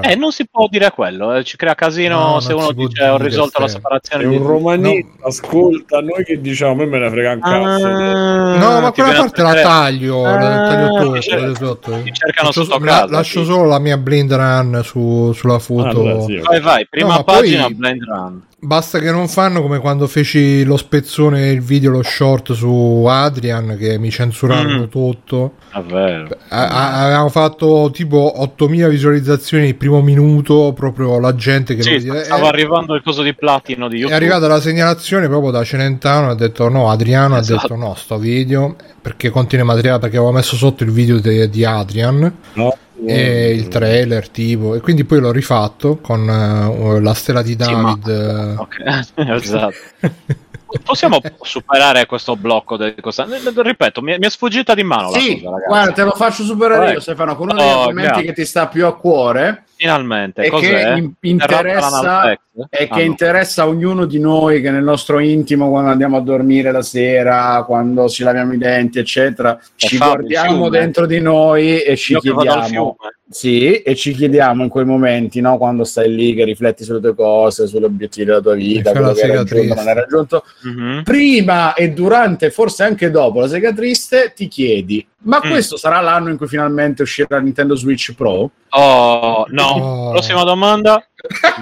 Eh, 0.00 0.14
non 0.16 0.32
si 0.32 0.46
può 0.50 0.66
dire 0.70 0.90
quello, 0.92 1.34
eh, 1.34 1.44
ci 1.44 1.58
crea 1.58 1.74
casino 1.74 2.18
No, 2.34 2.40
se 2.40 2.54
uno 2.54 2.72
dice 2.72 3.06
ho 3.06 3.18
risolto 3.18 3.60
la 3.60 3.68
Ste. 3.68 3.76
È 3.76 3.80
separazione 3.82 4.24
un 4.24 4.46
romanista, 4.46 5.26
ascolta, 5.26 6.00
noi 6.00 6.24
che 6.24 6.40
diciamo, 6.40 6.72
a 6.72 6.74
me 6.76 6.86
me 6.86 6.98
ne 7.00 7.10
frega 7.10 7.32
un 7.32 7.40
cazzo. 7.40 7.86
Ah, 7.86 8.56
No, 8.56 8.80
ma 8.80 8.92
quella 8.92 9.12
parte 9.12 9.42
la 9.42 9.54
taglio, 9.60 10.22
la 10.22 10.30
Ah, 10.64 10.68
taglio 10.70 10.88
ti 10.98 11.04
tutto, 11.04 11.20
cer- 11.20 11.38
taglio 11.40 11.54
sotto. 11.54 11.90
ti 12.02 12.12
cercano 12.14 12.46
Lascio- 12.48 12.64
sotto 12.64 12.78
la- 12.84 12.90
casa, 12.90 13.06
lascio 13.10 13.40
sì. 13.40 13.46
solo 13.50 13.64
la 13.68 13.78
mia 13.78 13.98
blind 13.98 14.32
run 14.32 14.80
su- 14.82 15.32
sulla 15.34 15.58
foto. 15.58 15.88
Allora, 16.00 16.20
sì. 16.22 16.38
Vai, 16.38 16.60
vai, 16.60 16.86
prima 16.88 17.08
No, 17.08 17.14
ma 17.16 17.24
pagina, 17.24 17.64
poi- 17.64 17.74
blind 17.74 18.02
run. 18.04 18.42
Basta 18.64 18.98
che 18.98 19.10
non 19.10 19.28
fanno 19.28 19.60
come 19.60 19.78
quando 19.78 20.06
feci 20.06 20.64
lo 20.64 20.78
spezzone, 20.78 21.50
il 21.50 21.60
video, 21.60 21.90
lo 21.90 22.02
short 22.02 22.52
su 22.54 23.04
Adrian, 23.06 23.76
che 23.78 23.98
mi 23.98 24.10
censurarono 24.10 24.84
Mm. 24.84 24.88
tutto. 24.88 25.52
È 25.70 25.80
vero. 25.82 26.28
A- 26.48 27.02
avevamo 27.04 27.28
fatto 27.28 27.90
tipo 27.92 28.40
8000 28.40 28.88
visualizzazioni 28.88 29.66
il 29.68 29.74
primo 29.74 30.00
minuto, 30.00 30.72
proprio 30.74 31.18
la 31.20 31.34
gente 31.34 31.74
che 31.74 31.82
Sì, 31.82 32.00
stava 32.00 32.44
È- 32.44 32.48
arrivando 32.48 32.94
il 32.94 33.02
coso 33.02 33.20
di 33.22 33.34
platino 33.34 33.86
di 33.88 33.96
è 33.96 33.98
YouTube. 33.98 34.16
arrivata 34.16 34.46
la 34.48 34.60
segnalazione 34.60 35.28
proprio 35.28 35.50
da 35.50 35.62
Celentano 35.62 36.30
ha 36.30 36.34
detto 36.34 36.66
no 36.70 36.88
Adriano 36.90 37.36
Esatto. 37.36 37.58
ha 37.58 37.62
detto 37.62 37.76
no 37.76 37.94
sto 37.94 38.16
video 38.16 38.76
perché 39.02 39.28
contiene 39.28 39.64
materiale 39.64 39.98
perché 39.98 40.16
avevo 40.16 40.32
messo 40.32 40.56
sotto 40.56 40.84
il 40.84 40.90
video 40.90 41.20
de- 41.20 41.50
di 41.50 41.64
Adrian 41.66 42.34
No? 42.54 42.76
E 43.06 43.52
il 43.52 43.68
trailer 43.68 44.28
tipo 44.28 44.74
e 44.74 44.80
quindi 44.80 45.04
poi 45.04 45.20
l'ho 45.20 45.32
rifatto 45.32 45.98
con 45.98 46.28
eh, 46.28 47.00
la 47.00 47.14
stella 47.14 47.42
di 47.42 47.56
Sì, 47.58 47.72
ma- 47.74 47.96
David 47.98 48.08
eh, 48.08 48.54
Ok, 48.56 48.76
esatto. 49.42 49.74
Possiamo 50.84 51.20
superare 51.40 52.04
questo 52.06 52.34
blocco 52.36 52.76
del 52.76 52.96
cosa? 53.00 53.26
Ripeto, 53.28 54.02
mi 54.02 54.12
è, 54.12 54.18
mi 54.18 54.26
è 54.26 54.30
sfuggita 54.30 54.74
di 54.74 54.82
mano 54.82 55.10
la 55.10 55.18
Sì, 55.18 55.40
cosa, 55.40 55.64
guarda, 55.68 55.92
te 55.92 56.02
lo 56.02 56.10
faccio 56.12 56.42
superare 56.42 56.84
Vai. 56.86 56.92
io, 56.94 57.00
Stefano, 57.00 57.36
con 57.36 57.48
uno 57.50 57.58
degli 57.58 57.68
Oh, 57.68 57.78
argomenti 57.80 58.02
grazie. 58.08 58.24
che 58.24 58.32
ti 58.32 58.44
sta 58.44 58.66
più 58.66 58.84
a 58.86 58.96
cuore 58.96 59.64
Finalmente, 59.84 60.42
e 60.44 60.48
cos'è? 60.48 60.94
che 60.94 60.98
in- 60.98 61.12
interessa, 61.20 62.30
e 62.30 62.38
Ah, 62.56 62.68
che 62.70 62.88
no. 62.90 63.00
interessa 63.00 63.62
a 63.64 63.68
ognuno 63.68 64.06
di 64.06 64.18
noi 64.18 64.62
che 64.62 64.70
nel 64.70 64.82
nostro 64.82 65.18
intimo, 65.18 65.68
quando 65.68 65.90
andiamo 65.90 66.16
a 66.16 66.20
dormire 66.22 66.72
la 66.72 66.80
sera, 66.80 67.62
quando 67.66 68.08
ci 68.08 68.22
laviamo 68.22 68.54
i 68.54 68.58
denti, 68.58 68.98
eccetera, 68.98 69.60
ci 69.76 69.98
guardiamo 69.98 70.70
dentro 70.70 71.04
di 71.04 71.20
noi 71.20 71.82
e 71.82 71.96
ci 71.96 72.12
Io 72.12 72.20
chiediamo. 72.20 72.96
Sì, 73.30 73.72
e 73.80 73.94
ci 73.94 74.12
chiediamo 74.12 74.62
in 74.64 74.68
quei 74.68 74.84
momenti, 74.84 75.40
no? 75.40 75.56
quando 75.56 75.84
stai 75.84 76.14
lì 76.14 76.34
che 76.34 76.44
rifletti 76.44 76.84
sulle 76.84 77.00
tue 77.00 77.14
cose, 77.14 77.66
sugli 77.66 77.82
obiettivi 77.82 78.26
della 78.26 78.40
tua 78.40 78.54
vita, 78.54 78.90
quello 78.90 79.06
la 79.08 79.12
che 79.14 79.20
hai 79.22 79.26
sega 79.28 79.38
raggiunto, 79.38 79.54
triste. 79.56 79.74
non 79.74 79.88
hai 79.88 79.94
raggiunto, 79.94 80.44
Mhm. 80.64 81.02
prima 81.04 81.72
e 81.74 81.90
durante, 81.92 82.50
forse 82.50 82.82
anche 82.84 83.10
dopo 83.10 83.40
la 83.40 83.48
sega 83.48 83.72
triste, 83.72 84.32
ti 84.36 84.46
chiedi: 84.46 85.04
ma 85.22 85.40
Mm. 85.44 85.48
questo 85.50 85.76
sarà 85.78 86.00
l'anno 86.00 86.28
in 86.30 86.36
cui 86.36 86.46
finalmente 86.46 87.00
uscirà 87.02 87.38
Nintendo 87.40 87.74
Switch 87.74 88.12
Pro? 88.14 88.50
Oh, 88.70 89.46
no. 89.48 89.62
Oh. 89.64 90.10
Prossima 90.10 90.44
domanda. 90.44 91.02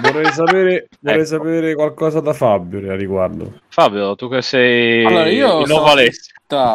Vorrei 0.01 0.31
sapere, 0.31 0.89
vorrei 0.99 1.19
Ecco. 1.21 1.27
sapere 1.29 1.75
qualcosa 1.75 2.19
da 2.19 2.33
Fabio 2.33 2.91
a 2.91 2.95
riguardo. 2.95 3.59
Fabio, 3.69 4.15
tu 4.15 4.27
che 4.29 4.41
sei 4.41 5.05
Allora, 5.05 5.27
io 5.29 5.65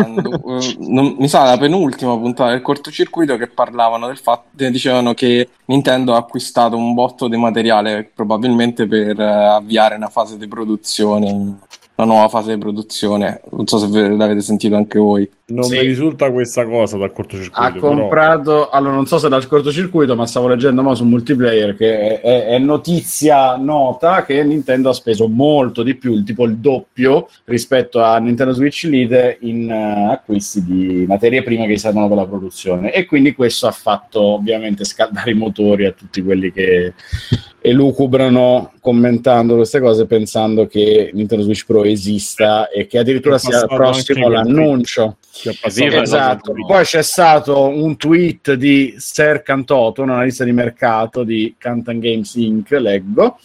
eh, 0.59 0.76
non- 0.78 1.16
mi 1.18 1.28
sa 1.28 1.45
la 1.45 1.59
penultima 1.59 2.16
puntata 2.16 2.51
del 2.51 2.62
cortocircuito 2.62 3.36
che 3.36 3.49
parlavano 3.49 4.07
del 4.07 4.16
fatto, 4.18 4.49
dicevano 4.53 5.12
che 5.14 5.49
Nintendo 5.66 6.14
ha 6.14 6.18
acquistato 6.18 6.76
un 6.76 6.95
botto 6.95 7.28
di 7.28 7.36
materiale 7.36 8.11
probabilmente 8.14 8.86
per 8.86 9.20
eh, 9.20 9.24
avviare 9.24 9.95
una 9.97 10.09
fase 10.09 10.39
di 10.39 10.49
produzione, 10.49 11.59
una 12.01 12.12
nuova 12.12 12.28
fase 12.28 12.53
di 12.55 12.59
produzione. 12.61 13.40
Non 13.51 13.66
so 13.66 13.78
se 13.78 13.88
ve 13.88 14.09
l'avete 14.09 14.40
sentito 14.40 14.76
anche 14.76 14.99
voi. 15.01 15.28
Non 15.46 15.64
Sì. 15.64 15.72
mi 15.72 15.80
risulta 15.80 16.30
questa 16.30 16.64
cosa 16.64 16.96
dal 16.96 17.11
cortocircuito. 17.12 17.61
Ha 17.61 17.72
però- 17.72 17.88
comprato, 17.88 18.68
allora 18.68 18.94
non 18.94 19.07
so 19.07 19.18
se 19.18 19.28
dal 19.28 19.46
cortocircuito, 19.49 20.14
ma 20.14 20.26
stavo 20.26 20.46
leggendo 20.46 20.82
mo 20.82 20.94
su 20.94 21.05
multiplayer 21.05 21.74
che 21.74 22.20
è, 22.20 22.46
è- 22.46 22.59
notizia 22.59 23.57
nota 23.57 24.24
che 24.24 24.44
Nintendo 24.44 24.90
ha 24.90 24.92
speso 24.92 25.26
molto 25.26 25.82
di 25.82 25.94
più, 25.96 26.22
tipo 26.22 26.44
il 26.44 26.59
doppio 26.59 27.28
rispetto 27.46 28.01
a 28.01 28.18
Nintendo 28.18 28.53
Switch 28.53 28.84
Lite 28.84 29.38
in 29.40 29.68
eh, 29.70 30.12
acquisti 30.12 30.62
di 30.62 31.05
materie 31.09 31.42
prime 31.42 31.66
che 31.66 31.78
servono 31.78 32.07
per 32.09 32.16
la 32.18 32.26
produzione 32.26 32.92
e 32.92 33.07
quindi 33.07 33.32
questo 33.34 33.66
ha 33.66 33.72
fatto 33.72 34.20
ovviamente 34.22 34.84
scaldare 34.84 35.30
i 35.32 35.34
motori 35.34 35.86
a 35.86 35.92
tutti 35.92 36.22
quelli 36.22 36.53
che 36.53 36.92
elucubrano 37.68 38.72
commentando 38.80 39.56
queste 39.56 39.80
cose 39.80 40.06
pensando 40.06 40.66
che 40.66 41.10
Nintendo 41.12 41.44
Switch 41.44 41.66
Pro 41.66 41.84
esista 41.84 42.68
e 42.68 42.86
che 42.86 42.98
addirittura 42.98 43.36
È 43.36 43.38
sia 43.38 43.66
prossimo 43.66 44.28
l'annuncio. 44.28 45.16
Esatto, 45.64 46.52
poi 46.66 46.84
c'è 46.84 47.02
stato 47.02 47.68
un 47.68 47.96
tweet 47.96 48.54
di 48.54 48.94
Ser 48.96 49.42
Cantoto, 49.42 50.02
un 50.02 50.10
analista 50.10 50.44
di 50.44 50.52
mercato 50.52 51.22
di 51.22 51.54
Canton 51.58 51.98
Games 51.98 52.34
Inc., 52.34 52.70
leggo, 52.70 53.38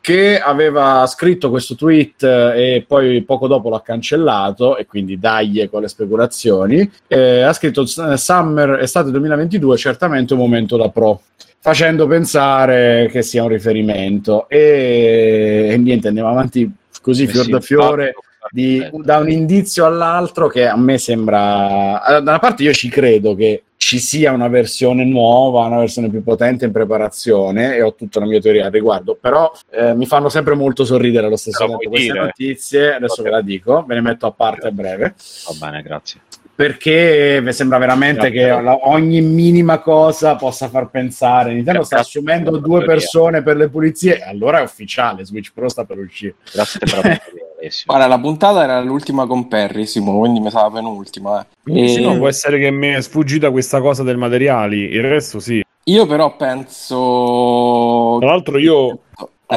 che 0.00 0.40
aveva 0.40 1.06
scritto 1.06 1.48
questo 1.48 1.76
tweet 1.76 2.24
eh, 2.24 2.74
e 2.74 2.84
poi 2.86 3.22
poco 3.22 3.46
dopo 3.46 3.70
l'ha 3.70 3.80
cancellato 3.80 4.76
e 4.76 4.84
quindi 4.84 5.18
dagli 5.18 5.68
con 5.70 5.80
le 5.80 5.88
speculazioni. 5.88 6.90
Eh, 7.06 7.42
ha 7.42 7.52
scritto 7.52 7.86
"S- 7.86 8.14
Summer 8.14 8.80
estate 8.80 9.12
2022 9.12 9.76
certamente 9.76 10.32
un 10.32 10.40
momento 10.40 10.76
da 10.76 10.88
pro 10.88 11.20
facendo 11.62 12.08
pensare 12.08 13.08
che 13.08 13.22
sia 13.22 13.44
un 13.44 13.48
riferimento 13.48 14.48
e, 14.48 15.68
e 15.70 15.76
niente 15.76 16.08
andiamo 16.08 16.28
avanti 16.28 16.68
così 17.00 17.22
Eh 17.22 17.28
fior 17.28 17.46
da 17.46 17.60
fiore 17.60 18.14
di- 18.50 18.84
da 18.92 19.18
un 19.18 19.30
indizio 19.30 19.86
all'altro 19.86 20.48
che 20.48 20.66
a 20.66 20.76
me 20.76 20.98
sembra 20.98 22.02
allora, 22.02 22.20
da 22.20 22.30
una 22.32 22.38
parte 22.40 22.64
io 22.64 22.72
ci 22.72 22.88
credo 22.88 23.36
che 23.36 23.62
ci 23.76 24.00
sia 24.00 24.32
una 24.32 24.48
versione 24.48 25.04
nuova, 25.04 25.64
una 25.66 25.78
versione 25.78 26.08
più 26.08 26.24
potente 26.24 26.64
in 26.64 26.72
preparazione 26.72 27.76
e 27.76 27.82
ho 27.82 27.94
tutta 27.94 28.18
una 28.18 28.26
mia 28.26 28.40
teoria 28.40 28.66
al 28.66 28.72
riguardo, 28.72 29.16
però 29.20 29.52
eh, 29.70 29.94
mi 29.94 30.06
fanno 30.06 30.28
sempre 30.28 30.54
molto 30.54 30.84
sorridere 30.84 31.26
allo 31.26 31.36
stesso 31.36 31.64
tempo 31.64 31.88
queste 31.88 32.12
dire? 32.12 32.24
notizie, 32.24 32.94
adesso 32.94 33.22
ve 33.22 33.30
la 33.30 33.40
dico, 33.40 33.84
ve 33.86 33.94
ne 33.94 34.00
metto 34.00 34.26
a 34.26 34.32
parte 34.32 34.68
a 34.68 34.70
breve 34.72 35.14
Va 35.46 35.66
bene, 35.66 35.82
grazie. 35.82 36.20
Perché 36.54 37.40
mi 37.42 37.52
sembra 37.52 37.78
veramente 37.78 38.30
Grazie. 38.30 38.56
che 38.56 38.62
la- 38.62 38.78
ogni 38.82 39.20
minima 39.20 39.78
cosa 39.78 40.36
possa 40.36 40.68
far 40.68 40.90
pensare 40.90 41.52
Nintendo 41.54 41.82
sta 41.82 42.00
assumendo 42.00 42.50
due 42.52 42.78
teoria. 42.80 42.86
persone 42.86 43.42
per 43.42 43.56
le 43.56 43.68
pulizie 43.68 44.20
allora 44.22 44.60
è 44.60 44.62
ufficiale, 44.62 45.24
Switch 45.24 45.50
Pro 45.54 45.68
sta 45.68 45.84
per 45.84 45.98
uscire 45.98 46.34
Grazie 46.52 46.80
per. 46.80 47.20
Guarda, 47.86 48.08
la 48.08 48.18
puntata 48.18 48.64
era 48.64 48.80
l'ultima 48.80 49.24
con 49.26 49.46
Perry, 49.46 49.86
Simo, 49.86 50.18
quindi 50.18 50.40
mi 50.40 50.50
sa 50.50 50.62
la 50.62 50.70
penultima. 50.72 51.40
eh. 51.42 51.46
Quindi 51.62 51.88
sì, 51.90 52.00
E- 52.00 52.04
no, 52.06 52.16
può 52.16 52.26
essere 52.26 52.58
che 52.58 52.72
mi 52.72 52.88
è 52.88 53.00
sfuggita 53.00 53.52
questa 53.52 53.80
cosa 53.80 54.02
del 54.02 54.16
materiali, 54.16 54.78
il 54.90 55.02
resto 55.02 55.38
sì. 55.38 55.62
Io 55.84 56.06
però 56.06 56.34
penso... 56.36 58.16
Tra 58.20 58.28
l'altro 58.30 58.58
io. 58.58 58.98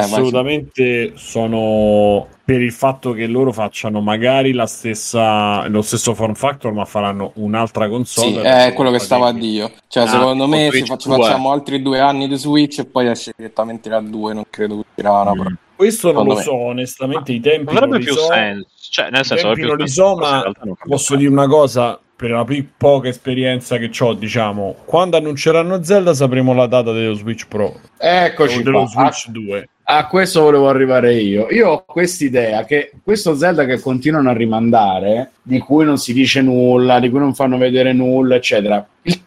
Assolutamente 0.00 1.12
sono 1.16 2.26
per 2.44 2.60
il 2.60 2.72
fatto 2.72 3.12
che 3.12 3.26
loro 3.26 3.52
facciano 3.52 4.00
magari 4.00 4.52
la 4.52 4.66
stessa, 4.66 5.66
lo 5.68 5.82
stesso 5.82 6.14
form 6.14 6.34
factor, 6.34 6.72
ma 6.72 6.84
faranno 6.84 7.32
un'altra 7.36 7.88
console. 7.88 8.30
Sì, 8.30 8.38
è 8.38 8.72
quello 8.74 8.90
che 8.92 9.00
stavo 9.00 9.24
a 9.24 9.32
dire 9.32 9.46
io. 9.46 9.72
Cioè, 9.88 10.04
Ah, 10.04 10.08
secondo 10.08 10.46
me, 10.46 10.68
se 10.70 10.84
fac- 10.84 11.06
2. 11.06 11.16
facciamo 11.16 11.50
altri 11.50 11.82
due 11.82 11.98
anni 11.98 12.28
di 12.28 12.36
Switch 12.36 12.78
e 12.78 12.84
poi 12.84 13.08
esce 13.08 13.32
direttamente 13.36 13.88
la 13.88 14.00
2, 14.00 14.32
non 14.34 14.44
credo 14.48 14.74
che 14.76 14.84
uscirà 14.90 15.20
una 15.22 15.32
pro- 15.32 15.52
Questo 15.74 16.12
non 16.12 16.24
lo 16.26 16.36
so, 16.36 16.54
onestamente, 16.54 17.32
i 17.32 17.40
tempi 17.40 17.68
avrebbe 17.74 17.86
non 17.86 17.98
li 17.98 18.04
più 18.04 18.14
so. 18.14 18.26
senso. 18.28 18.68
Cioè, 18.90 19.10
nel 19.10 19.24
senso, 19.24 19.48
avrebbe 19.48 19.66
non 19.66 19.76
più 19.76 19.84
li 19.84 19.90
so, 19.90 20.14
ma 20.16 20.44
posso 20.86 21.16
dire 21.16 21.30
una 21.30 21.48
cosa, 21.48 21.98
per 22.14 22.30
la 22.30 22.44
pi- 22.44 22.66
poca 22.76 23.08
esperienza 23.08 23.76
che 23.76 23.90
ho, 23.98 24.14
diciamo, 24.14 24.76
quando 24.86 25.16
annunceranno 25.18 25.82
Zelda 25.82 26.14
sapremo 26.14 26.54
la 26.54 26.66
data 26.66 26.92
dello 26.92 27.12
Switch 27.12 27.46
Pro 27.46 27.74
Eccoci 27.98 28.62
dello 28.62 28.84
qua. 28.90 29.10
Switch 29.12 29.28
2. 29.30 29.68
A 29.88 30.08
questo 30.08 30.42
volevo 30.42 30.68
arrivare 30.68 31.14
io. 31.14 31.46
Io 31.50 31.68
ho 31.70 31.84
quest'idea 31.86 32.64
che 32.64 32.90
questo 33.04 33.36
Zelda 33.36 33.64
che 33.64 33.78
continuano 33.78 34.30
a 34.30 34.32
rimandare, 34.32 35.30
di 35.42 35.60
cui 35.60 35.84
non 35.84 35.96
si 35.96 36.12
dice 36.12 36.40
nulla, 36.42 36.98
di 36.98 37.08
cui 37.08 37.20
non 37.20 37.34
fanno 37.34 37.56
vedere 37.56 37.92
nulla, 37.92 38.34
eccetera, 38.34 38.84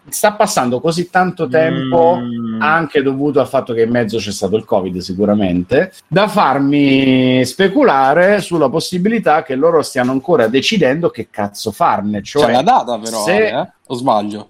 sta 0.10 0.34
passando 0.34 0.82
così 0.82 1.10
tanto 1.10 1.48
tempo, 1.48 2.18
Mm. 2.20 2.62
anche 2.62 3.02
dovuto 3.02 3.40
al 3.40 3.48
fatto 3.48 3.72
che 3.74 3.84
in 3.84 3.90
mezzo 3.90 4.18
c'è 4.18 4.32
stato 4.32 4.58
il 4.58 4.66
Covid 4.66 4.98
sicuramente, 4.98 5.94
da 6.06 6.28
farmi 6.28 7.46
speculare 7.46 8.42
sulla 8.42 8.68
possibilità 8.68 9.44
che 9.44 9.56
loro 9.56 9.82
stiano 9.82 10.12
ancora 10.12 10.48
decidendo 10.48 11.10
che 11.10 11.30
cazzo 11.32 11.72
farne. 11.72 12.22
Cioè, 12.22 12.46
C'è 12.48 12.52
la 12.52 12.62
data, 12.64 13.00
però, 13.00 13.24
se- 13.24 13.48
eh? 13.48 13.68
o 13.88 13.94
sbaglio? 13.96 14.50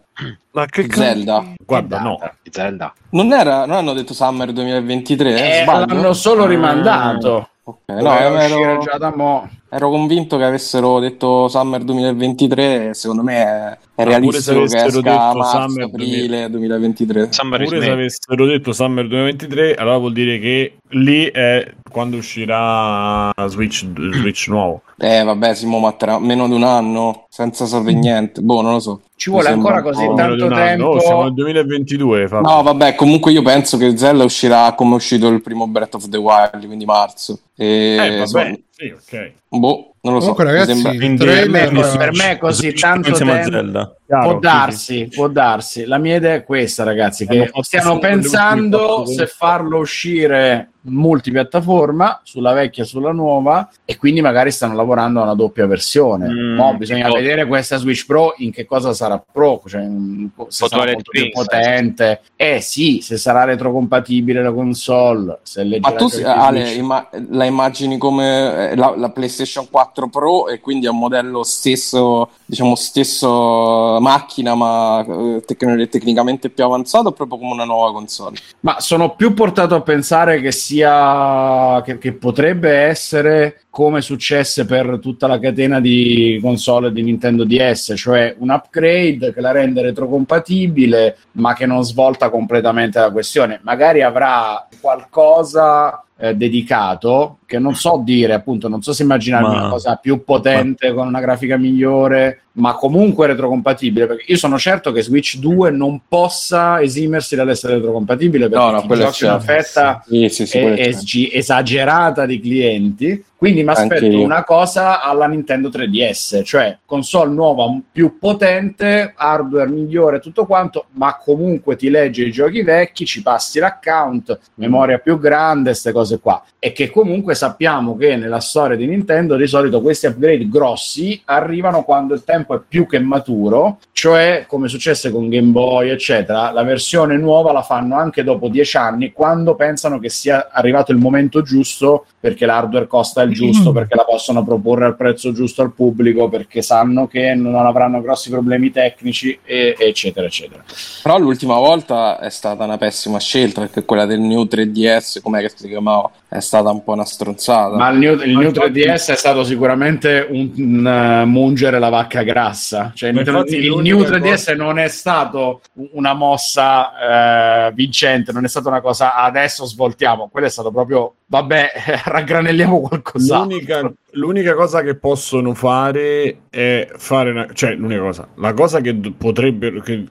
Ma 0.60 0.66
che 0.66 0.88
Zelda. 0.92 1.54
Guarda, 1.66 2.00
no. 2.00 2.20
Di 2.44 2.50
Zelda. 2.52 2.94
Non, 3.12 3.32
era, 3.32 3.66
non 3.66 3.78
hanno 3.78 3.94
detto 3.94 4.14
Summer 4.14 4.52
2023? 4.52 5.36
Eh, 5.36 5.62
Eh, 5.62 5.66
l'hanno 5.66 6.14
solo 6.14 6.46
rimandato. 6.46 7.50
Ok, 7.64 7.80
no, 7.88 7.96
Doveva 8.02 8.44
ero, 8.44 8.80
già 8.80 8.98
da 8.98 9.16
mo'. 9.16 9.50
Ero 9.70 9.90
convinto 9.90 10.38
che 10.38 10.44
avessero 10.44 11.00
detto 11.00 11.48
Summer 11.48 11.84
2023. 11.84 12.94
Secondo 12.94 13.24
me 13.24 13.36
è, 13.36 13.78
è 13.96 14.02
Ah, 14.02 14.04
realistico 14.06 14.54
pure 14.60 14.68
se 14.70 14.78
che 14.78 14.84
esca 14.86 15.00
a 15.00 15.02
detto 15.02 15.38
marzo, 15.38 15.60
Summer 15.68 15.84
aprile 15.86 16.50
2023. 16.50 17.28
Summer 17.32 17.64
Pure 17.64 17.82
se 17.82 17.90
avessero 17.90 18.46
detto 18.46 18.72
Summer 18.72 19.08
2023, 19.08 19.76
allora 19.76 19.98
vuol 19.98 20.14
dire 20.14 20.40
che 20.40 20.78
lì 20.90 21.26
è 21.26 21.74
quando 21.92 22.18
uscirà 22.18 23.32
Switch, 23.48 23.86
Switch 24.14 24.48
nuovo. 24.48 24.82
Eh, 24.98 25.24
vabbè, 25.24 25.54
Simo, 25.54 25.80
ma 25.80 25.92
tra 25.94 26.20
meno 26.20 26.48
di 26.48 26.54
un 26.54 26.64
anno, 26.64 27.26
senza 27.30 27.66
sapere 27.66 27.94
niente. 27.94 28.42
Boh, 28.42 28.62
non 28.62 28.74
lo 28.74 28.80
so. 28.80 29.02
Ci 29.16 29.30
vuole 29.30 29.50
ancora 29.50 29.82
così 29.82 30.06
po'- 30.06 30.14
tanto 30.14 30.48
tempo. 30.48 30.86
Oh, 30.86 31.00
siamo 31.00 31.24
nel 31.24 31.34
2022, 31.34 32.28
Fabio. 32.28 32.50
No, 32.50 32.62
vabbè, 32.64 32.96
comunque 32.96 33.32
io 33.34 33.42
penso 33.42 33.78
che 33.78 33.98
Zelda 33.98 34.24
uscirà 34.24 34.74
come 34.76 34.94
è 34.94 34.96
uscito 34.96 35.28
il 35.28 35.42
primo 35.42 35.68
Breath 35.68 35.96
of 35.96 36.08
the 36.10 36.18
Wild, 36.18 36.66
quindi 36.66 36.86
marzo. 36.86 37.40
E, 37.56 37.66
Eh, 37.66 37.98
vabbè, 37.98 38.20
insomma, 38.20 38.58
sì, 38.80 38.88
ok. 38.92 39.32
boh, 39.50 39.94
non 40.02 40.14
lo 40.14 40.20
so. 40.22 40.34
Comunque, 40.34 40.44
ragazzi, 40.46 40.72
sembra- 40.74 40.92
Per 41.26 41.50
me, 41.50 41.60
per 41.98 42.12
me 42.14 42.32
è 42.32 42.38
così 42.38 42.74
tanto 42.74 43.10
tempo. 43.52 43.99
Chiaro, 44.10 44.24
può 44.24 44.34
sì, 44.34 44.40
darsi, 44.40 45.08
può 45.14 45.28
darsi. 45.28 45.86
La 45.86 46.00
mia 46.00 46.16
idea 46.16 46.34
è 46.34 46.44
questa, 46.44 46.84
ragazzi: 46.84 47.28
Hanno 47.30 47.44
che 47.44 47.52
ultime 47.54 48.00
pensando 48.00 49.06
se 49.06 49.28
farlo 49.28 49.78
uscire 49.78 50.72
multipiattaforma 50.82 52.22
sulla 52.24 52.54
vecchia 52.54 52.84
e 52.84 52.86
sulla 52.86 53.12
nuova, 53.12 53.70
e 53.86 53.98
quindi 53.98 54.22
magari 54.22 54.52
stanno 54.52 54.76
lavorando 54.76 55.20
a 55.20 55.24
una 55.24 55.36
doppia 55.36 55.68
versione. 55.68 56.28
Mm, 56.28 56.56
Mo 56.56 56.76
bisogna 56.78 57.06
tipo- 57.06 57.18
vedere 57.18 57.46
questa 57.46 57.78
Switch 57.78 58.06
Pro 58.06 58.34
in 58.38 58.52
che 58.52 58.66
cosa 58.66 58.94
sarà 58.94 59.22
Pro, 59.32 59.62
cioè 59.68 59.82
mm, 59.82 60.26
se 60.48 60.68
sarà 60.68 60.86
molto 60.86 61.12
più 61.12 61.30
Princess. 61.30 61.46
potente. 61.46 62.22
Eh 62.36 62.62
sì, 62.62 63.02
se 63.02 63.18
sarà 63.18 63.44
retrocompatibile 63.44 64.42
la 64.42 64.52
console, 64.52 65.40
se 65.44 65.64
Ma 65.64 65.70
leggerà 65.70 65.96
tu, 65.96 66.06
i 66.06 66.10
giochi 66.10 66.24
Ale, 66.24 66.72
imma- 66.74 67.10
la 67.30 67.46
immagini 67.46 67.98
come 67.98 68.70
eh, 68.72 68.76
la, 68.76 68.94
la 68.96 69.10
PlayStation 69.10 69.68
4 69.70 70.08
Pro 70.08 70.48
e 70.48 70.60
quindi 70.60 70.86
è 70.86 70.90
un 70.90 71.00
modello 71.00 71.44
stesso, 71.44 72.30
diciamo, 72.46 72.76
stesso 72.76 73.99
macchina, 74.00 74.56
ma 74.56 75.06
eh, 75.08 75.44
tecn- 75.46 75.88
tecnicamente 75.90 76.50
più 76.50 76.64
avanzato 76.64 77.10
o 77.10 77.12
proprio 77.12 77.38
come 77.38 77.54
una 77.54 77.66
nuova 77.66 77.92
console? 77.92 78.38
Ma 78.62 78.80
sono 78.80 79.16
più 79.16 79.34
portato 79.34 79.76
a 79.76 79.82
pensare 79.82 80.42
che 80.42 80.52
sia 80.52 81.82
che, 81.84 81.98
che 81.98 82.14
potrebbe 82.14 82.72
essere 82.72 83.62
come 83.70 84.02
successe 84.02 84.66
per 84.66 85.00
tutta 85.02 85.28
la 85.28 85.40
catena 85.40 85.80
di 85.80 86.40
console 86.42 86.92
di 86.92 87.04
Nintendo 87.04 87.46
DS, 87.46 87.94
cioè 87.96 88.36
un 88.40 88.50
upgrade 88.50 89.34
che 89.34 89.42
la 89.42 89.52
rende 89.52 89.82
retrocompatibile, 89.82 91.18
ma 91.34 91.54
che 91.54 91.66
non 91.66 91.84
svolta 91.84 92.30
completamente 92.30 93.00
la 93.00 93.12
questione. 93.12 93.60
Magari 93.64 94.02
avrà 94.02 94.68
qualcosa 94.82 96.04
eh, 96.22 96.36
dedicato 96.36 97.38
che 97.46 97.60
non 97.60 97.76
so 97.76 98.02
dire, 98.04 98.34
appunto, 98.34 98.68
non 98.68 98.82
so 98.82 98.92
se 98.94 99.04
immaginarmi 99.04 99.48
Ma- 99.56 99.60
una 99.62 99.70
cosa 99.70 99.96
più 99.96 100.24
potente 100.24 100.94
con 100.94 101.08
una 101.08 101.22
grafica 101.22 101.58
migliore, 101.58 102.42
ma 102.54 102.74
comunque 102.76 103.26
retrocompatibile, 103.28 104.06
perché 104.06 104.26
io 104.28 104.38
sono 104.38 104.58
certo 104.60 104.92
che 104.92 105.02
Switch 105.02 105.38
2 105.38 105.72
non 105.72 106.02
possa 106.08 106.82
esimersi 106.82 107.36
dall'essere 107.36 107.76
retrocompatibile 107.76 108.50
perché 108.50 108.64
No, 108.66 108.72
no, 108.72 108.82
ti 108.82 108.88
quello 108.88 109.04
è 109.04 109.06
giochi 109.06 109.24
una 109.24 109.40
certo. 109.40 109.54
fetta 109.64 110.04
Sì, 110.06 110.30
sì, 110.30 110.46
sì, 110.46 110.58
è 110.58 110.62
certo. 110.76 110.82
esgi- 110.82 111.30
esagerata 111.34 112.26
di 112.26 112.40
clienti. 112.40 113.24
Quindi 113.40 113.64
mi 113.64 113.70
aspetto 113.70 114.20
una 114.20 114.44
cosa 114.44 115.02
alla 115.02 115.26
Nintendo 115.26 115.70
3DS, 115.70 116.44
cioè 116.44 116.78
console 116.86 117.32
nuova 117.32 117.74
più 117.90 118.20
potente, 118.20 119.14
hardware 119.16 119.70
migliore, 119.70 120.20
tutto 120.20 120.46
quanto, 120.46 120.88
ma 120.96 121.16
comunque 121.16 121.78
ti 121.78 121.90
legge 121.90 122.26
i 122.26 122.34
giochi 122.34 122.64
vecchi, 122.64 123.06
ci 123.06 123.22
passi 123.22 123.60
l'account, 123.60 124.38
memoria 124.56 124.98
più 124.98 125.18
grande, 125.18 125.70
queste 125.70 125.94
cose 125.94 126.20
qua. 126.20 126.44
E 126.60 126.74
che 126.74 126.90
comunque 126.90 127.34
sappiamo 127.34 127.96
che 127.96 128.18
nella 128.18 128.42
storia 128.42 128.76
di 128.76 128.86
Nintendo 128.86 129.38
di 129.38 129.48
solito 129.48 129.80
questi 129.80 130.08
upgrade 130.08 130.50
grossi 130.50 131.22
arrivano 131.24 131.84
quando 131.84 132.14
il 132.14 132.26
tempo 132.26 132.56
è 132.56 132.62
più 132.68 132.86
che 132.88 133.00
maturo, 133.00 133.80
cioè 133.94 134.44
come 134.50 134.68
successe 134.68 135.12
con 135.12 135.30
Game 135.30 135.52
Boy, 135.52 135.92
eccetera, 135.92 136.52
la 136.52 136.64
versione 136.64 137.16
nuova 137.16 137.54
la 137.54 137.62
fanno 137.62 137.96
anche 137.96 138.26
dopo 138.26 138.50
dieci 138.50 138.76
anni, 138.76 139.14
quando 139.14 139.56
pensano 139.56 139.98
che 139.98 140.10
sia 140.10 140.50
arrivato 140.52 140.92
il 140.92 140.98
momento 140.98 141.42
giusto 141.42 142.06
perché 142.20 142.46
l'hardware 142.46 142.86
costa 142.86 143.22
il 143.22 143.29
giusto, 143.30 143.72
perché 143.72 143.96
la 143.96 144.04
possono 144.04 144.44
proporre 144.44 144.86
al 144.86 144.96
prezzo 144.96 145.32
giusto 145.32 145.62
al 145.62 145.74
pubblico, 145.74 146.30
perché 146.30 146.62
sanno 146.62 147.08
che 147.08 147.34
non 147.34 147.56
avranno 147.56 148.02
grossi 148.02 148.30
problemi 148.30 148.72
tecnici, 148.72 149.38
e- 149.44 149.76
eccetera, 149.78 150.26
eccetera. 150.28 150.64
Però 151.04 151.18
l'ultima 151.18 151.56
volta 151.56 152.20
è 152.20 152.30
stata 152.30 152.64
una 152.66 152.78
pessima 152.78 153.20
scelta 153.20 153.62
perché 153.62 153.86
quella 153.86 154.06
del 154.06 154.20
New 154.20 154.44
3DS, 154.44 155.22
com'è 155.22 155.42
che 155.42 155.52
si 155.56 155.68
chiamava, 155.68 156.10
è 156.28 156.40
stata 156.40 156.70
un 156.70 156.84
po' 156.84 156.94
una 156.94 157.06
stronzata. 157.06 157.76
Ma 157.76 157.90
il 157.90 157.98
New, 157.98 158.14
il 158.22 158.34
Ma 158.34 158.40
New 158.42 158.50
infatti- 158.50 158.82
3DS 158.82 159.12
è 159.12 159.16
stato 159.16 159.44
sicuramente 159.44 160.28
un, 160.30 160.52
un, 160.58 160.88
eh, 160.88 161.26
mungere 161.26 161.80
la 161.80 161.90
vacca 161.90 162.22
grassa. 162.24 162.92
Cioè, 162.94 163.10
il, 163.10 163.18
infatti 163.18 163.56
il 163.56 163.66
l'unica 163.66 163.96
New 163.96 164.04
3DS 164.06 164.30
cosa- 164.32 164.56
non 164.56 164.78
è 164.80 164.88
stato 164.88 165.62
una 165.94 166.14
mossa 166.14 167.68
eh, 167.68 167.72
vincente, 167.74 168.32
non 168.32 168.44
è 168.46 168.48
stata 168.48 168.70
una 168.70 168.82
cosa 168.82 169.16
adesso 169.16 169.66
svoltiamo. 169.66 170.30
Quello 170.32 170.48
è 170.48 170.50
stato 170.50 170.72
proprio 170.72 171.14
vabbè, 171.30 171.72
raggranelliamo 172.06 172.82
qualcos'altro. 172.82 173.56
L'unica, 173.56 173.94
l'unica 174.12 174.56
cosa 174.56 174.82
che 174.82 174.96
possono 174.96 175.54
fare 175.54 176.42
è 176.50 176.90
fare 176.98 177.32
una, 177.32 177.48
cioè 177.54 177.76
l'unica 177.76 178.02
cosa, 178.02 178.28
la 178.36 178.54
cosa 178.54 178.82
che 178.82 178.96
potrebbero 179.18 179.80
che 179.80 180.06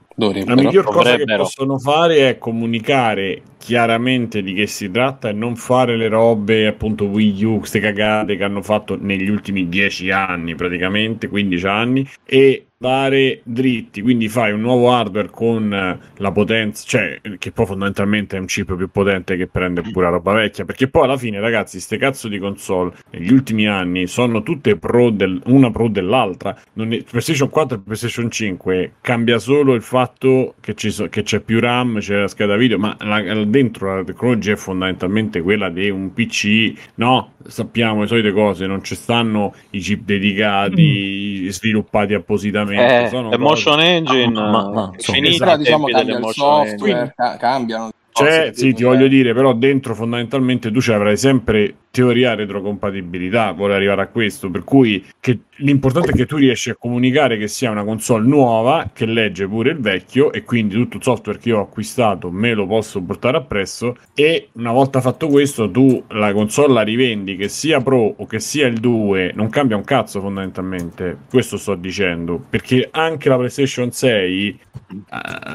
la 0.45 0.55
Dovrebbero. 0.55 0.55
miglior 0.55 0.89
cosa 0.89 1.15
che 1.15 1.29
possono 1.29 1.79
fare 1.79 2.29
è 2.29 2.39
comunicare 2.39 3.43
chiaramente 3.59 4.43
di 4.43 4.55
che 4.55 4.67
si 4.67 4.91
tratta 4.91 5.29
e 5.29 5.33
non 5.33 5.55
fare 5.57 5.97
le 5.97 6.09
robe 6.09 6.67
appunto 6.67 7.05
Wii 7.07 7.45
U, 7.45 7.59
queste 7.59 7.81
cagate 7.81 8.37
che 8.37 8.45
hanno 8.45 8.63
fatto 8.63 8.97
negli 9.01 9.29
ultimi 9.29 9.69
10 9.69 10.11
anni 10.11 10.55
praticamente, 10.55 11.29
15 11.29 11.67
anni 11.67 12.09
e 12.25 12.65
dare 12.81 13.41
dritti, 13.43 14.01
quindi 14.03 14.29
fai 14.29 14.53
un 14.53 14.61
nuovo 14.61 14.93
hardware 14.93 15.29
con 15.31 16.01
la 16.17 16.33
potenza, 16.33 16.85
cioè 16.87 17.21
che 17.39 17.51
poi 17.51 17.67
fondamentalmente 17.67 18.37
è 18.37 18.41
un 18.41 18.47
chip 18.47 18.77
più 18.77 18.89
potente 18.89 19.37
che 19.37 19.49
prende 19.49 19.83
pure 19.83 20.05
la 20.07 20.13
roba 20.13 20.35
vecchia, 20.35 20.65
perché 20.65 20.89
poi 20.89 21.03
alla 21.03 21.17
fine 21.17 21.41
ragazzi, 21.41 21.81
ste 21.81 21.97
cazzo 21.97 22.29
di 22.29 22.39
console 22.39 22.93
negli 23.11 23.33
ultimi 23.33 23.67
anni 23.67 24.07
sono 24.07 24.45
tutte 24.45 24.77
pro 24.77 25.11
del, 25.11 25.41
una 25.47 25.71
pro 25.73 25.89
dell'altra, 25.89 26.57
non 26.75 26.93
è- 26.93 27.03
PlayStation 27.03 27.49
4 27.49 27.79
e 27.79 27.81
PlayStation 27.81 28.31
5 28.31 28.93
cambia 29.01 29.39
solo 29.41 29.75
il 29.75 29.83
fatto 29.83 30.07
che, 30.61 30.75
ci 30.75 30.91
so- 30.91 31.09
che 31.09 31.23
c'è 31.23 31.41
più 31.41 31.61
RAM, 31.61 31.99
c'è 32.01 32.21
la 32.21 32.29
scheda 32.29 32.57
video, 32.57 32.79
ma 32.79 32.97
la- 33.01 33.45
dentro 33.45 33.97
la 33.97 34.05
tecnologia 34.05 34.53
è 34.53 34.57
fondamentalmente 34.57 35.43
quella 35.43 35.69
di 35.69 35.91
un 35.91 36.13
PC, 36.13 36.73
no? 36.97 37.33
Sappiamo 37.47 38.03
le 38.03 38.07
solite 38.07 38.33
cose, 38.33 38.67
non 38.67 38.83
ci 38.83 38.95
stanno 38.95 39.55
i 39.71 39.79
chip 39.81 40.05
dedicati, 40.05 41.51
sviluppati 41.51 42.15
appositamente. 42.15 43.05
Eh, 43.05 43.09
sono 43.09 43.37
motion 43.39 43.81
engine 43.81 44.31
Ma- 44.31 44.51
ma- 44.51 44.71
ma, 44.71 44.91
eh, 44.93 44.97
insomma, 44.97 45.19
finita 45.19 45.53
ai 45.53 45.59
diciamo 45.59 45.87
cambia 45.87 46.19
il 46.19 46.27
software, 46.33 47.13
ca- 47.17 47.37
cambiano. 47.37 47.91
Cioè, 48.13 48.51
sì, 48.53 48.73
ti 48.73 48.83
eh. 48.83 48.85
voglio 48.85 49.07
dire, 49.07 49.33
però 49.33 49.55
dentro 49.55 49.95
fondamentalmente 49.95 50.73
tu 50.73 50.81
ci 50.81 50.91
avrai 50.91 51.17
sempre 51.17 51.75
teoria 51.91 52.35
retrocompatibilità, 52.35 53.53
vuole 53.53 53.75
arrivare 53.75 54.03
a 54.03 54.07
questo, 54.09 54.51
per 54.51 54.65
cui 54.65 55.05
che 55.21 55.41
l'importante 55.59 56.11
è 56.11 56.15
che 56.15 56.27
tu 56.27 56.37
riesci 56.37 56.71
a 56.71 56.77
comunicare 56.77 57.39
che 57.39 57.49
sia 57.49 57.71
una 57.71 57.85
console 57.85 58.27
nuova 58.27 58.91
che 58.93 59.07
legge 59.07 59.47
pure 59.49 59.71
il 59.71 59.81
vecchio 59.81 60.33
e 60.33 60.45
quindi 60.45 60.75
tutto 60.75 60.99
il 60.99 61.03
software 61.03 61.39
che 61.39 61.49
io 61.49 61.59
ho 61.59 61.63
acquistato 61.63 62.31
me 62.31 62.55
lo 62.55 62.67
posso 62.67 63.03
portare 63.03 63.39
appresso 63.39 63.97
e 64.15 64.51
una 64.53 64.73
volta 64.73 65.01
fatto 65.01 65.27
questo 65.29 65.71
tu 65.71 66.05
la 66.09 66.33
console 66.33 66.73
la 66.73 66.83
rivendi 66.83 67.37
che 67.37 67.49
sia 67.49 67.81
Pro 67.81 68.15
o 68.17 68.27
che 68.27 68.39
sia 68.39 68.67
il 68.67 68.79
2 68.79 69.33
non 69.35 69.49
cambia 69.49 69.77
un 69.77 69.85
cazzo 69.85 70.21
fondamentalmente. 70.21 71.17
Questo 71.29 71.57
sto 71.57 71.75
dicendo 71.75 72.43
perché 72.49 72.89
anche 72.91 73.29
la 73.29 73.37
PlayStation 73.37 73.91
6 73.91 74.61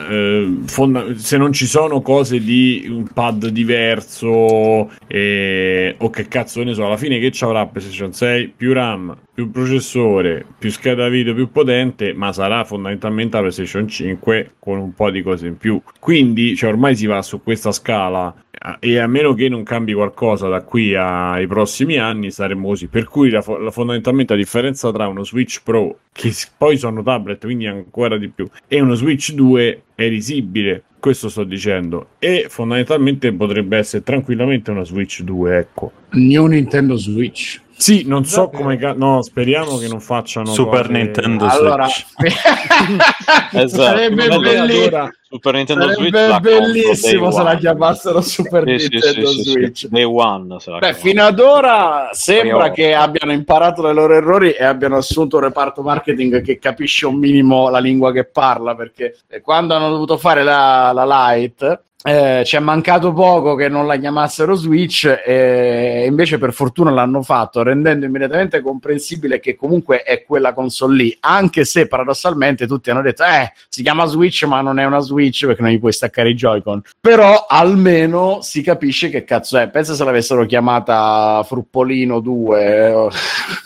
eh, 0.09 0.57
fonda- 0.65 1.15
se 1.15 1.37
non 1.37 1.53
ci 1.53 1.65
sono 1.65 2.01
cose 2.01 2.39
di 2.39 2.85
un 2.89 3.07
pad 3.11 3.47
diverso 3.47 4.91
eh, 5.07 5.95
o 5.97 6.09
che 6.09 6.22
cazzo 6.27 6.63
ne 6.63 6.73
so 6.73 6.85
alla 6.85 6.97
fine 6.97 7.19
che 7.19 7.31
ci 7.31 7.43
avrà 7.43 7.65
PlayStation 7.65 8.13
6 8.13 8.53
più 8.55 8.73
RAM 8.73 9.15
più 9.33 9.49
processore, 9.49 10.45
più 10.59 10.69
scheda 10.69 11.09
video 11.09 11.33
più 11.33 11.49
potente, 11.49 12.13
ma 12.13 12.31
sarà 12.31 12.63
fondamentalmente 12.63 13.35
la 13.35 13.41
PlayStation 13.41 13.87
5 13.87 14.51
con 14.59 14.77
un 14.77 14.93
po' 14.93 15.09
di 15.09 15.23
cose 15.23 15.47
in 15.47 15.57
più. 15.57 15.81
Quindi, 15.99 16.55
cioè, 16.55 16.69
ormai 16.69 16.95
si 16.95 17.07
va 17.07 17.21
su 17.23 17.41
questa 17.41 17.71
scala 17.71 18.33
e 18.79 18.97
a 18.97 19.07
meno 19.07 19.33
che 19.33 19.49
non 19.49 19.63
cambi 19.63 19.93
qualcosa 19.93 20.47
da 20.47 20.61
qui 20.61 20.95
ai 20.95 21.47
prossimi 21.47 21.97
anni 21.97 22.29
saremo 22.29 22.67
così. 22.67 22.87
Per 22.87 23.05
cui 23.07 23.29
la, 23.29 23.43
la, 23.59 23.71
fondamentalmente 23.71 24.33
la 24.33 24.39
differenza 24.39 24.91
tra 24.91 25.07
uno 25.07 25.23
Switch 25.23 25.61
Pro, 25.63 25.97
che 26.11 26.31
poi 26.55 26.77
sono 26.77 27.01
tablet, 27.01 27.43
quindi 27.43 27.65
ancora 27.65 28.17
di 28.17 28.29
più, 28.29 28.47
e 28.67 28.79
uno 28.79 28.93
Switch 28.93 29.33
2 29.33 29.83
è 29.95 30.07
risibile. 30.07 30.83
Questo 31.03 31.27
sto 31.27 31.43
dicendo. 31.43 32.11
E 32.17 32.45
fondamentalmente 32.47 33.33
potrebbe 33.33 33.77
essere 33.77 34.03
tranquillamente 34.03 34.71
una 34.71 34.85
Switch 34.85 35.19
2, 35.21 35.57
ecco. 35.57 35.91
New 36.11 36.45
Nintendo 36.45 36.95
Switch. 36.95 37.59
Sì, 37.75 38.03
non 38.05 38.23
so 38.23 38.47
come. 38.47 38.77
Ca- 38.77 38.93
no, 38.93 39.21
speriamo 39.21 39.77
che 39.79 39.89
non 39.89 39.99
facciano. 39.99 40.45
Super 40.45 40.85
cose... 40.87 40.91
Nintendo 40.93 41.45
Allora, 41.45 41.87
esatto. 43.51 43.83
sarebbe 43.83 44.27
Non 44.27 44.45
è 44.45 44.53
belli- 44.53 44.77
allora 44.77 45.11
Super 45.33 45.55
Nintendo 45.55 45.91
sarebbe 45.91 46.25
Switch 46.25 46.39
bellissimo 46.41 47.31
se 47.31 47.41
la 47.41 47.55
chiamassero 47.55 48.21
Super 48.21 48.63
Sì, 48.79 48.87
Nintendo 48.87 49.27
sì, 49.27 49.41
sì. 49.41 49.49
Switch. 49.49 49.87
Day 49.87 50.03
one 50.03 50.57
Beh, 50.77 50.93
fino 50.93 51.23
ad 51.23 51.39
ora 51.39 52.09
sembra 52.11 52.69
che 52.69 52.93
abbiano 52.93 53.31
imparato 53.31 53.81
dai 53.81 53.95
loro 53.95 54.13
errori 54.13 54.51
e 54.51 54.63
abbiano 54.63 54.97
assunto 54.97 55.37
un 55.37 55.43
reparto 55.43 55.81
marketing 55.81 56.43
che 56.43 56.59
capisce 56.59 57.07
un 57.07 57.15
minimo 57.15 57.69
la 57.69 57.79
lingua 57.79 58.11
che 58.11 58.25
parla, 58.25 58.75
perché 58.75 59.17
eh, 59.27 59.41
quando 59.41 59.73
hanno 59.73 59.89
dovuto 59.89 60.17
fare 60.17 60.43
la, 60.43 60.91
la 60.93 61.33
Lite 61.33 61.81
eh, 62.05 62.43
ci 62.45 62.57
è 62.57 62.59
mancato 62.59 63.13
poco 63.13 63.55
che 63.55 63.69
non 63.69 63.87
la 63.87 63.95
chiamassero 63.95 64.55
Switch 64.55 65.05
e 65.25 66.03
invece 66.05 66.37
per 66.37 66.51
fortuna 66.51 66.91
l'hanno 66.91 67.21
fatto 67.21 67.63
rendendo 67.63 68.05
immediatamente 68.05 68.59
comprensibile 68.59 69.39
che 69.39 69.55
comunque 69.55 70.03
è 70.03 70.25
quella 70.25 70.53
console 70.53 70.95
lì 70.95 71.17
anche 71.21 71.63
se 71.63 71.87
paradossalmente 71.87 72.67
tutti 72.67 72.89
hanno 72.89 73.01
detto 73.01 73.23
eh 73.23 73.53
si 73.69 73.83
chiama 73.83 74.03
Switch 74.03 74.43
ma 74.43 74.59
non 74.59 74.79
è 74.79 74.85
una 74.85 74.99
Switch 74.99 75.22
perché 75.45 75.61
non 75.61 75.71
gli 75.71 75.79
puoi 75.79 75.93
staccare 75.93 76.29
i 76.29 76.33
Joy-Con. 76.35 76.81
Però 76.99 77.45
almeno 77.47 78.39
si 78.41 78.61
capisce 78.61 79.09
che 79.09 79.23
cazzo 79.23 79.57
è. 79.57 79.69
Pensa 79.69 79.93
se 79.93 80.03
l'avessero 80.03 80.45
chiamata 80.45 81.43
Fruppolino 81.45 82.19
2 82.19 82.91
o- 82.91 83.09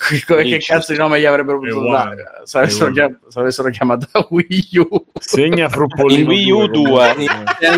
che, 0.10 0.58
cazzo 0.66 0.92
di 0.94 0.98
nome 0.98 1.20
gli 1.20 1.26
avrebbero 1.26 1.60
potuto 1.60 1.90
dare? 1.90 2.24
Se 2.44 2.58
l'avessero, 2.60 2.92
chiam- 2.92 3.72
chiamata 3.72 4.08
Wii 4.30 4.70
U. 4.90 5.06
Segna 5.20 5.70
Fruppolino 5.70 6.30
Wii 6.30 6.52
U 6.52 6.68
2. 6.68 7.16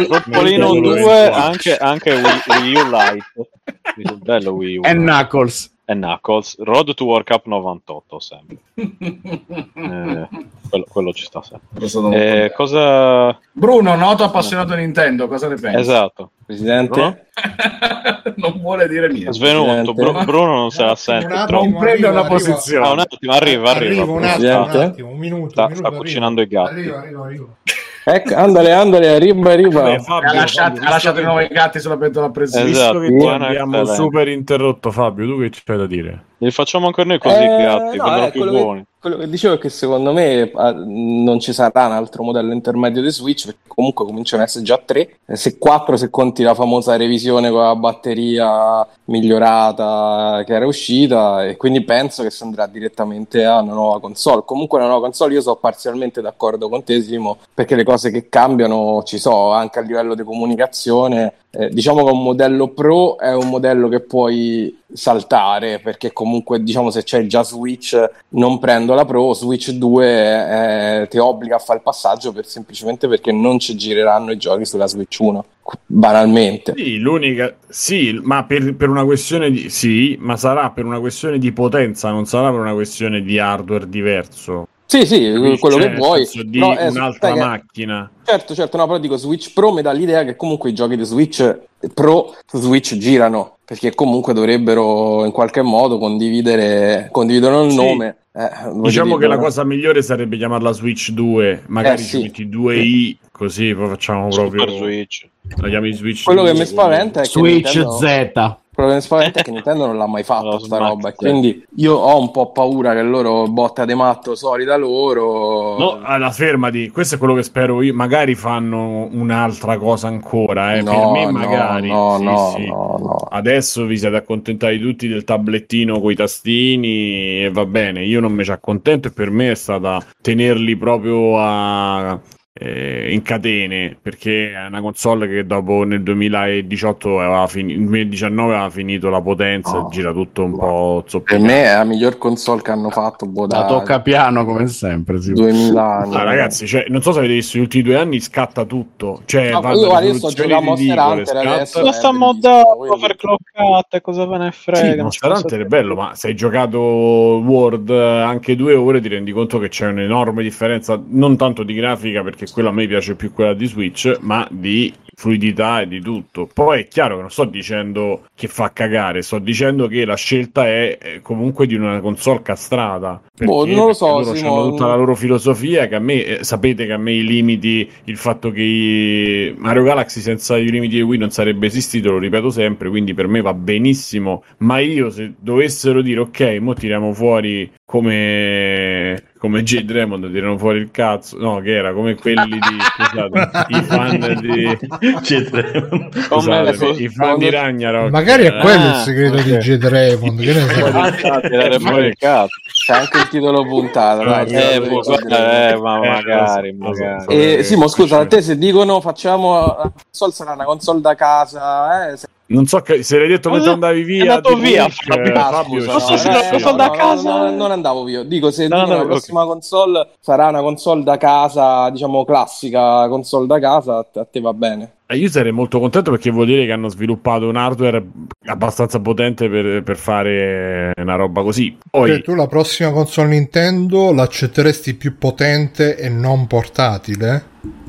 Rotolino 0.08 0.72
Nintendo 0.74 0.94
2 0.94 1.02
Switch. 1.02 1.38
anche, 1.38 1.78
anche 1.78 2.14
Wii, 2.14 2.62
Wii 2.62 2.76
U 2.76 2.90
Lite. 2.90 4.16
Bello 4.24 4.52
Wii 4.52 4.78
U. 4.78 4.82
E 4.86 4.94
Knuckles. 4.94 5.72
E 5.86 5.94
Knuckles. 5.94 6.56
Road 6.60 6.94
to 6.94 7.06
World 7.06 7.26
Cup 7.26 7.46
98 7.46 8.20
sempre. 8.20 8.58
Eh, 8.76 10.28
quello, 10.70 10.86
quello 10.88 11.11
ci 11.13 11.24
sta 11.26 11.41
sempre 11.41 12.45
Eh, 12.45 12.51
cosa 12.53 13.38
Bruno, 13.51 13.95
noto 13.95 14.24
appassionato 14.24 14.74
di 14.76 14.82
Nintendo, 14.82 15.28
cosa 15.28 15.47
ne 15.47 15.55
pensi? 15.55 15.80
esatto 15.80 16.32
Presidente? 16.45 16.99
No? 16.99 17.17
non 18.38 18.59
vuole 18.61 18.88
dire 18.88 19.07
niente. 19.11 19.34
svenuto. 19.34 19.93
Bru- 19.93 20.24
Bruno 20.26 20.55
non 20.55 20.72
se 20.72 20.82
la 20.84 20.89
Un 20.91 20.95
sente 20.95 21.26
attimo, 21.28 21.45
troppo 21.45 21.63
Non 21.65 21.74
prende 21.80 21.91
arriva, 22.07 22.09
una 22.09 22.20
arriva. 22.22 22.34
posizione. 22.36 22.88
Ah, 22.88 22.91
un 22.91 22.99
attimo 22.99 23.32
arriva 23.34 23.70
arriva, 23.70 23.91
Arrivo 24.01 24.13
un 24.13 24.24
attimo, 24.24 24.63
un 24.63 24.70
attimo, 24.82 25.09
un 25.09 25.17
minuto. 25.17 25.49
Sta- 25.51 25.61
un 25.63 25.67
minuto, 25.67 25.76
sta 25.76 25.88
arrivo. 25.88 26.01
cucinando 26.01 26.41
i 26.41 26.47
gatti. 26.47 26.70
Arrivo, 26.72 26.95
arrivo, 26.95 27.24
arrivo. 27.24 27.55
Ecco, 28.03 28.36
andale, 28.36 28.72
andale, 28.72 29.09
arriva, 29.09 29.51
arriva. 29.51 29.99
Fabio, 29.99 30.30
ha 30.30 30.34
lasciato, 30.34 30.74
Fabio, 30.76 30.88
ha 30.88 30.91
lasciato 30.91 31.20
i 31.20 31.24
nuovi 31.24 31.47
gatti 31.47 31.80
sulla 31.80 31.97
pentola 31.97 32.26
a 32.26 32.32
presidio. 32.32 32.65
che- 32.65 32.72
Esatto. 32.72 32.99
Visto 32.99 33.15
che 33.15 33.38
ti 33.38 33.43
abbiamo 33.45 33.86
super 33.86 34.28
interrotto, 34.28 34.91
Fabio, 34.91 35.26
tu 35.28 35.39
che 35.39 35.49
c'hai 35.63 35.78
da 35.78 35.86
dire? 35.86 36.24
Li 36.40 36.52
facciamo 36.52 36.88
anche 36.88 37.04
noi 37.04 37.20
così 37.20 37.36
Eh, 37.36 37.44
i 37.44 37.64
gatti 37.64 37.98
no, 37.98 38.26
eh, 38.26 38.32
più 38.32 38.42
quello 38.42 38.58
che- 38.58 38.64
buoni 38.64 38.86
Quello 39.00 39.16
che 39.16 39.30
dicevo 39.30 39.54
è 39.54 39.58
che 39.60 39.70
secondo 39.70 40.12
me 40.12 40.52
ah, 40.56 40.74
non 40.76 41.40
ci 41.40 41.54
sarà 41.54 41.86
un 41.86 41.94
altro 41.94 42.22
modello 42.22 42.52
intermedio 42.52 43.02
di 43.02 43.10
Switch 43.12 43.46
perché 43.46 43.60
comunque 43.66 44.04
cominciano 44.04 44.42
ad 44.42 44.50
essere 44.50 44.66
già 44.66 44.78
tre. 44.84 45.20
Eh, 45.26 45.38
Se 45.38 45.58
quattro, 45.58 45.96
se 45.96 46.10
conti 46.10 46.44
la 46.44 46.54
famosa 46.54 46.98
revisione 46.98 47.50
con 47.50 47.62
la 47.62 47.78
batteria 47.78 48.86
migliorata 49.06 50.44
che 50.46 50.54
era 50.54 50.66
uscita, 50.68 51.46
e 51.46 51.56
quindi 51.56 51.82
penso 51.86 52.24
che 52.24 52.30
si 52.30 52.44
andrà 52.44 52.68
direttamente 52.68 53.46
a 53.46 53.62
una 53.62 53.72
nuova 53.74 54.02
console. 54.02 54.42
Comunque, 54.46 54.80
una 54.80 54.88
nuova 54.88 55.06
console, 55.06 55.34
io 55.36 55.42
sono 55.42 55.56
parzialmente 55.56 56.20
d'accordo 56.22 56.68
con 56.68 56.84
te, 56.84 57.02
Simo, 57.02 57.38
perché 57.54 57.76
le 57.76 57.86
cose 57.86 58.12
che 58.12 58.28
cambiano 58.28 59.02
ci 59.04 59.18
sono 59.18 59.52
anche 59.52 59.80
a 59.80 59.82
livello 59.82 60.14
di 60.14 60.24
comunicazione. 60.24 61.36
Eh, 61.52 61.70
diciamo 61.70 62.04
che 62.04 62.12
un 62.12 62.22
modello 62.22 62.68
Pro 62.68 63.18
è 63.18 63.34
un 63.34 63.50
modello 63.50 63.88
che 63.88 64.02
puoi 64.02 64.78
saltare 64.93 65.80
perché 65.80 66.14
comunque 66.14 66.62
diciamo 66.62 66.91
se 66.91 67.02
c'è 67.02 67.26
già 67.26 67.43
Switch 67.43 67.97
non 68.30 68.60
prendo 68.60 68.93
la 68.93 69.04
Pro 69.04 69.34
Switch 69.34 69.72
2 69.72 71.02
eh, 71.02 71.08
ti 71.08 71.18
obbliga 71.18 71.56
a 71.56 71.60
fare 71.60 71.80
il 71.80 71.84
passaggio 71.84 72.32
per, 72.32 72.45
semplicemente 72.45 73.08
perché 73.08 73.32
non 73.32 73.58
ci 73.58 73.76
gireranno 73.76 74.32
i 74.32 74.38
giochi 74.38 74.64
sulla 74.64 74.86
Switch 74.86 75.18
1 75.20 75.43
banalmente 75.88 76.74
Sì, 76.76 77.00
l'unica, 77.00 77.56
sì, 77.68 78.20
ma 78.22 78.43
per, 78.43 78.76
per 78.76 78.89
una 78.89 79.04
questione 79.04 79.50
di, 79.52 79.70
sì, 79.70 80.18
ma 80.20 80.38
sarà 80.38 80.70
per 80.72 80.86
una 80.86 81.00
questione 81.00 81.38
di 81.38 81.52
potenza, 81.52 82.12
non 82.12 82.26
sarà 82.26 82.50
per 82.50 82.60
una 82.60 82.74
questione 82.74 83.22
di 83.22 83.39
hardware 83.39 83.89
diverso. 83.89 84.68
Sì 84.92 85.06
sì 85.06 85.32
Capisci? 85.32 85.60
quello 85.60 85.76
Cioè, 85.80 85.90
che 85.92 85.96
vuoi 85.96 86.26
senso 86.26 86.44
di 86.48 86.58
però, 86.60 86.76
eh, 86.76 86.88
un'altra 86.88 87.32
che- 87.34 87.40
macchina. 87.40 88.12
certo 88.26 88.56
certo 88.56 88.78
no 88.78 88.88
però 88.88 88.98
dico 88.98 89.18
Switch 89.18 89.54
Pro 89.54 89.72
mi 89.72 89.84
dà 89.84 89.92
l'idea 89.92 90.24
che 90.24 90.36
comunque 90.36 90.72
i 90.72 90.74
giochi 90.74 90.98
di 90.98 91.04
Switch 91.04 91.58
Pro 91.94 92.36
su 92.48 92.60
Switch 92.60 92.98
girano 92.98 93.58
perché 93.66 93.94
comunque 93.94 94.34
dovrebbero 94.34 95.26
in 95.26 95.32
qualche 95.32 95.62
modo 95.62 96.00
condividere 96.00 97.10
condividono 97.12 97.64
il 97.66 97.70
Sì. 97.72 97.76
nome 97.78 98.16
Eh, 98.32 98.48
Diciamo 98.82 99.18
dire, 99.18 99.20
che 99.22 99.28
la 99.28 99.36
no? 99.36 99.42
cosa 99.42 99.64
migliore 99.66 100.02
sarebbe 100.02 100.38
chiamarla 100.38 100.72
Switch 100.72 101.10
2, 101.12 101.64
magari 101.68 101.96
Eh, 102.02 102.06
ci 102.06 102.10
sì. 102.18 102.22
metti 102.22 102.48
2i, 102.48 103.18
così 103.32 103.74
poi 103.74 103.90
facciamo 103.90 104.28
proprio 104.30 104.62
Super 104.62 104.76
Switch 104.78 105.28
la 105.58 105.68
chiami 105.68 105.92
Switch 105.94 106.24
quello 106.24 106.42
2, 106.44 106.52
che 106.54 106.60
mi 106.60 106.66
spaventa 106.66 107.20
è 107.20 107.24
che 107.24 107.30
Switch 107.30 107.76
Nintendo- 107.76 107.98
Z. 107.98 108.56
mi 108.88 109.02
spaventa 109.02 109.40
è 109.42 109.44
che 109.44 109.52
Nintendo 109.52 109.86
non 109.86 109.98
l'ha 109.98 110.08
mai 110.08 110.24
fatto 110.24 110.46
Lo 110.46 110.60
sta 110.60 110.78
Smack, 110.78 110.90
roba 110.90 111.10
sì. 111.10 111.16
quindi 111.16 111.64
io 111.76 111.96
ho 111.96 112.20
un 112.20 112.32
po' 112.32 112.52
paura 112.52 112.94
che 112.94 113.02
loro 113.02 113.48
botta 113.48 113.86
de 113.86 113.96
matto 113.96 114.36
solita 114.36 114.76
loro 114.78 115.78
No, 115.78 116.00
alla 116.04 116.32
fermati, 116.32 116.90
questo 116.90 117.16
è 117.16 117.18
quello 117.18 117.34
che 117.34 117.44
spero 117.44 117.82
io. 117.82 117.94
Magari 117.94 118.36
fanno 118.36 119.08
un'altra 119.12 119.78
cosa 119.78 120.08
ancora. 120.08 120.76
Eh. 120.76 120.82
No, 120.82 120.92
per 120.92 121.12
me, 121.12 121.26
no, 121.26 121.32
magari. 121.32 121.88
no, 121.90 122.18
Sì, 122.18 122.24
no, 122.24 122.54
sì. 122.56 122.66
no, 122.68 122.98
no. 123.00 123.16
Adesso 123.30 123.86
vi 123.86 123.98
siete 123.98 124.16
accontentati 124.16 124.80
tutti 124.80 125.08
del 125.08 125.24
tablettino 125.24 126.00
con 126.00 126.12
i 126.12 126.16
tastini 126.16 127.44
e 127.46 127.50
va 127.52 127.66
bene. 127.66 128.04
Io 128.06 128.20
non 128.20 128.32
mi 128.34 128.44
ci 128.44 128.52
accontento 128.52 129.08
e 129.08 129.12
per 129.12 129.30
me 129.32 129.52
è 129.52 129.56
stata 129.56 130.04
tenerli 130.22 130.76
proprio 130.78 131.38
a. 131.40 132.20
eh, 132.62 133.07
in 133.14 133.22
catene 133.22 133.97
perché 134.01 134.51
è 134.51 134.66
una 134.68 134.82
console 134.82 135.28
che 135.30 135.45
dopo 135.45 135.84
nel 135.86 136.03
2018 136.03 137.20
aveva 137.20 137.47
fini- 137.47 137.76
nel 137.78 137.86
2019 137.86 138.53
aveva 138.53 138.70
finito 138.70 139.10
la 139.10 139.22
potenza 139.22 139.78
No. 139.78 139.88
gira 139.89 140.12
tutto 140.12 140.43
un 140.43 140.57
po' 140.57 141.01
per 141.01 141.10
zoppicato 141.10 141.41
me 141.43 141.64
è 141.64 141.74
la 141.74 141.84
miglior 141.86 142.18
console 142.18 142.62
che 142.62 142.72
hanno 142.72 142.89
fatto 142.89 143.26
boh, 143.28 143.41
La 143.47 143.60
da 143.60 143.66
tocca 143.66 144.01
piano 144.01 144.43
come 144.45 144.68
sempre. 144.68 145.22
Sì. 145.22 145.32
2000 145.34 145.82
anni 145.99 146.16
Ah, 146.16 146.24
ragazzi, 146.24 146.68
cioè, 146.68 146.86
non 146.89 147.01
so 147.01 147.12
se 147.14 147.20
avete 147.20 147.34
visto 147.36 147.57
gli 147.57 147.62
ultimi 147.62 147.84
due 147.84 147.95
anni, 147.97 148.20
scatta 148.20 148.66
tutto. 148.66 149.22
Cioè, 149.26 149.51
No, 149.51 149.62
io, 149.74 149.99
io 150.01 150.14
sto 150.16 150.30
giocando 150.30 150.55
a 150.57 150.62
Monster 150.62 150.97
Hunter 150.99 151.36
adesso. 151.38 151.82
ma 151.82 151.89
eh, 151.89 151.93
sta 151.93 152.10
quindi- 152.10 152.93
overclockate 152.93 154.01
cosa 154.01 154.26
ve 154.26 154.38
ne 154.38 154.51
frega 154.51 154.91
Sì, 154.91 155.01
Monster 155.01 155.32
Hunter 155.32 155.62
è 155.62 155.66
bello, 155.66 155.95
ma 155.95 156.12
se 156.16 156.28
hai 156.28 156.36
giocato 156.36 156.80
World 156.80 157.89
eh, 157.89 158.22
anche 158.22 158.55
due 158.55 158.74
ore 158.76 158.99
ti 159.01 159.07
rendi 159.07 159.32
conto 159.32 159.60
che 159.60 159.70
c'è 159.70 159.88
un'enorme 159.88 160.43
differenza, 160.43 161.01
non 161.07 161.38
tanto 161.38 161.64
di 161.64 161.74
grafica, 161.74 162.22
perché 162.24 162.45
quella 162.52 162.70
a 162.70 162.74
me 162.74 162.88
piace 162.88 163.16
più 163.16 163.32
quella 163.34 163.54
di 163.54 163.66
Switch, 163.66 164.18
ma 164.22 164.47
di 164.52 164.93
fluidità 165.20 165.82
e 165.82 165.88
di 165.89 166.00
tutto. 166.00 166.50
Poi 166.54 166.82
è 166.82 166.88
chiaro 166.88 167.16
che 167.16 167.22
non 167.22 167.30
sto 167.30 167.43
dicendo 167.43 168.24
che 168.34 168.47
fa 168.47 168.72
cagare, 168.72 169.22
sto 169.22 169.38
dicendo 169.39 169.88
che 169.88 170.06
la 170.06 170.16
scelta 170.16 170.66
è 170.66 170.97
eh, 171.02 171.20
comunque 171.22 171.68
di 171.68 171.76
una 171.76 172.00
console 172.00 172.41
castrata. 172.41 173.22
Boh, 173.43 173.64
Perché- 173.66 173.76
non 173.76 173.88
lo 173.88 173.93
perché 173.93 173.93
so, 173.95 174.36
Simone. 174.36 174.62
hanno 174.62 174.70
tutta 174.70 174.88
la 174.88 174.95
loro 174.95 175.16
filosofia 175.16 175.88
che 175.88 175.95
a 175.95 176.00
me 176.00 176.24
eh, 176.24 176.43
sapete 176.45 176.86
che 176.86 176.93
a 176.93 176.97
me 176.97 177.12
i 177.12 177.24
limiti 177.26 177.89
il 178.06 178.16
fatto 178.16 178.50
che 178.52 178.62
i- 178.62 179.54
Mario 179.58 179.84
Galaxy 179.84 180.22
senza 180.22 180.58
i 180.58 180.70
limiti 180.70 180.95
di 180.95 181.02
Wii 181.02 181.20
non 181.20 181.32
sarebbe 181.32 181.68
esistito 181.68 182.12
lo 182.12 182.18
ripeto 182.18 182.50
sempre 182.50 182.89
quindi 182.89 183.14
per 183.14 183.28
me 183.28 183.41
va 183.41 183.54
benissimo 183.54 184.43
ma 184.60 184.80
io 184.80 185.10
se 185.10 185.34
dovessero 185.39 186.02
dire 186.02 186.20
ok 186.22 186.58
mo 186.62 186.74
tiriamo 186.74 187.14
fuori 187.14 187.70
come 187.86 189.24
come 189.40 189.64
J 189.64 189.84
Dremond 189.86 190.30
tirano 190.32 190.58
fuori 190.58 190.80
il 190.80 190.92
cazzo 190.92 191.38
no 191.38 191.62
che 191.62 191.74
era 191.74 191.94
come 191.94 192.16
quelli 192.16 192.60
di 192.60 192.78
scusate 192.82 193.66
i 193.70 193.82
fan 193.84 194.38
di 194.42 194.78
Come 196.28 196.74
scusate, 196.74 196.86
i 197.02 197.08
fan 197.10 197.38
di 197.38 197.50
Ragnarok 197.50 198.12
Magari 198.12 198.44
è 198.46 198.58
quello 198.60 198.84
il 198.84 198.90
Ah, 198.92 199.02
segreto 199.04 199.36
ok. 199.38 199.44
di 199.44 199.58
J 199.58 199.76
Draymond, 199.78 200.40
che 200.42 200.54
ne 200.54 200.60
so. 200.68 201.48
Tirare 201.48 201.80
fuori 201.80 202.08
il 202.08 202.16
cazzo. 202.18 202.56
C'è 202.86 202.94
anche 202.94 203.18
il 203.18 203.28
titolo 203.30 203.64
puntata. 203.66 204.24
dai, 204.24 204.46
Eh, 204.52 204.58
Eh, 204.60 204.76
il 204.76 204.82
titolo 204.84 205.02
guarda, 205.04 205.70
eh, 205.70 205.78
ma 205.78 205.96
Eh, 206.04 206.10
magari, 206.10 206.70
so. 206.72 206.78
magari. 206.90 207.26
E 207.36 207.54
Eh, 207.60 207.64
Simo, 207.64 207.88
scusa, 207.88 208.20
a 208.20 208.26
te 208.26 208.42
se 208.42 208.58
dicono 208.58 209.00
facciamo 209.02 209.54
la 209.56 209.92
console 209.94 210.32
sarà 210.34 210.52
una 210.54 210.66
console 210.66 211.02
da 211.02 211.16
casa, 211.16 212.10
eh, 212.12 212.18
se- 212.18 212.28
non 212.50 212.66
so 212.66 212.80
che 212.82 213.04
se 213.04 213.18
l'hai 213.18 213.28
detto 213.28 213.50
mentre 213.50 213.72
Cosa? 213.74 213.88
andavi 213.88 214.04
via 214.04 214.24
È 214.24 214.28
andato 214.28 214.56
via, 214.56 214.86
eh, 214.88 215.32
Ah, 215.34 215.52
Fabio, 215.52 215.80
scusa, 215.82 215.93
Ma 215.93 216.00
sì, 216.00 216.18
sì. 216.18 216.28
console 216.50 216.76
da 216.78 216.89
casa? 216.91 217.43
no, 217.45 217.56
non 217.56 217.72
andavo 217.72 218.04
via. 218.04 218.24
Dico, 218.24 218.52
se 218.52 218.68
No, 218.68 218.86
no, 218.86 218.95
la 218.97 219.06
prossima 219.06 219.45
console 219.45 220.10
sarà 220.20 220.47
una 220.47 220.62
console 220.62 221.04
da 221.04 221.18
casa, 221.18 221.89
diciamo 221.89 222.26
classica 222.26 223.08
console 223.08 223.47
da 223.47 223.60
casa, 223.60 223.97
a 224.14 224.26
te, 224.30 224.39
va 224.41 224.54
bene. 224.54 224.93
Eh, 225.08 225.18
Io 225.18 225.30
sarei 225.30 225.52
molto 225.52 225.80
contento 225.80 226.12
perché 226.12 226.30
vuol 226.30 226.45
dire 226.45 226.66
che 226.66 226.72
hanno 226.72 226.88
sviluppato 226.89 227.47
un 227.47 227.56
hardware 227.56 228.04
abbastanza 228.45 229.00
potente 229.00 229.50
per, 229.50 229.82
per 229.84 229.97
fare 229.97 230.91
una 230.97 231.16
roba 231.16 231.41
così. 231.41 231.76
Poi, 231.89 232.10
Cioè, 232.10 232.22
tu 232.22 232.36
la 232.36 232.47
prossima 232.47 232.91
console 232.91 233.30
Nintendo 233.30 234.12
l'accetteresti 234.12 234.93
più 234.95 235.18
potente 235.18 235.97
e 235.97 236.10
non 236.10 236.45
portatile? 236.47 237.43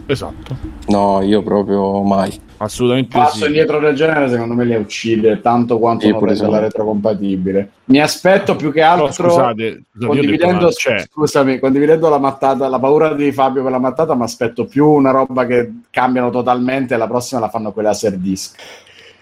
esatto, 0.07 0.57
No, 0.89 1.21
io 1.23 1.43
proprio 1.43 2.03
mai. 2.03 2.49
Assolutamente 2.63 3.17
Passo 3.17 3.39
sì. 3.39 3.47
indietro 3.47 3.79
del 3.79 3.95
genere, 3.95 4.29
secondo 4.29 4.55
me 4.55 4.65
le 4.65 4.77
uccide 4.77 5.41
tanto 5.41 5.79
quanto 5.79 6.07
Sì, 6.07 6.13
non 6.13 6.29
secondo 6.29 6.55
la 6.55 6.61
retrocompatibile. 6.61 7.71
Mi 7.87 8.01
aspetto 8.01 8.57
più 8.57 8.71
che 8.73 8.83
altro. 8.83 9.11
scusate, 9.11 9.55
detto, 9.55 10.07
Condividendo, 10.07 10.65
ma 10.67 10.71
c'è. 10.71 11.07
scusami, 11.11 11.59
condividendo 11.59 12.09
la 12.09 12.19
mattata, 12.19 12.69
la 12.69 12.79
paura 12.79 13.15
di 13.15 13.33
Fabio 13.33 13.63
per 13.63 13.73
la 13.73 13.79
mattata, 13.79 14.15
mi 14.15 14.23
aspetto 14.23 14.65
più 14.67 14.87
una 14.87 15.11
roba 15.11 15.47
che 15.47 15.73
cambiano 15.91 16.31
totalmente 16.31 16.95
e 16.95 16.97
la 16.97 17.07
prossima 17.09 17.41
la 17.41 17.49
fanno 17.49 17.73
quella 17.73 17.89
laser 17.89 18.17
disc. 18.17 18.57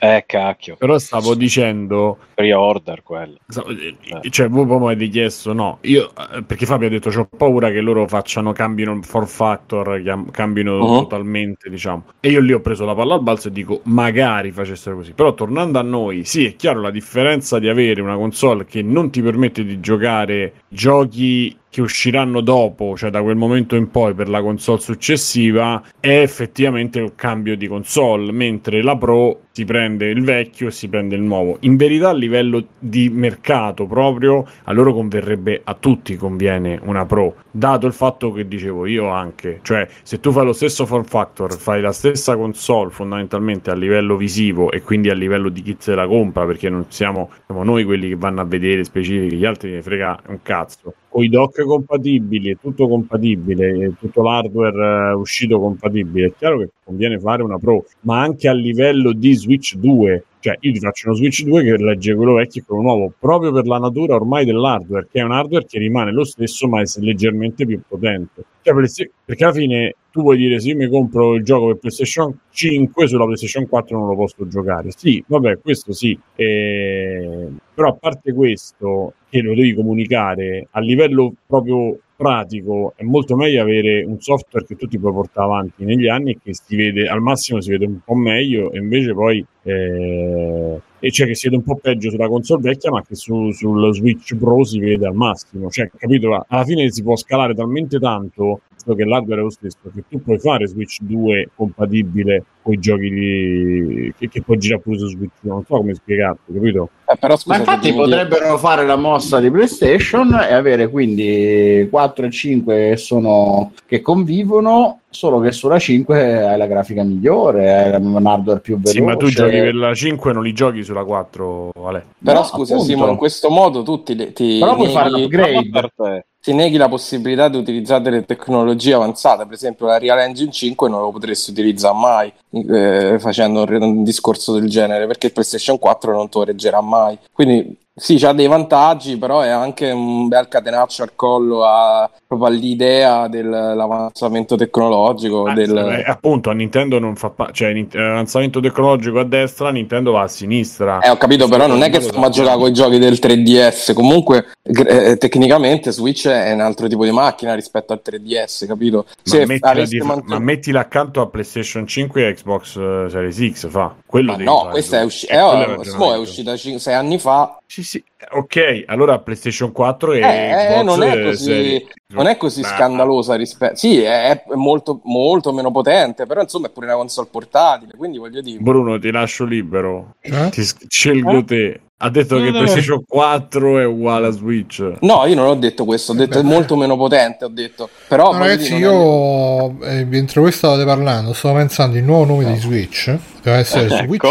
Eh, 0.01 0.24
cacchio. 0.26 0.76
Però 0.76 0.96
stavo 0.99 1.34
dicendo, 1.34 2.18
Pre-order 2.34 3.03
quello. 3.03 3.36
stavo- 3.49 3.70
eh, 3.70 3.96
cioè 4.30 4.49
voi 4.49 4.64
poi 4.66 4.78
mi 4.78 4.86
avete 4.86 5.09
chiesto, 5.09 5.53
no, 5.53 5.78
io, 5.82 6.11
eh, 6.32 6.42
perché 6.44 6.66
Fabio 6.66 6.86
ha 6.86 6.90
detto, 6.90 7.09
ho 7.09 7.28
paura 7.36 7.70
che 7.70 7.80
loro 7.80 8.07
facciano, 8.07 8.53
cambino 8.53 8.92
il 8.94 9.05
form 9.05 9.26
factor, 9.26 10.01
cambino 10.30 10.76
Uh-huh. 10.78 11.01
totalmente, 11.01 11.68
diciamo. 11.68 12.05
E 12.20 12.30
io 12.30 12.40
lì 12.40 12.53
ho 12.53 12.61
preso 12.61 12.84
la 12.84 12.94
palla 12.94 13.14
al 13.14 13.22
balzo 13.22 13.49
e 13.49 13.53
dico, 13.53 13.80
magari 13.84 14.53
facessero 14.53 14.96
così. 14.96 15.12
Però 15.12 15.34
tornando 15.34 15.78
a 15.78 15.82
noi, 15.82 16.24
sì, 16.24 16.46
è 16.46 16.55
chiaro 16.57 16.80
la 16.80 16.90
differenza 16.90 17.59
di 17.59 17.68
avere 17.68 18.01
una 18.01 18.14
console 18.16 18.64
che 18.64 18.82
non 18.82 19.11
ti 19.11 19.20
permette 19.20 19.64
di 19.64 19.80
giocare 19.80 20.53
giochi 20.68 21.57
che 21.71 21.81
usciranno 21.81 22.41
dopo, 22.41 22.97
cioè 22.97 23.11
da 23.11 23.23
quel 23.23 23.37
momento 23.37 23.77
in 23.77 23.91
poi 23.91 24.14
per 24.14 24.29
la 24.29 24.41
console 24.41 24.81
successiva, 24.81 25.83
è 26.01 26.21
effettivamente 26.21 27.01
un 27.01 27.14
cambio 27.14 27.57
di 27.57 27.66
console, 27.66 28.33
mentre 28.33 28.83
la 28.83 28.97
Pro 28.97 29.43
si 29.51 29.64
prende 29.64 30.07
il 30.07 30.23
vecchio 30.23 30.69
e 30.69 30.71
si 30.71 30.89
prende 30.89 31.16
il 31.16 31.23
nuovo. 31.23 31.57
In 31.61 31.77
verità 31.77 32.11
a 32.11 32.14
livello 32.14 32.64
di 32.79 33.11
mercato 33.11 33.87
proprio, 33.87 34.47
a 34.64 34.73
loro 34.73 34.95
converrebbe 34.95 35.61
a 35.64 35.75
tutti 35.75 36.16
conviene 36.16 36.79
una 36.85 37.05
Pro, 37.05 37.35
dato 37.51 37.87
il 37.87 37.93
fatto 37.93 38.33
che 38.33 38.47
dicevo 38.47 38.87
io 38.87 39.09
anche, 39.09 39.61
cioè 39.62 39.87
se 40.03 40.21
tu 40.21 40.31
fai 40.31 40.45
lo 40.45 40.53
stesso 40.53 40.87
form 40.87 41.05
factor, 41.05 41.53
fai 41.57 41.81
la 41.81 41.93
stessa 41.93 42.37
console 42.37 42.91
fondamentalmente 42.91 43.71
a 43.71 43.75
livello 43.75 44.16
visivo 44.16 44.71
e 44.71 44.81
quindi 44.81 45.11
a 45.11 45.14
livello 45.14 45.49
di 45.49 45.62
chi 45.62 45.77
se 45.79 45.95
la 45.95 46.07
compra, 46.07 46.47
perché 46.47 46.71
non 46.71 46.87
siamo, 46.89 47.31
siamo 47.47 47.64
noi 47.64 47.85
quelli 47.85 48.09
che 48.11 48.16
vanno 48.16 48.41
a 48.41 48.45
vedere 48.45 48.85
specifiche, 48.85 49.37
gli 49.37 49.45
altri 49.45 49.73
ne 49.73 49.83
frega 49.83 50.21
un 50.29 50.39
cazzo 50.43 50.95
con 51.09 51.24
i 51.24 51.28
dock 51.28 51.64
compatibili, 51.64 52.59
tutto 52.61 52.86
compatibile, 52.88 53.94
tutto 53.98 54.22
l'hardware 54.22 55.11
eh, 55.11 55.14
uscito 55.14 55.59
compatibile, 55.59 56.26
è 56.26 56.32
chiaro 56.36 56.59
che 56.59 56.70
conviene 56.84 57.18
fare 57.18 57.42
una 57.42 57.59
Pro, 57.59 57.84
ma 58.00 58.20
anche 58.20 58.48
a 58.48 58.52
livello 58.52 59.12
di 59.12 59.34
Switch 59.34 59.74
2, 59.76 60.24
cioè 60.49 60.57
io 60.61 60.72
ti 60.72 60.78
faccio 60.78 61.09
uno 61.09 61.16
Switch 61.16 61.42
2 61.44 61.62
che 61.62 61.76
legge 61.76 62.14
quello 62.14 62.34
vecchio 62.34 62.62
e 62.62 62.64
quello 62.64 62.82
nuovo, 62.82 63.12
proprio 63.18 63.53
per 63.53 63.66
la 63.66 63.78
natura 63.78 64.14
ormai 64.14 64.46
dell'hardware, 64.46 65.07
che 65.11 65.20
è 65.20 65.22
un 65.22 65.32
hardware 65.32 65.66
che 65.66 65.78
rimane 65.78 66.11
lo 66.11 66.24
stesso 66.24 66.66
ma 66.68 66.80
è 66.80 66.84
leggermente 67.01 67.66
più 67.66 67.80
potente. 67.86 68.44
Cioè, 68.62 68.74
per- 68.74 69.11
perché 69.24 69.44
alla 69.44 69.53
fine 69.53 69.94
tu 70.11 70.22
vuoi 70.22 70.38
dire 70.38 70.59
se 70.59 70.68
io 70.68 70.76
mi 70.76 70.88
compro 70.88 71.34
il 71.34 71.44
gioco 71.44 71.66
per 71.66 71.76
PlayStation 71.76 72.34
5 72.51 73.07
sulla 73.07 73.24
PlayStation 73.24 73.68
4 73.68 73.99
non 73.99 74.09
lo 74.09 74.16
posso 74.16 74.49
giocare. 74.49 74.90
Sì, 74.96 75.22
vabbè, 75.26 75.59
questo 75.61 75.92
sì. 75.92 76.18
Eh, 76.34 77.49
però 77.74 77.90
a 77.90 77.94
parte 77.94 78.32
questo, 78.32 79.14
che 79.28 79.40
lo 79.42 79.55
devi 79.55 79.74
comunicare 79.74 80.66
a 80.70 80.80
livello 80.80 81.34
proprio 81.46 81.99
pratico, 82.19 82.95
è 82.97 83.05
molto 83.05 83.37
meglio 83.37 83.62
avere 83.62 84.03
un 84.03 84.21
software 84.21 84.66
che 84.66 84.75
tu 84.75 84.89
ti 84.89 84.99
puoi 84.99 85.12
portare 85.12 85.47
avanti 85.47 85.85
negli 85.85 86.09
anni 86.09 86.33
e 86.33 86.39
che 86.43 86.53
si 86.53 86.75
vede 86.75 87.07
al 87.07 87.21
massimo 87.21 87.61
si 87.61 87.71
vede 87.71 87.87
un 87.87 88.01
po' 88.05 88.16
meglio 88.16 88.73
e 88.73 88.79
invece 88.79 89.14
poi 89.14 89.47
eh, 89.62 90.81
e 91.01 91.11
cioè 91.11 91.26
che 91.26 91.34
si 91.34 91.49
vede 91.49 91.57
un 91.59 91.64
po' 91.64 91.76
peggio 91.76 92.11
sulla 92.11 92.28
console 92.28 92.62
vecchia 92.62 92.90
ma 92.90 93.03
che 93.03 93.14
su, 93.14 93.51
sul 93.53 93.94
Switch 93.94 94.34
Pro 94.36 94.64
si 94.64 94.78
vede 94.78 95.07
al 95.07 95.14
massimo. 95.14 95.70
Cioè 95.70 95.90
capito? 95.96 96.44
Alla 96.46 96.64
fine 96.64 96.90
si 96.90 97.03
può 97.03 97.16
scalare 97.16 97.55
talmente 97.55 97.99
tanto 97.99 98.61
che 98.94 99.05
l'hardware 99.05 99.40
è 99.40 99.44
lo 99.44 99.51
stesso 99.51 99.78
che 99.94 100.05
tu 100.09 100.22
puoi 100.22 100.38
fare 100.38 100.66
Switch 100.66 100.99
2 101.01 101.51
compatibile 101.55 102.44
con 102.62 102.74
i 102.74 102.78
giochi 102.78 103.11
di... 103.11 104.14
che, 104.16 104.28
che 104.28 104.42
puoi 104.42 104.59
girare 104.59 104.80
pure 104.80 104.99
su 104.99 105.09
Switch 105.09 105.32
non 105.40 105.64
so 105.66 105.76
come 105.76 105.94
spiegarti 105.94 106.53
capito? 106.53 106.90
Eh, 107.07 107.16
però 107.18 107.36
scusa, 107.36 107.57
Ma 107.57 107.61
infatti 107.61 107.92
potrebbero 107.92 108.59
fare 108.59 108.86
la 108.86 108.96
mossa 108.96 109.40
di 109.40 109.51
PlayStation 109.51 110.34
e 110.34 110.53
avere 110.53 110.88
quindi 110.88 111.86
4 111.90 112.26
e 112.26 112.30
5 112.30 112.88
che, 112.90 112.96
sono, 112.96 113.72
che 113.86 114.01
convivono, 114.01 115.01
solo 115.11 115.40
che 115.40 115.52
sulla 115.52 115.78
5 115.78 116.46
hai 116.46 116.59
la 116.59 116.66
grafica 116.66 117.02
migliore, 117.02 117.74
hai 117.74 118.00
un 118.00 118.26
hardware 118.26 118.61
più 118.61 118.76
veloce. 118.76 118.98
sì 118.98 119.00
ma 119.00 119.16
tu 119.16 119.28
giochi 119.28 119.59
per 119.59 119.74
la 119.74 119.94
5 119.94 120.32
non 120.32 120.42
li 120.42 120.52
giochi 120.52 120.82
sulla 120.82 121.04
4 121.04 121.72
Ale 121.84 122.06
Però 122.22 122.40
No, 122.40 122.44
scusa, 122.44 122.74
appunto. 122.74 122.92
Simo, 122.92 123.09
in 123.09 123.16
questo 123.16 123.48
modo 123.48 123.82
tu 123.82 124.02
ti, 124.02 124.32
ti 124.32 124.59
Però 124.59 124.74
puoi 124.74 124.90
fare 124.90 125.11
l'upgrade. 125.11 126.26
Ti 126.40 126.54
neghi 126.54 126.76
la 126.76 126.88
possibilità 126.88 127.48
di 127.48 127.56
utilizzare 127.56 128.00
delle 128.02 128.24
tecnologie 128.24 128.94
avanzate, 128.94 129.44
per 129.44 129.54
esempio 129.54 129.86
la 129.86 129.98
Real 129.98 130.20
Engine 130.20 130.52
5 130.52 130.88
non 130.88 131.00
lo 131.00 131.11
potresti 131.11 131.50
utilizzare 131.50 131.96
mai 131.96 132.32
eh, 132.50 133.18
facendo 133.18 133.64
un, 133.64 133.82
un 133.82 134.04
discorso 134.04 134.52
del 134.52 134.68
genere, 134.68 135.06
perché 135.06 135.26
il 135.26 135.32
PlayStation 135.32 135.78
4 135.78 136.12
non 136.12 136.28
te 136.28 136.38
lo 136.38 136.44
reggerà 136.44 136.80
mai. 136.80 137.18
Quindi 137.32 137.76
sì, 137.99 138.16
c'ha 138.16 138.32
dei 138.32 138.46
vantaggi, 138.46 139.16
però 139.18 139.40
è 139.40 139.49
anche 139.49 139.90
un 139.90 140.28
bel 140.28 140.49
catenaccio 140.49 141.03
al 141.03 141.12
collo 141.14 141.64
a, 141.64 142.09
proprio 142.26 142.49
all'idea 142.49 143.28
dell'avanzamento 143.28 144.57
tecnologico. 144.57 145.44
Ah, 145.46 145.55
del... 145.55 145.76
eh, 145.76 146.05
appunto 146.07 146.51
a 146.51 146.53
Nintendo 146.53 146.99
non 146.99 147.16
fa 147.16 147.30
pa- 147.30 147.51
cioè 147.53 147.72
nin- 147.72 147.88
eh, 147.92 148.61
tecnologico 148.61 149.18
a 149.20 149.24
destra 149.24 149.70
Nintendo 149.70 150.12
va 150.12 150.22
a 150.22 150.28
sinistra 150.28 151.01
Eh, 151.01 151.11
ho 151.11 151.16
capito, 151.16 151.49
però 151.49 151.66
non 151.66 151.82
è 151.82 151.90
che 151.90 152.01
stiamo 152.01 152.26
a 152.26 152.28
giocare 152.30 152.59
con 152.59 152.68
i 152.68 152.72
giochi 152.72 152.99
del 152.99 153.18
3DS. 153.20 153.92
Comunque, 153.94 154.46
eh, 154.62 155.16
tecnicamente, 155.16 155.90
Switch 155.90 156.26
è 156.28 156.53
un 156.53 156.61
altro 156.61 156.86
tipo 156.88 157.05
di 157.05 157.11
macchina 157.11 157.55
rispetto 157.55 157.92
al 157.92 158.01
3DS, 158.05 158.66
capito? 158.66 159.05
ma, 159.07 159.12
Se 159.22 159.46
mettila, 159.46 159.70
aveste 159.70 159.99
di- 159.99 160.05
mantenuto- 160.07 160.32
ma 160.34 160.38
mettila 160.38 160.80
accanto 160.80 161.20
a 161.20 161.26
PlayStation 161.26 161.86
5 161.86 162.28
e 162.28 162.34
Xbox 162.34 162.76
eh, 162.76 163.07
Series 163.11 163.53
X 163.53 163.68
fa 163.68 163.94
quello 164.07 164.30
Ma 164.32 164.36
devi 164.36 164.49
no, 164.49 164.59
fare 164.61 164.70
questa 164.70 165.01
è, 165.01 165.05
usci- 165.05 165.26
Eh, 165.26 165.40
oh, 165.40 165.51
Smo 165.51 165.62
è 165.62 165.76
ragionamento. 165.76 166.20
uscita 166.20 166.57
cin- 166.57 166.78
sei 166.78 166.94
anni 166.94 167.18
fa. 167.18 167.57
Sì 167.71 167.83
sì 167.83 168.03
ok 168.31 168.85
allora 168.87 169.19
PlayStation 169.19 169.73
4 169.73 170.12
e 170.12 170.21
Eh, 170.21 170.23
Xbox 170.23 170.85
non 170.85 171.03
è 171.03 171.16
eh, 171.19 171.23
così, 171.23 171.87
non 172.14 172.27
è 172.27 172.37
così 172.39 172.62
Beh, 172.62 172.66
scandalosa 172.69 173.35
rispetto. 173.35 173.77
Sì, 173.77 174.01
è 174.01 174.43
è 174.43 174.55
molto, 174.55 175.01
molto 175.05 175.53
meno 175.53 175.71
potente, 175.71 176.25
però 176.25 176.41
insomma 176.41 176.69
è 176.69 176.71
pure 176.71 176.87
una 176.87 176.95
console 176.97 177.29
portatile. 177.31 177.93
Quindi 177.95 178.16
voglio 178.16 178.41
dire, 178.41 178.59
Bruno 178.61 178.99
ti 178.99 179.11
lascio 179.11 179.45
libero 179.45 180.14
Eh? 180.21 180.49
ti 180.49 180.62
scelgo 180.89 181.39
Eh? 181.39 181.45
te 181.45 181.81
ha 182.01 182.11
detto 182.11 182.36
che 182.36 182.46
Eh. 182.46 182.51
PlayStation 182.53 183.03
4 183.07 183.78
è 183.80 183.84
uguale 183.84 184.28
a 184.28 184.30
Switch 184.30 184.92
no, 185.01 185.26
io 185.26 185.34
non 185.34 185.46
ho 185.46 185.55
detto 185.57 185.84
questo, 185.84 186.12
ho 186.12 186.14
detto 186.14 186.38
è 186.38 186.42
molto 186.42 186.76
meno 186.76 186.96
potente. 186.96 187.44
Ho 187.44 187.49
detto, 187.49 187.88
però 188.07 188.32
No, 188.32 188.38
ragazzi, 188.38 188.74
io 188.76 189.80
eh, 189.82 190.05
mentre 190.05 190.40
voi 190.40 190.53
stavate 190.53 190.84
parlando, 190.84 191.32
stavo 191.32 191.57
pensando 191.57 191.96
il 191.96 192.05
nuovo 192.05 192.24
nome 192.24 192.53
di 192.53 192.59
Switch 192.59 193.14
deve 193.42 193.57
essere 193.59 193.88
Switch, 193.88 194.24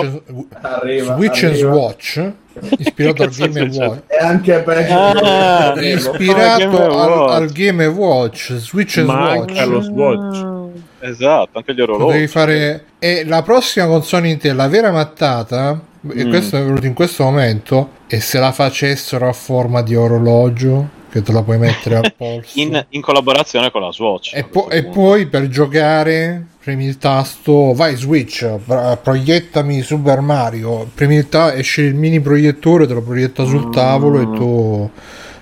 Arriva, 0.61 1.15
Switch 1.15 1.43
and 1.43 1.53
arriva. 1.53 1.71
Watch, 1.73 2.31
ispirato 2.77 3.23
al 3.23 3.29
Game 3.31 3.61
Watch. 3.61 4.01
E 4.07 4.17
anche 4.17 4.59
peggio. 4.59 4.93
Ah. 4.93 5.73
Ispirato 5.81 6.99
al, 6.99 7.29
al 7.43 7.51
Game 7.51 7.85
Watch, 7.87 8.53
Switch 8.57 8.97
and 8.97 9.07
ma 9.07 9.33
Watch. 9.35 9.39
anche 9.49 9.59
allo 9.59 9.81
Swatch 9.81 10.56
Esatto, 10.99 11.57
anche 11.57 11.73
gli 11.73 11.81
orologi. 11.81 12.03
Potevi 12.05 12.27
fare... 12.27 12.85
E 12.99 13.23
la 13.25 13.41
prossima 13.43 13.85
console 13.85 14.29
Intel, 14.29 14.55
la 14.55 14.67
vera 14.67 14.91
mattata, 14.91 15.79
e 16.13 16.25
Mm. 16.25 16.29
questo 16.29 16.57
è 16.57 16.63
venuto 16.63 16.85
in 16.85 16.93
questo 16.93 17.23
momento, 17.23 17.89
e 18.07 18.19
se 18.19 18.39
la 18.39 18.51
facessero 18.51 19.27
a 19.27 19.33
forma 19.33 19.81
di 19.81 19.95
orologio, 19.95 20.95
che 21.09 21.21
te 21.21 21.31
la 21.31 21.41
puoi 21.43 21.57
mettere 21.57 21.95
al 21.97 22.13
polso. 22.17 22.59
In, 22.59 22.85
in 22.89 23.01
collaborazione 23.01 23.71
con 23.71 23.81
la 23.81 23.91
Swatch. 23.91 24.33
E, 24.35 24.43
po- 24.43 24.69
e 24.69 24.83
poi 24.85 25.27
per 25.27 25.47
giocare 25.47 26.45
premi 26.63 26.85
il 26.85 26.97
tasto, 26.97 27.73
vai 27.73 27.95
Switch, 27.95 28.45
pro- 28.65 28.99
proiettami 29.01 29.81
Super 29.81 30.19
Mario, 30.21 30.89
premi 30.93 31.15
il 31.15 31.29
ta- 31.29 31.53
esce 31.53 31.81
il 31.83 31.95
mini 31.95 32.19
proiettore, 32.19 32.87
te 32.87 32.93
lo 32.93 33.01
proietta 33.01 33.45
sul 33.45 33.67
Mm. 33.67 33.71
tavolo 33.71 34.19
e 34.21 34.37
tu 34.37 34.89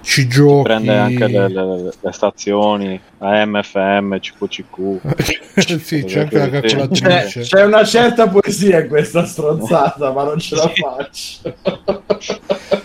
ci 0.06 0.28
giochi. 0.28 0.64
prende 0.64 0.94
anche 0.96 1.28
le, 1.28 1.48
le- 1.50 1.94
le 2.00 2.12
stazioni 2.12 3.00
AM, 3.18 3.62
FM, 3.62 4.18
CQCQ. 4.20 5.00
sì, 5.82 6.04
c'è 6.04 6.20
anche 6.22 6.38
la 6.38 6.50
C'è, 6.50 6.62
calcolatrice. 6.62 7.42
c'è 7.42 7.64
una 7.66 7.84
certa 7.84 8.28
poesia 8.28 8.82
in 8.82 8.88
questa 8.88 9.26
stronzata, 9.26 10.12
ma 10.12 10.24
non 10.24 10.40
ce 10.40 10.56
la 10.56 10.72
faccio. 10.74 11.54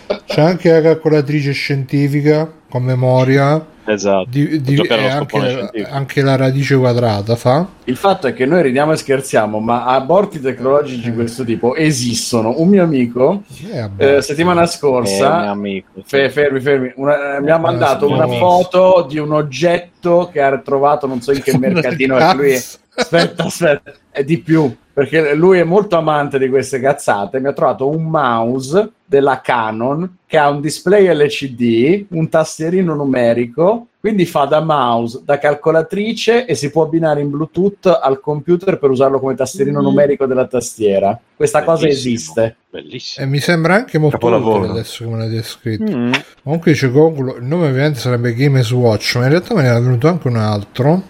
C'è 0.31 0.41
anche 0.41 0.71
la 0.71 0.81
calcolatrice 0.81 1.51
scientifica 1.51 2.49
con 2.69 2.83
memoria. 2.83 3.65
Esatto. 3.83 4.27
Di, 4.29 4.61
di- 4.61 4.75
e 4.79 5.09
scopone 5.11 5.53
anche, 5.59 5.83
anche 5.83 6.21
la 6.21 6.35
radice 6.37 6.77
quadrata 6.77 7.35
fa. 7.35 7.67
Il 7.85 7.97
fatto 7.97 8.27
è 8.27 8.33
che 8.33 8.45
noi 8.45 8.61
ridiamo 8.61 8.93
e 8.93 8.95
scherziamo, 8.95 9.59
ma 9.59 9.85
aborti 9.85 10.39
tecnologici 10.39 11.09
di 11.09 11.13
questo 11.15 11.43
tipo 11.43 11.75
esistono. 11.75 12.53
Un 12.61 12.69
mio 12.69 12.83
amico, 12.83 13.41
Eh, 13.69 13.89
eh, 14.17 14.21
settimana 14.21 14.61
Eh, 14.63 14.67
scorsa, 14.67 15.49
amico. 15.49 16.01
fe- 16.05 16.29
fermi, 16.29 16.61
fermi, 16.61 16.91
una- 16.95 17.37
eh, 17.37 17.41
mi 17.41 17.49
ha 17.49 17.57
mandato 17.57 18.07
sì, 18.07 18.13
una 18.13 18.27
sì. 18.27 18.37
foto 18.37 19.05
di 19.09 19.17
un 19.17 19.33
oggetto 19.33 20.29
che 20.31 20.41
ha 20.41 20.57
trovato, 20.59 21.07
non 21.07 21.19
so 21.21 21.31
in 21.33 21.41
che 21.41 21.57
mercatino 21.57 22.15
è 22.17 22.33
lui. 22.35 22.53
Aspetta, 22.93 23.43
aspetta, 23.45 23.93
è 24.11 24.23
di 24.23 24.37
più, 24.37 24.73
perché 25.01 25.33
lui 25.33 25.57
è 25.57 25.63
molto 25.63 25.97
amante 25.97 26.37
di 26.37 26.47
queste 26.47 26.79
cazzate. 26.79 27.39
Mi 27.39 27.47
ha 27.47 27.53
trovato 27.53 27.89
un 27.89 28.03
mouse 28.03 28.91
della 29.03 29.41
Canon 29.41 30.17
che 30.27 30.37
ha 30.37 30.47
un 30.49 30.61
display 30.61 31.07
LCD, 31.11 32.05
un 32.09 32.29
tastierino 32.29 32.93
numerico, 32.93 33.87
quindi 33.99 34.25
fa 34.27 34.45
da 34.45 34.61
mouse, 34.61 35.21
da 35.25 35.39
calcolatrice 35.39 36.45
e 36.45 36.53
si 36.53 36.69
può 36.69 36.83
abbinare 36.83 37.21
in 37.21 37.31
Bluetooth 37.31 37.85
al 38.01 38.19
computer 38.19 38.77
per 38.77 38.91
usarlo 38.91 39.19
come 39.19 39.33
tastierino 39.33 39.79
Mm. 39.79 39.83
numerico 39.83 40.25
della 40.27 40.45
tastiera. 40.45 41.19
Questa 41.35 41.63
cosa 41.63 41.83
Bellissimo. 41.85 42.13
esiste. 42.13 42.43
E 42.43 42.55
Bellissimo. 42.69 43.27
mi 43.27 43.39
sembra 43.39 43.73
anche 43.75 43.97
molto 43.97 44.17
Capolavoro. 44.17 44.57
utile 44.59 44.71
adesso 44.73 45.03
che 45.03 45.09
me 45.09 45.17
l'hai 45.17 45.29
descritto. 45.29 45.97
Mm. 45.97 46.11
Comunque 46.43 46.71
dice 46.73 46.89
Google, 46.91 47.37
il 47.39 47.43
nome 47.43 47.67
ovviamente 47.69 47.99
sarebbe 47.99 48.35
Games 48.35 48.69
Watch, 48.71 49.15
ma 49.15 49.23
in 49.23 49.29
realtà 49.29 49.55
me 49.55 49.61
ne 49.63 49.67
era 49.69 49.79
venuto 49.79 50.07
anche 50.07 50.27
un 50.27 50.35
altro. 50.37 51.03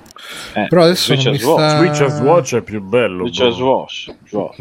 Eh, 0.53 0.67
Però 0.67 0.83
adesso 0.83 1.15
Switch 1.15 1.39
sta... 1.41 1.77
Switch 1.77 2.01
as 2.01 2.19
Watch 2.19 2.55
è 2.55 2.61
più 2.61 2.81
bello. 2.81 3.25
Switch 3.27 3.39
bro. 3.39 3.47
as 3.47 3.59
Watch. 3.59 4.13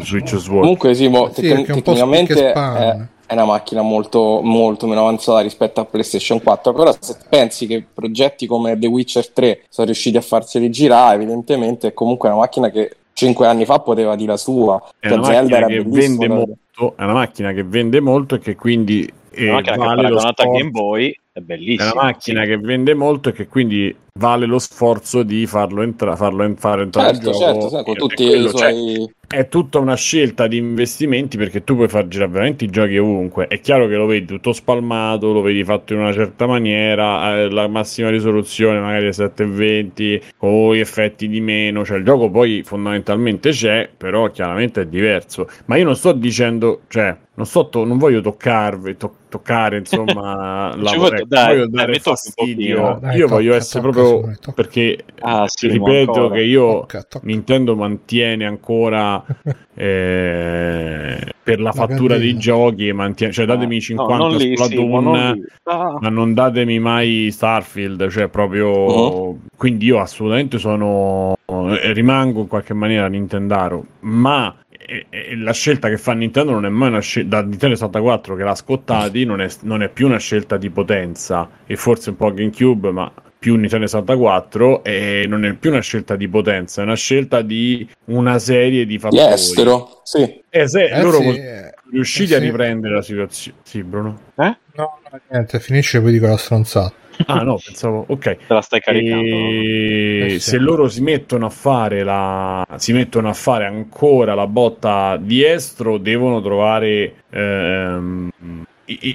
Switch 0.02 0.32
as 0.34 0.46
Watch. 0.48 0.60
Comunque 0.60 0.94
sì, 0.94 1.08
mo, 1.08 1.30
Sì, 1.32 1.42
tec- 1.42 1.60
è 1.60 1.72
tecnicamente 1.72 2.52
è, 2.52 2.96
è 3.26 3.32
una 3.34 3.44
macchina 3.44 3.82
molto, 3.82 4.40
molto 4.42 4.86
meno 4.86 5.00
avanzata 5.00 5.40
rispetto 5.40 5.80
a 5.80 5.84
PlayStation 5.84 6.42
4, 6.42 6.72
però 6.72 6.94
se 6.98 7.16
pensi 7.28 7.66
che 7.66 7.84
progetti 7.92 8.46
come 8.46 8.78
The 8.78 8.86
Witcher 8.86 9.28
3 9.30 9.62
sono 9.68 9.86
riusciti 9.86 10.16
a 10.16 10.20
farseli 10.20 10.70
girare, 10.70 11.16
evidentemente 11.16 11.88
è 11.88 11.92
comunque 11.92 12.28
una 12.28 12.38
macchina 12.38 12.70
che 12.70 12.96
5 13.12 13.46
anni 13.46 13.64
fa 13.64 13.78
poteva 13.80 14.16
dire 14.16 14.30
la 14.30 14.36
sua. 14.36 14.82
È 14.98 15.08
Cioè, 15.08 15.16
una 15.18 15.26
Zelda 15.26 15.40
macchina 15.40 15.56
era 15.58 15.66
che 15.66 15.82
vende 15.88 16.28
molto. 16.28 16.94
È 16.96 17.02
una 17.02 17.12
macchina 17.12 17.52
che 17.52 17.62
vende 17.64 18.00
molto 18.00 18.34
e 18.36 18.38
che 18.38 18.54
quindi 18.56 19.12
eh, 19.32 19.44
Una 19.44 19.52
macchina 19.54 19.76
che 19.76 19.78
vale 19.78 19.94
lo 19.94 20.02
paragonata 20.02 20.42
a 20.42 20.46
Game 20.46 20.70
Boy 20.70 21.10
è 21.32 21.38
È 21.38 21.40
bellissima. 21.40 21.92
una 21.92 22.02
macchina 22.02 22.42
sì. 22.42 22.48
che 22.48 22.58
vende 22.58 22.94
molto 22.94 23.28
e 23.28 23.32
che 23.32 23.46
quindi 23.46 23.96
vale 24.14 24.46
lo 24.46 24.58
sforzo 24.58 25.22
di 25.22 25.46
farlo, 25.46 25.82
entra- 25.82 26.16
farlo 26.16 26.42
en- 26.44 26.56
far 26.56 26.80
entrare 26.80 27.14
Certo, 27.14 27.30
in 27.30 27.32
gioco. 27.38 27.68
certo, 27.68 27.92
i 28.06 28.08
quello, 28.26 28.52
cioè, 28.52 28.70
suoi... 28.72 29.14
è 29.26 29.48
tutta 29.48 29.78
una 29.78 29.94
scelta 29.94 30.46
di 30.46 30.56
investimenti 30.56 31.36
perché 31.36 31.62
tu 31.64 31.74
puoi 31.76 31.88
far 31.88 32.08
girare 32.08 32.30
veramente 32.30 32.64
i 32.64 32.68
giochi 32.70 32.96
ovunque. 32.98 33.46
È 33.46 33.60
chiaro 33.60 33.86
che 33.86 33.94
lo 33.94 34.06
vedi 34.06 34.26
tutto 34.26 34.52
spalmato, 34.52 35.32
lo 35.32 35.40
vedi 35.40 35.62
fatto 35.64 35.92
in 35.94 36.00
una 36.00 36.12
certa 36.12 36.46
maniera, 36.46 37.38
eh, 37.38 37.50
la 37.50 37.68
massima 37.68 38.10
risoluzione 38.10 38.80
magari 38.80 39.08
è 39.08 39.12
720 39.12 40.22
con 40.36 40.74
gli 40.74 40.80
effetti 40.80 41.28
di 41.28 41.40
meno, 41.40 41.84
cioè 41.84 41.98
il 41.98 42.04
gioco 42.04 42.30
poi 42.30 42.62
fondamentalmente 42.64 43.50
c'è, 43.50 43.88
però 43.96 44.30
chiaramente 44.30 44.82
è 44.82 44.86
diverso. 44.86 45.48
Ma 45.66 45.76
io 45.76 45.84
non 45.84 45.96
sto 45.96 46.12
dicendo, 46.12 46.82
cioè, 46.88 47.16
non, 47.34 47.46
sto 47.46 47.68
to- 47.68 47.84
non 47.84 47.98
voglio 47.98 48.20
toccarvi, 48.20 48.96
to- 48.96 49.14
toccare 49.28 49.78
insomma 49.78 50.74
la 50.76 50.90
dai, 50.90 50.98
voglio 50.98 51.24
dai, 51.24 51.68
dare 51.70 51.92
un 51.92 51.98
fastidio. 52.00 52.98
Dai, 53.00 53.16
io 53.16 53.26
tocca, 53.26 53.34
voglio 53.34 53.54
essere 53.54 53.82
tocca, 53.84 53.99
tocca. 54.02 54.52
perché 54.52 55.04
Ah, 55.20 55.44
sì, 55.48 55.68
ripeto 55.68 56.28
ancora. 56.28 56.34
che 56.34 56.40
io 56.42 56.80
Tocca, 56.80 57.02
tocca. 57.02 57.26
Nintendo 57.26 57.76
mantiene 57.76 58.46
ancora 58.46 59.22
eh, 59.74 61.34
per 61.42 61.60
la 61.60 61.72
La 61.72 61.72
fattura 61.72 62.16
dei 62.16 62.32
candela. 62.32 62.38
giochi 62.38 62.92
mantiene, 62.92 63.32
cioè 63.32 63.46
datemi 63.46 63.76
No, 63.76 63.80
50 63.80 64.16
non 64.16 64.36
lì, 64.36 64.56
Splatoon, 64.56 65.04
non. 65.04 65.44
Ah. 65.64 65.98
ma 66.00 66.08
non 66.08 66.34
datemi 66.34 66.78
mai 66.78 67.28
Starfield, 67.30 68.08
cioè 68.08 68.28
proprio 68.28 68.68
Uh-huh. 68.70 69.40
quindi 69.56 69.86
io 69.86 70.00
assolutamente 70.00 70.58
sono 70.58 71.36
eh, 71.46 71.92
rimango 71.92 72.40
in 72.40 72.46
qualche 72.48 72.74
maniera 72.74 73.06
Nintendaro, 73.08 73.84
ma 74.00 74.54
eh, 74.70 75.06
eh, 75.10 75.36
la 75.36 75.52
scelta 75.52 75.88
che 75.88 75.98
fa 75.98 76.12
Nintendo 76.12 76.52
non 76.52 76.66
è 76.66 76.68
mai 76.68 76.88
una 76.88 77.00
scelta 77.00 77.40
da 77.40 77.46
Nintendo 77.48 77.74
64 77.76 78.34
che 78.36 78.42
l'ha 78.42 78.54
scottati 78.54 79.24
non 79.24 79.40
è, 79.40 79.48
non 79.62 79.82
è 79.82 79.88
più 79.90 80.06
una 80.06 80.18
scelta 80.18 80.56
di 80.56 80.70
potenza 80.70 81.48
e 81.66 81.76
forse 81.76 82.10
un 82.10 82.16
po' 82.16 82.32
GameCube 82.32 82.90
ma 82.90 83.12
più 83.40 83.56
Nintendo 83.56 83.86
64 83.86 84.84
e 84.84 85.24
non 85.26 85.44
è 85.46 85.54
più 85.54 85.70
una 85.70 85.80
scelta 85.80 86.14
di 86.14 86.28
potenza 86.28 86.82
è 86.82 86.84
una 86.84 86.94
scelta 86.94 87.40
di 87.42 87.88
una 88.06 88.38
serie 88.38 88.84
di 88.86 88.86
di 88.86 88.98
fattori 88.98 89.32
estero, 89.32 90.00
sì. 90.04 90.42
Eh, 90.50 90.68
se 90.68 90.84
Eh 90.84 91.00
loro 91.02 91.18
sì, 91.18 91.38
eh, 91.38 91.72
riusciti 91.90 92.32
eh 92.32 92.36
a 92.36 92.38
sì. 92.38 92.44
riprendere 92.44 92.94
la 92.94 93.02
situazione 93.02 93.56
sì 93.64 93.82
Bruno 93.82 94.20
No, 94.36 94.56
no, 94.76 94.98
niente, 95.30 95.58
finisce 95.58 96.00
poi 96.02 96.12
dico 96.12 96.26
la 96.26 96.36
stronzata. 96.36 96.94
ah 97.26 97.42
no 97.42 97.58
pensavo 97.62 98.04
ok 98.08 98.36
Te 98.46 98.54
la 98.54 98.60
stai 98.62 98.80
caricando. 98.80 99.24
E 99.24 100.24
Eh 100.26 100.30
sì. 100.38 100.50
se 100.50 100.58
loro 100.58 100.88
si 100.88 101.00
mettono 101.02 101.46
a 101.46 101.50
fare 101.50 102.02
la 102.02 102.66
si 102.76 102.92
mettono 102.92 103.28
a 103.30 103.32
fare 103.34 103.64
ancora 103.66 104.34
la 104.34 104.46
botta 104.46 105.16
di 105.18 105.42
estro, 105.44 105.98
devono 105.98 106.40
trovare 106.42 107.14
ehm, 107.30 108.30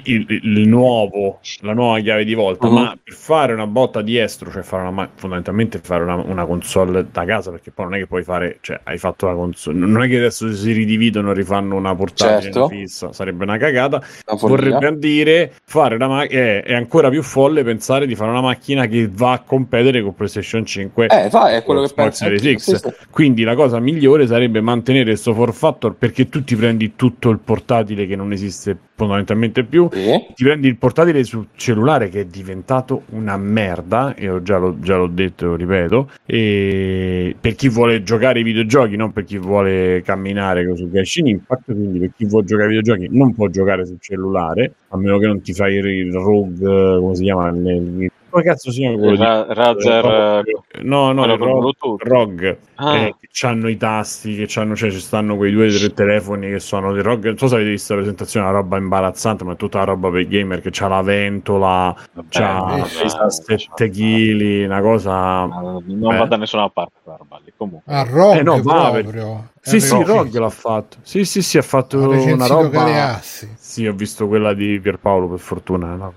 il, 0.04 0.26
il 0.42 0.68
nuovo, 0.68 1.40
la 1.60 1.72
nuova 1.72 1.98
chiave 2.00 2.24
di 2.24 2.34
volta. 2.34 2.68
Mhm. 2.68 2.74
Ma 2.74 2.98
per 3.02 3.14
fare 3.14 3.52
una 3.52 3.66
botta 3.66 4.02
di 4.02 4.18
estro, 4.18 4.50
cioè 4.50 4.62
fare 4.62 4.86
una, 4.86 5.10
fondamentalmente 5.14 5.78
fare 5.78 6.02
una, 6.02 6.14
una 6.16 6.44
console 6.46 7.06
da 7.10 7.24
casa, 7.24 7.50
perché 7.50 7.70
poi 7.70 7.86
non 7.86 7.94
è 7.94 7.98
che 7.98 8.06
puoi 8.06 8.22
fare, 8.22 8.58
cioè 8.60 8.80
hai 8.84 8.98
fatto 8.98 9.26
la 9.26 9.34
console, 9.34 9.78
non 9.78 10.02
è 10.02 10.08
che 10.08 10.16
adesso 10.18 10.52
si 10.52 10.72
ridividono 10.72 11.30
e 11.30 11.34
rifanno 11.34 11.76
una 11.76 11.94
portatile 11.94 12.52
Certo. 12.52 12.68
fissa, 12.68 13.12
sarebbe 13.12 13.44
una 13.44 13.56
cagata 13.56 14.02
Una 14.26 14.38
vorrebbe 14.40 14.96
dire 14.98 15.52
fare 15.64 15.94
una 15.96 16.08
ma- 16.08 16.22
è, 16.26 16.62
è 16.62 16.74
ancora 16.74 17.08
più 17.10 17.22
folle 17.22 17.62
pensare 17.64 18.06
di 18.06 18.14
fare 18.14 18.30
una 18.30 18.40
macchina 18.40 18.86
che 18.86 19.08
va 19.10 19.32
a 19.32 19.40
competere 19.42 20.02
con 20.02 20.14
PlayStation 20.14 20.64
5 20.64 21.06
Eh, 21.06 21.28
va, 21.28 21.50
è 21.54 21.62
quello 21.62 21.82
che 21.82 21.92
penso. 21.94 22.24
Series 22.24 22.44
anch'io, 22.44 22.58
X. 22.58 22.74
sì, 22.74 22.76
sì. 22.76 22.92
quindi 23.10 23.42
la 23.42 23.54
cosa 23.54 23.78
migliore 23.80 24.26
sarebbe 24.26 24.60
mantenere 24.60 25.04
questo 25.10 25.34
for 25.34 25.52
factor 25.54 25.94
perché 25.96 26.28
tu 26.28 26.44
ti 26.44 26.56
prendi 26.56 26.94
tutto 26.96 27.30
il 27.30 27.38
portatile 27.38 28.06
che 28.06 28.16
non 28.16 28.32
esiste 28.32 28.76
fondamentalmente 28.96 29.62
più 29.64 29.88
Sì. 29.92 30.26
ti 30.34 30.42
prendi 30.42 30.66
il 30.68 30.76
portatile 30.76 31.22
sul 31.22 31.48
cellulare 31.54 32.08
che 32.08 32.20
è 32.20 32.24
diventato 32.24 33.02
una 33.10 33.36
merda, 33.36 34.14
io 34.18 34.42
già, 34.42 34.56
l'ho- 34.56 34.78
già 34.80 34.96
l'ho 34.96 35.06
detto, 35.06 35.54
ripeto, 35.54 36.10
e 36.24 37.36
per 37.40 37.54
chi 37.54 37.68
vuole 37.68 38.02
giocare 38.02 38.38
ai 38.38 38.44
videogiochi, 38.44 38.96
non 38.96 39.12
per 39.12 39.24
chi 39.24 39.38
vuole 39.38 40.02
camminare 40.02 40.74
su 40.76 40.90
Genshin 40.90 41.26
Impact, 41.28 41.64
quindi 41.66 41.98
per 41.98 42.10
chi 42.16 42.24
vuole 42.24 42.46
giocare 42.46 42.68
ai 42.70 42.76
videogiochi 42.78 43.16
non 43.16 43.34
può 43.34 43.48
giocare 43.48 43.84
sul 43.86 43.98
cellulare, 44.00 44.72
a 44.88 44.96
meno 44.96 45.18
che 45.18 45.26
non 45.26 45.40
ti 45.42 45.52
fai 45.52 45.74
il, 45.76 45.86
il 45.86 46.12
rogue, 46.12 46.98
come 46.98 47.14
si 47.14 47.22
chiama? 47.22 47.48
Il, 47.50 48.10
come 48.28 48.42
cazzo 48.42 48.70
si 48.70 48.80
chiama 48.80 48.96
quello 48.96 49.16
di- 49.16 49.22
Ra- 49.22 49.46
Razer, 49.48 50.04
eh, 50.46 50.82
No, 50.82 51.12
no, 51.12 51.36
Bluetooth. 51.36 52.02
ROG 52.02 52.56
Ah. 52.76 52.96
eh, 52.96 53.14
che 53.20 53.46
hanno 53.46 53.68
i 53.68 53.76
tasti, 53.76 54.36
che 54.36 54.44
c'hanno, 54.46 54.76
cioè 54.76 54.90
ci 54.90 55.00
stanno 55.00 55.36
quei 55.36 55.50
due 55.52 55.68
o 55.68 55.78
tre 55.78 55.92
telefoni 55.94 56.48
che 56.50 56.58
sono 56.60 56.92
dei 56.92 57.02
ROG. 57.02 57.24
Non 57.24 57.38
so 57.38 57.46
se 57.48 57.54
avete 57.54 57.70
visto 57.70 57.94
la 57.94 58.00
presentazione, 58.00 58.46
una 58.46 58.54
roba 58.56 58.76
imbarazzante, 58.76 59.44
ma 59.44 59.52
è 59.52 59.56
tutta 59.56 59.78
la 59.78 59.84
roba 59.84 60.10
per 60.10 60.20
i 60.20 60.28
gamer 60.28 60.60
che 60.60 60.68
c'ha 60.70 60.88
la 60.88 61.02
ventola, 61.02 61.94
Vabbè, 62.12 62.26
c'ha 62.28 62.60
vabbè, 62.60 63.30
7 63.30 63.88
kg, 63.90 64.64
una 64.66 64.80
cosa. 64.80 65.44
Non 65.46 66.14
Eh. 66.14 66.18
va 66.18 66.24
da 66.26 66.36
nessuna 66.36 66.68
parte 66.68 66.94
quella 67.02 67.16
roba 67.18 67.40
lì. 67.44 67.52
Comunque. 67.56 67.90
Ah, 67.92 68.02
Rogue 68.02 68.38
Eh, 68.38 68.42
no, 68.42 68.60
va, 68.62 68.90
proprio. 68.92 69.48
Sì, 69.62 69.76
È 69.76 69.80
sì, 69.80 69.94
arrivato- 69.94 70.22
ROG 70.22 70.34
l'ha 70.36 70.50
fatto. 70.50 70.96
Sì, 71.02 71.24
sì, 71.24 71.40
sì, 71.42 71.56
ha 71.58 71.62
fatto 71.62 71.96
Ha 72.02 72.06
una 72.32 72.46
roba. 72.46 72.68
Galeazzi. 72.68 73.48
Sì, 73.76 73.86
ho 73.86 73.92
visto 73.92 74.26
quella 74.26 74.54
di 74.54 74.80
Pierpaolo 74.80 75.28
per 75.28 75.38
fortuna. 75.38 75.96
No? 75.96 76.10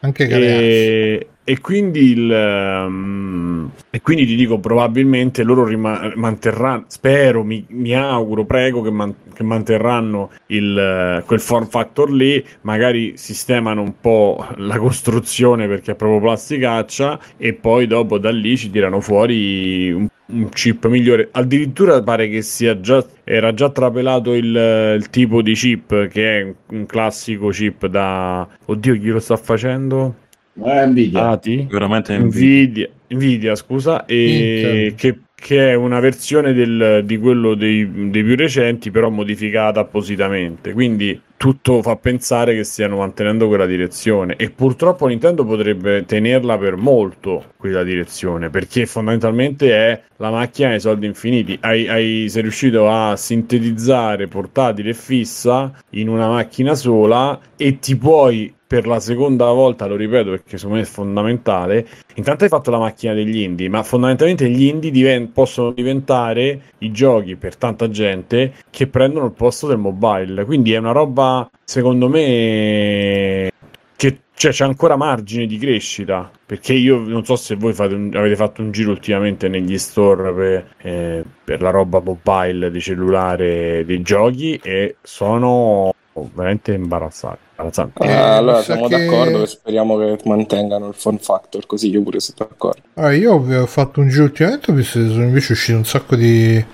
Anche. 0.00 0.26
E, 0.26 1.28
e 1.44 1.60
quindi 1.60 2.10
il 2.10 2.28
ehm, 2.28 3.70
e 3.90 4.00
quindi 4.00 4.26
ti 4.26 4.34
dico 4.34 4.58
probabilmente 4.58 5.44
loro 5.44 5.64
rima- 5.64 6.12
manterranno 6.16 6.86
spero 6.88 7.44
mi, 7.44 7.64
mi 7.68 7.94
auguro 7.94 8.44
prego 8.44 8.82
che, 8.82 8.90
man- 8.90 9.14
che 9.32 9.44
manterranno 9.44 10.30
il, 10.46 10.76
eh, 10.76 11.22
quel 11.24 11.38
form 11.38 11.66
factor 11.66 12.10
lì 12.10 12.44
magari 12.62 13.16
sistemano 13.16 13.82
un 13.82 13.94
po' 14.00 14.44
la 14.56 14.76
costruzione 14.78 15.68
perché 15.68 15.92
è 15.92 15.94
proprio 15.94 16.18
plasticaccia 16.18 17.20
e 17.36 17.52
poi 17.52 17.86
dopo 17.86 18.18
da 18.18 18.32
lì 18.32 18.56
ci 18.56 18.68
tirano 18.68 19.00
fuori 19.00 19.92
un 19.92 20.08
un 20.30 20.48
chip 20.50 20.86
migliore. 20.86 21.28
Addirittura 21.32 22.02
pare 22.02 22.28
che 22.28 22.42
sia 22.42 22.80
già, 22.80 23.04
era 23.24 23.52
già 23.54 23.70
trapelato 23.70 24.34
il, 24.34 24.96
il 24.96 25.10
tipo 25.10 25.42
di 25.42 25.54
chip 25.54 26.08
che 26.08 26.40
è 26.40 26.54
un 26.68 26.86
classico 26.86 27.48
chip 27.48 27.86
da... 27.86 28.46
Oddio, 28.66 28.94
chi 28.98 29.08
lo 29.08 29.20
sta 29.20 29.36
facendo? 29.36 30.14
Eh, 30.62 30.86
Nvidia. 30.86 31.28
Ati? 31.28 31.58
Sicuramente 31.60 32.16
Nvidia. 32.18 32.28
Nvidia, 32.28 32.88
Nvidia, 33.08 33.54
scusa, 33.54 34.04
e 34.04 34.94
che, 34.96 35.18
che 35.34 35.70
è 35.70 35.74
una 35.74 36.00
versione 36.00 36.52
del- 36.52 37.02
di 37.04 37.18
quello 37.18 37.54
dei, 37.54 38.10
dei 38.10 38.22
più 38.24 38.36
recenti, 38.36 38.90
però 38.90 39.08
modificata 39.10 39.80
appositamente. 39.80 40.72
Quindi 40.72 41.18
tutto 41.40 41.80
fa 41.80 41.96
pensare 41.96 42.54
che 42.54 42.64
stiano 42.64 42.98
mantenendo 42.98 43.48
quella 43.48 43.64
direzione. 43.64 44.36
E 44.36 44.50
purtroppo 44.50 45.06
Nintendo 45.06 45.42
potrebbe 45.46 46.04
tenerla 46.04 46.58
per 46.58 46.76
molto 46.76 47.52
quella 47.56 47.82
direzione, 47.82 48.50
perché 48.50 48.84
fondamentalmente 48.84 49.72
è 49.72 50.02
la 50.16 50.30
macchina 50.30 50.68
dei 50.68 50.80
soldi 50.80 51.06
infiniti. 51.06 51.56
Hai, 51.62 51.88
hai- 51.88 52.28
sei 52.28 52.42
riuscito 52.42 52.90
a 52.90 53.16
sintetizzare 53.16 54.28
portatile 54.28 54.90
e 54.90 54.94
fissa 54.94 55.72
in 55.92 56.10
una 56.10 56.28
macchina 56.28 56.74
sola 56.74 57.40
e 57.56 57.78
ti 57.78 57.96
puoi 57.96 58.54
per 58.70 58.86
la 58.86 59.00
seconda 59.00 59.46
volta, 59.46 59.86
lo 59.86 59.96
ripeto 59.96 60.30
perché 60.30 60.56
secondo 60.56 60.76
me 60.76 60.84
è 60.84 60.86
fondamentale, 60.88 61.84
intanto 62.14 62.44
hai 62.44 62.50
fatto 62.50 62.70
la 62.70 62.78
macchina 62.78 63.12
degli 63.14 63.38
indie, 63.40 63.68
ma 63.68 63.82
fondamentalmente 63.82 64.48
gli 64.48 64.62
indie 64.62 64.92
diven- 64.92 65.32
possono 65.32 65.72
diventare 65.72 66.60
i 66.78 66.92
giochi 66.92 67.34
per 67.34 67.56
tanta 67.56 67.90
gente 67.90 68.52
che 68.70 68.86
prendono 68.86 69.26
il 69.26 69.32
posto 69.32 69.66
del 69.66 69.78
mobile. 69.78 70.44
Quindi 70.44 70.72
è 70.72 70.76
una 70.76 70.92
roba, 70.92 71.29
secondo 71.64 72.08
me, 72.08 73.50
che 73.96 74.18
cioè, 74.34 74.52
c'è 74.52 74.64
ancora 74.64 74.96
margine 74.96 75.46
di 75.46 75.58
crescita. 75.58 76.30
Perché 76.46 76.72
io 76.72 76.98
non 76.98 77.24
so 77.24 77.36
se 77.36 77.54
voi 77.56 77.72
fate 77.72 77.94
un- 77.94 78.10
avete 78.14 78.36
fatto 78.36 78.60
un 78.62 78.70
giro 78.72 78.90
ultimamente 78.90 79.48
negli 79.48 79.78
store 79.78 80.32
per, 80.32 80.66
eh, 80.78 81.24
per 81.44 81.60
la 81.62 81.70
roba 81.70 82.00
mobile 82.00 82.70
di 82.70 82.80
cellulare 82.80 83.84
dei 83.84 84.02
giochi 84.02 84.58
e 84.62 84.96
sono 85.02 85.92
veramente 86.34 86.72
imbarazzati. 86.72 87.38
Eh, 87.56 87.70
Eh, 88.06 88.12
allora 88.12 88.62
siamo 88.62 88.88
che- 88.88 89.04
d'accordo 89.04 89.42
e 89.42 89.46
speriamo 89.46 89.98
che 89.98 90.18
mantengano 90.24 90.88
il 90.88 90.94
fun 90.94 91.18
factor, 91.18 91.66
così 91.66 91.90
io 91.90 92.02
pure 92.02 92.18
sono 92.18 92.38
d'accordo. 92.38 92.80
Allora, 92.94 93.12
io 93.14 93.34
ho 93.62 93.66
fatto 93.66 94.00
un 94.00 94.08
giro 94.08 94.24
ultimamente 94.24 94.70
ho 94.70 94.74
visto 94.74 94.98
che 94.98 95.08
sono 95.08 95.24
invece 95.24 95.52
uscite 95.52 95.76
un 95.76 95.84
sacco 95.84 96.16
di 96.16 96.64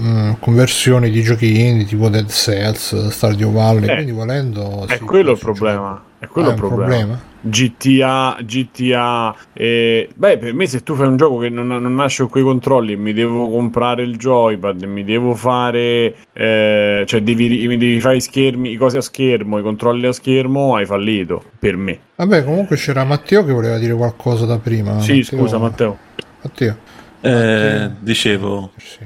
mm, 0.00 0.32
conversioni 0.40 1.10
di 1.10 1.22
giochi 1.22 1.60
indie 1.60 1.84
tipo 1.86 2.08
Dead 2.08 2.28
Cells, 2.28 3.08
Stardew 3.08 3.52
Valley, 3.52 3.88
Eh, 3.88 3.94
quindi 3.94 4.12
volendo... 4.12 4.86
È 4.86 4.96
sì, 4.96 5.04
quello 5.04 5.32
il 5.32 5.38
problema. 5.38 6.02
È 6.18 6.26
quello 6.26 6.48
Ah, 6.48 6.52
il 6.52 6.56
problema. 6.56 7.20
GTA, 7.42 8.38
GTA, 8.42 9.36
eh, 9.52 10.08
beh, 10.12 10.38
per 10.38 10.52
me 10.54 10.66
se 10.66 10.82
tu 10.82 10.94
fai 10.96 11.06
un 11.06 11.16
gioco 11.16 11.38
che 11.38 11.48
non, 11.48 11.68
non 11.68 11.94
nasce 11.94 12.22
con 12.22 12.30
quei 12.30 12.42
controlli 12.42 12.94
e 12.94 12.96
mi 12.96 13.12
devo 13.12 13.48
comprare 13.48 14.02
il 14.02 14.16
joypad, 14.16 14.82
mi 14.82 15.04
devo 15.04 15.34
fare, 15.34 16.14
eh, 16.32 17.04
cioè 17.06 17.22
devi, 17.22 17.66
mi 17.68 17.76
devi 17.76 18.00
fare 18.00 18.16
i 18.16 18.20
schermi, 18.20 18.72
i 18.72 18.76
cose 18.76 18.98
a 18.98 19.00
schermo, 19.00 19.58
i 19.58 19.62
controlli 19.62 20.06
a 20.06 20.12
schermo, 20.12 20.74
hai 20.74 20.86
fallito, 20.86 21.40
per 21.58 21.76
me. 21.76 21.98
Vabbè, 22.16 22.42
comunque 22.44 22.74
c'era 22.76 23.04
Matteo 23.04 23.44
che 23.44 23.52
voleva 23.52 23.78
dire 23.78 23.94
qualcosa 23.94 24.44
da 24.44 24.58
prima. 24.58 24.98
sì, 25.00 25.22
scusa 25.22 25.58
Matteo. 25.58 25.98
Matteo. 26.42 26.76
Eh, 27.20 27.90
dicevo 28.00 28.72
Sì. 28.76 28.98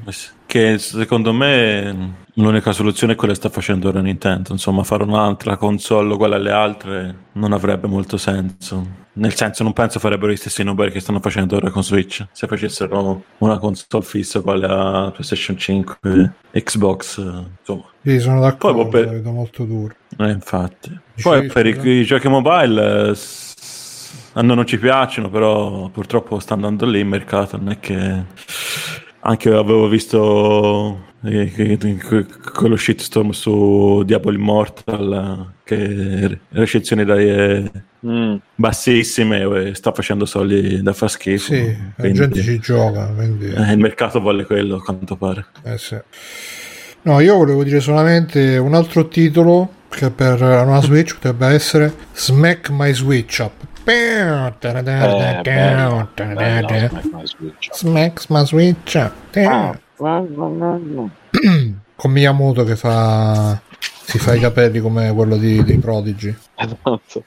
Che 0.51 0.79
secondo 0.79 1.31
me 1.31 2.15
l'unica 2.33 2.73
soluzione 2.73 3.13
è 3.13 3.15
quella 3.15 3.31
che 3.31 3.39
sta 3.39 3.47
facendo 3.47 3.87
ora 3.87 4.01
Nintendo. 4.01 4.51
Insomma, 4.51 4.83
fare 4.83 5.03
un'altra 5.03 5.55
console 5.55 6.13
uguale 6.13 6.35
alle 6.35 6.51
altre 6.51 7.15
non 7.33 7.53
avrebbe 7.53 7.87
molto 7.87 8.17
senso. 8.17 8.85
Nel 9.13 9.33
senso, 9.33 9.63
non 9.63 9.71
penso 9.71 9.99
farebbero 9.99 10.29
gli 10.29 10.35
stessi 10.35 10.61
numeri 10.63 10.91
che 10.91 10.99
stanno 10.99 11.21
facendo 11.21 11.55
ora 11.55 11.69
con 11.69 11.85
Switch. 11.85 12.27
Se 12.33 12.47
facessero 12.47 13.23
una 13.37 13.59
console 13.59 14.03
fissa 14.03 14.39
uguale 14.39 14.65
a 14.65 15.11
PlayStation 15.11 15.57
5 15.57 16.33
e 16.51 16.63
Xbox, 16.63 17.17
insomma. 17.59 17.85
Sì, 18.03 18.19
sono 18.19 18.41
d'accordo, 18.41 18.89
Poi, 18.89 19.05
per- 19.05 19.21
la 19.23 19.31
molto 19.31 19.63
duro. 19.63 19.95
Eh, 20.17 20.31
infatti. 20.31 20.99
Poi 21.21 21.47
per 21.47 21.65
i, 21.65 21.99
i 21.99 22.03
giochi 22.03 22.27
mobile 22.27 23.15
a 24.33 24.41
noi 24.41 24.55
non 24.57 24.65
ci 24.65 24.77
piacciono, 24.77 25.29
però 25.29 25.87
purtroppo 25.87 26.39
sta 26.39 26.55
andando 26.55 26.85
lì 26.85 26.99
il 26.99 27.05
mercato. 27.05 27.55
Non 27.55 27.69
è 27.69 27.79
che 27.79 28.25
anche 29.21 29.49
avevo 29.49 29.87
visto 29.87 30.99
eh, 31.23 31.51
quello 32.53 32.75
shitstorm 32.75 33.31
su 33.31 34.03
Diablo 34.05 34.31
Immortal, 34.31 35.13
eh, 35.13 35.53
che 35.63 36.39
recensioni 36.49 37.05
dai 37.05 37.29
eh, 37.29 37.71
Mm. 38.03 38.37
bassissime 38.55 39.75
sta 39.75 39.91
facendo 39.91 40.25
soldi 40.25 40.81
da 40.81 40.91
far 40.91 41.07
schifo. 41.07 41.53
Sì, 41.53 41.67
la 41.67 41.93
Quindi, 41.97 42.17
gente 42.17 42.41
ci 42.41 42.57
gioca, 42.59 43.05
quindi... 43.13 43.45
eh, 43.45 43.73
il 43.73 43.77
mercato 43.77 44.19
vuole 44.19 44.43
quello, 44.45 44.77
a 44.77 44.81
quanto 44.81 45.15
pare. 45.15 45.45
Eh 45.63 45.77
sì. 45.77 45.95
No, 47.03 47.19
io 47.19 47.35
volevo 47.35 47.63
dire 47.63 47.79
solamente 47.79 48.57
un 48.57 48.73
altro 48.73 49.07
titolo 49.07 49.69
che 49.89 50.09
per 50.09 50.39
la 50.39 50.63
nuova 50.63 50.81
Switch 50.81 51.13
potrebbe 51.13 51.45
essere 51.47 51.93
Smack 52.13 52.69
My 52.71 52.91
Switch 52.91 53.37
Up. 53.39 53.51
Eh, 53.91 55.41
bello, 55.41 56.09
bello, 56.15 56.99
Smack 57.73 58.29
My 58.29 58.45
Switch. 58.45 59.11
Con 61.95 62.11
Miyamoto 62.11 62.63
che 62.63 62.75
fa 62.75 63.59
si 64.11 64.17
fa 64.17 64.33
i 64.33 64.39
capelli 64.39 64.79
come 64.79 65.13
quello 65.13 65.37
di, 65.37 65.63
dei 65.63 65.77
Prodigy. 65.77 66.35
Esatto. 66.55 67.23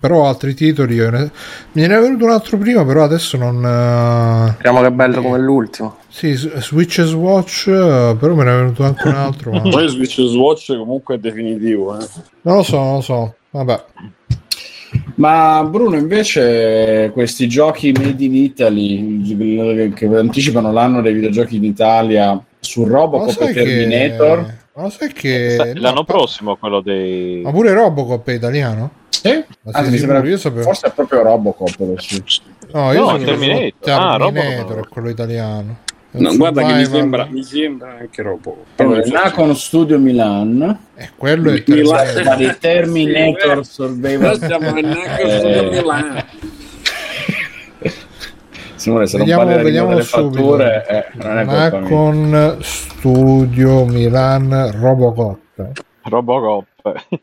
Però 0.00 0.26
altri 0.26 0.54
titoli 0.54 0.94
io 0.94 1.08
ne- 1.10 1.30
me 1.72 1.86
ne 1.86 1.96
è 1.96 2.00
venuto 2.00 2.24
un 2.24 2.30
altro 2.30 2.58
prima, 2.58 2.84
però 2.84 3.04
adesso 3.04 3.36
non 3.36 3.64
eh, 3.64 4.50
Speriamo 4.54 4.80
che 4.80 4.86
è 4.86 4.90
bello 4.90 5.22
come 5.22 5.38
l'ultimo. 5.38 5.98
Sì, 6.08 6.34
Switch 6.34 6.98
Watch, 7.14 7.68
eh, 7.68 8.16
però 8.18 8.34
me 8.34 8.44
ne 8.44 8.50
è 8.52 8.56
venuto 8.56 8.84
anche 8.84 9.06
un 9.06 9.14
altro, 9.14 9.52
ma 9.52 9.60
Poi 9.60 9.88
Switch 9.88 10.20
Swatch 10.20 10.76
comunque 10.76 11.14
è 11.14 11.18
definitivo. 11.18 11.98
Eh. 11.98 12.06
non 12.42 12.56
lo 12.56 12.62
so, 12.62 12.78
non 12.78 12.94
lo 12.94 13.00
so. 13.00 13.34
Vabbè. 13.50 13.84
Ma 15.16 15.64
Bruno, 15.68 15.96
invece, 15.96 17.10
questi 17.12 17.46
giochi 17.48 17.92
made 17.92 18.24
in 18.24 18.34
Italy 18.34 19.92
che 19.92 20.06
anticipano 20.06 20.72
l'anno 20.72 21.00
dei 21.02 21.12
videogiochi 21.14 21.56
in 21.56 21.64
Italia 21.64 22.42
su 22.58 22.84
Robocop 22.84 23.40
e 23.42 23.52
Terminator, 23.52 24.44
che 24.44 24.52
ma 24.74 24.82
lo 24.82 24.90
sai 24.90 25.12
che 25.12 25.50
Sa- 25.56 25.64
L'anno 25.74 25.94
no, 25.98 26.04
prossimo 26.04 26.56
quello 26.56 26.80
dei... 26.80 27.42
Ma 27.42 27.52
pure 27.52 27.72
Robocop 27.72 28.26
è 28.28 28.32
italiano? 28.32 28.90
sì? 29.08 29.28
Anzi, 29.30 29.82
sei 29.82 29.90
mi 29.90 29.98
sembra-? 29.98 30.26
Io 30.26 30.36
sapevo- 30.36 30.62
forse 30.64 30.88
è 30.88 30.92
proprio 30.92 31.22
Robocop. 31.22 31.76
adesso. 31.80 32.22
No, 32.72 32.92
io 32.92 33.10
No, 33.12 33.16
Terminator. 33.18 33.72
solo 33.80 33.96
Ah, 33.96 34.16
Terminator 34.18 34.58
Robocop. 34.66 34.84
è 34.84 34.88
quello 34.88 35.08
italiano. 35.10 35.76
No, 36.16 36.36
guarda 36.36 36.64
che 36.64 36.74
mi 36.74 36.84
sembra, 36.84 37.26
mi 37.28 37.42
sembra 37.42 37.96
anche 37.98 38.22
Robo. 38.22 38.64
Allora, 38.76 39.00
il 39.02 39.10
Nacon 39.10 39.56
Studio 39.56 39.98
Milan, 39.98 40.78
Eh, 40.94 41.10
quello 41.16 41.50
è 41.50 41.62
Milan- 41.66 42.04
Terminator. 42.04 42.36
di 42.36 42.56
Terminator 42.60 43.66
Survival. 43.66 44.38
siamo 44.38 44.78
in 44.78 44.84
Eh. 44.86 46.24
Simone, 48.76 49.06
se 49.06 49.18
Vediamo- 49.18 49.44
non 49.44 49.62
vediamo 49.62 49.88
delle 49.90 50.02
subito. 50.02 50.42
fatture, 50.42 50.86
eh. 50.88 51.04
Nacon 51.16 52.56
Studio 52.60 53.84
Milan 53.86 54.70
Robocop. 54.78 55.38
Robocop. 56.02 56.66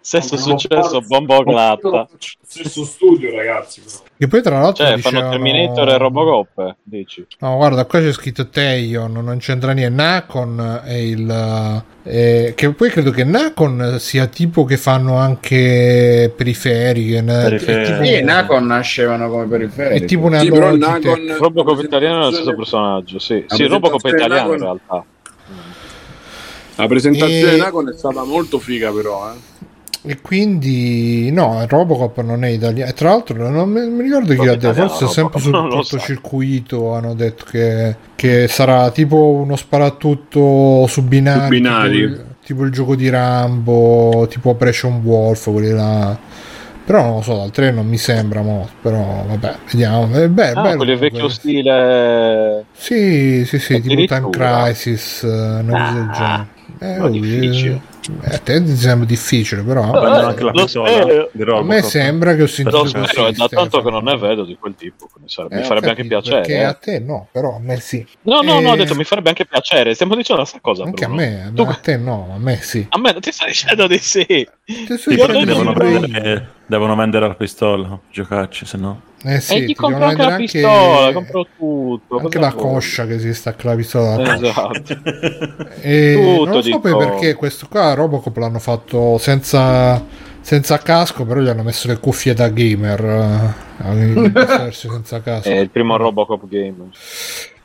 Stesso 0.00 0.36
successo, 0.36 1.00
bombo 1.06 1.42
glatta. 1.42 2.08
Stesso 2.46 2.84
studio, 2.84 3.34
ragazzi. 3.36 3.82
Però. 3.82 4.07
Che 4.18 4.26
poi 4.26 4.42
tra 4.42 4.58
l'altro 4.60 4.84
Cioè, 4.84 4.96
dicevano... 4.96 5.30
fanno 5.30 5.42
Terminator 5.44 5.88
e 5.90 5.96
Robocop, 5.96 6.74
dici? 6.82 7.24
No, 7.38 7.54
guarda, 7.56 7.84
qua 7.84 8.00
c'è 8.00 8.12
scritto 8.12 8.48
Teion, 8.48 9.12
non 9.12 9.38
c'entra 9.38 9.70
niente. 9.70 10.02
Nacon 10.02 10.80
è 10.84 10.94
il. 10.94 11.82
eh, 12.02 12.52
che 12.56 12.72
poi 12.72 12.90
credo 12.90 13.12
che 13.12 13.22
Nacon 13.22 13.96
sia 14.00 14.26
tipo 14.26 14.64
che 14.64 14.76
fanno 14.76 15.18
anche 15.18 16.32
periferiche. 16.36 17.20
ne- 17.20 17.42
Periferiche. 17.44 18.04
Sì, 18.04 18.22
Nacon 18.24 18.66
nascevano 18.66 19.28
come 19.30 19.46
periferici. 19.46 20.02
è 20.02 20.06
tipo 20.06 20.24
una 20.26 20.40
Sì, 20.40 20.50
però. 20.50 20.74
Nacon... 20.74 21.36
Robocop 21.38 21.80
italiano 21.84 22.22
è 22.22 22.24
lo 22.24 22.32
stesso 22.32 22.54
personaggio, 22.56 23.18
sì. 23.20 23.44
Sì, 23.46 23.66
Robocop 23.66 24.04
italiano 24.04 24.52
in 24.52 24.58
realtà. 24.58 25.04
La 26.74 26.86
presentazione 26.88 27.40
E- 27.52 27.54
di 27.54 27.60
Nacon 27.60 27.88
è 27.88 27.96
stata 27.96 28.24
molto 28.24 28.58
figa, 28.58 28.90
però. 28.92 29.30
Eh. 29.32 29.66
E 30.02 30.20
quindi 30.20 31.30
no, 31.32 31.64
Robocop 31.66 32.20
non 32.22 32.44
è 32.44 32.48
italiano. 32.48 32.90
E 32.90 32.94
tra 32.94 33.10
l'altro 33.10 33.48
non 33.50 33.68
mi, 33.68 33.86
mi 33.88 34.02
ricordo 34.02 34.32
chi 34.34 34.46
ha 34.48 34.56
detto, 34.56 34.72
forse 34.72 35.06
sempre 35.08 35.40
sul 35.40 35.52
Robocop, 35.52 35.74
lo 35.76 35.82
so. 35.82 35.96
cortocircuito 35.96 36.92
hanno 36.94 37.14
detto 37.14 37.44
che, 37.50 37.96
che 38.14 38.46
sarà 38.48 38.90
tipo 38.90 39.16
uno 39.16 39.56
sparatutto 39.56 40.86
su 40.86 41.02
binari, 41.02 41.40
Su 41.42 41.48
binari. 41.48 41.98
Tipo, 42.00 42.04
il, 42.12 42.24
tipo 42.44 42.64
il 42.64 42.70
gioco 42.70 42.94
di 42.96 43.08
Rambo, 43.08 44.26
tipo 44.30 44.50
Operation 44.50 45.00
Wolf, 45.02 45.50
quelli 45.50 45.70
là. 45.72 46.16
Però 46.84 47.02
non 47.02 47.14
lo 47.16 47.20
so, 47.22 47.36
dal 47.36 47.50
3 47.50 47.70
non 47.72 47.86
mi 47.86 47.98
sembra 47.98 48.40
molto, 48.40 48.72
però 48.80 49.24
vabbè, 49.28 49.56
vediamo. 49.70 50.08
È 50.10 50.28
bello, 50.28 50.58
Ah, 50.60 50.62
bello 50.62 50.76
quello 50.76 50.92
è 50.92 50.96
vecchio 50.96 51.28
comunque. 51.28 51.34
stile... 51.34 52.64
Sì, 52.72 53.44
sì, 53.44 53.58
sì, 53.58 53.80
tipo 53.82 54.04
Time. 54.06 54.30
Crisis, 54.30 55.22
eh, 55.24 55.26
una 55.28 55.76
cosa 55.76 55.92
del 55.92 56.08
Ah, 56.08 56.46
genere. 56.78 56.96
Eh, 56.96 56.98
ma 56.98 57.08
difficile. 57.10 57.80
Eh, 58.22 58.34
a 58.34 58.38
te 58.38 58.62
ti 58.64 58.74
sembra 58.76 59.06
difficile, 59.06 59.62
però. 59.62 59.90
Prendono 59.90 60.16
Eh, 60.16 60.24
anche 60.24 60.44
la 60.44 60.50
pistola 60.52 60.88
spero. 60.88 61.30
di 61.32 61.42
A 61.42 61.62
me 61.62 61.82
sembra 61.82 62.34
che 62.34 62.42
ho 62.42 62.46
sentito 62.46 62.78
Lo 62.78 62.86
spero, 62.86 63.04
è 63.04 63.14
così, 63.26 63.38
da 63.38 63.48
tanto 63.48 63.82
che 63.82 63.90
non 63.90 64.04
ne 64.04 64.16
vedo 64.16 64.44
di 64.44 64.56
quel 64.58 64.74
tipo. 64.74 65.08
quindi 65.12 65.30
sa- 65.30 65.46
Eh, 65.50 65.56
mi 65.56 65.62
farebbe 65.62 65.88
anche 65.90 66.02
capito, 66.06 66.20
piacere. 66.20 66.40
Perché 66.40 66.56
eh. 66.58 66.64
a 66.64 66.72
te 66.74 66.98
no, 67.00 67.28
però 67.30 67.56
a 67.56 67.60
me 67.60 67.78
sì. 67.80 68.06
No, 68.22 68.40
no, 68.40 68.60
no, 68.60 68.70
ho 68.70 68.74
Eh, 68.74 68.76
detto 68.78 68.94
mi 68.94 69.04
farebbe 69.04 69.28
anche 69.28 69.44
piacere. 69.46 69.94
Stiamo 69.94 70.14
dicendo 70.14 70.40
la 70.42 70.46
stessa 70.46 70.62
cosa. 70.62 70.84
Anche 70.84 71.04
a 71.04 71.08
Bruno. 71.08 71.20
me, 71.22 71.52
Tu- 71.54 71.62
a 71.62 71.74
te 71.82 71.96
no, 71.96 72.30
a 72.34 72.38
me 72.38 72.58
sì. 72.62 72.86
A 72.88 72.98
me 72.98 73.12
non 73.12 73.20
ti 73.20 73.30
stai 73.32 73.48
dicendo 73.48 73.86
di 73.86 73.98
sì. 73.98 74.24
Ti 74.26 74.96
sto 74.96 75.26
non 75.26 75.44
devono, 75.44 75.72
prendere- 75.72 76.48
devono 76.66 76.94
vendere 76.94 77.26
la 77.28 77.34
pistola, 77.34 77.98
giocarci, 78.10 78.64
se 78.66 78.76
no. 78.76 79.02
Eh 79.24 79.40
sì, 79.40 79.54
e 79.54 79.60
gli 79.62 79.66
ti 79.66 79.74
compro 79.74 80.04
anche 80.04 80.22
la 80.24 80.36
pistola, 80.36 81.12
compro 81.12 81.46
tutto. 81.58 82.18
anche 82.18 82.38
la 82.38 82.50
vuoi? 82.50 82.62
coscia 82.74 83.04
che 83.06 83.18
si 83.18 83.34
stacca 83.34 83.68
la 83.70 83.74
pistola. 83.74 84.34
Esatto. 84.36 84.96
E 85.80 86.14
Tutto, 86.14 86.44
non 86.50 86.62
so 86.62 86.78
poi 86.80 86.96
perché 86.96 87.34
questo 87.34 87.66
qua 87.68 87.94
Robocop 87.98 88.36
l'hanno 88.38 88.58
fatto 88.58 89.18
senza, 89.18 90.02
senza 90.40 90.78
casco, 90.78 91.24
però 91.24 91.40
gli 91.40 91.48
hanno 91.48 91.62
messo 91.62 91.88
le 91.88 91.98
cuffie 91.98 92.32
da 92.34 92.48
gamer. 92.48 93.54
eh, 93.84 94.70
senza 94.72 95.20
casco. 95.20 95.48
È 95.48 95.58
il 95.58 95.68
primo 95.70 95.96
Robocop 95.96 96.48
game. 96.48 96.90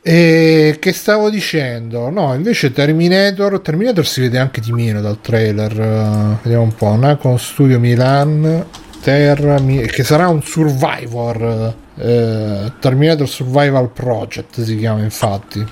E 0.06 0.76
che 0.80 0.92
stavo 0.92 1.30
dicendo? 1.30 2.10
No, 2.10 2.34
invece 2.34 2.72
Terminator, 2.72 3.60
Terminator 3.60 4.06
si 4.06 4.20
vede 4.20 4.38
anche 4.38 4.60
di 4.60 4.70
meno 4.70 5.00
dal 5.00 5.20
trailer. 5.22 5.72
eh, 5.80 6.36
vediamo 6.42 6.64
un 6.64 6.74
po'. 6.74 6.94
Nacon 6.94 7.38
Studio 7.38 7.78
Milan, 7.80 8.66
Terra, 9.02 9.56
che 9.86 10.04
sarà 10.04 10.28
un 10.28 10.42
Survivor. 10.42 11.74
eh, 11.96 12.72
Terminator 12.80 13.26
Survival 13.28 13.88
Project 13.92 14.60
si 14.62 14.76
chiama 14.76 15.00
infatti. 15.02 15.64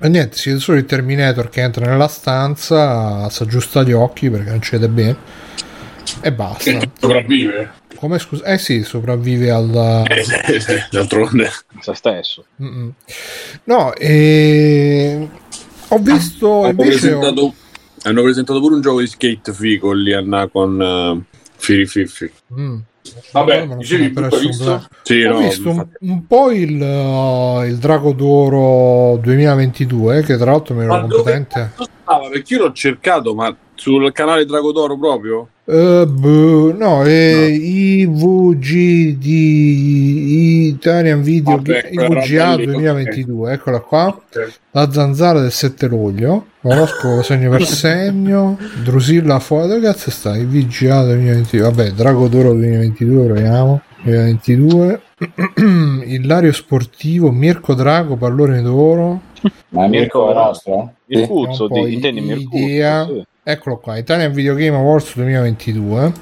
E 0.00 0.08
niente, 0.08 0.36
si 0.36 0.50
vede 0.50 0.60
solo 0.60 0.78
il 0.78 0.84
Terminator 0.84 1.48
che 1.48 1.60
entra 1.60 1.86
nella 1.86 2.06
stanza, 2.06 3.28
si 3.30 3.42
aggiusta 3.42 3.82
gli 3.82 3.92
occhi 3.92 4.30
perché 4.30 4.50
non 4.50 4.62
ci 4.62 4.72
vede 4.72 4.88
bene. 4.88 5.16
E 6.20 6.32
basta. 6.32 6.78
Sopravvive. 6.98 7.72
Come 7.96 8.18
scusa? 8.20 8.44
Eh 8.44 8.58
sì, 8.58 8.84
sopravvive 8.84 9.50
al. 9.50 10.04
Eh, 10.08 10.24
eh, 10.46 10.54
eh, 10.54 10.86
d'altronde. 10.90 11.50
Se 11.80 11.94
stesso. 11.94 12.44
Mm-mm. 12.62 12.92
No, 13.64 13.92
e... 13.94 15.28
ho 15.88 15.98
visto 15.98 16.62
Hanno 16.62 16.68
invece... 16.68 17.12
ho- 17.12 17.18
presentato, 17.18 17.54
hanno 18.02 18.22
presentato 18.22 18.60
pure 18.60 18.74
un 18.76 18.80
gioco 18.80 19.00
di 19.00 19.08
skate 19.08 19.52
figo 19.52 19.92
lì 19.92 20.12
a 20.12 20.48
con 20.48 20.78
uh, 20.78 21.36
Firi 21.56 21.86
Fiffi. 21.86 22.30
Mm. 22.54 22.78
Vabbè, 23.32 23.66
dicevi, 23.76 24.12
tu 24.12 24.20
hai 24.20 24.40
visto? 24.40 24.86
Sì, 25.02 25.22
ho 25.22 25.32
no, 25.32 25.38
visto 25.38 25.70
un, 25.70 25.86
un 26.00 26.26
po' 26.26 26.50
il, 26.50 26.80
uh, 26.80 27.64
il 27.64 27.76
Drago 27.78 28.12
d'Oro 28.12 29.16
2022 29.18 30.22
che 30.22 30.36
tra 30.36 30.50
l'altro 30.50 30.74
mi 30.74 30.84
ero 30.84 31.00
competente? 31.00 31.72
Perché 32.30 32.54
io 32.54 32.62
l'ho 32.62 32.72
cercato, 32.72 33.34
ma 33.34 33.54
sul 33.74 34.12
canale 34.12 34.44
Drago 34.44 34.72
d'Oro 34.72 34.98
proprio? 34.98 35.48
Eh, 35.70 36.06
boh, 36.06 36.72
no, 36.72 37.02
è 37.04 37.44
IVG 37.44 39.18
di 39.18 40.68
Italian 40.68 41.20
Video 41.20 41.56
Vabbè, 41.56 41.88
IVGA 41.90 42.44
roba 42.52 42.56
lì, 42.56 42.64
2022 42.64 43.52
eccola 43.52 43.80
qua 43.80 44.06
Ok. 44.06 44.52
la 44.70 44.90
zanzara 44.90 45.40
del 45.40 45.52
7 45.52 45.86
luglio 45.88 46.46
oroscopo 46.62 47.20
segno 47.20 47.50
per 47.50 47.66
segno 47.66 48.56
Drusilla 48.82 49.38
fuori 49.40 49.68
dove 49.68 49.80
cazzo 49.82 50.10
sta 50.10 50.34
IVGA 50.38 51.04
2022 51.04 51.60
vabbè 51.60 51.90
Drago 51.90 52.28
d'Oro 52.28 52.52
2022 52.54 53.24
proviamo 53.26 53.80
2022 54.04 55.00
Ilario 56.08 56.52
Sportivo 56.52 57.30
Mirko 57.30 57.74
Drago 57.74 58.16
Pallone 58.16 58.62
d'Oro 58.62 59.20
Ma 59.70 59.86
Mirko 59.86 60.30
è 60.30 60.34
nostro? 60.34 60.94
Il 61.06 61.18
Sì. 61.18 61.26
Cuzzo, 61.26 61.64
Un 61.64 61.68
po' 61.68 61.84
di, 61.86 61.92
intendi 61.94 62.20
idea. 62.22 62.36
Mircuzzo, 63.04 63.14
sì. 63.20 63.26
Eccolo 63.50 63.78
qua, 63.78 63.96
Italian 63.96 64.30
Video 64.30 64.54
Game 64.54 64.76
Awards 64.76 65.14
2022. 65.14 66.12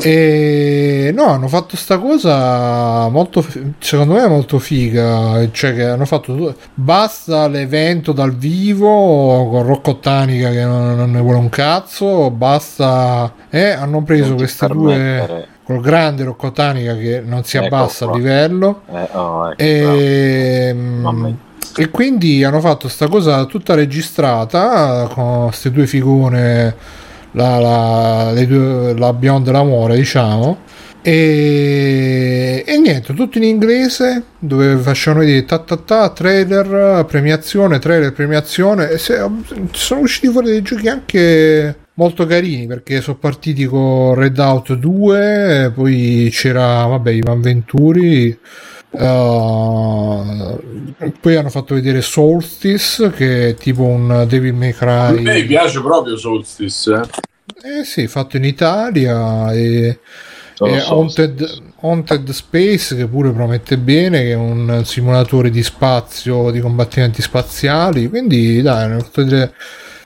E 0.00 1.10
no, 1.12 1.24
hanno 1.24 1.48
fatto 1.48 1.76
sta 1.76 1.98
cosa 1.98 3.08
molto, 3.08 3.44
secondo 3.80 4.14
me 4.14 4.28
molto 4.28 4.60
figa. 4.60 5.44
Cioè, 5.50 5.74
che 5.74 5.82
hanno 5.82 6.04
fatto 6.04 6.54
basta 6.72 7.48
l'evento 7.48 8.12
dal 8.12 8.32
vivo 8.32 9.48
con 9.48 9.66
Rocco 9.66 9.98
Tanica 9.98 10.50
che 10.50 10.64
non, 10.64 10.94
non 10.94 11.10
ne 11.10 11.20
vuole 11.20 11.38
un 11.38 11.48
cazzo. 11.48 12.30
Basta, 12.30 13.32
e 13.50 13.70
hanno 13.70 14.04
preso 14.04 14.36
queste 14.36 14.68
due 14.68 15.48
col 15.64 15.80
grande 15.80 16.22
Rocco 16.22 16.52
Tanica 16.52 16.94
che 16.96 17.22
non 17.24 17.42
si 17.42 17.56
Ecco 17.56 17.74
abbassa 17.74 18.04
qua. 18.04 18.14
a 18.14 18.18
livello. 18.18 18.82
Eh, 18.88 19.08
oh, 19.10 19.50
ecco, 19.50 19.62
E. 19.64 20.76
e 21.76 21.90
quindi 21.90 22.44
hanno 22.44 22.60
fatto 22.60 22.88
sta 22.88 23.08
cosa 23.08 23.44
tutta 23.46 23.74
registrata 23.74 25.08
con 25.12 25.46
queste 25.46 25.70
due 25.70 25.86
figure, 25.86 26.76
la, 27.32 27.58
la, 27.58 28.30
le 28.32 28.46
due- 28.46 28.94
la 28.96 29.12
Beyond 29.12 29.44
dell'amore, 29.44 29.96
diciamo. 29.96 30.58
E, 31.02 32.64
e 32.66 32.78
niente, 32.78 33.12
tutto 33.12 33.36
in 33.38 33.44
inglese 33.44 34.22
dove 34.38 34.76
facevano 34.78 35.22
vedere 35.24 35.44
ta 35.44 35.58
ta 35.58 35.76
ta, 35.76 36.08
trailer, 36.10 37.04
premiazione, 37.06 37.78
trailer, 37.78 38.12
premiazione. 38.12 38.90
E 38.90 38.98
se- 38.98 39.20
sono 39.72 40.00
usciti 40.00 40.28
fuori 40.28 40.46
dei 40.50 40.62
giochi 40.62 40.88
anche 40.88 41.76
molto 41.94 42.26
carini 42.26 42.66
perché 42.66 43.00
sono 43.00 43.18
partiti 43.18 43.66
con 43.66 44.14
Red 44.14 44.38
Out 44.38 44.74
2, 44.74 45.72
poi 45.74 46.28
c'era, 46.32 46.84
vabbè, 46.86 47.10
Ivan 47.10 47.40
Venturi. 47.40 48.38
Uh, 48.96 50.60
poi 51.20 51.34
hanno 51.34 51.50
fatto 51.50 51.74
vedere 51.74 52.00
Solstice 52.00 53.10
che 53.10 53.48
è 53.48 53.54
tipo 53.54 53.82
un 53.82 54.24
Devil 54.28 54.54
May 54.54 54.72
A 54.78 55.10
me 55.10 55.22
Cry 55.22 55.46
piace 55.46 55.80
proprio 55.80 56.16
Solstice. 56.16 56.92
Eh. 56.92 57.80
eh 57.80 57.84
sì 57.84 58.06
fatto 58.06 58.36
in 58.36 58.44
Italia 58.44 59.52
e, 59.52 59.98
e 60.60 60.78
Haunted, 60.78 61.62
Haunted 61.80 62.30
Space 62.30 62.94
che 62.94 63.08
pure 63.08 63.32
promette 63.32 63.78
bene 63.78 64.22
che 64.22 64.30
è 64.30 64.36
un 64.36 64.82
simulatore 64.84 65.50
di 65.50 65.64
spazio 65.64 66.52
di 66.52 66.60
combattimenti 66.60 67.20
spaziali 67.20 68.08
quindi 68.08 68.62
dai 68.62 68.84
hanno 68.84 69.00
fatto 69.00 69.24
vedere 69.24 69.54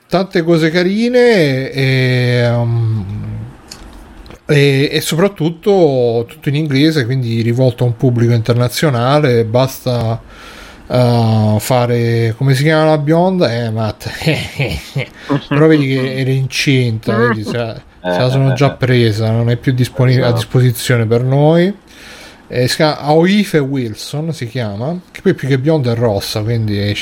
tante 0.07 0.41
cose 0.41 0.71
carine 0.71 1.69
e, 1.69 2.49
um, 2.49 3.28
e, 4.49 4.89
e 4.91 5.01
soprattutto 5.01 6.25
tutto 6.27 6.49
in 6.49 6.55
inglese 6.55 7.05
quindi 7.05 7.41
rivolto 7.41 7.83
a 7.83 7.87
un 7.87 7.95
pubblico 7.95 8.33
internazionale 8.33 9.45
basta 9.45 10.19
uh, 10.87 11.59
fare 11.59 12.33
come 12.35 12.55
si 12.55 12.63
chiama 12.63 12.85
la 12.89 12.97
bionda? 12.97 13.53
Eh 13.53 13.69
Matt. 13.69 14.09
Però 15.47 15.67
vedi 15.67 15.87
che 15.87 16.19
era 16.19 16.31
incinta 16.31 17.15
vedi, 17.15 17.43
se, 17.43 17.51
se 17.51 17.83
la 18.01 18.29
sono 18.29 18.53
già 18.53 18.71
presa 18.71 19.29
non 19.29 19.51
è 19.51 19.55
più 19.55 19.71
disponibile 19.71 20.23
a 20.23 20.27
Esatto. 20.29 20.41
disposizione 20.41 21.05
per 21.05 21.23
noi. 21.23 21.71
Eh, 22.47 22.67
si 22.67 22.77
chiama 22.77 23.01
Aoife 23.01 23.59
Wilson 23.59 24.33
si 24.33 24.47
chiama 24.47 24.99
che 25.11 25.21
poi 25.21 25.35
più 25.35 25.47
che 25.47 25.59
bionda 25.59 25.91
è 25.91 25.95
rossa 25.95 26.41
quindi 26.41 26.79
è 26.79 26.95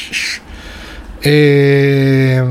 e 1.19 2.43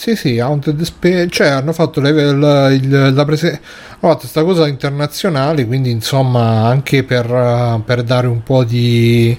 sì 0.00 0.16
sì 0.16 0.38
Haunted 0.38 0.80
Space 0.80 1.28
cioè 1.28 1.48
hanno 1.48 1.74
fatto 1.74 2.00
le- 2.00 2.32
la, 2.34 2.70
il- 2.70 3.12
la 3.14 3.24
prese- 3.26 3.50
hanno 3.50 4.12
fatto 4.14 4.20
questa 4.20 4.42
cosa 4.44 4.66
internazionale 4.66 5.66
quindi 5.66 5.90
insomma 5.90 6.64
anche 6.66 7.04
per, 7.04 7.82
per 7.84 8.02
dare 8.02 8.26
un 8.26 8.42
po' 8.42 8.64
di 8.64 9.38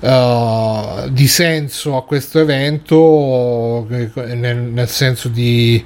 uh, 0.00 1.08
di 1.10 1.26
senso 1.28 1.96
a 1.98 2.04
questo 2.04 2.40
evento 2.40 3.86
nel, 3.88 4.56
nel 4.72 4.88
senso 4.88 5.28
di 5.28 5.84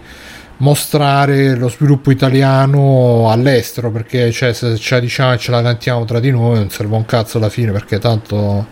mostrare 0.58 1.56
lo 1.56 1.68
sviluppo 1.68 2.12
italiano 2.12 3.28
all'estero 3.30 3.90
perché 3.90 4.30
cioè, 4.30 4.52
se 4.52 4.76
ce 4.76 4.94
la 4.94 5.00
diciamo 5.00 5.32
e 5.34 5.38
ce 5.38 5.50
la 5.50 5.62
cantiamo 5.62 6.04
tra 6.04 6.20
di 6.20 6.30
noi 6.30 6.54
non 6.58 6.70
serve 6.70 6.94
un 6.94 7.04
cazzo 7.04 7.38
alla 7.38 7.48
fine 7.50 7.72
perché 7.72 7.98
tanto 7.98 8.66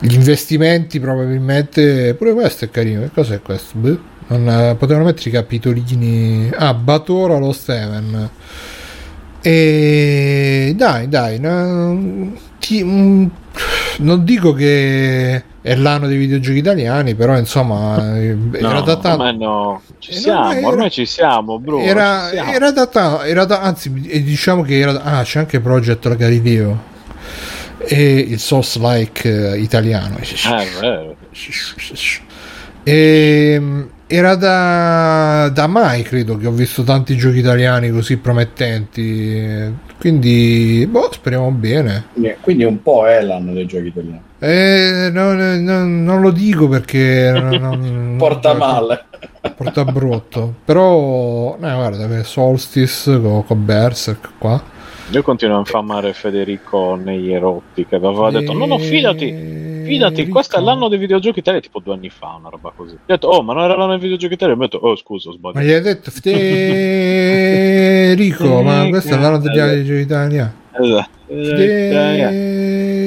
gli 0.00 0.14
investimenti 0.14 0.98
probabilmente 0.98 2.14
pure 2.14 2.32
questo 2.34 2.64
è 2.64 2.70
carino 2.70 3.02
che 3.02 3.10
cos'è 3.14 3.40
questo? 3.42 3.78
Beh, 3.78 3.98
non, 4.30 4.48
eh, 4.48 4.74
potevano 4.76 5.04
mettere 5.06 5.28
i 5.30 5.32
capitolini 5.32 6.50
ah 6.56 6.74
Batora 6.74 7.36
lo 7.38 7.52
Steven 7.52 8.30
e 9.42 10.72
dai 10.76 11.08
dai 11.08 11.38
no, 11.40 12.32
ti- 12.58 12.84
mm, 12.84 13.26
non 13.98 14.24
dico 14.24 14.52
che 14.52 15.42
è 15.62 15.74
l'anno 15.76 16.06
dei 16.06 16.16
videogiochi 16.18 16.58
italiani 16.58 17.14
però 17.14 17.36
insomma 17.38 18.16
eh, 18.16 18.36
era 18.52 18.80
da 18.80 18.96
tanto 18.96 19.16
Come 19.18 19.32
no? 19.36 19.82
Ci 19.98 20.10
Eh, 20.10 20.14
no, 20.14 20.20
siamo, 20.20 20.52
era- 20.52 20.66
ormai 20.66 20.90
ci 20.90 21.06
siamo, 21.06 21.58
Bruno. 21.58 21.84
era, 21.84 22.24
ci 22.28 22.34
siamo. 22.36 22.52
era 22.52 22.70
da 22.72 22.86
ta- 22.86 23.26
era 23.26 23.44
da- 23.44 23.60
anzi 23.60 23.90
diciamo 23.92 24.62
che 24.62 24.78
era 24.78 25.02
ah 25.02 25.22
c'è 25.22 25.38
anche 25.40 25.60
Project 25.60 26.16
Galileo 26.16 26.88
e 27.78 28.14
il 28.18 28.38
Source 28.38 28.78
Like 28.78 29.56
italiano 29.56 30.18
Eh, 30.18 31.16
e, 32.82 33.62
era 34.12 34.34
da, 34.34 35.48
da 35.54 35.66
mai 35.68 36.02
credo 36.02 36.36
che 36.36 36.48
ho 36.48 36.50
visto 36.50 36.82
tanti 36.82 37.16
giochi 37.16 37.38
italiani 37.38 37.90
così 37.90 38.16
promettenti 38.16 39.72
quindi 39.98 40.84
boh 40.90 41.10
speriamo 41.12 41.50
bene 41.52 42.06
Quindi 42.40 42.64
un 42.64 42.82
po' 42.82 43.06
è 43.06 43.22
l'anno 43.22 43.52
dei 43.52 43.66
giochi 43.66 43.86
italiani. 43.88 44.20
Eh, 44.38 45.10
no, 45.12 45.34
no, 45.34 45.56
no, 45.60 45.84
non 45.84 46.20
lo 46.22 46.30
dico 46.30 46.66
perché 46.68 47.30
non- 47.34 48.14
Porta 48.18 48.54
male. 48.54 49.04
porta 49.54 49.84
brutto. 49.84 50.54
Però, 50.64 51.56
no, 51.60 51.74
guarda, 51.76 52.08
che 52.08 52.24
Solstice 52.24 53.20
con, 53.20 53.44
con 53.44 53.64
Berserk 53.64 54.30
qua. 54.38 54.62
Io 55.12 55.22
continuo 55.22 55.56
a 55.56 55.58
infamare 55.58 56.12
Federico 56.12 56.94
negli 56.94 57.32
erotti 57.32 57.84
che 57.84 57.96
aveva 57.96 58.30
detto: 58.30 58.52
No, 58.52 58.64
no, 58.66 58.78
fidati, 58.78 59.82
fidati, 59.84 60.28
questo 60.28 60.56
è 60.58 60.60
l'anno 60.60 60.86
dei 60.88 60.98
videogiochi 60.98 61.40
italiani, 61.40 61.64
tipo 61.64 61.80
due 61.80 61.94
anni 61.94 62.10
fa, 62.10 62.36
una 62.38 62.48
roba 62.48 62.72
così. 62.74 62.94
Ho 62.94 62.98
detto, 63.06 63.26
oh, 63.26 63.42
ma 63.42 63.52
non 63.52 63.64
era 63.64 63.74
l'anno 63.76 63.90
dei 63.90 63.98
videogiochi 63.98 64.34
italiani? 64.34 64.60
Mi 64.60 64.66
ho 64.66 64.68
detto, 64.68 64.86
oh, 64.86 64.94
scusa, 64.96 65.30
ho 65.30 65.32
Ma 65.32 65.38
sbagliato. 65.50 65.66
gli 65.66 65.72
hai 65.72 65.80
detto 65.80 66.12
Federico, 68.12 68.62
ma 68.62 68.86
questo 68.88 69.14
è 69.14 69.18
l'anno 69.18 69.38
degli 69.38 69.84
giochi 69.84 70.00
italiani. 70.00 70.58
Esatto. 70.80 71.10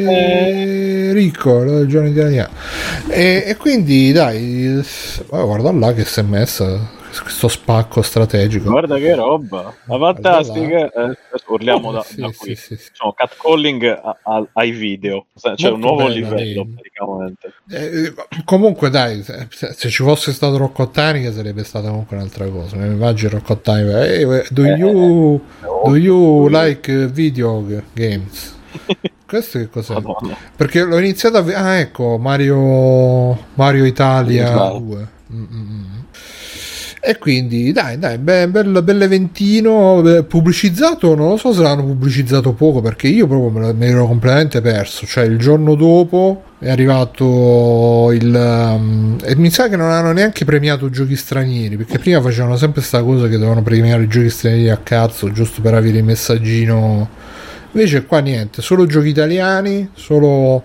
Federico, 0.03 1.63
il 1.63 1.87
giorno 1.87 2.09
italiano. 2.09 2.49
E, 3.07 3.43
e 3.47 3.55
quindi 3.55 4.11
dai, 4.11 4.83
guarda 5.29 5.71
là 5.71 5.93
che 5.93 6.03
si 6.03 6.19
è 6.19 6.23
messa 6.23 7.01
questo 7.21 7.47
spacco 7.47 8.01
strategico. 8.01 8.69
Guarda 8.69 8.97
che 8.97 9.13
roba, 9.15 9.73
ma 9.85 9.97
fantastica. 9.97 10.91
Eh, 10.91 11.17
urliamo 11.47 11.91
da, 11.91 12.01
Sì, 12.01 12.21
da 12.21 12.31
qui. 12.35 12.55
sì, 12.55 12.75
sì. 12.77 12.87
Diciamo, 12.91 13.13
catcalling 13.13 13.83
a- 13.83 14.17
a- 14.23 14.47
ai 14.53 14.71
video, 14.71 15.25
c'è 15.39 15.69
un 15.69 15.79
Molto 15.79 15.87
nuovo 15.87 15.97
bella 16.07 16.13
livello 16.13 16.63
lei. 16.63 16.73
praticamente. 16.73 17.53
Eh, 17.69 18.13
comunque 18.45 18.89
dai, 18.89 19.21
se, 19.23 19.47
se 19.49 19.89
ci 19.89 20.03
fosse 20.03 20.31
stato 20.33 20.57
Roccottani 20.57 21.31
sarebbe 21.31 21.63
stata 21.63 21.89
comunque 21.89 22.15
un'altra 22.15 22.45
cosa. 22.47 22.75
Mi 22.77 22.87
immagino 22.87 23.31
Roccottani, 23.31 23.89
eh, 23.93 24.45
do 24.49 24.65
you, 24.65 25.41
do 25.85 25.95
you 25.95 26.47
like 26.49 26.91
eh, 26.91 27.07
video 27.07 27.63
games? 27.93 28.51
Questo 29.25 29.57
che 29.59 29.69
cos'è? 29.69 29.93
Madonna. 29.93 30.35
Perché 30.55 30.83
l'ho 30.83 30.97
iniziato 30.99 31.37
a. 31.37 31.43
Ah, 31.55 31.75
ecco, 31.77 32.17
Mario, 32.19 33.37
Mario 33.55 33.85
Italia 33.85 34.51
Claro. 34.51 34.77
2. 34.79 35.07
Mm, 35.31 35.43
mm, 35.43 35.71
mm. 35.71 35.92
E 37.05 37.17
quindi, 37.17 37.73
dai, 37.73 37.99
dai, 37.99 38.17
be- 38.17 38.47
bel, 38.47 38.81
bell'eventino 38.81 40.01
beh, 40.01 40.23
pubblicizzato. 40.23 41.15
Non 41.15 41.31
lo 41.31 41.37
so 41.37 41.51
se 41.51 41.61
l'hanno 41.61 41.83
pubblicizzato 41.83 42.53
poco 42.53 42.79
perché 42.79 43.09
io 43.09 43.27
proprio 43.27 43.73
me 43.73 43.87
l'ero 43.87 44.07
completamente 44.07 44.61
perso. 44.61 45.05
Cioè, 45.05 45.25
il 45.25 45.37
giorno 45.37 45.75
dopo 45.75 46.43
è 46.59 46.69
arrivato 46.69 48.09
il. 48.13 48.33
um, 48.33 49.17
e 49.21 49.35
mi 49.35 49.49
sa 49.49 49.67
che 49.67 49.75
non 49.75 49.91
hanno 49.91 50.13
neanche 50.13 50.45
premiato 50.45 50.89
giochi 50.89 51.17
stranieri 51.17 51.75
perché 51.75 51.99
prima 51.99 52.21
facevano 52.21 52.55
sempre 52.55 52.79
questa 52.79 53.03
cosa 53.03 53.27
che 53.27 53.35
dovevano 53.35 53.63
premiare 53.63 54.03
i 54.03 54.07
giochi 54.07 54.29
stranieri 54.29 54.69
a 54.69 54.77
cazzo 54.77 55.29
giusto 55.29 55.61
per 55.61 55.73
avere 55.73 55.97
il 55.97 56.05
messaggino. 56.05 57.09
Invece 57.73 58.05
qua 58.05 58.19
niente, 58.19 58.61
solo 58.61 58.85
giochi 58.85 59.09
italiani, 59.09 59.89
solo... 59.93 60.63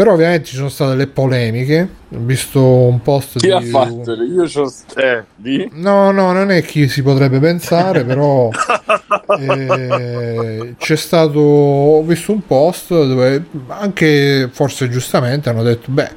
però 0.00 0.14
ovviamente 0.14 0.46
ci 0.46 0.56
sono 0.56 0.70
state 0.70 0.94
le 0.94 1.08
polemiche. 1.08 1.86
Ho 2.14 2.20
visto 2.20 2.64
un 2.64 3.02
post 3.02 3.38
Chi 3.38 3.48
di... 3.48 3.52
ha 3.52 3.60
fatto? 3.60 4.14
Io 4.14 4.44
c'ho 4.44 4.66
ste 4.66 5.26
di 5.36 5.68
No, 5.74 6.10
no, 6.10 6.32
non 6.32 6.50
è 6.50 6.62
chi 6.62 6.88
si 6.88 7.02
potrebbe 7.02 7.38
pensare, 7.38 8.02
però 8.02 8.48
eh, 9.38 10.74
c'è 10.78 10.96
stato, 10.96 11.38
ho 11.38 12.02
visto 12.02 12.32
un 12.32 12.46
post 12.46 12.88
dove 12.88 13.44
anche 13.66 14.48
forse 14.50 14.88
giustamente 14.88 15.50
hanno 15.50 15.62
detto, 15.62 15.90
beh, 15.90 16.10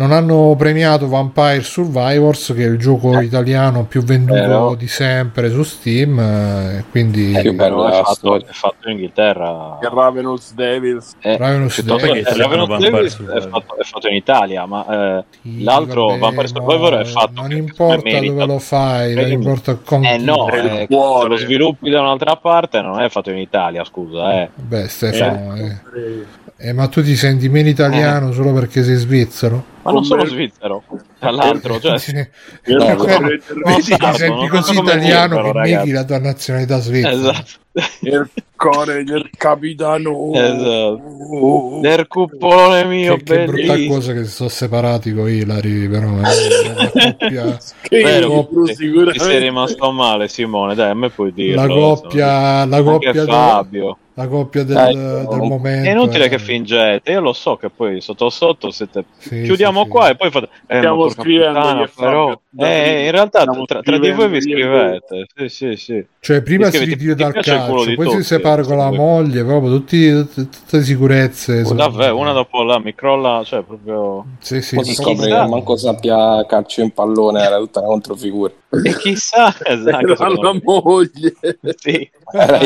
non 0.00 0.12
hanno 0.12 0.54
premiato 0.56 1.08
Vampire 1.08 1.60
Survivors, 1.62 2.54
che 2.56 2.64
è 2.64 2.68
il 2.68 2.78
gioco 2.78 3.20
italiano 3.20 3.84
più 3.84 4.02
venduto 4.02 4.32
Vero. 4.40 4.74
di 4.74 4.88
sempre 4.88 5.50
su 5.50 5.62
Steam, 5.62 6.18
eh, 6.18 6.84
quindi 6.90 7.36
Più 7.38 7.52
bello 7.54 7.76
Però 7.76 7.86
è 7.86 7.90
della 7.90 8.04
fatto, 8.04 8.34
è 8.36 8.44
fatto 8.50 8.88
in 8.88 8.92
Inghilterra. 8.92 9.76
che 9.78 9.88
Ravenous 9.92 10.54
Devils. 10.54 11.12
Eh, 11.20 11.36
Ravenous 11.36 11.82
Devils. 11.82 12.28
Sì, 12.32 12.38
Ravenous 12.40 12.78
Devils 12.78 13.20
è 13.26 13.40
fatto, 13.48 13.76
è 13.76 13.84
fatto 13.84 14.08
in 14.08 14.14
Italia, 14.14 14.64
ma 14.64 15.18
eh, 15.18 15.24
Sì, 15.42 15.62
l'altro 15.64 16.06
vabbè, 16.06 16.18
Vampire 16.18 16.46
Survivor 16.46 16.94
è 16.94 17.04
fatto 17.04 17.32
Non 17.34 17.50
importa 17.52 18.20
dove 18.20 18.46
lo 18.46 18.58
fai, 18.58 19.14
non 19.14 19.24
Eh, 19.26 19.28
importa 19.32 19.74
con 19.84 20.02
eh 20.02 20.16
no, 20.16 20.48
eh, 20.48 20.62
se 20.62 20.86
cuore. 20.86 21.28
lo 21.28 21.36
sviluppi 21.36 21.90
da 21.90 22.00
un'altra 22.00 22.36
parte 22.36 22.80
non 22.80 23.00
è 23.02 23.10
fatto 23.10 23.30
in 23.30 23.36
Italia, 23.36 23.84
scusa, 23.84 24.40
eh. 24.40 24.48
Beh, 24.54 24.88
Stefano, 24.88 25.56
eh. 25.56 25.64
Eh, 25.94 26.68
Eh, 26.68 26.72
ma 26.74 26.88
tu 26.88 27.02
ti 27.02 27.16
senti 27.16 27.48
meno 27.50 27.68
italiano 27.68 28.32
solo 28.32 28.52
perché 28.52 28.82
sei 28.82 28.96
svizzero? 28.96 29.64
Ma 29.90 29.94
non 29.96 30.04
sono 30.04 30.24
svizzero, 30.24 30.82
tra 31.18 31.30
l'altro, 31.30 31.80
cioè, 31.80 31.96
io 32.66 32.78
No, 32.78 32.96
Vedi, 32.96 33.82
ti 33.82 33.92
Stato, 33.92 34.16
senti 34.16 34.48
così 34.48 34.74
italiano 34.78 35.36
che 35.42 35.52
ragazzi. 35.52 35.74
neghi 35.74 35.90
la 35.92 36.04
tua 36.04 36.18
nazionalità 36.18 36.80
svizzera. 36.80 37.12
esatto. 37.12 37.58
il 38.02 38.30
cuore 38.56 39.04
del 39.04 39.30
capitano. 39.36 40.32
Esatto. 40.34 41.78
Del 41.80 42.06
cupolone 42.08 42.84
mio, 42.84 43.16
Che, 43.16 43.22
che 43.22 43.44
brutta 43.44 43.76
cosa 43.88 44.12
che 44.12 44.24
si 44.24 44.30
sono 44.30 44.48
separati 44.48 45.12
con 45.14 45.28
Ilari, 45.28 45.88
però 45.88 46.06
è 46.06 46.10
una 46.10 46.90
coppia, 46.92 47.58
Che 47.82 48.02
Vero, 48.02 48.48
ti- 48.64 48.74
ti 48.76 49.18
sei 49.18 49.38
rimasto 49.38 49.90
male, 49.92 50.28
Simone, 50.28 50.74
dai, 50.74 50.90
a 50.90 50.94
me 50.94 51.10
puoi 51.10 51.32
dirlo. 51.32 51.64
la 51.66 51.72
coppia, 51.72 52.64
la 52.64 52.82
coppia, 52.82 53.24
Fabio. 53.24 53.96
La 54.20 54.28
coppia 54.28 54.64
del, 54.64 54.74
Dai, 54.74 54.94
del 54.94 55.38
no. 55.38 55.44
momento. 55.44 55.88
È 55.88 55.92
inutile 55.92 56.26
eh. 56.26 56.28
che 56.28 56.38
fingete, 56.38 57.10
io 57.10 57.20
lo 57.20 57.32
so 57.32 57.56
che 57.56 57.70
poi 57.70 58.00
sotto 58.00 58.28
sotto 58.28 58.70
siete... 58.70 59.04
Sì, 59.16 59.42
Chiudiamo 59.42 59.80
sì, 59.80 59.84
sì. 59.84 59.90
qua 59.90 60.10
e 60.10 60.16
poi 60.16 60.30
fate... 60.30 60.48
Eh, 60.66 60.78
Stiamo 60.78 61.08
scrivendo 61.08 61.88
però... 61.96 62.40
Eh, 62.58 63.04
in 63.06 63.10
realtà 63.12 63.44
tra, 63.44 63.80
tra 63.80 63.98
di 63.98 64.10
voi 64.10 64.28
vi 64.28 64.40
scrivete. 64.42 65.26
Sì, 65.34 65.48
sì, 65.48 65.76
sì. 65.76 66.04
Cioè, 66.20 66.42
prima 66.42 66.70
si 66.70 66.78
ti- 66.78 66.84
ritira 66.84 67.14
ti 67.14 67.22
dal 67.22 67.32
calcio, 67.32 67.94
poi 67.94 68.10
si 68.10 68.22
separa 68.22 68.62
con 68.62 68.76
la 68.76 68.90
moglie, 68.90 69.44
proprio 69.44 69.70
tutti, 69.70 70.10
tutte, 70.10 70.48
tutte 70.48 70.76
le 70.76 70.82
sicurezze. 70.82 71.62
Oh, 71.62 71.72
davvero, 71.72 72.16
una 72.16 72.32
dopo 72.32 72.62
la 72.62 72.78
mi 72.78 72.94
crolla, 72.94 73.42
cioè 73.44 73.62
proprio... 73.62 74.26
Sì, 74.40 74.60
sì, 74.60 74.74
Poi 74.74 74.84
si 74.84 74.94
scopre 74.94 75.28
che 75.28 75.46
manco 75.46 75.76
sappia 75.76 76.44
calcio 76.46 76.82
in 76.82 76.90
pallone, 76.90 77.42
era 77.42 77.56
tutta 77.58 77.80
una 77.80 77.88
controfigura. 77.88 78.52
E 78.84 78.96
chissà, 78.98 79.54
esatto, 79.64 80.42
la 80.42 80.60
moglie 80.62 81.34
Sì. 81.76 82.10
Era. 82.32 82.58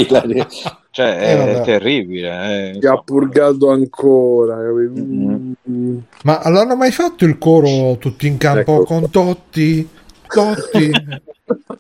Cioè, 0.95 1.07
Eh, 1.09 1.55
è 1.57 1.61
terribile. 1.63 2.71
eh, 2.71 2.79
che 2.79 2.87
ha 2.87 3.03
purgato 3.05 3.71
ancora. 3.71 4.55
capito? 4.59 5.01
Mm. 5.03 5.53
Mm. 5.69 5.99
Ma 6.23 6.41
l'hanno 6.49 6.77
mai 6.77 6.93
fatto 6.93 7.25
il 7.25 7.37
coro 7.37 7.97
tutti 7.99 8.29
in 8.29 8.37
campo 8.37 8.83
Ecco. 8.83 8.85
con 8.85 9.11
Totti? 9.11 9.89
Totti? 10.27 10.91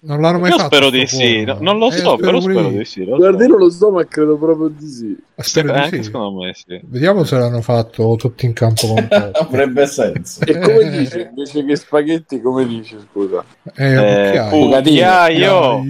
Non 0.03 0.21
l'hanno 0.21 0.39
mai 0.39 0.51
Io 0.51 0.59
fatto? 0.59 0.75
spero 0.77 0.91
di 0.91 1.07
sì, 1.07 1.45
no- 1.45 1.57
non 1.61 1.79
lo 1.79 1.89
Eh, 1.89 1.93
so, 1.93 2.17
però 2.17 2.39
pure 2.39 2.53
spero 2.53 2.69
di 2.69 2.85
sì. 2.85 3.05
lo 3.07 3.17
Guarda, 3.17 3.43
so. 3.45 3.49
non 3.49 3.59
lo 3.59 3.71
so, 3.71 3.91
ma 3.91 4.05
credo 4.07 4.37
proprio 4.37 4.69
di 4.69 4.87
sì. 4.87 5.17
Spero 5.37 5.69
Eh, 5.69 5.73
di 5.73 5.79
anche 5.79 5.97
sì. 5.97 6.03
secondo 6.03 6.43
me 6.43 6.53
sì. 6.55 6.81
Vediamo 6.85 7.25
se 7.25 7.39
l'hanno 7.39 7.63
fatto 7.63 8.15
tutti 8.19 8.45
in 8.45 8.53
campo 8.53 8.87
con 8.89 8.97
Totti. 9.09 9.43
Avrebbe 9.43 9.87
senso. 9.87 10.45
E 10.45 10.59
come 10.59 10.91
dici? 10.91 11.21
Invece 11.21 11.65
che 11.65 11.77
spaghetti, 11.77 12.41
come 12.43 12.67
dici, 12.67 12.97
scusa? 13.11 13.43
Eh, 13.75 14.35
Eh, 14.35 14.49
Cucchiaio. 14.51 15.81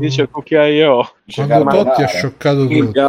dice 0.00 0.28
cucchiaio. 0.28 1.12
Quando 1.32 1.64
Totti 1.70 2.02
ha 2.02 2.06
scioccato 2.08 2.66
tutti. 2.66 3.00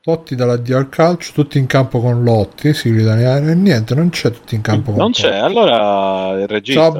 Totti. 0.00 0.34
Dall'addio 0.34 0.76
al 0.78 0.88
calcio, 0.88 1.32
tutti 1.32 1.58
in 1.58 1.66
campo 1.66 2.00
con 2.00 2.22
Lotti, 2.22 2.72
si 2.74 2.92
grida 2.92 3.14
e 3.36 3.54
niente, 3.54 3.94
non 3.94 4.10
c'è 4.10 4.30
tutti 4.30 4.54
in 4.54 4.60
campo 4.60 4.90
con 4.92 5.00
Non 5.00 5.12
Totti. 5.12 5.22
c'è, 5.22 5.36
allora 5.36 6.40
il 6.40 6.46
regista. 6.48 6.80
Ciao, 6.82 6.92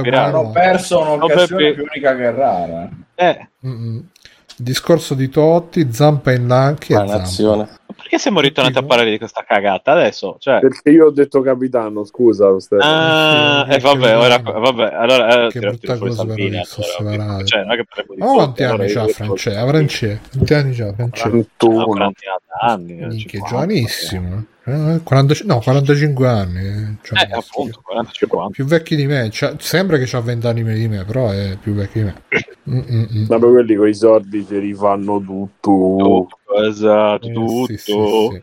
ispirato. 0.00 0.30
buono. 0.30 0.44
Hanno 0.48 0.52
perso 0.52 1.00
un'occasione 1.00 1.72
più 1.74 1.82
unica 1.82 2.16
che 2.16 2.30
rara. 2.30 2.88
Eh, 3.14 3.48
Mm-mm. 3.66 4.08
Discorso 4.56 5.14
di 5.14 5.28
Totti, 5.28 5.92
Zampa 5.92 6.32
in 6.32 6.46
lanchi 6.46 6.92
e 6.92 6.96
La 6.96 7.06
Zampa. 7.06 7.16
nazione. 7.22 7.68
perché 7.96 8.18
siamo 8.18 8.40
ritornati 8.40 8.78
a 8.78 8.82
parlare 8.82 9.10
di 9.10 9.18
questa 9.18 9.44
cagata 9.46 9.92
adesso? 9.92 10.36
Cioè, 10.38 10.60
Perché 10.60 10.90
io 10.90 11.06
ho 11.06 11.10
detto 11.10 11.40
capitano, 11.40 12.04
scusa. 12.04 12.48
Ah, 12.48 13.64
Sì, 13.68 13.74
e 13.74 13.78
vabbè, 13.78 14.00
che 14.06 14.12
ora, 14.14 14.38
brutto. 14.38 14.60
vabbè, 14.60 14.94
allora 14.94 15.46
eh, 15.46 15.48
Che 15.48 15.58
brutta 15.60 15.98
cosa 15.98 16.24
che 16.34 16.62
sono 16.64 17.08
allora. 17.10 17.44
Cioè, 17.44 17.60
non 17.62 17.72
è 17.72 17.76
che 17.76 17.84
parliamo 17.94 18.32
quanti 18.34 18.62
anni 18.64 18.88
c'ha 18.92 19.06
Francesco? 19.08 19.58
A 19.58 19.66
Francesco? 19.66 20.20
Quanti 20.32 20.54
anni 20.54 20.74
c'ha 20.74 20.92
Francesco? 20.94 21.26
Ah, 21.26 21.30
41. 21.30 21.84
quanti 21.86 22.24
anni? 22.60 22.92
eh, 22.98 23.06
Minchia, 23.06 23.40
50, 23.40 23.48
giovanissimo. 23.48 24.44
Eh, 24.64 25.00
40 25.02 25.34
no, 25.44 25.58
45 25.60 26.28
anni. 26.28 26.58
eh, 26.66 26.94
cioè, 27.02 27.18
Eh, 27.20 27.32
appunto, 27.32 27.80
40-50. 27.82 28.50
Più 28.50 28.64
vecchi 28.64 28.94
di 28.94 29.06
me. 29.06 29.28
Cioè, 29.30 29.54
sembra 29.58 29.98
che 29.98 30.16
ha 30.16 30.20
20 30.20 30.46
anni 30.46 30.62
meno 30.62 30.76
di 30.78 30.88
me, 30.88 31.04
però 31.04 31.30
è 31.30 31.56
più 31.60 31.72
vecchio 31.74 32.04
di 32.04 32.06
me. 32.06 32.22
Mm-mm-mm. 32.70 33.26
Ma 33.28 33.38
poi 33.38 33.50
quelli 33.50 33.74
con 33.74 33.88
i 33.88 33.94
soldi 33.94 34.46
ti 34.46 34.58
rifanno 34.58 35.20
tutto. 35.20 35.96
Tutto, 35.98 36.62
esatto, 36.64 37.26
Eh, 37.28 37.32
tutto. 37.32 37.64
sì, 37.66 37.76
sì, 37.76 37.92
sì. 37.92 38.42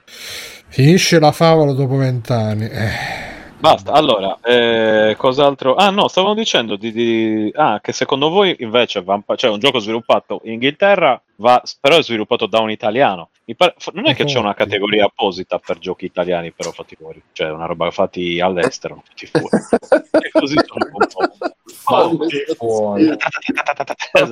Finisce 0.67 1.19
la 1.19 1.31
favola 1.31 1.71
dopo 1.71 1.95
vent'anni. 1.95 2.67
Eh. 2.69 2.89
Basta, 3.59 3.91
allora, 3.91 4.37
eh, 4.41 5.15
cos'altro? 5.17 5.75
Ah 5.75 5.89
no, 5.89 6.07
stavamo 6.07 6.33
dicendo 6.33 6.75
di, 6.77 6.91
di- 6.93 7.51
ah, 7.55 7.79
che 7.81 7.91
secondo 7.91 8.29
voi 8.29 8.55
invece 8.59 9.01
Vampa- 9.03 9.35
cioè 9.35 9.49
un 9.51 9.59
gioco 9.59 9.79
sviluppato 9.79 10.39
in 10.45 10.53
Inghilterra, 10.53 11.21
va, 11.37 11.61
però 11.79 11.97
è 11.97 12.03
sviluppato 12.03 12.45
da 12.45 12.59
un 12.59 12.71
italiano. 12.71 13.29
Mi 13.49 13.55
pare- 13.55 13.73
non 13.93 14.07
è 14.07 14.13
che 14.13 14.25
c'è 14.25 14.37
una 14.37 14.53
categoria 14.53 15.05
apposita 15.05 15.57
per 15.57 15.79
giochi 15.79 16.05
italiani 16.05 16.51
però 16.51 16.71
fatti 16.71 16.95
fuori, 16.95 17.19
cioè 17.31 17.49
una 17.49 17.65
roba 17.65 17.89
fatti 17.89 18.39
all'estero, 18.39 19.01
fatti 19.09 19.25
fuori. 19.25 19.57
e 20.23 20.29
così 20.29 20.55
sono 20.67 20.85
un 20.85 21.07
po'. 21.07 21.49
Fatti 21.65 22.43
fuori. 22.55 23.09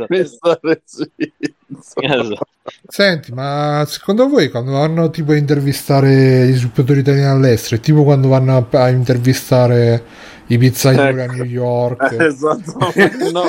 Esatto, 0.07 0.69
esatto. 1.99 2.45
Senti, 2.87 3.31
ma 3.31 3.83
secondo 3.87 4.27
voi 4.27 4.51
quando 4.51 4.73
vanno 4.73 5.09
tipo 5.09 5.31
a 5.31 5.35
intervistare 5.35 6.45
gli 6.45 6.53
sviluppatori 6.53 6.99
italiani 6.99 7.25
all'estero, 7.25 7.81
tipo 7.81 8.03
quando 8.03 8.27
vanno 8.27 8.55
a, 8.55 8.81
a 8.83 8.89
intervistare 8.89 10.35
i 10.47 10.57
pizzaioli 10.57 11.21
a 11.21 11.25
New 11.27 11.43
York. 11.43 12.15
esatto. 12.19 12.77
No, 13.31 13.43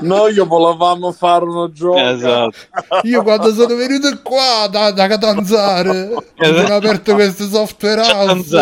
noi 0.00 0.34
volevamo 0.34 1.12
fare 1.12 1.44
uno 1.44 1.70
gioco. 1.72 1.98
Esatto. 1.98 2.56
Io 3.02 3.22
quando 3.22 3.52
sono 3.52 3.74
venuto 3.74 4.08
qua 4.22 4.68
da, 4.70 4.90
da 4.90 5.06
Catanzaro 5.06 6.24
ho 6.38 6.76
aperto 6.76 7.14
questo 7.14 7.46
software 7.46 8.00
house. 8.00 8.56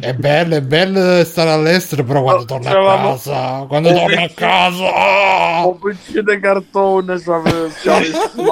È 0.00 0.14
bello, 0.14 0.54
è 0.56 0.62
bello 0.62 1.22
stare 1.24 1.50
all'estero, 1.50 2.04
però 2.04 2.22
quando 2.22 2.44
torno 2.44 2.68
a 2.68 2.72
casa, 2.72 3.64
quando 3.68 3.92
torno 3.92 4.22
a 4.22 4.30
casa, 4.34 5.66
Un 5.66 5.78
PC 5.78 6.20
di 6.20 6.40
cartone 6.40 7.18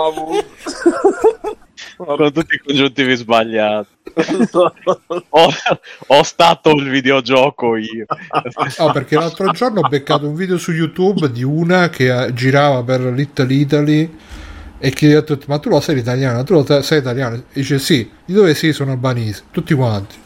avuto. 0.09 1.61
Con 2.05 2.33
tutti 2.33 2.55
i 2.57 2.59
congiuntivi 2.59 3.15
sbagliati. 3.15 3.89
Ho, 5.31 5.49
ho 6.07 6.23
stato 6.23 6.71
il 6.73 6.91
videogioco 6.91 7.77
io. 7.77 8.05
No, 8.79 8.93
perché 8.93 9.15
l'altro 9.15 9.51
giorno 9.53 9.81
ho 9.81 9.89
beccato 9.89 10.27
un 10.27 10.35
video 10.35 10.59
su 10.59 10.73
YouTube 10.73 11.31
di 11.31 11.43
una 11.43 11.89
che 11.89 12.25
eh, 12.25 12.35
girava 12.35 12.83
per 12.83 13.01
Little 13.01 13.55
Italy 13.55 14.19
e 14.79 14.91
chiedeva 14.91 15.21
a 15.21 15.23
tutti: 15.23 15.47
Ma 15.49 15.59
tu 15.59 15.69
lo 15.69 15.81
sei 15.81 15.99
italiano? 15.99 16.43
Tu 16.43 16.53
lo 16.53 16.83
sei 16.83 16.99
italiano? 16.99 17.37
E 17.37 17.43
dice: 17.53 17.79
Sì, 17.79 18.11
di 18.25 18.33
dove 18.33 18.55
sei? 18.55 18.73
Sono 18.73 18.91
albanese. 18.91 19.45
Tutti 19.51 19.73
quanti. 19.75 20.17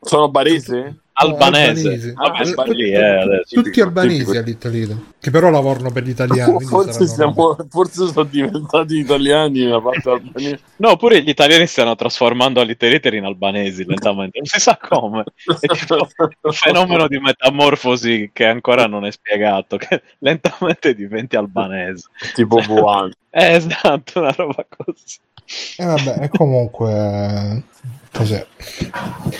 Sono 0.00 0.28
barese? 0.30 0.96
Albanese. 1.18 1.88
Albanese. 1.88 2.12
Vabbè, 2.12 2.68
Ah, 2.70 2.72
lì, 2.74 2.90
eh, 2.90 3.02
adesso. 3.02 3.62
Tutti 3.62 3.80
albanesi 3.80 4.18
tipico. 4.18 4.38
a 4.38 4.42
Little 4.42 4.76
Italy, 4.78 5.04
che 5.18 5.30
però 5.30 5.48
lavorano 5.48 5.90
per 5.90 6.02
gli 6.02 6.10
italiani. 6.10 6.60
Forse, 6.62 7.06
siamo, 7.06 7.56
forse 7.70 8.06
sono 8.08 8.24
diventati 8.24 8.98
italiani 8.98 9.66
da 9.66 9.80
parte 9.80 10.10
albanese. 10.10 10.60
No, 10.76 10.96
pure 10.96 11.22
gli 11.22 11.30
italiani 11.30 11.66
stanno 11.66 11.94
trasformando 11.96 12.60
all'iteriter 12.60 13.14
in 13.14 13.24
albanesi 13.24 13.86
lentamente. 13.86 14.36
Non 14.40 14.46
si 14.46 14.60
sa 14.60 14.78
come. 14.78 15.24
È 15.58 15.66
tipo 15.68 16.06
un 16.42 16.52
fenomeno 16.52 17.08
di 17.08 17.18
metamorfosi 17.18 18.28
che 18.34 18.44
ancora 18.44 18.86
non 18.86 19.06
è 19.06 19.10
spiegato, 19.10 19.78
che 19.78 20.02
lentamente 20.18 20.94
diventi 20.94 21.34
albanese. 21.36 22.08
tipo 22.34 22.60
Wuhan. 22.68 23.10
Eh, 23.30 23.54
esatto, 23.54 24.18
una 24.20 24.32
roba 24.32 24.66
così. 24.68 25.16
E 25.78 25.84
vabbè, 25.86 26.24
e 26.24 26.28
comunque. 26.28 27.62
Eh, 28.16 28.18
Cos'è? 28.18 28.46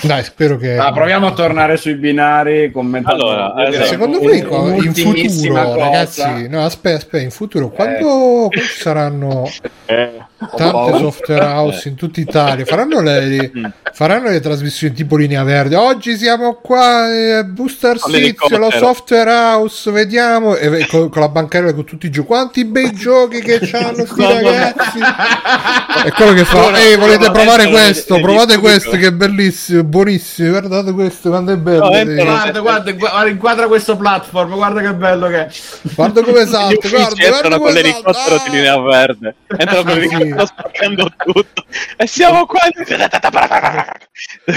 Dai, 0.03 0.23
spero 0.23 0.57
che. 0.57 0.77
Ah, 0.77 0.93
proviamo 0.93 1.27
a 1.29 1.33
tornare 1.33 1.77
sui 1.77 1.95
binari 1.95 2.71
commentando. 2.71 3.29
Allora, 3.31 3.65
Io 3.65 3.71
direi 3.71 3.87
Secondo 3.87 4.19
voi 4.19 4.43
co- 4.43 4.57
in 4.69 4.73
un'ultimissima 4.75 5.61
futuro, 5.63 5.75
cosa. 5.75 5.85
ragazzi, 5.85 6.49
no, 6.49 6.65
aspetta, 6.65 6.97
aspetta, 6.97 7.23
in 7.23 7.31
futuro, 7.31 7.71
quando 7.71 7.95
quando 7.97 8.49
ci 8.53 8.81
saranno 8.83 9.51
Eh, 9.87 10.11
tante 10.39 10.99
software 10.99 11.45
house 11.45 11.89
in 11.89 11.95
tutta 11.97 12.21
Italia, 12.21 12.65
faranno 12.65 13.01
le, 13.01 13.51
faranno 13.93 14.29
le 14.29 14.41
trasmissioni 14.41 14.95
tipo 14.95 15.17
linea 15.17 15.43
verde. 15.43 15.77
Oggi 15.77 16.17
siamo 16.17 16.55
qua, 16.63 17.13
eh, 17.13 17.45
Booster 17.45 17.99
Sizio, 17.99 18.13
l'elicottero. 18.13 18.71
software 18.71 19.31
house, 19.31 19.91
vediamo. 19.91 20.55
E 20.57 20.67
e 20.79 20.87
con, 20.87 21.09
con 21.09 21.21
la 21.23 21.29
bancaria 21.29 21.73
con 21.73 21.85
tutti 21.85 22.07
i 22.07 22.11
giochi. 22.11 22.27
Quanti 22.27 22.65
bei 22.65 22.93
giochi 22.95 23.41
che 23.41 23.59
hanno 23.73 24.05
sti 24.05 24.23
ragazzi! 24.23 24.99
È 26.05 26.11
quello 26.13 26.33
che 26.35 26.45
fa. 26.45 26.79
Ehi, 26.79 26.97
volete 26.97 27.31
provare 27.31 27.69
questo? 27.69 28.21
Provate 28.21 28.59
questo, 28.59 28.91
che 28.91 29.07
è 29.07 29.13
bellissimo, 29.13 29.83
buonissimo. 29.85 30.51
Guardate 30.51 30.93
questo, 30.93 31.31
quanto 31.31 31.53
è 31.53 31.57
bello. 31.57 31.89
No, 31.89 31.97
entrano- 31.97 32.31
Guarda, 32.31 32.61
guarda, 32.61 32.93
guarda, 32.93 33.29
inquadra 33.29 33.67
questo 33.67 33.97
platform, 33.97 34.55
guarda 34.55 34.81
che 34.83 34.93
bello 34.95 35.27
che 35.29 35.47
è. 35.47 35.49
Guarda 35.95 36.23
come 36.23 36.47
salta, 36.47 36.89
guarda, 36.89 36.99
guarda 36.99 37.25
entrano 37.25 37.57
con 37.59 37.67
come 37.67 37.73
l'elicottero 37.73 38.13
salta. 38.13 38.51
di 38.51 38.57
linea 38.57 38.81
verde. 38.81 39.35
Entrano 39.47 39.83
con 39.83 39.99
l'elicottero 40.35 40.47
spaccando 40.47 41.13
tutto. 41.17 41.65
E 41.97 42.07
siamo 42.07 42.47
qua. 42.47 42.61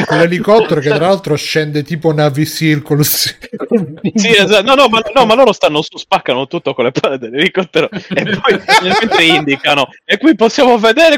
Con 0.05 0.17
l'elicottero 0.17 0.79
che 0.79 0.89
tra 0.89 0.99
l'altro 0.99 1.35
scende 1.35 1.83
tipo 1.83 2.13
Navy 2.13 2.45
Circus. 2.45 3.37
Sì, 4.13 4.35
esatto. 4.35 4.63
No, 4.63 4.75
no, 4.75 4.87
ma, 4.87 5.01
no, 5.13 5.25
ma 5.25 5.33
loro 5.35 5.51
stanno 5.51 5.81
su, 5.81 5.97
spaccano 5.97 6.47
tutto 6.47 6.73
con 6.73 6.85
le 6.85 6.91
palle 6.91 7.17
dell'elicottero 7.17 7.89
e 7.89 8.23
poi 8.23 8.61
mentre 8.81 9.23
indicano. 9.23 9.89
E 10.05 10.17
qui 10.17 10.35
possiamo 10.35 10.77
vedere. 10.77 11.17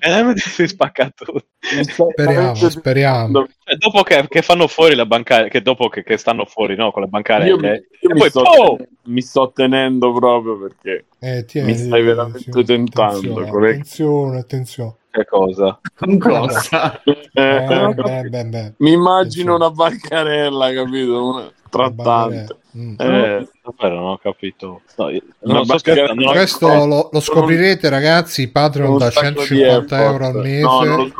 E 0.00 0.34
si 0.36 0.66
spacca 0.66 1.10
tutto. 1.14 1.46
Speriamo, 1.60 2.54
speriamo. 2.54 3.46
Cioè, 3.64 3.76
dopo 3.76 4.02
che, 4.02 4.26
che 4.28 4.42
fanno 4.42 4.66
fuori 4.66 4.94
la 4.94 5.06
bancaria, 5.06 5.48
che 5.48 5.62
dopo 5.62 5.88
che, 5.88 6.02
che 6.02 6.18
stanno 6.18 6.44
fuori 6.44 6.76
no, 6.76 6.90
con 6.90 7.00
le 7.00 7.06
Io, 7.06 7.10
bancarelle, 7.10 7.56
mi, 7.56 7.68
io 8.00 8.12
mi 8.12 8.18
poi 8.18 8.28
sto, 8.28 8.40
oh! 8.40 8.76
mi 9.04 9.22
sto 9.22 9.52
tenendo 9.54 10.12
proprio 10.12 10.58
perché 10.58 11.06
Eh, 11.18 11.44
tieni, 11.46 11.72
Mi 11.72 11.78
stai 11.78 12.02
veramente 12.02 12.62
tentando, 12.62 13.16
Attenzione, 13.16 13.48
corretto. 13.48 13.70
attenzione, 13.72 14.38
attenzione. 14.38 14.94
Che 15.14 15.24
cosa? 15.26 15.78
Cosa? 16.18 17.00
Eh, 17.36 17.64
Eh, 17.66 17.94
beh, 17.94 18.22
beh, 18.30 18.44
beh. 18.46 18.72
mi 18.78 18.92
immagino 18.92 19.54
una 19.56 19.70
bancarella, 19.70 20.72
capito? 20.72 21.28
Una 21.28 21.52
trattante. 21.68 22.56
Mm. 22.76 22.94
Eh, 22.98 23.48
Davvero 23.62 23.94
non 24.00 24.10
ho 24.10 24.18
capito. 24.18 24.80
No, 24.96 25.08
io- 25.10 25.20
non 25.42 25.64
sto 25.64 25.74
banca- 25.74 25.78
scherzando. 25.78 26.24
no. 26.24 26.30
Questo 26.32 26.66
lo, 26.86 27.08
lo 27.12 27.20
scoprirete, 27.20 27.88
ragazzi. 27.88 28.48
Patreon 28.48 28.98
da 28.98 29.10
sacco 29.10 29.40
di 29.40 29.46
150 29.46 29.96
effort. 29.96 30.12
euro 30.12 30.26
al 30.26 30.34
mese. 30.44 30.60
No, 30.62 30.82
non 30.82 30.96
lo 30.96 30.96
Non 30.96 31.10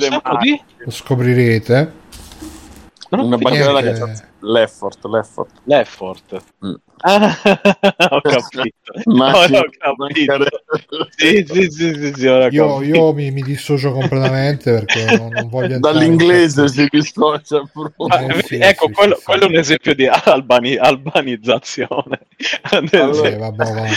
scoprirete 0.00 0.62
Lo 0.84 0.90
scoprirete. 0.90 1.92
non 3.10 3.20
ho 3.20 3.24
Una 3.26 3.36
bancarella 3.36 3.80
che 3.82 4.12
l'effort, 4.40 5.04
l'effort. 5.06 5.50
L'effort. 5.64 6.42
Mm. 6.64 6.74
Ah, 7.02 7.34
ho 8.10 8.20
capito. 8.20 8.92
Ma 9.06 9.32
ho 9.32 9.46
capito. 9.48 10.46
Sì, 11.16 11.44
sì, 11.48 11.70
sì, 11.70 11.94
sì, 11.94 12.12
sì, 12.14 12.26
ora 12.26 12.46
ho 12.46 12.48
Io, 12.50 12.82
io 12.82 13.12
mi, 13.14 13.30
mi 13.30 13.42
dissocio 13.42 13.92
completamente 13.92 14.72
perché 14.72 15.16
non, 15.16 15.32
non 15.32 15.48
voglio 15.48 15.78
Dall'inglese 15.78 16.68
si 16.68 16.86
dissocia 16.90 17.62
proprio. 17.72 18.28
Eh, 18.28 18.42
sì, 18.42 18.56
ecco, 18.56 18.86
sì, 18.88 18.92
quello, 18.92 19.14
sì, 19.16 19.24
quello 19.24 19.44
è 19.44 19.48
un 19.48 19.56
esempio 19.56 19.94
di 19.94 20.06
albani- 20.06 20.76
albanizzazione. 20.76 22.20
Allora, 22.70 23.28
Eh, 23.28 23.36
vabbè, 23.36 23.64
va. 23.64 23.82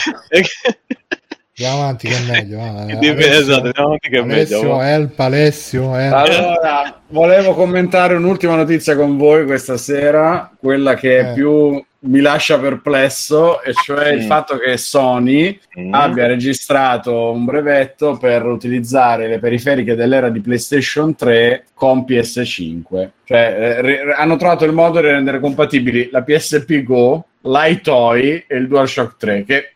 Andiamo 1.55 1.83
avanti 1.83 2.07
che 2.07 2.15
è 2.15 2.19
meglio. 2.21 2.59
Alessio- 2.61 3.17
esatto, 3.17 3.65
andiamo 3.65 3.87
avanti 3.87 4.09
che 4.09 4.17
è 4.17 4.21
meglio, 4.23 4.33
Alessio, 4.59 4.75
va. 4.75 4.89
help, 4.91 5.19
Alessio, 5.19 5.95
help. 5.95 6.13
Allora, 6.13 7.02
volevo 7.13 7.53
commentare 7.53 8.15
un'ultima 8.15 8.55
notizia 8.55 8.95
con 8.95 9.17
voi 9.17 9.45
questa 9.45 9.77
sera, 9.77 10.51
quella 10.59 10.95
che 10.95 11.19
Eh. 11.19 11.33
più 11.33 11.81
mi 12.05 12.19
lascia 12.19 12.59
perplesso, 12.59 13.61
e 13.61 13.71
cioè 13.73 14.09
il 14.09 14.23
Mm. 14.23 14.27
fatto 14.27 14.57
che 14.57 14.75
Sony 14.77 15.57
Mm. 15.79 15.93
abbia 15.93 16.25
registrato 16.27 17.31
un 17.31 17.45
brevetto 17.45 18.17
per 18.17 18.43
utilizzare 18.45 19.27
le 19.27 19.39
periferiche 19.39 19.95
dell'era 19.95 20.27
di 20.29 20.41
PlayStation 20.41 21.15
3 21.15 21.65
con 21.73 22.03
PS5. 22.03 23.11
Cioè, 23.23 23.37
eh, 23.57 23.81
re- 23.81 24.13
hanno 24.17 24.35
trovato 24.35 24.65
il 24.65 24.73
modo 24.73 24.99
di 24.99 25.07
rendere 25.07 25.39
compatibili 25.39 26.09
la 26.11 26.23
PSP 26.23 26.83
Go, 26.83 27.25
l'iToy 27.41 28.43
e 28.47 28.57
il 28.57 28.67
DualShock 28.67 29.15
3. 29.17 29.43
Che, 29.45 29.71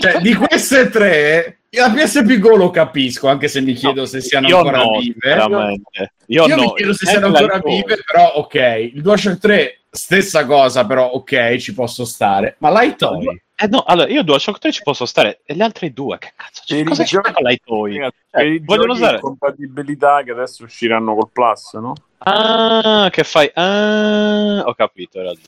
cioè, 0.00 0.20
di 0.20 0.34
queste 0.34 0.88
tre, 0.88 1.58
la 1.78 1.90
PSP 1.90 2.38
Go 2.38 2.56
lo 2.56 2.70
capisco, 2.70 3.28
anche 3.28 3.48
se 3.48 3.60
mi 3.60 3.72
chiedo 3.72 4.04
se 4.06 4.20
siano 4.20 4.46
Io 4.48 4.58
ancora 4.58 4.78
no, 4.82 4.98
vive. 4.98 5.14
veramente. 5.20 6.12
Io, 6.26 6.46
Io 6.46 6.56
no. 6.56 6.62
mi 6.62 6.74
chiedo 6.74 6.92
se 6.92 7.06
siano 7.06 7.28
la 7.28 7.38
ancora 7.38 7.60
vive, 7.64 7.98
però 8.04 8.32
ok. 8.34 8.54
Il 8.94 9.00
DualShock 9.02 9.38
3, 9.38 9.80
stessa 9.90 10.44
cosa, 10.46 10.84
però 10.86 11.06
ok, 11.12 11.56
ci 11.56 11.72
posso 11.74 12.04
stare. 12.04 12.56
Ma 12.58 12.70
l'iToy? 12.80 13.42
Eh 13.54 13.68
no, 13.68 13.82
allora 13.86 14.08
io 14.10 14.22
DualShock 14.22 14.58
3 14.58 14.72
ci 14.72 14.82
posso 14.82 15.06
stare 15.06 15.40
e 15.44 15.54
gli 15.54 15.60
altri 15.62 15.92
due, 15.92 16.18
che 16.18 16.32
cazzo 16.34 16.62
c'è? 16.66 16.76
Per 16.78 16.88
Cosa 16.88 17.04
c'è 17.04 17.08
giochi- 17.20 17.32
con? 17.64 17.88
Ragazzi, 17.92 18.16
Cioè, 18.30 18.60
vogliono 18.62 18.92
usare- 18.92 19.20
compatibilità 19.20 20.22
che 20.24 20.30
adesso 20.32 20.64
usciranno 20.64 21.14
col 21.14 21.30
Plus, 21.32 21.72
no? 21.74 21.94
Ah, 22.24 23.08
che 23.10 23.24
fai? 23.24 23.50
Ah, 23.54 24.62
ho 24.64 24.74
capito. 24.74 25.18
Era 25.20 25.30
ok. 25.30 25.38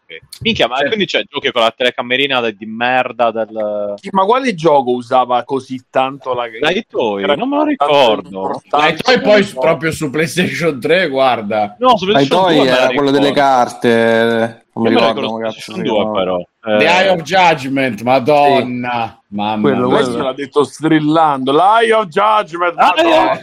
Minchia, 0.41 0.67
ma 0.69 0.77
Cioè- 0.77 0.87
quindi 0.87 1.07
c'è 1.07 1.23
giochi 1.29 1.51
con 1.53 1.63
la 1.63 1.73
telecamerina 1.77 2.41
de- 2.41 2.55
di 2.55 2.67
merda 2.67 3.31
del 3.31 3.95
Sì, 3.97 4.09
ma 4.13 4.25
quale 4.25 4.55
gioco 4.55 4.91
usava 4.93 5.43
così 5.45 5.85
tanto 5.91 6.35
la 6.35 6.45
l'iToy? 6.47 7.23
Era 7.23 7.35
Non 7.37 7.49
me 7.49 7.57
lo 7.57 7.65
ricordo. 7.65 8.61
l'iToy 8.71 9.21
poi 9.21 9.45
proprio 9.45 9.91
su 9.93 10.11
PlayStation 10.11 10.81
3, 10.81 11.09
guarda. 11.09 11.77
No, 11.79 11.97
su 11.97 12.07
PlayStation 12.07 12.51
iToy 12.51 12.55
2 12.57 12.65
me 12.65 12.71
la 12.71 12.77
era 12.85 12.95
quello 12.95 13.11
delle 13.11 13.33
carte. 13.33 14.63
Non 14.77 14.83
mi 14.85 14.91
ricordo 14.91 15.21
ricordo 15.21 15.29
su 15.29 15.35
cazzo 15.37 15.73
PlayStation 15.73 15.77
si 15.77 15.83
2 15.83 15.95
chiamava. 15.95 16.19
però. 16.19 16.37
The 16.65 16.85
Eh, 16.85 16.89
Eye 16.89 17.09
of 17.11 17.21
Judgment, 17.23 18.03
madonna. 18.03 19.19
Mamma 19.29 19.61
Quello, 19.61 19.87
mia. 19.89 19.97
Questo 19.97 20.23
l'ha 20.23 20.33
detto 20.33 20.65
strillando. 20.65 21.53
L'Eye 21.53 21.93
of 21.93 22.07
Judgment. 22.07 22.75
Ah, 22.79 22.95
Madonna. 22.97 23.41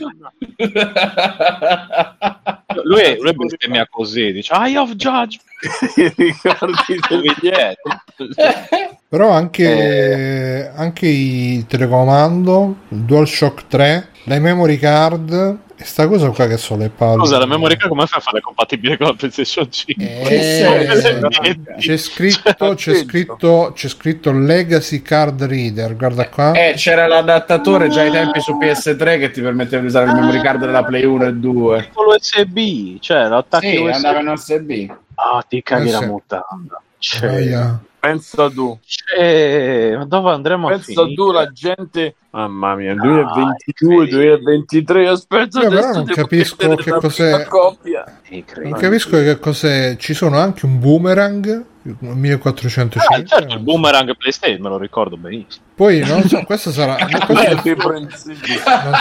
lui, 2.83 3.17
lui 3.19 3.33
bestemmia 3.33 3.87
così, 3.87 4.31
dice 4.31 4.53
Eye 4.53 4.77
of 4.77 4.95
Judge. 4.95 5.37
Ti 5.93 6.13
ricordi 6.15 6.99
del 7.09 7.21
biglietto? 7.21 7.89
Però 9.07 9.29
anche, 9.29 10.71
anche 10.73 11.05
i 11.05 11.65
telecomando, 11.67 12.75
il 12.89 12.99
DualShock 12.99 13.67
3, 13.67 14.07
le 14.23 14.39
memory 14.39 14.77
card 14.77 15.57
e 15.75 15.83
sta 15.83 16.07
cosa 16.07 16.29
qua 16.29 16.45
che 16.47 16.57
sono 16.57 16.83
le 16.83 16.89
palle. 16.89 17.17
Scusa, 17.17 17.39
la 17.39 17.47
memory 17.47 17.75
card 17.75 17.89
come 17.89 18.05
fai 18.05 18.19
a 18.19 18.21
farla 18.21 18.39
compatibile 18.39 18.97
con 18.97 19.07
la 19.07 19.13
PlayStation 19.13 19.69
5? 19.69 20.21
Eh, 20.29 20.87
c'è 21.77 21.97
scritto, 21.97 22.73
c'è 22.75 22.93
scritto, 22.93 23.71
c'è 23.75 23.87
scritto 23.89 24.31
Legacy 24.31 25.01
Card 25.01 25.43
Reader, 25.43 25.95
guarda 25.95 26.29
qua. 26.29 26.53
Eh, 26.53 26.73
c'era 26.75 27.07
l'adattatore 27.07 27.89
già 27.89 28.01
ai 28.01 28.11
tempi 28.11 28.39
su 28.41 28.57
PS3 28.57 29.19
che 29.19 29.31
ti 29.31 29.41
permetteva 29.41 29.81
di 29.81 29.87
usare 29.87 30.09
il 30.09 30.15
memory 30.15 30.41
card 30.41 30.59
della 30.59 30.83
Play 30.83 31.03
1 31.03 31.25
e 31.25 31.33
2. 31.33 31.89
Con 31.91 32.05
l'USB, 32.05 32.99
cioè 32.99 33.27
l'attacchi 33.27 33.69
Sì, 33.69 33.77
USB. 33.77 33.93
andava 33.93 34.19
in 34.19 34.27
USB. 34.27 34.91
Ah, 35.23 35.43
ti 35.47 35.61
caghi 35.61 35.89
Eh 35.89 35.91
la 35.91 35.97
sì. 35.99 36.05
mutanda. 36.05 36.81
Cioè. 36.97 37.69
Pensa 38.01 38.49
tu, 38.49 38.79
cioè, 38.83 39.95
ma 39.95 40.05
dove 40.05 40.31
andremo 40.31 40.67
a 40.67 40.71
pensa 40.71 40.85
finire? 40.85 41.13
tu 41.13 41.31
la 41.31 41.51
gente. 41.51 42.15
Mamma 42.31 42.73
mia, 42.73 42.95
Dai, 42.95 43.03
2022, 43.03 44.05
che 44.05 44.11
2023. 44.11 45.07
Aspetta, 45.07 45.59
adesso 45.59 45.93
non 45.93 46.05
capisco 46.05 46.75
che 46.75 46.89
la 46.89 46.97
cos'è-. 46.97 47.47
Non 48.63 48.71
capisco 48.73 49.17
che 49.17 49.37
cos'è. 49.37 49.95
Ci 49.97 50.15
sono 50.15 50.39
anche 50.39 50.65
un 50.65 50.79
boomerang 50.79 51.65
Ah, 51.83 52.13
1405. 52.13 53.25
certo, 53.25 53.53
il 53.55 53.59
boomerang 53.61 54.15
PlayStation 54.15 54.61
me 54.61 54.69
lo 54.69 54.77
ricordo 54.77 55.17
benissimo. 55.17 55.65
Poi 55.73 55.99
non 56.05 56.21
so, 56.27 56.43
questo 56.43 56.71
sarà. 56.71 56.93
questo 57.25 57.33
È 57.33 57.53
non 57.55 57.61
irreprensibile. 57.63 58.53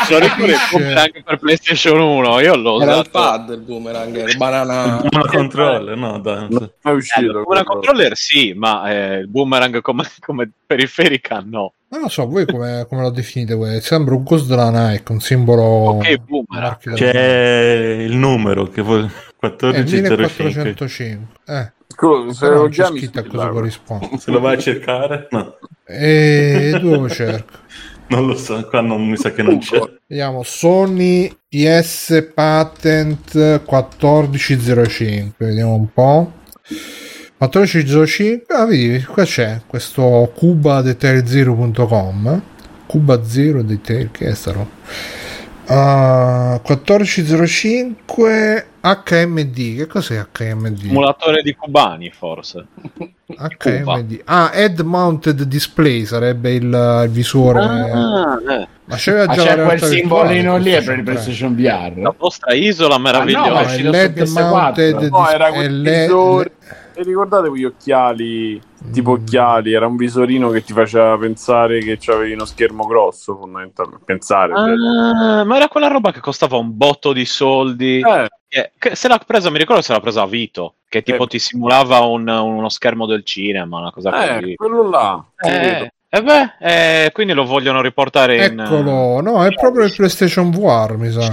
si 0.07 0.13
Lo 0.13 0.19
ricordo 0.19 0.45
il 0.47 0.57
boomerang 0.73 1.23
per 1.23 1.39
PlayStation 1.39 2.01
1. 2.01 2.41
Io 2.41 2.57
l'ho 2.57 2.81
Era 2.81 2.93
il 2.93 2.99
usato. 3.01 3.11
pad 3.11 3.51
il 3.51 3.61
boomerang, 3.61 4.29
il 4.29 4.37
banana. 4.39 5.03
Non 5.11 5.23
controller, 5.27 5.95
no, 5.97 6.19
dai. 6.21 6.47
Non 6.49 6.71
è 6.81 6.89
Eh, 6.89 6.93
uscito. 6.93 7.27
il 7.27 7.33
boomerang 7.33 7.67
controller 7.67 8.13
sì, 8.17 8.55
ma 8.55 8.91
eh, 8.91 9.17
il 9.19 9.29
boomerang 9.29 9.81
come, 9.83 10.05
come 10.21 10.51
periferica 10.67 11.43
no. 11.45 11.75
Non 11.89 12.01
lo 12.03 12.09
so, 12.09 12.27
voi 12.27 12.47
come, 12.47 12.87
come 12.89 13.03
lo 13.03 13.11
definite? 13.11 13.53
voi? 13.55 13.81
Sembra 13.83 14.15
un 14.15 14.23
coso 14.23 14.45
della 14.47 14.71
Nike, 14.71 15.13
un 15.13 15.21
simbolo. 15.21 15.63
Ok, 15.63 16.17
boomerang. 16.17 16.79
C'è 16.95 17.97
il 18.07 18.17
numero 18.17 18.69
che 18.69 18.81
vuoi 18.81 19.01
È 19.05 19.47
1405. 19.59 20.45
1405. 20.45 21.27
Eh, 21.47 21.73
Scusa, 22.01 22.33
se 22.33 22.41
però 22.47 22.55
lo 22.55 22.61
non 22.63 22.71
c'è 22.71 22.87
scritto 22.87 23.19
a 23.19 23.25
cosa 23.25 23.49
corrisponde. 23.49 24.09
Se 24.17 24.31
lo 24.31 24.41
vai 24.41 24.57
a 24.57 24.59
cercare? 24.59 25.29
No, 25.31 25.59
E 25.85 26.79
dove 26.81 26.97
lo 26.97 27.09
cerco? 27.11 27.59
non 28.09 28.27
lo 28.27 28.35
so, 28.37 28.67
qua 28.69 28.81
non 28.81 29.07
mi 29.07 29.19
sa 29.19 29.33
che 29.33 29.43
non 29.43 29.59
c'è. 29.59 29.79
Vediamo 30.07 30.43
Sony 30.43 31.31
PS 31.47 32.31
Patent 32.33 33.35
1405. 33.35 35.47
Vediamo 35.47 35.75
un 35.75 35.93
po'. 35.93 36.33
1405. 37.37 38.55
Ah, 38.55 38.65
vedi, 38.65 39.05
qua 39.05 39.25
c'è 39.25 39.61
questo 39.67 40.33
cubadetailzero.com. 40.35 42.43
Cuba 42.87 43.23
Zero 43.25 43.61
Detail, 43.63 44.11
che 44.11 44.29
è 44.29 44.35
sta 44.35 44.53
roba? 44.53 44.71
Ah, 45.67 46.59
1405 46.67 48.65
HMD. 48.81 49.77
Che 49.77 49.87
cos'è 49.87 50.27
HMD? 50.33 50.79
Simulatore 50.79 51.43
di 51.43 51.55
cubani, 51.55 52.11
forse. 52.11 52.67
HMD. 53.27 54.23
Ah, 54.25 54.51
Head 54.53 54.81
Mounted 54.81 55.43
Display 55.43 56.05
sarebbe 56.05 56.53
il, 56.53 57.03
il 57.05 57.11
visore. 57.11 57.61
Ah, 57.61 58.41
eh. 58.49 58.69
Ma 58.85 58.97
c'era 58.97 59.27
già 59.27 59.43
c'è 59.43 59.57
la 59.57 59.65
quel 59.65 59.79
realtà 59.79 59.87
simbolino 59.87 60.57
lì 60.57 60.71
è 60.73 60.83
per 60.83 60.99
il 60.99 61.05
PlayStation 61.05 61.55
VR. 61.55 61.93
La 61.97 62.15
vostra 62.17 62.55
isola 62.55 62.99
meravigliosa. 62.99 63.51
No, 63.51 63.61
è 63.61 63.83
LED 63.83 64.19
PS4. 64.23 64.51
mounted 64.51 65.03
No, 65.11 65.31
era 65.31 65.53
quel 65.53 65.83
visore. 65.83 66.53
E 66.95 67.03
ricordate 67.03 67.49
quegli 67.49 67.65
occhiali, 67.65 68.61
tipo 68.93 69.11
Mm. 69.13 69.15
occhiali, 69.15 69.73
era 69.73 69.87
un 69.87 69.97
visorino 69.97 70.51
che 70.51 70.63
ti 70.65 70.73
faceva 70.73 71.17
pensare 71.19 71.81
che 71.81 71.97
c'avevi 72.01 72.33
uno 72.33 72.45
schermo 72.45 72.87
grosso, 72.87 73.37
fondamentalmente. 73.37 74.05
Pensare. 74.05 74.55
cioè. 74.55 74.71
Ah, 74.73 75.45
ma 75.45 75.57
era 75.57 75.69
quella 75.69 75.89
roba 75.89 76.13
che 76.13 76.21
costava 76.21 76.57
un 76.57 76.77
botto 76.77 77.13
di 77.13 77.25
soldi. 77.25 78.01
Eh, 78.01 78.29
Che, 78.79 78.97
se 78.97 79.07
l'ha 79.07 79.21
presa, 79.25 79.49
mi 79.49 79.59
ricordo 79.59 79.81
se 79.81 79.93
l'ha 79.93 80.01
presa 80.01 80.23
a 80.23 80.27
Vito, 80.27 80.75
che 80.89 81.03
tipo 81.03 81.23
Eh. 81.23 81.27
ti 81.29 81.39
simulava 81.39 82.01
un- 82.01 82.27
uno 82.27 82.69
schermo 82.69 83.07
del 83.07 83.23
cinema, 83.25 83.79
una 83.79 83.93
cosa 83.93 84.11
così. 84.11 84.51
eh, 84.51 84.55
quello 84.57 84.89
là. 84.91 85.25
Eh, 85.37 85.93
e 86.09 86.23
beh, 86.23 86.55
eh, 86.59 87.11
quindi 87.13 87.33
lo 87.33 87.45
vogliono 87.45 87.81
riportare 87.81 88.47
in... 88.47 88.59
Eccolo, 88.59 89.21
no, 89.21 89.45
è 89.47 89.53
proprio 89.55 89.85
il 89.85 89.95
PlayStation 89.95 90.51
VR, 90.51 90.97
mi 90.97 91.13
sa. 91.13 91.31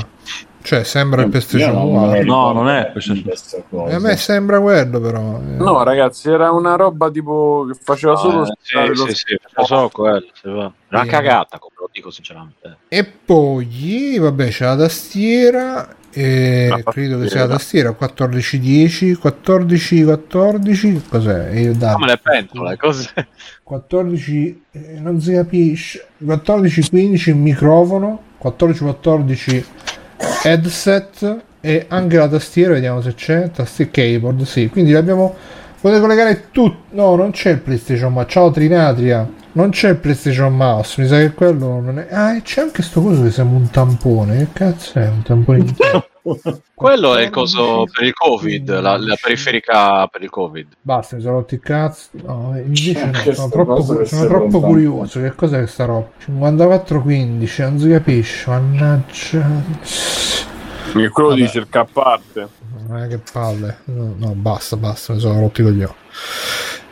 Cioè, 0.68 0.84
sembra 0.84 1.22
il 1.22 1.30
PlayStation 1.30 1.74
lo 1.76 2.08
VR. 2.10 2.18
ricordo 2.20 2.32
No, 2.34 2.52
non 2.52 2.68
è 2.70 2.92
di 2.94 3.24
questa 3.24 3.64
cosa. 3.70 3.90
E 3.90 3.96
a 3.96 4.00
me 4.00 4.18
sembra 4.18 4.60
quello, 4.60 5.00
però. 5.00 5.40
eh. 5.40 5.56
No, 5.56 5.82
ragazzi, 5.82 6.30
era 6.30 6.52
una 6.52 6.76
roba 6.76 7.10
tipo 7.10 7.66
che 7.72 7.80
faceva 7.82 8.18
solo 8.18 8.44
Eh, 8.44 8.54
sì, 8.62 8.76
lo 8.76 8.94
sì, 9.08 9.14
sì, 9.14 9.38
faceva 9.42 9.66
solo 9.66 9.88
quello. 9.90 10.26
va. 10.44 10.72
Una 10.90 11.04
Sì. 11.04 11.08
cagata, 11.08 11.58
come 11.58 11.74
lo 11.80 11.90
dico 11.90 12.12
sinceramente. 12.12 12.80
E 12.90 13.06
poi, 13.06 14.18
vabbè, 14.20 14.50
c'è 14.50 14.66
la 14.66 14.76
tastiera. 14.76 15.96
E 16.12 16.68
La 16.70 16.92
credo 16.92 17.20
che 17.20 17.30
sia 17.30 17.42
la 17.42 17.48
tastiera 17.48 17.90
1410 17.90 19.16
14 19.16 20.04
14 20.04 21.04
cos'è? 21.08 21.50
Io 21.60 21.74
dato. 21.76 21.94
Come 21.96 22.08
le 22.08 22.18
pentole, 22.18 22.76
cos'è? 22.76 23.26
14 23.64 24.64
eh, 24.72 25.00
non 25.00 25.22
si 25.22 25.32
capisce 25.32 26.08
14 26.18 26.90
15 26.90 27.30
il 27.30 27.36
microfono 27.36 28.22
14 28.38 28.84
14 28.84 29.66
headset 30.44 31.38
e 31.62 31.86
anche 31.90 32.18
la 32.18 32.28
tastiera 32.28 32.74
vediamo 32.74 33.02
se 33.02 33.14
c'è. 33.14 33.52
Tastiera 33.52 33.92
keyboard 33.92 34.44
sì. 34.44 34.70
Quindi 34.70 34.92
l'abbiamo 34.92 35.36
potete 35.80 36.02
collegare 36.02 36.46
tutto 36.52 36.96
no 36.96 37.16
non 37.16 37.32
c'è 37.32 37.52
il 37.52 37.60
playstation 37.60 38.14
ma 38.14 38.26
ciao 38.26 38.52
Trinatria. 38.52 39.30
Non 39.54 39.72
c'è 39.72 39.90
il 39.90 39.98
playstation 39.98 40.56
mouse. 40.56 41.02
Mi 41.02 41.08
sa 41.08 41.18
che 41.18 41.32
quello 41.34 41.80
non 41.80 42.00
è 42.00 42.08
ah 42.12 42.36
e 42.36 42.42
c'è 42.42 42.62
anche 42.62 42.84
sto 42.84 43.02
coso 43.02 43.24
che 43.24 43.32
sembra 43.32 43.58
un 43.58 43.70
tampone. 43.70 44.38
Che 44.38 44.48
cazzo 44.54 45.00
è 45.00 45.08
un 45.08 45.22
tampone 45.24 45.66
Quello 46.74 47.16
è 47.16 47.24
il 47.24 47.30
coso 47.30 47.86
per 47.92 48.06
il 48.06 48.14
Covid, 48.14 48.80
la, 48.80 48.98
la 48.98 49.18
periferica 49.22 50.08
per 50.08 50.22
il 50.22 50.30
Covid. 50.30 50.68
Basta, 50.82 51.16
mi 51.16 51.22
sono 51.22 51.36
rotti 51.36 51.56
i 51.56 51.60
cazzi. 51.60 52.10
No, 52.24 52.54
invece 52.56 53.10
C'è 53.12 53.28
no, 53.28 53.34
sono 53.34 53.50
troppo, 53.50 54.06
sono 54.06 54.26
troppo 54.28 54.60
curioso. 54.60 55.22
Che 55.22 55.34
cos'è 55.36 55.66
sta 55.68 55.86
roba? 55.86 56.10
54-15, 56.26 57.62
non 57.62 57.80
si 57.80 57.90
capisce. 57.90 58.50
Mannaggia. 58.50 59.48
Che 60.94 61.10
quello 61.10 61.30
Vabbè. 61.30 61.42
di 61.42 61.48
cerca 61.48 61.82
a 61.82 61.88
parte. 61.92 62.48
Eh, 62.92 63.08
che 63.08 63.20
palle. 63.32 63.80
No, 63.86 64.14
no, 64.18 64.34
basta, 64.34 64.78
basta, 64.78 65.14
mi 65.14 65.20
sono 65.20 65.40
rotti 65.40 65.62
i 65.62 65.64
coglioni. 65.64 65.94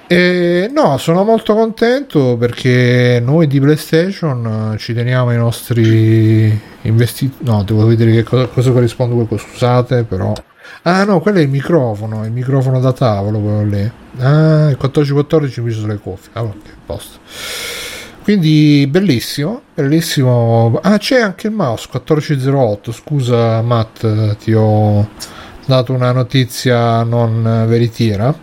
E, 0.08 0.70
no, 0.72 0.98
sono 0.98 1.24
molto 1.24 1.56
contento 1.56 2.38
perché 2.38 3.20
noi 3.24 3.48
di 3.48 3.60
PlayStation 3.60 4.74
eh, 4.74 4.78
ci 4.78 4.94
teniamo 4.94 5.32
i 5.32 5.38
nostri 5.38 6.60
investiti. 6.82 7.38
No, 7.40 7.64
devo 7.64 7.88
vedere 7.88 8.12
che 8.12 8.24
cosa, 8.24 8.46
cosa 8.46 8.72
corrisponde 8.72 9.16
quello. 9.26 9.42
Scusate, 9.42 10.04
però. 10.04 10.34
Ah, 10.84 11.04
no, 11.04 11.20
quello 11.20 11.40
è 11.40 11.42
il 11.42 11.50
microfono. 11.50 12.24
Il 12.24 12.32
microfono 12.32 12.80
da 12.80 12.94
tavolo, 12.94 13.40
quello 13.40 13.64
lì. 13.64 13.92
Ah, 14.20 14.70
il 14.70 14.78
1414 14.80 15.60
invece 15.60 15.80
sulle 15.80 15.98
cuffie. 15.98 16.30
Ah, 16.34 16.44
ok, 16.44 16.56
posto. 16.86 17.20
Quindi 18.22 18.88
bellissimo, 18.90 19.62
bellissimo. 19.74 20.80
Ah, 20.84 20.98
c'è 21.00 21.20
anche 21.20 21.48
il 21.48 21.54
mouse 21.54 21.88
1408. 21.92 22.92
Scusa, 22.92 23.62
Matt, 23.62 24.38
ti 24.38 24.54
ho 24.54 25.08
dato 25.66 25.94
una 25.94 26.12
notizia 26.12 27.04
non 27.04 27.66
veritiera. 27.68 28.34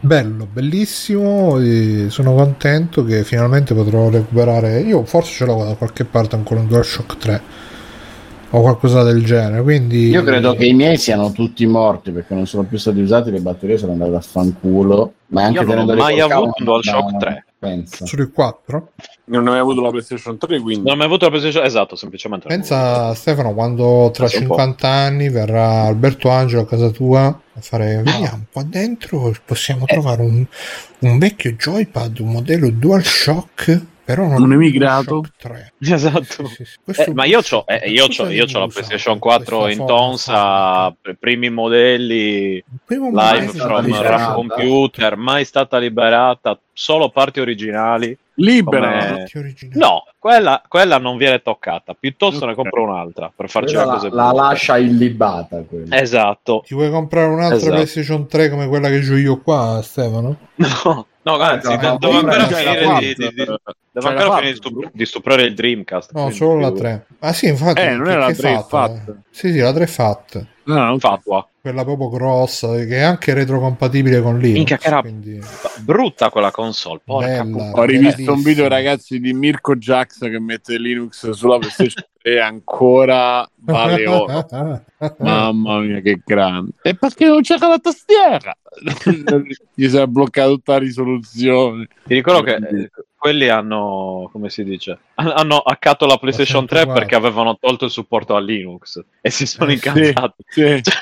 Bello, 0.00 0.46
bellissimo. 0.50 1.58
sono 2.08 2.34
contento 2.34 3.04
che 3.04 3.24
finalmente 3.24 3.74
potrò 3.74 4.08
recuperare. 4.10 4.80
Io 4.80 5.04
forse 5.04 5.32
ce 5.32 5.44
l'ho 5.44 5.64
da 5.64 5.74
qualche 5.74 6.04
parte 6.04 6.34
ancora 6.36 6.60
un 6.60 6.66
DualShock 6.66 7.16
3 7.16 7.42
o 8.50 8.60
qualcosa 8.60 9.02
del 9.02 9.24
genere. 9.24 9.62
Quindi 9.62 10.08
Io 10.08 10.22
credo 10.22 10.54
che 10.54 10.66
i 10.66 10.74
miei 10.74 10.96
siano 10.98 11.32
tutti 11.32 11.64
morti 11.66 12.10
perché 12.10 12.34
non 12.34 12.46
sono 12.46 12.64
più 12.64 12.78
stati 12.78 13.00
usati, 13.00 13.30
le 13.30 13.40
batterie 13.40 13.78
sono 13.78 13.92
andate 13.92 14.14
a 14.14 14.20
fanculo. 14.20 15.12
Ma 15.28 15.44
anche 15.44 15.60
Io 15.60 15.74
non 15.74 15.88
ho 15.88 15.94
mai 15.94 16.20
avuto 16.20 16.52
un 16.58 16.64
DualShock 16.64 17.10
non- 17.10 17.18
3. 17.18 17.44
Pensa. 17.62 18.04
sulle 18.06 18.28
4 18.28 18.92
Non 19.26 19.46
hai 19.46 19.52
mai 19.52 19.60
avuto 19.60 19.80
la 19.80 19.90
PlayStation 19.90 20.36
3, 20.36 20.60
quindi. 20.60 20.82
Non 20.82 20.94
ho 20.94 20.96
mai 20.96 21.06
avuto 21.06 21.26
la 21.26 21.30
PlayStation 21.30 21.64
esatto, 21.64 21.94
semplicemente. 21.94 22.48
Pensa 22.48 23.14
Stefano 23.14 23.54
quando 23.54 24.10
tra 24.12 24.24
Pensa 24.24 24.40
un 24.40 24.46
po'. 24.48 24.54
50 24.56 24.88
anni 24.88 25.28
verrà 25.28 25.82
Alberto 25.82 26.28
Angelo 26.28 26.62
a 26.62 26.66
casa 26.66 26.90
tua 26.90 27.26
a 27.54 27.60
fare 27.60 28.02
vediamo 28.02 28.46
qua 28.50 28.62
dentro 28.62 29.34
possiamo 29.44 29.84
trovare 29.84 30.22
un, 30.22 30.44
un 31.00 31.18
vecchio 31.18 31.52
joypad 31.52 32.18
un 32.20 32.32
modello 32.32 32.70
DualShock 32.70 33.80
però 34.14 34.26
non 34.28 34.42
Un 34.42 34.50
è 34.50 34.54
emigrato? 34.54 35.20
DualShock 35.20 35.36
3 35.38 35.72
Esatto. 35.94 36.46
Sì, 36.46 36.54
sì, 36.54 36.64
sì. 36.64 36.76
Questo- 36.84 37.10
Eh, 37.10 37.14
ma 37.14 37.24
io 37.24 37.40
ho 37.40 37.64
eh, 37.66 37.88
io 37.90 38.06
cosa 38.06 38.24
c'ho, 38.24 38.30
io 38.30 38.44
c'ho 38.46 38.58
la 38.58 38.66
PlayStation 38.66 39.16
usare? 39.16 39.18
4 39.18 39.58
Questa 39.60 39.80
in 39.80 39.86
Tonsa, 39.86 40.96
primi 41.18 41.50
modelli, 41.50 42.62
live 42.88 43.46
from 43.48 43.84
liberata. 43.84 44.16
RAM 44.16 44.34
computer, 44.34 45.16
mai 45.16 45.44
stata 45.44 45.78
liberata, 45.78 46.58
solo 46.72 47.08
parti 47.10 47.40
originali. 47.40 48.16
Libera. 48.36 49.08
Come-. 49.30 49.54
No, 49.74 50.04
quella, 50.18 50.62
quella 50.66 50.96
non 50.98 51.18
viene 51.18 51.42
toccata, 51.42 51.94
piuttosto 51.98 52.46
ne 52.46 52.54
compro 52.54 52.82
un'altra 52.84 53.30
per 53.34 53.50
farci 53.50 53.74
Quella 53.74 54.00
le 54.02 54.08
la, 54.08 54.24
la 54.24 54.32
lascia 54.32 54.78
illibata. 54.78 55.62
quella. 55.68 56.00
Esatto. 56.00 56.62
ti 56.66 56.74
vuoi 56.74 56.90
comprare 56.90 57.26
un'altra 57.28 57.56
Esatto. 57.56 57.72
PlayStation 57.74 58.26
3 58.26 58.48
come 58.48 58.68
quella 58.68 58.88
che 58.88 59.00
gioco 59.00 59.18
io 59.18 59.38
qua 59.40 59.80
Stefano? 59.82 60.36
No, 60.56 61.06
no, 61.22 61.38
anzi, 61.38 61.68
No, 61.68 61.80
no, 61.80 61.96
devo 61.98 62.12
ancora 62.18 62.46
finire 62.46 62.98
di, 62.98 63.14
di, 63.14 63.28
di- 63.34 63.44
fatta. 63.44 63.72
devo 63.92 64.08
ancora 64.08 64.36
finire 64.36 64.52
di, 64.52 64.58
fatta, 64.92 65.04
stuprare 65.04 65.42
il 65.42 65.54
Dreamcast. 65.54 66.12
no 66.12 66.30
solo 66.30 66.60
la 66.60 66.70
più- 66.70 66.80
3 66.80 67.06
ah 67.20 67.32
sì 67.32 67.46
infatti 67.48 67.80
Eh, 67.80 67.90
non 67.94 68.08
è 68.08 68.16
la 68.16 68.26
che 68.26 68.34
3 68.34 68.52
fatta? 68.54 68.66
fatta. 68.66 69.16
sì 69.30 69.52
sì 69.52 69.58
la 69.58 69.72
3 69.72 69.84
è 69.84 69.86
fatta 69.86 70.46
No, 70.64 70.74
non 70.84 70.98
Fatua. 71.00 71.46
Quella 71.62 71.84
proprio 71.84 72.08
grossa 72.08 72.74
che 72.74 72.96
è 72.96 73.00
anche 73.02 73.32
retrocompatibile 73.34 74.20
con 74.20 74.36
Linux 74.36 74.56
Minchia, 74.56 74.78
che 74.78 74.86
era- 74.88 75.00
quindi 75.00 75.40
Brutta 75.78 76.28
quella 76.28 76.50
console, 76.50 77.00
porca 77.04 77.44
Bella. 77.44 77.70
Ho 77.70 77.84
rivisto 77.84 78.32
un 78.32 78.42
video, 78.42 78.66
ragazzi, 78.66 79.20
di 79.20 79.32
Mirko 79.32 79.76
Jax 79.76 80.18
che 80.28 80.40
mette 80.40 80.76
Linux 80.76 81.30
sulla 81.30 81.58
PlayStation 81.58 82.04
3 82.20 82.40
ancora 82.40 83.48
vale 83.60 84.06
oro. 84.08 84.44
Mamma 85.18 85.78
mia, 85.78 86.00
che 86.00 86.20
grande. 86.24 86.72
E 86.82 86.96
perché 86.96 87.26
non 87.26 87.42
c'è 87.42 87.56
la 87.58 87.78
tastiera? 87.80 88.56
gli 89.74 89.88
si 89.88 89.96
è 89.96 90.06
bloccata 90.06 90.48
tutta 90.48 90.72
la 90.72 90.78
risoluzione. 90.78 91.86
Ti 92.04 92.14
ricordo 92.14 92.42
che 92.42 92.90
quelli 93.22 93.48
hanno, 93.48 94.28
come 94.32 94.50
si 94.50 94.64
dice, 94.64 94.98
Han- 95.14 95.32
hanno 95.36 95.58
hackato 95.58 96.06
la 96.06 96.16
PlayStation 96.16 96.66
3 96.66 96.78
104. 96.80 96.92
perché 96.92 97.14
avevano 97.14 97.56
tolto 97.60 97.84
il 97.84 97.92
supporto 97.92 98.34
a 98.34 98.40
Linux 98.40 99.00
e 99.20 99.30
si 99.30 99.46
sono 99.46 99.70
Eh, 99.70 99.76
sì. 99.76 99.88
incazzati. 99.88 100.42
Sì. 100.48 100.60
Cioè, 100.82 100.94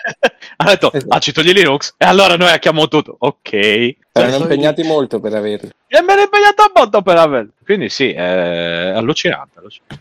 hanno 0.57 0.71
detto, 0.71 0.93
Esatto. 0.93 1.15
ah, 1.15 1.19
ci 1.19 1.33
togli 1.33 1.53
Linux? 1.53 1.95
E 1.97 2.05
allora 2.05 2.37
noi 2.37 2.51
hacchiamo 2.51 2.87
tutto. 2.89 3.17
Ok. 3.21 3.53
E 3.55 3.97
Erano 4.13 4.37
impegnati 4.43 4.83
molto 4.83 5.19
per 5.19 5.35
averli. 5.35 5.71
me 6.03 6.15
ne 6.15 6.23
impegnato 6.25 6.71
molto 6.75 7.01
per 7.01 7.17
averlo. 7.17 7.53
Quindi 7.65 7.89
sì, 7.89 8.11
è 8.13 8.93
allucinante. 8.95 9.59
allucinante. 9.59 10.01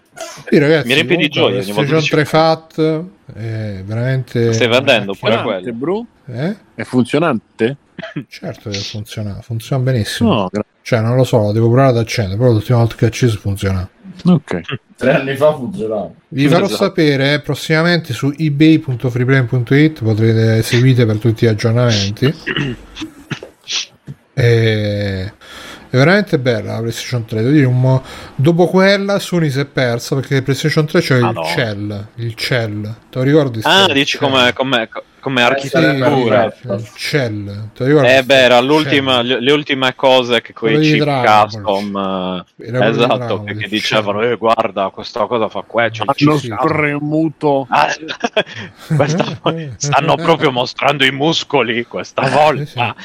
Sì, 0.49 0.57
ragazzi, 0.57 0.87
Mi 0.87 0.93
riempie 0.95 1.15
di 1.15 1.29
gioia 1.29 1.61
PlayStation 1.61 2.01
che 2.01 2.09
3 2.09 2.25
Fat 2.25 2.79
è 3.33 3.81
veramente 3.85 4.51
Stai 4.51 4.67
vendendo 4.67 5.13
pure 5.17 5.41
quello. 5.41 5.71
Bro? 5.71 6.05
Eh? 6.27 6.55
È 6.75 6.83
funzionante? 6.83 7.77
Certo 8.27 8.69
che 8.69 8.77
funziona, 8.79 9.39
funziona 9.41 9.83
benissimo. 9.83 10.33
No, 10.33 10.49
gra- 10.51 10.65
Cioè, 10.81 11.01
non 11.01 11.15
lo 11.15 11.23
so, 11.23 11.37
lo 11.39 11.51
devo 11.51 11.67
provare 11.67 11.89
ad 11.91 11.97
accendere, 11.97 12.37
però 12.37 12.51
l'ultima 12.51 12.79
volta 12.79 12.95
che 12.95 13.05
ho 13.05 13.07
acceso 13.07 13.37
funziona. 13.37 13.87
ok. 14.25 14.61
Tre 14.95 15.13
anni 15.15 15.35
fa 15.35 15.53
funzionava. 15.55 16.09
Vi 16.29 16.47
farò 16.47 16.65
Esatto. 16.65 16.83
sapere 16.83 17.33
eh, 17.35 17.39
prossimamente 17.41 18.11
su 18.13 18.33
ebay.freeplane.it 18.35 20.03
potrete 20.03 20.61
seguite 20.63 21.05
per 21.05 21.17
tutti 21.17 21.45
gli 21.45 21.49
aggiornamenti. 21.49 22.33
E... 24.33 25.33
È 25.91 25.97
veramente 25.97 26.37
bella 26.37 26.73
la 26.73 26.79
PlayStation 26.81 27.25
3. 27.25 27.39
Devo 27.41 27.51
dire, 27.51 27.65
un 27.65 27.79
mo- 27.79 28.03
Dopo 28.35 28.67
quella 28.67 29.17
Sony 29.19 29.49
si 29.49 29.59
è 29.59 29.65
persa 29.65 30.13
perché 30.15 30.35
la 30.35 30.41
PlayStation 30.43 30.85
3 30.85 31.01
c'è 31.01 31.15
Ah, 31.15 31.27
il 31.29 31.33
no. 31.33 31.43
Cell. 31.45 32.07
Il 32.15 32.35
Cell. 32.35 32.81
Te 32.83 33.17
lo 33.17 33.23
ricordi? 33.23 33.59
Ah, 33.63 33.91
dici 33.91 34.17
come, 34.19 34.53
come, 34.53 34.87
come 35.19 35.41
Eh, 35.41 35.45
architettura. 35.45 36.53
Cell. 36.95 37.69
Eh 37.77 38.23
beh, 38.23 38.41
era 38.41 38.59
l'ultima, 38.59 39.17
Cell. 39.23 39.39
le, 39.39 39.51
ultime 39.51 39.95
cose 39.95 40.41
che 40.41 40.53
quei 40.53 40.79
chip 40.79 41.23
custom 41.25 42.45
eh, 42.57 42.65
Era 42.67 42.87
esatto, 42.89 43.43
che, 43.43 43.67
dicevano 43.67 44.21
eh, 44.21 44.35
guarda 44.35 44.89
questa 44.89 45.25
cosa 45.25 45.49
fa 45.49 45.63
qua 45.65 45.89
c'è 45.89 46.03
il 46.03 46.13
Hanno 46.27 46.37
sì. 46.37 46.53
spremuto. 46.57 47.67
Ah, 47.69 47.87
questa- 48.95 49.37
stanno 49.77 50.15
proprio 50.15 50.51
mostrando 50.51 51.05
i 51.05 51.11
muscoli 51.11 51.85
questa 51.85 52.27
volta 52.29 52.95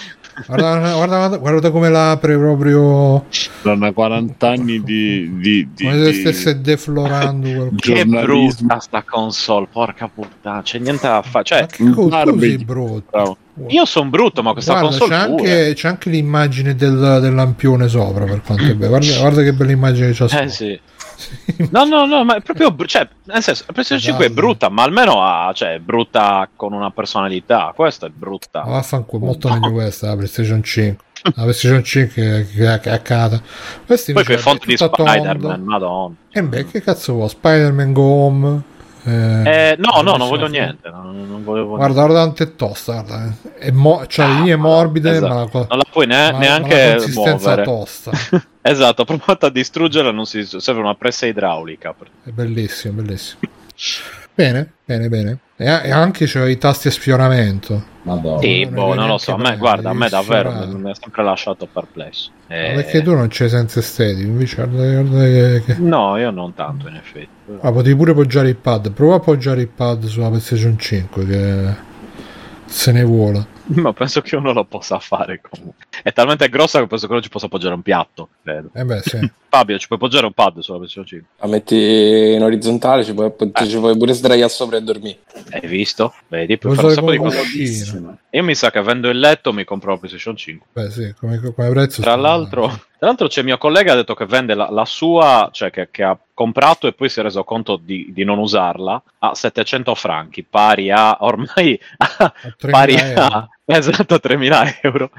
Guarda, 0.47 0.79
guarda, 0.95 1.17
guarda, 1.17 1.37
guarda 1.37 1.71
come 1.71 1.89
l'apre 1.89 2.37
proprio 2.37 3.25
Saranno 3.63 3.93
40 3.93 4.49
anni 4.49 4.83
di, 4.83 5.31
di, 5.39 5.69
di, 5.73 5.85
come 5.85 6.05
se 6.05 6.11
di- 6.11 6.19
stesse 6.21 6.61
deflorando 6.61 7.49
quel... 7.49 7.75
che 7.79 8.05
brutta 8.05 8.81
sta 8.81 9.03
console 9.09 9.69
porca 9.71 10.09
puttana 10.13 10.63
c'è 10.63 10.79
niente 10.81 11.07
da 11.07 11.23
fare 11.23 11.33
Ma 11.39 11.43
cioè 11.45 11.67
che 11.67 11.85
garbage. 12.09 12.41
sei 12.49 12.65
brutto? 12.65 13.07
Bravo. 13.11 13.37
io 13.69 13.85
sono 13.85 14.11
brutto 14.11 14.43
ma 14.43 14.53
questa 14.53 14.73
Guarda, 14.81 14.89
console 14.89 15.11
c'è 15.17 15.27
pure. 15.29 15.51
anche, 15.63 15.75
c'è 15.75 15.89
anche 15.89 16.11
l'immagine 16.11 16.75
del, 16.75 17.19
del 17.21 17.35
lampione 17.35 17.87
sopra 17.89 18.25
per 18.25 18.41
quanto 18.43 18.65
è 18.65 18.75
bello 18.75 18.89
guarda, 18.99 19.19
guarda 19.19 19.43
che 19.43 19.53
bella 19.53 19.71
immagine 19.71 20.07
che 20.09 20.15
c'ha 20.15 20.27
sopra. 20.29 20.45
eh 20.45 20.49
sì 20.49 20.81
No, 21.71 21.85
no, 21.85 22.07
no, 22.07 22.25
ma 22.25 22.37
è 22.37 22.41
proprio. 22.41 22.75
Cioè, 22.87 23.09
nel 23.25 23.43
senso, 23.43 23.65
la 23.67 23.73
PlayStation 23.73 24.03
5 24.05 24.25
è 24.25 24.29
Esatto. 24.29 24.41
brutta, 24.41 24.69
ma 24.69 24.83
almeno 24.83 25.23
ha, 25.23 25.53
cioè, 25.55 25.75
è 25.75 25.79
brutta 25.79 26.49
con 26.55 26.73
una 26.73 26.91
personalità. 26.91 27.73
Questa 27.75 28.07
è 28.07 28.11
brutta. 28.11 28.65
Ma 28.65 28.73
vaffanculo, 28.73 29.27
molto 29.27 29.49
meglio 29.49 29.73
questa 29.73 30.09
la 30.09 30.17
PlayStation 30.17 30.63
5 30.63 31.05
la 31.23 31.43
PlayStation 31.43 31.83
5 31.83 32.13
che, 32.15 32.47
che, 32.53 32.81
che 32.81 32.91
è 32.91 32.93
accata 32.93 33.41
questa 33.87 34.13
Poi 34.13 34.23
invece 34.23 34.25
quei 34.25 34.37
è 34.37 34.41
font 34.41 34.67
di 34.67 34.77
Spider-Man, 34.77 35.63
madonna. 35.63 36.15
e 36.31 36.43
beh 36.43 36.67
che 36.67 36.83
cazzo 36.83 37.15
vuoi 37.15 37.29
Spider-Man 37.31 37.93
Go 37.95 38.03
Home 38.03 38.63
eh, 39.05 39.71
Eh, 39.73 39.77
no, 39.79 40.01
no, 40.03 40.17
non 40.17 40.29
voglio 40.29 40.47
4. 40.47 40.47
niente. 40.49 40.91
Non, 40.91 41.27
non 41.29 41.45
volevo 41.45 41.77
guarda 41.77 41.93
guarda 42.05 42.23
quanto 42.23 42.43
è 42.43 42.55
tosta 42.57 42.93
guarda. 43.03 43.27
eh. 43.27 43.59
è 43.59 43.71
mo- 43.71 44.05
c'ha 44.07 44.27
le 44.27 44.35
linee 44.35 44.57
morbide 44.57 45.11
esatto. 45.11 45.27
ma 45.29 45.35
la, 45.61 45.67
Non 45.69 45.79
la 45.79 45.87
puoi 45.91 46.07
ne- 46.07 46.15
ma- 46.17 46.33
ma 46.33 46.39
neanche 46.39 46.85
la 46.87 46.91
consistenza 46.97 47.47
muovere. 47.49 47.63
tosta 47.65 48.11
esatto, 48.63 49.03
ho 49.03 49.05
provato 49.05 49.47
a 49.47 49.51
distruggerla, 49.51 50.11
non 50.11 50.25
si 50.27 50.45
serve 50.45 50.81
una 50.81 50.95
pressa 50.95 51.27
idraulica. 51.27 51.95
È 52.25 52.31
bellissimo, 52.31 53.03
bellissimo. 53.03 53.41
Bene, 54.35 54.73
bene, 54.85 55.09
bene. 55.09 55.39
E, 55.57 55.65
e 55.67 55.91
anche 55.91 56.27
c'è 56.27 56.45
i 56.49 56.59
tasti 56.59 56.89
a 56.89 56.91
sfioramento. 56.91 57.93
Madonna. 58.03 58.41
Sì, 58.41 58.65
non 58.65 58.75
boh, 58.75 58.95
non 58.95 59.09
lo 59.09 59.19
so. 59.19 59.33
A 59.33 59.37
me, 59.37 59.43
neanche 59.45 59.59
guarda, 59.61 59.91
a 59.91 59.95
me 59.95 60.09
davvero 60.09 60.51
mi, 60.77 60.91
ha 60.91 60.95
sempre 60.95 61.23
lasciato 61.23 61.67
perplesso. 61.73 62.31
Ma 62.49 62.55
Eh, 62.57 62.73
Perché 62.75 63.03
tu 63.03 63.15
non 63.15 63.29
c'hai 63.31 63.49
senso 63.49 63.79
estetico, 63.79 64.27
invece 64.27 64.57
guarda, 64.57 65.01
guarda 65.03 65.25
che, 65.25 65.63
che- 65.65 65.75
No, 65.79 66.17
io 66.19 66.31
non 66.31 66.53
tanto, 66.55 66.89
in 66.89 66.97
effetti. 66.97 67.29
Ah, 67.61 67.71
potevi 67.73 67.95
pure 67.97 68.11
appoggiare 68.11 68.49
il 68.49 68.57
pad. 68.57 68.91
Prova 68.93 69.15
a 69.15 69.17
appoggiare 69.19 69.61
il 69.63 69.69
pad 69.69 70.05
sulla 70.07 70.29
PlayStation 70.29 70.77
5 70.79 71.27
che 71.27 71.75
se 72.67 72.93
ne 72.93 73.05
vuole. 73.05 73.47
Ma 73.67 73.93
penso 73.93 74.21
che 74.21 74.37
uno 74.37 74.53
lo 74.53 74.65
possa 74.65 74.99
fare 74.99 75.41
comunque. 75.41 75.84
È 76.05 76.13
talmente 76.13 76.51
grossa 76.51 76.81
che 76.81 76.87
penso 76.87 77.07
che 77.07 77.13
uno 77.15 77.23
ci 77.23 77.31
possa 77.31 77.47
appoggiare 77.47 77.73
un 77.75 77.81
piatto. 77.81 78.29
Credo. 78.43 78.69
Eh 78.75 78.85
beh, 78.85 79.01
sì. 79.03 79.19
Fabio, 79.49 79.79
ci 79.79 79.87
puoi 79.87 79.99
appoggiare 79.99 80.27
un 80.27 80.33
pad 80.33 80.59
sulla 80.59 80.77
PlayStation 80.77 81.07
5? 81.07 81.29
La 81.39 81.47
metti 81.47 82.33
in 82.35 82.43
orizzontale, 82.43 83.05
ci 83.05 83.15
puoi, 83.15 83.33
Ah. 83.53 83.67
ci 83.67 83.79
puoi 83.79 83.97
pure 83.97 84.13
sdraiare 84.13 84.51
sopra 84.51 84.77
e 84.77 84.83
dormire. 84.83 85.21
Hai 85.51 85.67
visto? 85.67 86.13
Vedi, 86.29 86.59
puoi 86.59 86.75
fare 86.75 86.89
un 86.89 86.93
sacco 86.93 87.11
di 87.11 87.17
cose. 87.17 87.41
Io 88.31 88.43
mi 88.43 88.55
sa 88.55 88.71
che 88.71 88.83
vendo 88.83 89.09
il 89.09 89.19
letto 89.19 89.53
mi 89.55 89.65
compro 89.65 89.93
la 89.93 89.97
PlayStation 89.99 90.37
5. 90.37 90.67
Beh, 90.73 90.91
sì, 90.91 91.15
come, 91.19 91.39
come 91.41 91.71
prezzo. 91.71 92.03
Tra 92.03 92.17
l'altro, 92.17 92.67
tra 92.67 93.07
l'altro 93.07 93.29
c'è 93.29 93.43
mio 93.43 93.57
collega 93.57 93.85
che 93.85 93.91
ha 93.93 93.95
detto 93.95 94.15
che 94.15 94.27
vende 94.27 94.55
la, 94.55 94.69
la 94.71 94.85
sua, 94.85 95.49
cioè 95.53 95.71
che, 95.71 95.89
che 95.91 96.03
ha 96.03 96.19
comprato 96.35 96.87
e 96.89 96.93
poi 96.93 97.09
si 97.09 97.21
è 97.21 97.23
reso 97.23 97.45
conto 97.45 97.77
di, 97.81 98.09
di 98.13 98.25
non 98.25 98.39
usarla 98.39 99.01
a 99.21 99.35
700 99.35 99.95
franchi, 99.95 100.43
pari 100.43 100.91
a 100.91 101.17
ormai 101.21 101.79
a, 101.97 102.17
a 102.19 102.33
3.000 102.61 102.71
pari 102.71 102.95
euro. 102.97 103.21
a 103.23 103.49
esatto 103.67 104.17
3.000 104.17 104.79
euro. 104.83 105.11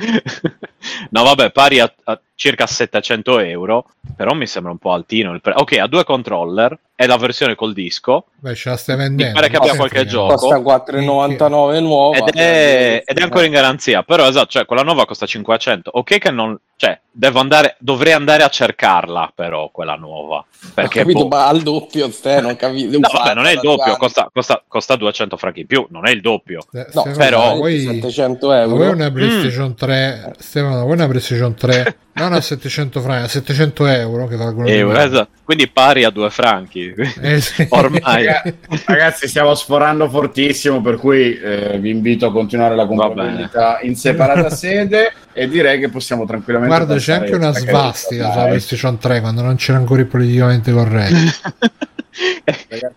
no, 1.12 1.24
vabbè, 1.24 1.52
pari 1.52 1.80
a, 1.80 1.94
a 2.04 2.22
circa 2.36 2.68
700 2.68 3.40
euro, 3.40 3.86
però 4.16 4.34
mi 4.34 4.46
sembra 4.46 4.72
un 4.72 4.78
po' 4.78 4.92
altino 4.92 5.34
il 5.34 5.42
prezzo. 5.42 5.60
Ok, 5.62 5.78
ha 5.78 5.88
due 5.88 6.04
controller, 6.04 6.78
è 6.94 7.06
la 7.08 7.18
versione 7.18 7.56
col 7.56 7.74
disco 7.74 8.26
Beh, 8.40 8.56
ce 8.56 8.70
la 8.70 8.78
stai 8.78 8.96
vendendo. 8.96 9.34
pare 9.34 9.50
che 9.50 9.56
abbia 9.58 9.72
senti, 9.74 9.90
qualche 9.90 10.06
gioco. 10.08 10.36
Costa 10.36 10.60
4,99 10.60 11.82
nuova. 11.82 12.18
ed 12.18 12.30
è, 12.36 13.04
ed 13.06 13.18
è 13.18 13.22
ancora 13.22 13.46
in 13.46 13.52
garanzia, 13.52 14.04
però 14.04 14.28
esatto, 14.28 14.48
cioè 14.48 14.66
quella 14.66 14.82
nuova 14.84 15.06
costa 15.06 15.26
500. 15.26 15.90
Ok 15.94 16.18
che 16.20 16.32
non, 16.32 16.58
cioè, 16.78 16.98
devo 17.12 17.40
andare, 17.40 17.76
dovrei 17.80 18.14
andare 18.14 18.44
a 18.44 18.50
cercarla 18.50 19.32
però 19.36 19.70
quella 19.72 19.96
nuova, 19.96 20.38
Ho 20.38 20.46
perché 20.74 21.00
capito, 21.00 21.28
boh, 21.28 21.36
ma 21.36 21.48
al 21.48 21.62
doppio, 21.64 22.10
te, 22.10 22.40
non 22.42 22.56
capito. 22.56 22.98
No, 23.00 23.10
vabbè, 23.12 23.34
non 23.34 23.46
è 23.46 23.52
il 23.54 23.60
doppio, 23.62 23.96
costa, 23.98 24.30
costa, 24.32 24.62
costa 24.68 24.96
200 24.96 25.36
franchi 25.38 25.62
in 25.62 25.68
più, 25.68 25.86
non 25.90 26.08
è 26.08 26.12
il 26.12 26.22
doppio. 26.22 26.60
Eh, 26.74 26.88
No, 26.94 27.04
però- 27.16 27.56
vuoi- 27.56 27.80
700 27.82 28.48
ma 28.48 28.62
euro. 28.62 28.76
vuoi 28.76 28.88
una 28.90 29.10
Mm. 29.10 29.14
PlayStation 29.14 29.76
3? 29.76 30.34
Stefano, 30.38 30.82
vuoi 30.84 30.94
una 30.94 31.08
PlayStation 31.08 31.54
3? 31.56 31.98
non 32.28 32.38
a 32.38 32.42
700 32.42 33.02
franchi, 33.02 33.26
a 33.26 33.28
700 33.28 33.88
euro 33.88 34.28
che 34.28 34.36
valgono 34.36 34.68
Euro, 34.68 34.98
esatto. 34.98 35.30
Quindi 35.44 35.68
pari 35.68 36.04
a 36.04 36.10
due 36.10 36.30
franchi. 36.30 36.94
Eh, 37.22 37.40
sì. 37.42 37.68
Ormai. 37.72 38.26
Raga- 38.26 38.54
Ragazzi, 38.86 39.28
stiamo 39.28 39.54
sforando 39.56 40.10
fortissimo, 40.10 40.82
per 40.82 40.98
cui 40.98 41.38
eh, 41.38 41.78
vi 41.80 41.90
invito 41.90 42.28
a 42.28 42.32
continuare 42.32 42.76
la 42.76 42.86
comprabilità 42.86 43.80
in 43.82 43.96
separata 43.96 44.50
sede 44.50 45.14
e 45.34 45.48
direi 45.48 45.80
che 45.80 45.90
possiamo 45.90 46.26
tranquillamente. 46.26 46.76
Guarda, 46.76 46.96
c'è 46.96 47.14
anche 47.14 47.36
una 47.36 47.52
svastica 47.52 48.32
sulla. 48.32 48.46
PlayStation 48.46 48.98
3 48.98 49.22
quando 49.22 49.42
non 49.42 49.56
c'era 49.56 49.78
ancora 49.78 50.02
il 50.02 50.08
politicamente 50.08 50.72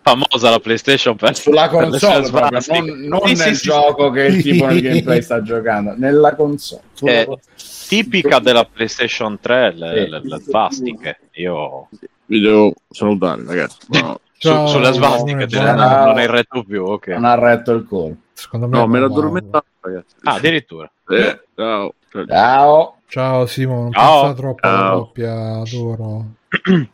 Famosa 0.02 0.50
la 0.50 0.58
PlayStation 0.60 1.16
per 1.16 1.34
Sulla 1.36 1.68
per 1.68 1.80
le 1.88 1.88
console, 1.90 2.24
sue 2.24 2.30
proprio, 2.38 2.60
non, 2.80 3.00
non 3.00 3.20
Sì, 3.26 3.34
nel 3.34 3.36
sì, 3.36 3.54
sì, 3.54 3.62
gioco 3.68 4.10
che 4.10 4.22
il 4.26 4.42
tipo 4.42 4.66
nel 4.66 4.80
gameplay 4.80 5.22
sta 5.22 5.42
giocando, 5.42 5.94
nella 5.96 6.34
console. 6.34 6.82
Sulla 6.92 7.12
Eh. 7.12 7.38
Tipica 7.88 8.38
della 8.38 8.64
PlayStation 8.64 9.38
3 9.40 9.72
le, 9.74 9.88
Sì. 10.04 10.10
le, 10.10 10.20
le 10.22 10.38
svastiche. 10.40 11.18
Io 11.34 11.88
Vi 12.26 12.40
devo 12.40 12.74
salutare, 12.90 13.42
ragazzi. 13.46 13.78
No, 13.88 14.20
su- 14.36 14.48
Ciao, 14.48 14.66
sulle 14.66 14.92
svastiche 14.92 15.38
te- 15.38 15.46
giornata. 15.46 15.96
non, 15.96 16.06
non 16.08 16.18
hai 16.18 16.26
retto 16.26 16.62
più. 16.64 16.84
Ok. 16.84 17.06
Non 17.08 17.24
ha 17.24 17.34
retto 17.34 17.72
il 17.72 17.86
colpo. 17.86 18.16
Secondo 18.34 18.68
me 18.68 18.76
no 18.78 18.86
me 18.86 18.98
è 18.98 19.00
l'ho 19.00 19.06
addormentato, 19.06 19.66
ragazzi. 19.80 20.14
Ah, 20.24 20.34
addirittura. 20.34 20.90
Eh, 21.08 21.40
ciao. 21.56 21.94
Ciao. 22.10 22.26
Ciao. 22.26 22.94
Ciao 23.08 23.46
Simo, 23.46 23.74
non 23.84 23.92
Ciao. 23.92 24.20
pensa 24.20 24.36
troppo 24.36 24.66
alla 24.68 24.76
Ciao. 24.78 24.98
coppia, 24.98 25.56
adoro. 25.60 26.24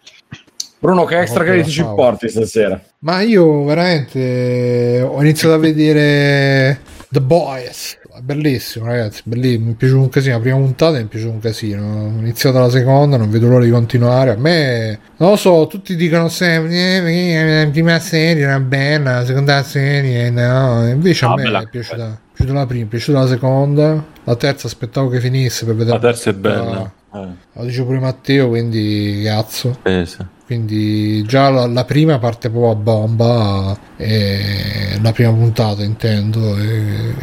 Bruno, 0.84 1.06
che 1.06 1.18
extra 1.18 1.44
crediti 1.44 1.70
ci 1.70 1.82
porti 1.82 2.28
stasera? 2.28 2.78
Ma 2.98 3.22
io 3.22 3.64
veramente 3.64 5.00
ho 5.02 5.18
iniziato 5.22 5.54
a 5.54 5.58
vedere 5.58 6.80
The 7.08 7.22
Boys. 7.22 7.96
È 8.14 8.20
Bellissimo, 8.20 8.84
ragazzi. 8.84 9.22
Bellissimo. 9.24 9.64
Mi 9.64 9.72
è 9.72 9.76
piaciuto 9.76 10.00
un 10.02 10.08
casino. 10.10 10.34
La 10.34 10.40
prima 10.42 10.56
puntata 10.58 10.98
mi 10.98 11.04
è 11.04 11.06
piaciuto 11.06 11.32
un 11.32 11.38
casino. 11.40 11.82
Ho 12.14 12.18
iniziato 12.20 12.58
la 12.58 12.68
seconda, 12.68 13.16
non 13.16 13.30
vedo 13.30 13.48
l'ora 13.48 13.64
di 13.64 13.70
continuare. 13.70 14.32
A 14.32 14.36
me, 14.36 14.98
non 15.16 15.30
lo 15.30 15.36
so, 15.36 15.66
tutti 15.68 15.96
dicono 15.96 16.28
sempre: 16.28 16.74
"Eh, 16.74 17.32
eh, 17.32 17.64
la 17.64 17.70
prima 17.70 17.98
serie 17.98 18.42
era 18.42 18.60
bella, 18.60 19.20
la 19.20 19.24
seconda 19.24 19.62
serie 19.62 20.28
no. 20.28 20.86
Invece 20.86 21.24
a 21.24 21.30
Ah, 21.30 21.34
me 21.36 21.42
bella. 21.44 21.60
è 21.62 21.66
piaciuta, 21.66 22.04
è 22.12 22.36
piaciuta 22.36 22.58
la 22.58 22.66
prima, 22.66 22.84
è 22.84 22.88
piaciuta 22.88 23.20
la 23.20 23.26
seconda. 23.26 24.04
La 24.24 24.36
terza 24.36 24.66
aspettavo 24.66 25.08
che 25.08 25.18
finisse 25.20 25.64
per 25.64 25.76
vedere. 25.76 25.96
La 25.96 26.02
terza 26.08 26.28
è 26.28 26.34
bella. 26.34 26.92
Eh, 27.14 27.28
Lo 27.52 27.64
dice 27.64 27.82
pure 27.84 28.00
Matteo, 28.00 28.48
quindi 28.48 29.22
cazzo. 29.24 29.78
pesa. 29.82 30.28
Quindi 30.46 31.22
già 31.24 31.48
la, 31.48 31.66
la 31.66 31.84
prima 31.84 32.18
parte 32.18 32.50
proprio 32.50 32.72
a 32.72 32.74
bomba, 32.74 33.78
e 33.96 34.98
la 35.00 35.12
prima 35.12 35.30
puntata 35.32 35.82
intendo, 35.82 36.58
e, 36.58 37.14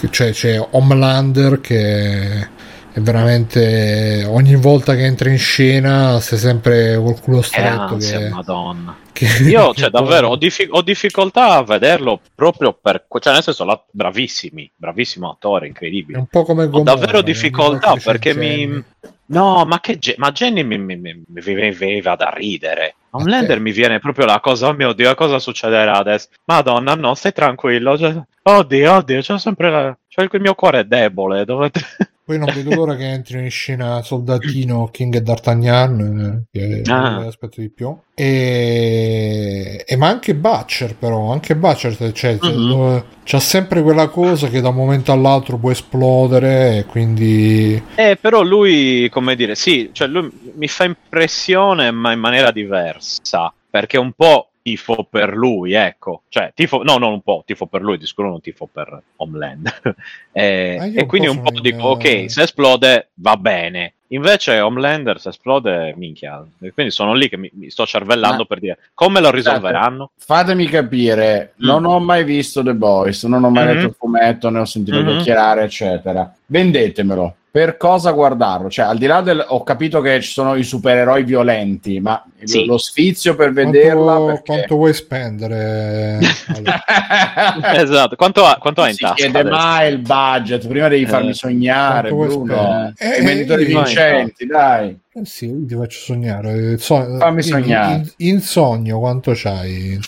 e 0.00 0.08
c'è, 0.08 0.30
c'è 0.30 0.66
Homelander 0.70 1.60
che 1.60 2.48
è 2.92 3.00
veramente 3.00 4.24
ogni 4.28 4.56
volta 4.56 4.94
che 4.94 5.04
entra 5.04 5.30
in 5.30 5.38
scena 5.38 6.18
sei 6.20 6.38
sempre 6.38 6.96
col 6.96 7.20
culo 7.20 7.38
Che 7.38 7.44
stretto 7.46 7.94
ansia, 7.94 8.18
che, 8.18 8.28
madonna. 8.28 8.96
che- 9.12 9.26
Io, 9.48 9.72
cioè, 9.74 9.90
davvero, 9.90 10.28
ho, 10.28 10.36
diffi- 10.36 10.68
ho 10.68 10.82
difficoltà 10.82 11.54
a 11.54 11.62
vederlo 11.62 12.20
proprio 12.34 12.72
per... 12.72 13.06
Cioè, 13.20 13.32
nel 13.32 13.42
senso, 13.42 13.64
la- 13.64 13.82
bravissimi, 13.90 14.70
bravissimo 14.74 15.30
attore, 15.30 15.66
è 15.66 15.68
incredibile. 15.68 16.18
un 16.18 16.26
po' 16.26 16.42
come 16.44 16.64
Ho 16.64 16.68
Gomorra, 16.68 16.94
davvero 16.94 17.18
ogni 17.18 17.26
difficoltà 17.26 17.94
perché 17.96 18.34
mi... 18.34 18.82
No, 19.26 19.64
ma 19.64 19.78
che... 19.80 19.98
Ge- 19.98 20.16
ma 20.18 20.32
Jenny 20.32 20.64
mi, 20.64 20.78
mi, 20.78 20.96
mi, 20.96 21.22
mi 21.26 21.70
veniva 21.72 22.16
da 22.16 22.32
ridere. 22.34 22.96
Homelander 23.10 23.56
te? 23.56 23.62
mi 23.62 23.72
viene 23.72 23.98
proprio 23.98 24.26
la 24.26 24.40
cosa, 24.40 24.68
oh 24.68 24.72
mio 24.74 24.92
Dio, 24.92 25.14
cosa 25.14 25.38
succederà 25.38 25.96
adesso? 25.96 26.28
Madonna, 26.46 26.94
no, 26.94 27.14
stai 27.14 27.32
tranquillo. 27.32 27.96
cioè- 27.98 28.22
oddio, 28.42 28.92
oddio, 28.94 29.20
c'ho 29.20 29.38
sempre 29.38 29.70
la... 29.70 29.96
Cioè, 30.08 30.28
il 30.30 30.40
mio 30.40 30.54
cuore 30.54 30.80
è 30.80 30.84
debole. 30.84 31.44
Dovete... 31.44 31.80
Poi 32.30 32.38
non 32.38 32.52
vedo 32.54 32.72
l'ora 32.76 32.94
che 32.94 33.08
entrino 33.10 33.42
in 33.42 33.50
scena 33.50 34.02
Soldatino, 34.02 34.88
King 34.92 35.16
e 35.16 35.20
D'Artagnan, 35.20 36.46
eh, 36.52 36.82
che 36.82 36.82
Ah. 36.88 37.26
aspetto 37.26 37.60
di 37.60 37.70
più. 37.70 37.96
E... 38.14 39.84
e 39.86 39.96
ma 39.96 40.08
anche 40.08 40.34
Butcher, 40.34 40.94
però, 40.94 41.32
anche 41.32 41.56
Butcher 41.56 42.12
cioè, 42.12 42.38
Mhm. 42.40 42.68
dove- 42.68 43.04
c'ha 43.24 43.38
sempre 43.40 43.82
quella 43.82 44.08
cosa 44.08 44.48
che 44.48 44.60
da 44.60 44.68
un 44.70 44.74
momento 44.76 45.12
all'altro 45.12 45.56
può 45.56 45.70
esplodere, 45.70 46.78
e 46.78 46.84
quindi 46.84 47.80
Eh, 47.96 48.16
però 48.20 48.42
lui, 48.42 49.08
come 49.10 49.34
dire, 49.36 49.54
sì, 49.54 49.90
cioè 49.92 50.06
lui 50.08 50.28
mi 50.60 50.68
fa 50.68 50.84
impressione, 50.84 51.90
ma 51.90 52.12
in 52.12 52.20
maniera 52.20 52.50
diversa, 52.50 53.50
perché 53.70 53.96
un 53.96 54.12
po' 54.12 54.50
tifo 54.62 55.06
per 55.08 55.34
lui, 55.34 55.72
ecco, 55.72 56.24
cioè 56.28 56.52
tifo, 56.54 56.82
no, 56.82 56.98
non 56.98 57.12
un 57.12 57.22
po', 57.22 57.42
tifo 57.46 57.64
per 57.64 57.80
lui, 57.80 57.96
di 57.96 58.04
sicuro 58.04 58.28
non 58.28 58.42
tifo 58.42 58.68
per 58.70 59.02
Homeland. 59.16 59.66
Eh, 60.32 60.76
Ah, 60.78 60.86
e 60.86 61.00
un 61.00 61.06
quindi 61.08 61.26
un 61.28 61.40
po' 61.42 61.58
dico, 61.60 61.88
ok, 61.88 62.30
se 62.30 62.42
esplode 62.42 63.08
va 63.14 63.36
bene. 63.36 63.94
Invece 64.12 64.60
Homelander 64.60 65.18
se 65.20 65.30
esplode, 65.30 65.92
minchia. 65.96 66.44
E 66.60 66.72
quindi 66.72 66.92
sono 66.92 67.14
lì 67.14 67.28
che 67.28 67.36
mi, 67.36 67.50
mi 67.54 67.68
sto 67.70 67.84
cervellando 67.86 68.38
Ma- 68.38 68.44
per 68.44 68.58
dire 68.60 68.78
come 68.94 69.20
lo 69.20 69.30
risolveranno. 69.30 70.10
Fatemi 70.18 70.66
capire, 70.66 71.54
Mm. 71.60 71.64
non 71.66 71.84
ho 71.84 71.98
mai 71.98 72.22
visto 72.24 72.62
The 72.62 72.74
Boys, 72.74 73.24
non 73.24 73.42
ho 73.44 73.50
mai 73.50 73.66
Mhm. 73.66 73.72
letto 73.74 73.86
il 73.86 73.94
fumetto, 73.98 74.50
ne 74.50 74.58
ho 74.60 74.64
sentito 74.64 74.98
Mhm. 75.00 75.06
chiacchierare, 75.06 75.62
eccetera. 75.64 76.32
Vendetemelo. 76.46 77.34
Per 77.52 77.76
cosa 77.76 78.12
guardarlo? 78.12 78.70
Cioè, 78.70 78.84
al 78.86 78.96
di 78.96 79.06
là 79.06 79.22
del... 79.22 79.44
Ho 79.48 79.64
capito 79.64 80.00
che 80.00 80.20
ci 80.20 80.30
sono 80.30 80.54
i 80.54 80.62
supereroi 80.62 81.24
violenti, 81.24 81.98
ma 81.98 82.24
Sì. 82.44 82.64
lo 82.64 82.78
sfizio 82.78 83.34
per 83.34 83.52
vederla... 83.52 84.02
quanto, 84.14 84.24
perché... 84.26 84.42
quanto 84.44 84.74
vuoi 84.76 84.94
spendere? 84.94 86.18
Ale? 86.46 87.82
esatto, 87.82 88.14
quanto 88.14 88.44
ha, 88.44 88.56
quanto 88.60 88.82
ha 88.82 88.84
Non 88.84 88.92
in 88.92 88.96
si 88.98 89.02
tasca? 89.02 89.16
chiede 89.16 89.38
adesso? 89.40 89.56
mai 89.56 89.90
il 89.92 89.98
budget, 89.98 90.66
prima 90.68 90.86
devi 90.86 91.06
farmi 91.06 91.30
Eh, 91.30 91.34
sognare, 91.34 92.10
quanto 92.10 92.14
vuoi 92.36 92.44
Bruno. 92.46 92.92
spendere? 92.94 93.16
I 93.16 93.20
Eh, 93.20 93.24
venditori 93.24 93.62
io- 93.64 93.82
vincenti, 93.82 94.46
dai. 94.46 94.98
Eh 95.12 95.24
sì, 95.24 95.66
ti 95.66 95.74
faccio 95.74 95.98
sognare. 95.98 96.78
So- 96.78 97.16
Fammi 97.18 97.42
dimmi, 97.42 97.62
sognare. 97.62 97.94
In, 98.18 98.28
in 98.28 98.40
sogno 98.40 99.00
quanto 99.00 99.32
c'hai? 99.34 99.98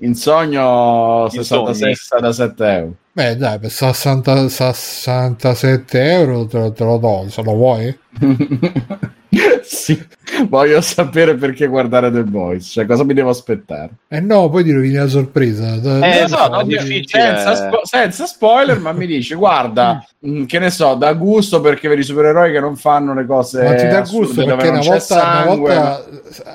In 0.00 0.14
sogno 0.16 1.24
In 1.26 1.30
66 1.30 1.94
67 1.94 2.64
euro. 2.66 2.94
Beh, 3.14 3.36
dai, 3.36 3.58
per 3.58 3.70
60 3.70 4.48
67 4.48 6.12
euro 6.12 6.46
te, 6.46 6.58
lo- 6.58 6.72
te 6.72 6.82
lo 6.84 6.96
do, 6.96 7.26
se 7.28 7.42
lo 7.42 7.52
vuoi? 7.54 7.98
sì, 9.62 10.02
voglio 10.48 10.80
sapere 10.80 11.34
perché 11.34 11.66
guardare 11.66 12.10
The 12.10 12.22
Boys, 12.22 12.68
cioè 12.72 12.86
cosa 12.86 13.04
mi 13.04 13.12
devo 13.12 13.28
aspettare. 13.28 13.90
Eh 14.08 14.20
no, 14.20 14.48
poi 14.48 14.64
ti 14.64 14.72
rovini 14.72 14.94
la 14.94 15.08
sorpresa. 15.08 15.74
Eh, 15.74 16.24
è 16.24 16.26
di- 16.64 16.76
difficile. 16.78 17.22
Senza, 17.22 17.54
spo- 17.54 17.80
senza 17.84 18.24
spoiler, 18.26 18.78
ma 18.78 18.92
mi 18.92 19.06
dice 19.06 19.34
guarda, 19.34 20.02
mh, 20.20 20.44
che 20.44 20.58
ne 20.58 20.70
so, 20.70 20.94
da 20.94 21.12
gusto 21.12 21.60
perché 21.60 21.88
per 21.88 21.98
i 21.98 22.02
supereroi 22.04 22.50
che 22.50 22.60
non 22.60 22.76
fanno 22.76 23.12
le 23.12 23.26
cose 23.26 23.62
Ma 23.62 23.74
ti 23.74 23.86
dà 23.88 24.00
gusto 24.00 24.42
perché 24.44 24.68
una 24.68 24.80
volta, 24.80 25.14
una 25.22 25.44
volta, 25.54 26.04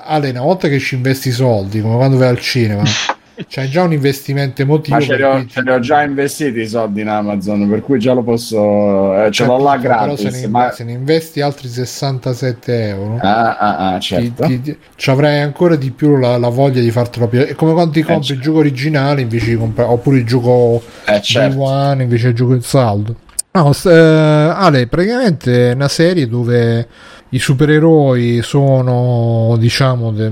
Ale, 0.06 0.30
una 0.32 0.42
volta 0.42 0.68
che 0.68 0.80
ci 0.80 0.96
investi 0.96 1.28
i 1.30 1.34
soldi, 1.34 1.82
come 1.82 1.98
quando 1.98 2.18
vai 2.18 2.30
al 2.30 2.40
cinema, 2.40 2.82
c'hai 3.48 3.70
già 3.70 3.84
un 3.84 3.94
investimento 3.94 4.62
emotivo. 4.62 4.96
ma 4.98 5.02
ce 5.02 5.16
li, 5.16 5.22
ho, 5.24 5.46
ce 5.46 5.62
li 5.62 5.70
ho 5.70 5.80
già 5.80 6.02
investiti 6.04 6.60
i 6.62 6.68
soldi 6.68 7.02
in 7.02 7.08
Amazon, 7.10 7.70
per 7.70 7.82
cui 7.82 8.00
già 8.00 8.14
lo 8.14 8.24
posso, 8.24 9.24
eh, 9.26 9.32
ce 9.32 9.46
l'ho 9.46 9.58
là 9.58 9.72
Capito, 9.80 9.88
però 9.90 10.06
gratis. 10.06 10.28
se 10.28 10.42
ne, 10.42 10.48
ma... 10.48 10.72
se 10.72 10.84
ne 10.84 10.92
investi 10.94 11.42
altri 11.42 11.68
67 11.68 12.88
euro. 12.88 13.18
Ah, 13.22 13.58
ah, 13.58 13.94
ah, 13.94 14.00
certo. 14.00 14.44
ti- 14.46 14.62
ti- 14.62 14.78
ci 14.96 15.10
avrai 15.10 15.40
ancora 15.42 15.76
di 15.76 15.92
più 15.92 16.18
la, 16.18 16.38
la 16.38 16.50
voglia 16.50 16.82
di 16.82 16.92
fartelo 16.92 17.28
piacere. 17.28 17.52
È 17.52 17.56
come 17.56 17.74
quando 17.74 17.92
ti 17.94 18.02
compri 18.02 18.22
il 18.22 18.26
certo. 18.28 18.42
gioco 18.44 18.58
originale 18.60 19.22
invece 19.22 19.46
di 19.50 19.56
comprare, 19.58 19.90
oppure 19.92 20.18
il 20.18 20.26
gioco 20.26 20.82
Eh, 21.06 21.22
certo. 21.22 21.62
One 21.62 22.04
invece 22.04 22.26
del 22.28 22.34
gioco 22.36 22.54
in 22.54 22.62
saldo. 22.62 23.16
No, 23.52 23.72
eh, 23.86 23.90
Ale, 23.90 24.86
praticamente 24.88 25.72
è 25.72 25.74
una 25.74 25.88
serie 25.88 26.28
dove 26.28 26.88
i 27.30 27.40
supereroi 27.40 28.42
sono, 28.44 29.56
diciamo, 29.58 30.12
de- 30.12 30.32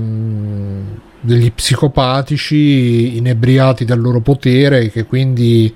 degli 1.20 1.52
psicopatici 1.52 3.16
inebriati 3.16 3.84
dal 3.84 4.00
loro 4.00 4.20
potere 4.20 4.90
che 4.90 5.04
quindi 5.04 5.74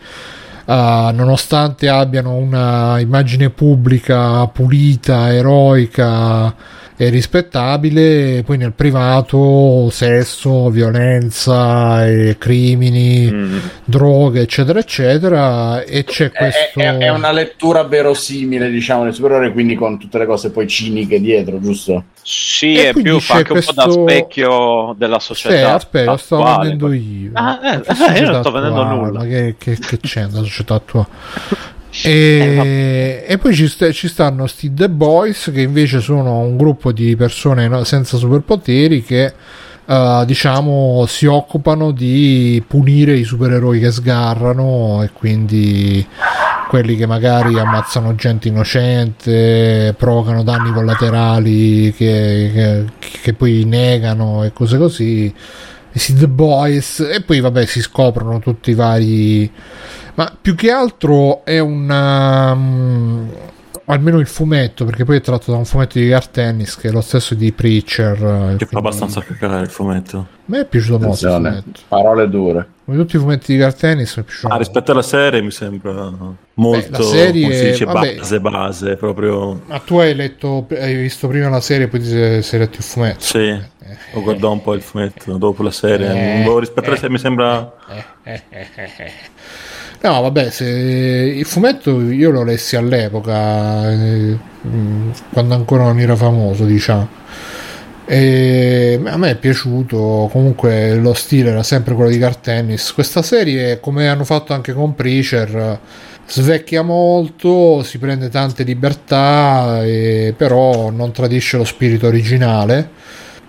eh, 0.64 1.10
nonostante 1.12 1.88
abbiano 1.88 2.34
una 2.34 2.98
immagine 3.00 3.50
pubblica 3.50 4.46
pulita, 4.46 5.32
eroica 5.32 6.54
e 7.02 7.08
rispettabile, 7.08 8.42
poi 8.44 8.58
nel 8.58 8.74
privato 8.74 9.88
sesso, 9.90 10.68
violenza 10.68 12.06
e 12.06 12.36
crimini, 12.38 13.30
Mm. 13.32 13.58
droghe, 13.86 14.42
eccetera, 14.42 14.78
eccetera. 14.80 15.82
E 15.82 16.04
c'è 16.04 16.26
È, 16.26 16.30
questo. 16.30 16.78
è- 16.78 16.98
è 16.98 17.08
una 17.08 17.32
lettura 17.32 17.84
verosimile, 17.84 18.68
diciamo, 18.70 19.04
del 19.04 19.14
supereroe, 19.14 19.50
quindi 19.52 19.76
con 19.76 19.98
tutte 19.98 20.18
le 20.18 20.26
cose 20.26 20.50
poi 20.50 20.66
ciniche 20.68 21.18
dietro, 21.22 21.58
giusto? 21.58 22.04
Sì, 22.22 22.74
E 22.74 22.90
è 22.90 22.92
più 22.92 23.18
fa 23.18 23.36
anche 23.36 23.52
un 23.54 23.60
po' 23.64 23.72
da 23.72 23.82
questo- 23.84 24.02
specchio 24.02 24.94
della 24.98 25.18
Sì, 25.20 25.26
società. 25.28 25.74
aspetta, 25.76 26.10
lo 26.10 26.16
sto 26.18 26.36
attuale. 26.36 26.68
vendendo 26.68 26.92
io. 26.92 27.30
Ah, 27.32 27.60
eh, 27.62 27.76
eh, 27.76 28.20
io 28.20 28.30
non 28.30 28.40
sto 28.42 28.50
vendendo 28.50 28.80
attuale? 28.82 29.00
nulla. 29.06 29.18
Ma 29.20 29.24
che, 29.24 29.54
che, 29.56 29.78
che 29.78 29.98
c'è 30.00 30.26
nella 30.26 30.42
società 30.42 30.74
attuale? 31.90 32.62
Eh, 32.64 33.24
E, 33.26 33.32
e 33.32 33.38
poi 33.38 33.54
ci, 33.54 33.68
sta- 33.68 33.90
ci 33.92 34.08
stanno 34.08 34.46
sti 34.46 34.72
The 34.74 34.88
Boys 34.88 35.50
che 35.52 35.62
invece 35.62 36.00
sono 36.00 36.38
un 36.40 36.56
gruppo 36.56 36.92
di 36.92 37.16
persone 37.16 37.68
no- 37.68 37.84
senza 37.84 38.16
superpoteri 38.16 39.02
che 39.02 39.32
eh, 39.86 40.22
diciamo 40.26 41.04
si 41.06 41.26
occupano 41.26 41.90
di 41.90 42.62
punire 42.66 43.16
i 43.16 43.24
supereroi 43.24 43.80
che 43.80 43.90
sgarrano 43.90 45.02
e 45.02 45.10
quindi 45.12 46.06
quelli 46.68 46.94
che 46.96 47.06
magari 47.06 47.58
ammazzano 47.58 48.14
gente 48.14 48.46
innocente, 48.46 49.92
provocano 49.98 50.44
danni 50.44 50.72
collaterali 50.72 51.92
che, 51.96 52.50
che- 52.54 52.84
che 53.22 53.32
poi 53.34 53.64
negano 53.64 54.44
e 54.44 54.52
cose 54.52 54.78
così. 54.78 55.34
E 55.92 55.98
si 55.98 56.14
The 56.14 56.28
Boys 56.28 57.00
e 57.00 57.20
poi 57.22 57.40
vabbè 57.40 57.64
si 57.66 57.80
scoprono 57.82 58.38
tutti 58.38 58.70
i 58.70 58.74
vari 58.74 59.50
ma 60.14 60.32
più 60.40 60.54
che 60.54 60.70
altro 60.70 61.44
è 61.44 61.58
una 61.58 62.54
mm, 62.54 63.28
almeno 63.86 64.18
il 64.20 64.26
fumetto 64.26 64.84
perché 64.84 65.04
poi 65.04 65.16
è 65.16 65.20
tratto 65.20 65.50
da 65.50 65.56
un 65.56 65.64
fumetto 65.64 65.98
di 65.98 66.06
Gar 66.06 66.28
Tennis 66.28 66.76
che 66.76 66.88
è 66.88 66.90
lo 66.92 67.00
stesso 67.00 67.34
di 67.34 67.50
Preacher 67.52 68.12
eh, 68.14 68.18
Che 68.56 68.66
fa 68.66 68.70
quindi- 68.70 68.76
abbastanza 68.76 69.20
cacare 69.22 69.62
il 69.62 69.68
fumetto. 69.68 70.18
a 70.18 70.24
me 70.44 70.60
è 70.60 70.64
piaciuto 70.66 70.98
molto 71.04 71.26
il 71.26 71.32
Attenzione, 71.32 71.60
fumetto 71.62 71.80
parole 71.88 72.28
dure. 72.28 72.68
come 72.84 72.96
tutti 72.98 73.16
i 73.16 73.18
fumetti 73.18 73.52
di 73.52 73.58
Gar 73.58 73.74
Tennis 73.74 74.16
mi 74.16 74.22
è 74.22 74.26
piaciuto 74.26 74.46
Ah, 74.46 74.50
molto. 74.50 74.64
rispetto 74.64 74.92
alla 74.92 75.02
serie 75.02 75.42
mi 75.42 75.50
sembra 75.50 76.12
molto 76.54 76.90
la 76.98 77.02
serie, 77.02 77.42
come 77.42 77.54
si 77.56 77.64
dice, 77.70 77.84
vabbè. 77.84 78.16
base 78.16 78.40
base 78.40 78.96
proprio 78.96 79.60
ma 79.66 79.78
tu 79.80 79.96
hai 79.98 80.14
letto 80.14 80.66
hai 80.70 80.94
visto 80.96 81.26
prima 81.26 81.48
la 81.48 81.60
serie 81.60 81.88
poi 81.88 82.00
ti 82.00 82.06
sei, 82.08 82.42
sei 82.42 82.58
letto 82.60 82.76
il 82.78 82.84
fumetto 82.84 83.20
sì 83.24 83.60
ho 84.12 84.22
guardato 84.22 84.52
un 84.52 84.62
po' 84.62 84.74
il 84.74 84.82
fumetto 84.82 85.36
dopo 85.36 85.62
la 85.62 85.70
serie 85.70 86.42
Eh, 86.44 86.58
rispetto 86.58 86.86
alla 86.86 86.94
eh, 86.94 86.98
serie 86.98 87.10
mi 87.10 87.18
sembra 87.18 87.72
No, 90.02 90.22
vabbè, 90.22 90.50
se 90.50 90.64
il 90.66 91.44
fumetto 91.44 92.00
io 92.10 92.30
lo 92.30 92.42
lessi 92.42 92.74
all'epoca, 92.74 93.90
eh, 93.92 94.38
mh, 94.62 95.12
quando 95.30 95.54
ancora 95.54 95.84
non 95.84 96.00
era 96.00 96.16
famoso, 96.16 96.64
diciamo. 96.64 97.08
E 98.06 98.98
a 99.04 99.16
me 99.18 99.30
è 99.30 99.36
piaciuto, 99.36 100.28
comunque 100.32 100.96
lo 100.96 101.12
stile 101.14 101.50
era 101.50 101.62
sempre 101.62 101.94
quello 101.94 102.10
di 102.10 102.18
Car 102.18 102.36
Tennis. 102.36 102.92
Questa 102.92 103.22
serie, 103.22 103.78
come 103.78 104.08
hanno 104.08 104.24
fatto 104.24 104.52
anche 104.54 104.72
con 104.72 104.94
Preacher, 104.94 105.78
svecchia 106.26 106.82
molto, 106.82 107.82
si 107.84 107.98
prende 107.98 108.28
tante 108.30 108.64
libertà, 108.64 109.84
e- 109.84 110.34
però 110.36 110.90
non 110.90 111.12
tradisce 111.12 111.56
lo 111.58 111.64
spirito 111.64 112.06
originale 112.06 112.88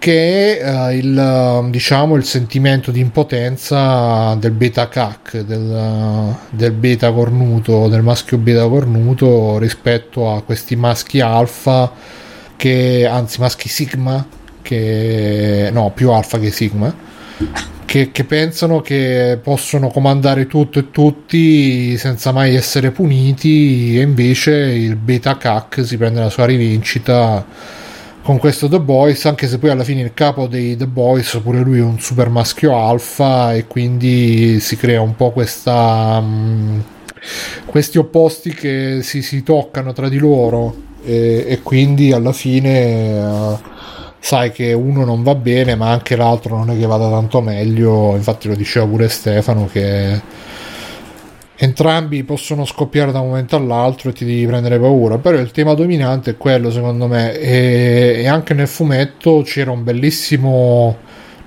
che 0.01 0.57
eh, 0.57 0.95
il, 0.95 1.67
diciamo, 1.69 2.15
il 2.15 2.23
sentimento 2.23 2.89
di 2.89 2.99
impotenza 2.99 4.33
del 4.33 4.49
beta 4.49 4.87
cac, 4.87 5.41
del, 5.41 6.35
del 6.49 6.71
beta 6.71 7.11
cornuto, 7.11 7.87
del 7.87 8.01
maschio 8.01 8.39
beta 8.39 8.67
cornuto 8.67 9.59
rispetto 9.59 10.33
a 10.33 10.41
questi 10.41 10.75
maschi 10.75 11.19
alfa, 11.19 11.91
che, 12.55 13.07
anzi 13.07 13.41
maschi 13.41 13.69
sigma, 13.69 14.25
che 14.63 15.69
no, 15.71 15.91
più 15.93 16.09
alfa 16.09 16.39
che 16.39 16.49
sigma, 16.49 16.91
che, 17.85 18.11
che 18.11 18.23
pensano 18.23 18.81
che 18.81 19.37
possono 19.39 19.89
comandare 19.89 20.47
tutto 20.47 20.79
e 20.79 20.89
tutti 20.89 21.95
senza 21.99 22.31
mai 22.31 22.55
essere 22.55 22.89
puniti 22.89 23.99
e 23.99 24.01
invece 24.01 24.51
il 24.51 24.95
beta 24.95 25.37
cac 25.37 25.85
si 25.85 25.95
prende 25.95 26.21
la 26.21 26.31
sua 26.31 26.45
rivincita 26.45 27.45
con 28.23 28.37
questo 28.37 28.67
The 28.67 28.79
Boys 28.79 29.25
anche 29.25 29.47
se 29.47 29.57
poi 29.57 29.69
alla 29.71 29.83
fine 29.83 30.01
il 30.01 30.13
capo 30.13 30.47
dei 30.47 30.75
The 30.77 30.87
Boys 30.87 31.39
pure 31.43 31.59
lui 31.59 31.79
è 31.79 31.83
un 31.83 31.99
super 31.99 32.29
maschio 32.29 32.75
alfa 32.77 33.53
e 33.53 33.65
quindi 33.67 34.59
si 34.59 34.77
crea 34.77 35.01
un 35.01 35.15
po' 35.15 35.31
questa 35.31 36.19
mh, 36.19 36.83
questi 37.65 37.97
opposti 37.97 38.53
che 38.53 38.99
si, 39.01 39.21
si 39.21 39.43
toccano 39.43 39.93
tra 39.93 40.09
di 40.09 40.17
loro 40.17 40.89
e, 41.03 41.45
e 41.47 41.61
quindi 41.61 42.11
alla 42.11 42.33
fine 42.33 43.19
uh, 43.19 43.59
sai 44.19 44.51
che 44.51 44.73
uno 44.73 45.03
non 45.03 45.23
va 45.23 45.35
bene 45.35 45.75
ma 45.75 45.89
anche 45.89 46.15
l'altro 46.15 46.57
non 46.57 46.69
è 46.71 46.77
che 46.77 46.85
vada 46.85 47.09
tanto 47.09 47.41
meglio. 47.41 48.15
Infatti 48.15 48.47
lo 48.47 48.55
diceva 48.55 48.85
pure 48.85 49.09
Stefano 49.09 49.67
che 49.71 50.21
entrambi 51.63 52.23
possono 52.23 52.65
scoppiare 52.65 53.11
da 53.11 53.19
un 53.19 53.27
momento 53.27 53.55
all'altro 53.55 54.09
e 54.09 54.13
ti 54.13 54.25
devi 54.25 54.47
prendere 54.47 54.79
paura 54.79 55.19
però 55.19 55.37
il 55.37 55.51
tema 55.51 55.75
dominante 55.75 56.31
è 56.31 56.37
quello 56.37 56.71
secondo 56.71 57.05
me 57.05 57.37
e, 57.37 58.15
e 58.17 58.27
anche 58.27 58.55
nel 58.55 58.67
fumetto 58.67 59.43
c'era 59.45 59.69
un 59.69 59.83
bellissimo 59.83 60.97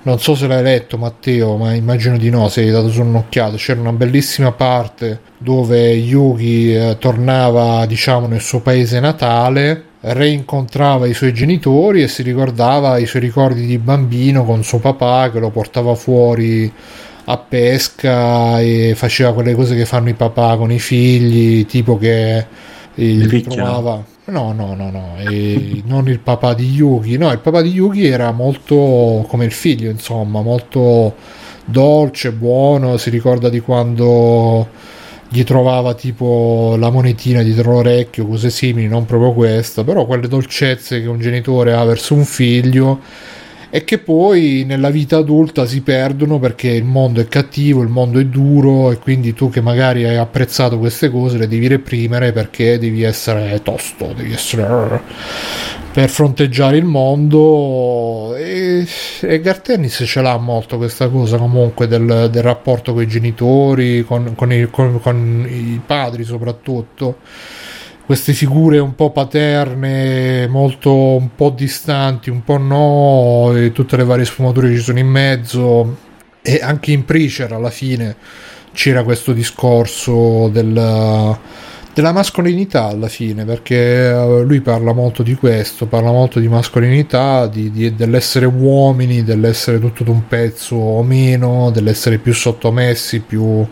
non 0.03 0.17
so 0.19 0.33
se 0.33 0.47
l'hai 0.47 0.63
letto 0.63 0.97
Matteo 0.97 1.57
ma 1.57 1.73
immagino 1.73 2.17
di 2.17 2.29
no 2.29 2.47
se 2.47 2.61
hai 2.61 2.71
dato 2.71 2.89
solo 2.91 3.09
un'occhiata 3.09 3.57
c'era 3.57 3.81
una 3.81 3.91
bellissima 3.91 4.53
parte 4.53 5.19
dove 5.37 5.89
Yugi 5.89 6.73
eh, 6.73 6.95
tornava 6.97 7.85
diciamo 7.85 8.27
nel 8.27 8.39
suo 8.39 8.61
paese 8.61 9.01
natale 9.01 9.83
reincontrava 9.99 11.07
i 11.07 11.13
suoi 11.13 11.33
genitori 11.33 12.01
e 12.01 12.07
si 12.07 12.23
ricordava 12.23 12.97
i 12.99 13.05
suoi 13.05 13.21
ricordi 13.21 13.65
di 13.65 13.77
bambino 13.79 14.45
con 14.45 14.63
suo 14.63 14.79
papà 14.79 15.29
che 15.29 15.39
lo 15.39 15.49
portava 15.49 15.93
fuori 15.93 16.71
a 17.25 17.37
pesca 17.37 18.59
e 18.61 18.93
faceva 18.95 19.33
quelle 19.33 19.55
cose 19.55 19.75
che 19.75 19.85
fanno 19.85 20.09
i 20.09 20.13
papà 20.13 20.57
con 20.57 20.71
i 20.71 20.79
figli, 20.79 21.65
tipo 21.65 21.97
che 21.97 22.45
il 22.95 23.41
trovava. 23.41 24.03
No, 24.27 24.53
no, 24.53 24.73
no, 24.73 24.89
no, 24.89 25.15
e 25.17 25.83
non 25.85 26.07
il 26.07 26.19
papà 26.19 26.53
di 26.53 26.71
Yugi. 26.71 27.17
No, 27.17 27.31
il 27.31 27.39
papà 27.39 27.61
di 27.61 27.69
Yugi 27.69 28.07
era 28.07 28.31
molto 28.31 29.25
come 29.27 29.45
il 29.45 29.51
figlio, 29.51 29.89
insomma, 29.89 30.41
molto 30.41 31.15
dolce, 31.65 32.31
buono. 32.31 32.97
Si 32.97 33.09
ricorda 33.09 33.49
di 33.49 33.59
quando 33.59 34.67
gli 35.29 35.43
trovava 35.43 35.93
tipo 35.93 36.75
la 36.77 36.89
monetina 36.89 37.41
dietro 37.43 37.73
l'orecchio, 37.73 38.25
cose 38.25 38.49
simili, 38.49 38.87
non 38.87 39.05
proprio 39.05 39.33
questa, 39.33 39.83
però 39.83 40.05
quelle 40.05 40.27
dolcezze 40.27 41.01
che 41.01 41.07
un 41.07 41.19
genitore 41.19 41.73
ha 41.73 41.83
verso 41.83 42.13
un 42.13 42.23
figlio 42.23 43.01
e 43.69 43.83
che 43.83 43.97
poi 43.97 44.63
nella 44.65 44.89
vita 44.89 45.17
adulta 45.17 45.65
si 45.65 45.81
perdono 45.81 46.39
perché 46.39 46.69
il 46.69 46.83
mondo 46.83 47.21
è 47.21 47.27
cattivo, 47.27 47.81
il 47.81 47.89
mondo 47.89 48.19
è 48.19 48.25
duro 48.25 48.91
e 48.91 48.97
quindi 48.97 49.33
tu 49.33 49.49
che 49.49 49.61
magari 49.61 50.05
hai 50.05 50.17
apprezzato 50.17 50.77
queste 50.77 51.09
cose 51.09 51.37
le 51.37 51.47
devi 51.47 51.67
reprimere 51.67 52.31
perché 52.31 52.77
devi 52.77 53.03
essere 53.03 53.61
tosto, 53.63 54.13
devi 54.15 54.33
essere 54.33 55.01
per 55.91 56.09
fronteggiare 56.09 56.75
il 56.75 56.83
mondo. 56.83 58.35
E, 58.35 58.85
e 59.21 59.39
Gartennis 59.39 60.03
ce 60.05 60.21
l'ha 60.21 60.37
molto 60.37 60.75
questa 60.75 61.07
cosa 61.07 61.37
comunque 61.37 61.87
del, 61.87 62.27
del 62.29 62.43
rapporto 62.43 62.93
con 62.93 63.01
i 63.01 63.07
genitori, 63.07 64.03
con, 64.03 64.35
con 64.35 64.51
i, 64.51 64.67
con- 64.69 64.99
con 65.01 65.47
i 65.49 65.79
padri 65.85 66.23
soprattutto 66.25 67.19
queste 68.05 68.33
figure 68.33 68.77
un 68.77 68.93
po' 68.95 69.11
paterne, 69.11 70.47
molto 70.47 70.93
un 70.93 71.29
po' 71.35 71.49
distanti, 71.49 72.29
un 72.29 72.43
po' 72.43 72.57
no, 72.57 73.51
e 73.55 73.71
tutte 73.71 73.97
le 73.97 74.03
varie 74.03 74.25
sfumature 74.25 74.69
che 74.69 74.75
ci 74.75 74.81
sono 74.81 74.99
in 74.99 75.07
mezzo. 75.07 75.97
E 76.41 76.59
anche 76.61 76.91
in 76.91 77.05
Preacher 77.05 77.51
alla 77.53 77.71
fine 77.71 78.15
c'era 78.73 79.03
questo 79.03 79.33
discorso 79.33 80.49
del- 80.51 81.37
della 81.95 82.11
mascolinità 82.11 82.87
alla 82.87 83.07
fine, 83.07 83.45
perché 83.45 84.09
eh, 84.09 84.43
lui 84.43 84.59
parla 84.59 84.93
molto 84.93 85.23
di 85.23 85.33
questo, 85.33 85.87
parla 85.87 86.11
molto 86.11 86.39
di 86.39 86.47
mascolinità, 86.47 87.47
di- 87.47 87.71
di- 87.71 87.95
dell'essere 87.95 88.45
uomini, 88.45 89.23
dell'essere 89.23 89.79
tutto 89.79 90.03
d'un 90.03 90.27
pezzo 90.27 90.75
o 90.75 91.01
meno, 91.03 91.71
dell'essere 91.71 92.17
più 92.19 92.33
sottomessi, 92.33 93.21
più 93.21 93.65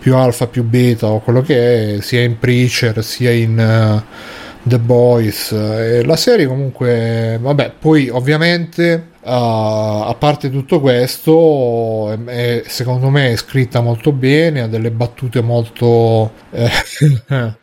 più 0.00 0.16
alfa, 0.16 0.46
più 0.48 0.64
beta 0.64 1.06
o 1.08 1.20
quello 1.20 1.42
che 1.42 1.96
è, 1.96 2.00
sia 2.00 2.22
in 2.22 2.38
Preacher 2.38 3.04
sia 3.04 3.30
in 3.30 3.58
eh, 3.58 4.04
The 4.62 4.78
Boys. 4.78 5.52
E 5.52 6.04
la 6.04 6.16
serie 6.16 6.46
comunque, 6.46 7.38
vabbè, 7.40 7.74
poi 7.78 8.08
ovviamente 8.08 9.10
uh, 9.20 9.28
a 9.30 10.16
parte 10.18 10.50
tutto 10.50 10.80
questo, 10.80 12.12
è- 12.12 12.24
è- 12.24 12.62
secondo 12.66 13.08
me 13.10 13.32
è 13.32 13.36
scritta 13.36 13.80
molto 13.80 14.12
bene, 14.12 14.62
ha 14.62 14.66
delle 14.68 14.90
battute 14.90 15.40
molto... 15.42 16.32
eh, 16.50 16.70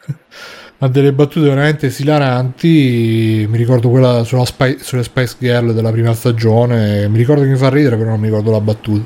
ha 0.80 0.88
delle 0.90 1.14
battute 1.14 1.48
veramente 1.48 1.88
esilaranti. 1.88 3.46
Mi 3.50 3.58
ricordo 3.58 3.90
quella 3.90 4.24
Spy- 4.24 4.78
sulle 4.80 5.04
Spice 5.04 5.36
Girl 5.40 5.74
della 5.74 5.92
prima 5.92 6.14
stagione. 6.14 7.08
Mi 7.08 7.18
ricordo 7.18 7.42
che 7.44 7.50
mi 7.50 7.58
fa 7.58 7.70
ridere, 7.70 7.98
però 7.98 8.10
non 8.12 8.20
mi 8.20 8.28
ricordo 8.28 8.52
la 8.52 8.62
battuta. 8.62 9.06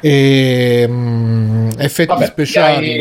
E 0.00 0.84
mm, 0.88 1.68
effetti 1.78 2.08
Vabbè, 2.08 2.26
speciali. 2.26 2.86
Mi 2.86 2.92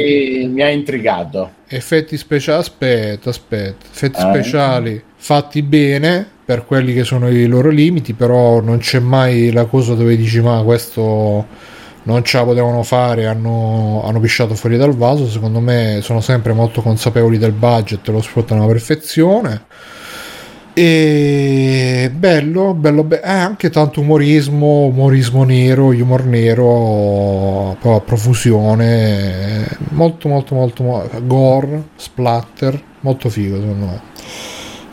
hai, 0.44 0.48
mi 0.48 0.62
hai 0.64 0.74
intrigato. 0.76 1.52
Effetti 1.68 2.18
speciali, 2.18 2.60
aspetta, 2.60 3.30
aspetta. 3.30 3.86
Effetti 3.92 4.18
Eh. 4.18 4.22
speciali 4.22 5.04
fatti 5.18 5.62
bene 5.64 6.28
per 6.46 6.66
quelli 6.66 6.94
che 6.94 7.04
sono 7.04 7.30
i 7.30 7.48
loro 7.48 7.70
limiti, 7.70 8.14
però 8.14 8.62
non 8.62 8.78
c'è 8.78 9.00
mai 9.00 9.52
la 9.52 9.66
cosa 9.66 9.96
dove 9.96 10.16
dici 10.16 10.40
ma 10.42 10.62
questo 10.64 11.46
non 12.04 12.24
ce 12.24 12.38
la 12.38 12.44
potevano 12.44 12.84
fare, 12.84 13.26
hanno, 13.26 14.04
hanno 14.06 14.20
pisciato 14.20 14.54
fuori 14.54 14.78
dal 14.78 14.96
vaso. 14.96 15.28
Secondo 15.28 15.60
me 15.60 16.00
sono 16.02 16.22
sempre 16.22 16.54
molto 16.54 16.82
consapevoli 16.82 17.38
del 17.40 17.52
budget, 17.54 18.08
lo 18.10 18.22
sfruttano 18.22 18.62
alla 18.64 18.72
perfezione. 18.72 19.64
E 20.78 22.12
bello, 22.14 22.74
bello, 22.74 23.06
be- 23.06 23.22
eh, 23.22 23.30
anche 23.30 23.70
tanto 23.70 24.02
umorismo, 24.02 24.88
umorismo 24.88 25.46
nero, 25.46 25.86
humor 25.86 26.26
nero, 26.26 27.78
a 27.82 28.02
profusione, 28.02 29.66
molto, 29.92 30.28
molto, 30.28 30.54
molto, 30.54 30.84
mo- 30.84 31.10
gore, 31.22 31.82
splatter, 31.96 32.78
molto 33.00 33.30
figo 33.30 33.56
secondo 33.56 33.86
me. 33.86 34.02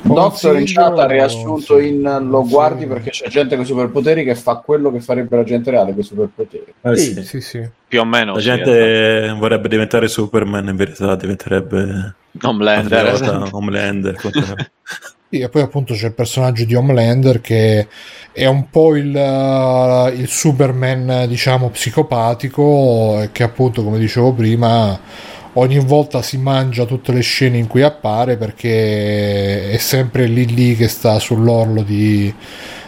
Doctor 0.02 0.56
in 0.60 0.66
chat 0.66 0.96
ha 1.00 1.06
riassunto 1.06 1.80
sì. 1.80 1.88
in 1.88 2.26
lo 2.28 2.46
guardi 2.46 2.86
perché 2.86 3.10
c'è 3.10 3.28
gente 3.28 3.56
con 3.56 3.64
i 3.64 3.66
superpoteri 3.66 4.22
che 4.22 4.36
fa 4.36 4.56
quello 4.56 4.92
che 4.92 5.00
farebbe 5.00 5.34
la 5.34 5.44
gente 5.44 5.70
reale 5.72 5.90
con 5.90 6.00
i 6.00 6.04
superpoteri. 6.04 6.74
Eh, 6.80 6.96
Sì, 6.96 7.24
sì. 7.24 7.40
sì. 7.40 7.68
Più 7.88 8.00
o 8.00 8.04
meno. 8.04 8.34
La 8.34 8.40
sì, 8.40 8.50
esatto. 8.50 8.70
gente 8.70 9.36
vorrebbe 9.36 9.68
diventare 9.68 10.06
Superman, 10.06 10.68
in 10.68 10.76
verità 10.76 11.16
diventerebbe 11.16 12.14
Homelander, 12.40 13.06
esatto. 13.08 13.56
Homelander. 13.56 14.16
e 15.40 15.48
poi 15.48 15.62
appunto 15.62 15.94
c'è 15.94 16.06
il 16.06 16.12
personaggio 16.12 16.64
di 16.64 16.74
Homelander 16.74 17.40
che 17.40 17.86
è 18.32 18.46
un 18.46 18.68
po' 18.68 18.96
il, 18.96 19.16
eh, 19.16 20.12
il 20.14 20.28
Superman, 20.28 21.26
diciamo, 21.26 21.70
psicopatico, 21.70 23.28
che 23.32 23.42
appunto, 23.42 23.82
come 23.82 23.98
dicevo 23.98 24.32
prima, 24.32 24.98
ogni 25.54 25.78
volta 25.78 26.22
si 26.22 26.36
mangia 26.38 26.84
tutte 26.84 27.12
le 27.12 27.20
scene 27.20 27.58
in 27.58 27.66
cui 27.66 27.82
appare 27.82 28.36
perché 28.36 29.70
è 29.70 29.76
sempre 29.78 30.26
lì 30.26 30.46
lì 30.46 30.76
che 30.76 30.88
sta 30.88 31.18
sull'orlo 31.18 31.82
di, 31.82 32.32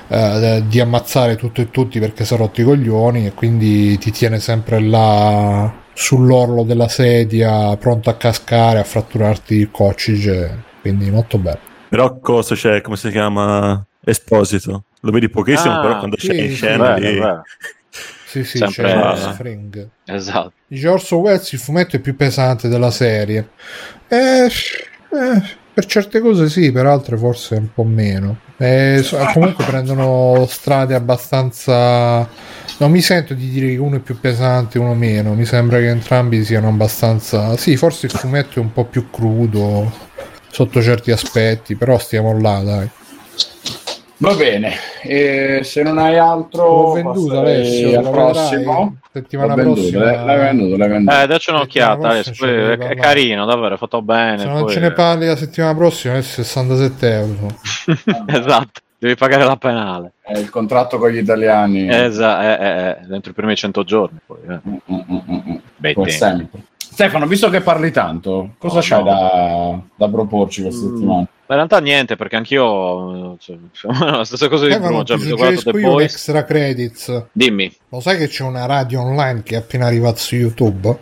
eh, 0.09 0.63
di 0.67 0.81
ammazzare 0.81 1.37
tutto 1.37 1.61
e 1.61 1.71
tutti 1.71 1.99
perché 1.99 2.25
si 2.25 2.35
è 2.35 2.37
rotto 2.37 2.61
i 2.61 2.65
coglioni 2.65 3.27
e 3.27 3.33
quindi 3.33 3.97
ti 3.99 4.11
tiene 4.11 4.39
sempre 4.39 4.81
là 4.81 5.73
sull'orlo 5.95 6.63
della 6.65 6.89
sedia 6.89 7.77
pronto 7.77 8.11
a 8.11 8.17
cascare, 8.17 8.79
a 8.81 8.85
fratturarti 8.85 9.55
il 9.55 9.71
coccige, 9.71 10.63
quindi 10.83 11.11
molto 11.11 11.39
bello. 11.39 11.74
Però 11.95 12.19
cosa 12.19 12.57
c'è, 12.57 12.81
come 12.81 12.97
si 12.97 13.09
chiama? 13.11 13.87
Esposito. 14.05 14.83
Lo 15.03 15.13
vedi 15.13 15.29
pochissimo, 15.29 15.75
Ah, 15.75 15.81
però 15.81 15.99
quando 15.99 16.19
sì, 16.19 16.27
c'è 16.27 16.35
in 16.35 16.53
scena 16.53 16.97
lì... 16.97 17.21
Sì, 18.27 18.43
sì, 18.43 18.59
Sempre- 18.59 18.83
c'è 18.83 18.93
Ah. 18.97 19.33
Spring. 19.33 19.89
Esatto. 20.07 20.53
Dice 20.67 20.89
Orso 20.89 21.19
Welles 21.19 21.53
il 21.53 21.61
fumetto 21.61 21.95
è 21.95 22.01
più 22.01 22.17
pesante 22.17 22.67
della 22.67 22.91
serie. 22.91 23.51
Eh, 24.09 24.47
eh, 24.47 25.43
per 25.73 25.87
certe 25.87 26.19
cose 26.19 26.49
sì, 26.49 26.73
per 26.73 26.85
altre 26.87 27.17
forse 27.17 27.55
un 27.55 27.73
po' 27.73 27.85
meno. 27.85 28.39
Eh, 28.57 29.07
comunque 29.33 29.65
prendono 29.65 30.47
strade 30.49 30.97
abbastanza. 30.97 32.29
Non 32.79 32.91
mi 32.91 33.03
sento 33.03 33.35
di 33.35 33.49
dire 33.51 33.69
che 33.69 33.77
uno 33.77 33.97
è 33.99 34.01
più 34.01 34.19
pesante 34.19 34.79
e 34.79 34.81
uno 34.81 34.95
meno. 34.95 35.35
Mi 35.35 35.45
sembra 35.45 35.79
che 35.79 35.87
entrambi 35.91 36.43
siano 36.43 36.67
abbastanza. 36.67 37.57
Sì, 37.57 37.77
forse 37.77 38.07
il 38.07 38.13
fumetto 38.13 38.59
è 38.59 38.63
un 38.63 38.73
po' 38.73 38.87
più 38.87 39.11
crudo 39.11 39.93
sotto 40.55 40.81
certi 40.81 41.11
aspetti, 41.11 41.75
però 41.75 41.99
stiamo 41.99 42.39
là, 42.41 42.61
dai. 42.63 42.89
Va 44.19 44.35
bene, 44.37 44.75
e 45.03 45.61
se 45.65 45.83
non 45.83 45.99
hai 45.99 46.17
altro, 46.17 46.63
L'ho 46.63 46.93
venduto 46.93 47.27
passerei 47.35 47.57
Alessio, 47.57 47.99
al 47.99 48.11
prossimo. 48.11 48.97
settimana 49.13 49.49
L'ho 49.49 49.55
venduto, 49.57 49.81
prossima. 49.81 50.05
l'hai 50.05 50.25
l'hai 50.25 50.39
venduto, 50.39 50.77
l'hai 50.77 50.89
venduto. 50.89 51.21
Eh, 51.21 51.27
dacci 51.27 51.51
un'occhiata, 51.51 52.23
ci 52.23 52.45
è, 52.45 52.79
è 52.79 52.95
carino, 52.95 53.45
davvero, 53.45 53.75
è 53.75 53.79
fatto 53.79 54.01
bene. 54.03 54.39
Se 54.39 54.47
non 54.47 54.63
poi- 54.63 54.73
ce 54.73 54.79
ne 54.81 54.93
parli 54.93 55.27
la 55.27 55.37
settimana 55.37 55.75
prossima 55.75 56.15
è 56.15 56.23
67 56.23 57.13
euro. 57.13 57.57
esatto. 58.29 58.81
devi 58.97 59.17
pagare 59.17 59.45
la 59.45 59.57
penale. 59.57 60.13
È 60.23 60.39
il 60.39 60.49
contratto 60.49 60.97
con 60.99 61.11
gli 61.11 61.19
italiani. 61.19 61.93
Esatto, 61.93 62.43
eh, 62.47 62.67
eh, 62.67 62.89
eh, 62.91 62.97
dentro 63.07 63.33
i 63.33 63.35
primi 63.35 63.57
100 63.57 63.83
giorni. 63.83 64.19
Poi, 64.25 64.39
eh. 64.49 64.61
Mm, 64.67 64.77
mm, 64.91 65.01
mm, 65.11 65.19
mm, 65.29 65.51
mm. 65.51 65.57
Tempi. 65.81 66.11
sempre. 66.11 66.49
Stefano, 66.95 67.27
visto 67.27 67.51
che 67.51 67.61
parli 67.61 67.91
tanto, 67.91 68.51
cosa 68.57 68.79
Oh, 68.79 68.83
c'hai 68.83 69.03
no. 69.03 69.11
da, 69.99 70.07
da 70.07 70.09
proporci 70.13 70.63
questa 70.63 70.87
Mm. 70.87 70.95
settimana? 70.95 71.19
Ma 71.47 71.55
in 71.55 71.57
realtà 71.57 71.81
niente, 71.81 72.15
perché 72.17 72.37
anch'io 72.37 73.37
cioè, 73.39 73.57
la 73.99 74.25
stessa 74.25 74.49
cosa 74.49 74.67
di 74.69 74.79
Bruno, 74.79 75.03
già 75.03 75.15
ti 75.17 75.23
mi 75.23 75.27
sono 75.27 75.37
guardato 75.37 75.61
suggerisco 75.61 75.71
The 75.73 75.81
Boys. 75.81 76.13
extra 76.13 76.45
credits. 76.45 77.25
Dimmi. 77.33 77.77
Lo 77.89 77.99
sai 78.01 78.17
che 78.17 78.29
c'è 78.29 78.45
una 78.45 78.65
radio 78.67 79.01
online 79.03 79.43
che 79.43 79.57
è 79.57 79.59
appena 79.59 79.87
arrivata 79.87 80.17
su 80.19 80.37
YouTube? 80.37 80.99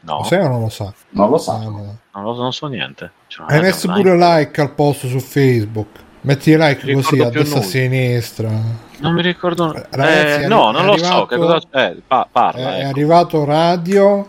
No, 0.00 0.18
Lo 0.18 0.22
sai 0.22 0.38
o 0.44 0.48
non 0.48 0.60
lo 0.60 0.68
sa? 0.68 0.92
Non 1.10 1.28
lo 1.28 1.34
Ah, 1.34 1.38
so. 1.40 1.58
no. 1.58 1.98
non, 2.14 2.24
lo- 2.24 2.36
non 2.36 2.52
so 2.52 2.68
niente. 2.68 3.10
Hai 3.48 3.60
messo 3.60 3.88
online. 3.90 4.10
pure 4.14 4.16
like 4.40 4.60
al 4.60 4.72
post 4.74 5.06
su 5.08 5.18
Facebook. 5.18 5.88
Metti 6.26 6.56
like 6.56 6.92
Non 6.92 7.02
così 7.02 7.20
a 7.20 7.30
destra 7.30 7.58
e 7.60 7.62
a 7.62 7.64
sinistra. 7.64 8.50
Non 8.98 9.12
mi 9.14 9.22
ricordo. 9.22 9.72
Ragazzi, 9.90 10.42
Eh, 10.42 10.46
no, 10.48 10.72
non 10.72 10.82
è 10.82 10.86
lo 10.86 10.96
so. 10.98 11.26
Che 11.26 11.34
arrivato- 11.34 11.68
cosa... 11.70 11.86
eh, 11.88 11.96
pa- 12.04 12.24
È, 12.24 12.28
parla. 12.32 12.76
è 12.76 12.80
ecco. 12.80 12.88
arrivato 12.88 13.44
radio, 13.44 14.28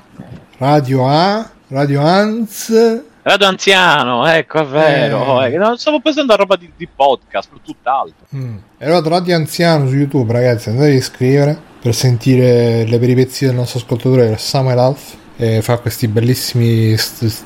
radio 0.58 1.08
A, 1.10 1.50
radio 1.70 2.02
Hans. 2.02 3.02
Radio 3.24 3.48
anziano, 3.48 4.26
ecco, 4.28 4.60
è 4.62 4.66
vero. 4.66 5.42
Eh. 5.44 5.54
eh, 5.54 5.58
no, 5.58 5.76
stavo 5.76 6.00
pensando 6.00 6.32
a 6.34 6.36
roba 6.38 6.56
di, 6.56 6.72
di 6.78 6.88
podcast, 6.88 7.50
per 7.50 7.60
tutt'altro. 7.62 8.26
Mm. 8.36 8.56
È 8.78 8.84
arrivato 8.86 9.10
Radio 9.10 9.36
Anziano 9.36 9.88
su 9.88 9.96
YouTube, 9.96 10.32
ragazzi. 10.32 10.70
Andate 10.70 10.90
a 10.92 10.94
iscrivere 10.94 11.60
per 11.82 11.94
sentire 11.96 12.86
le 12.86 13.00
peripezie 13.00 13.48
del 13.48 13.56
nostro 13.56 13.80
ascoltatore 13.80 14.38
Samuel 14.38 14.78
Alf. 14.80 15.16
E 15.36 15.62
fa 15.62 15.78
questi 15.80 16.08
bellissimi. 16.08 16.96
st- 16.96 17.26
st- 17.26 17.44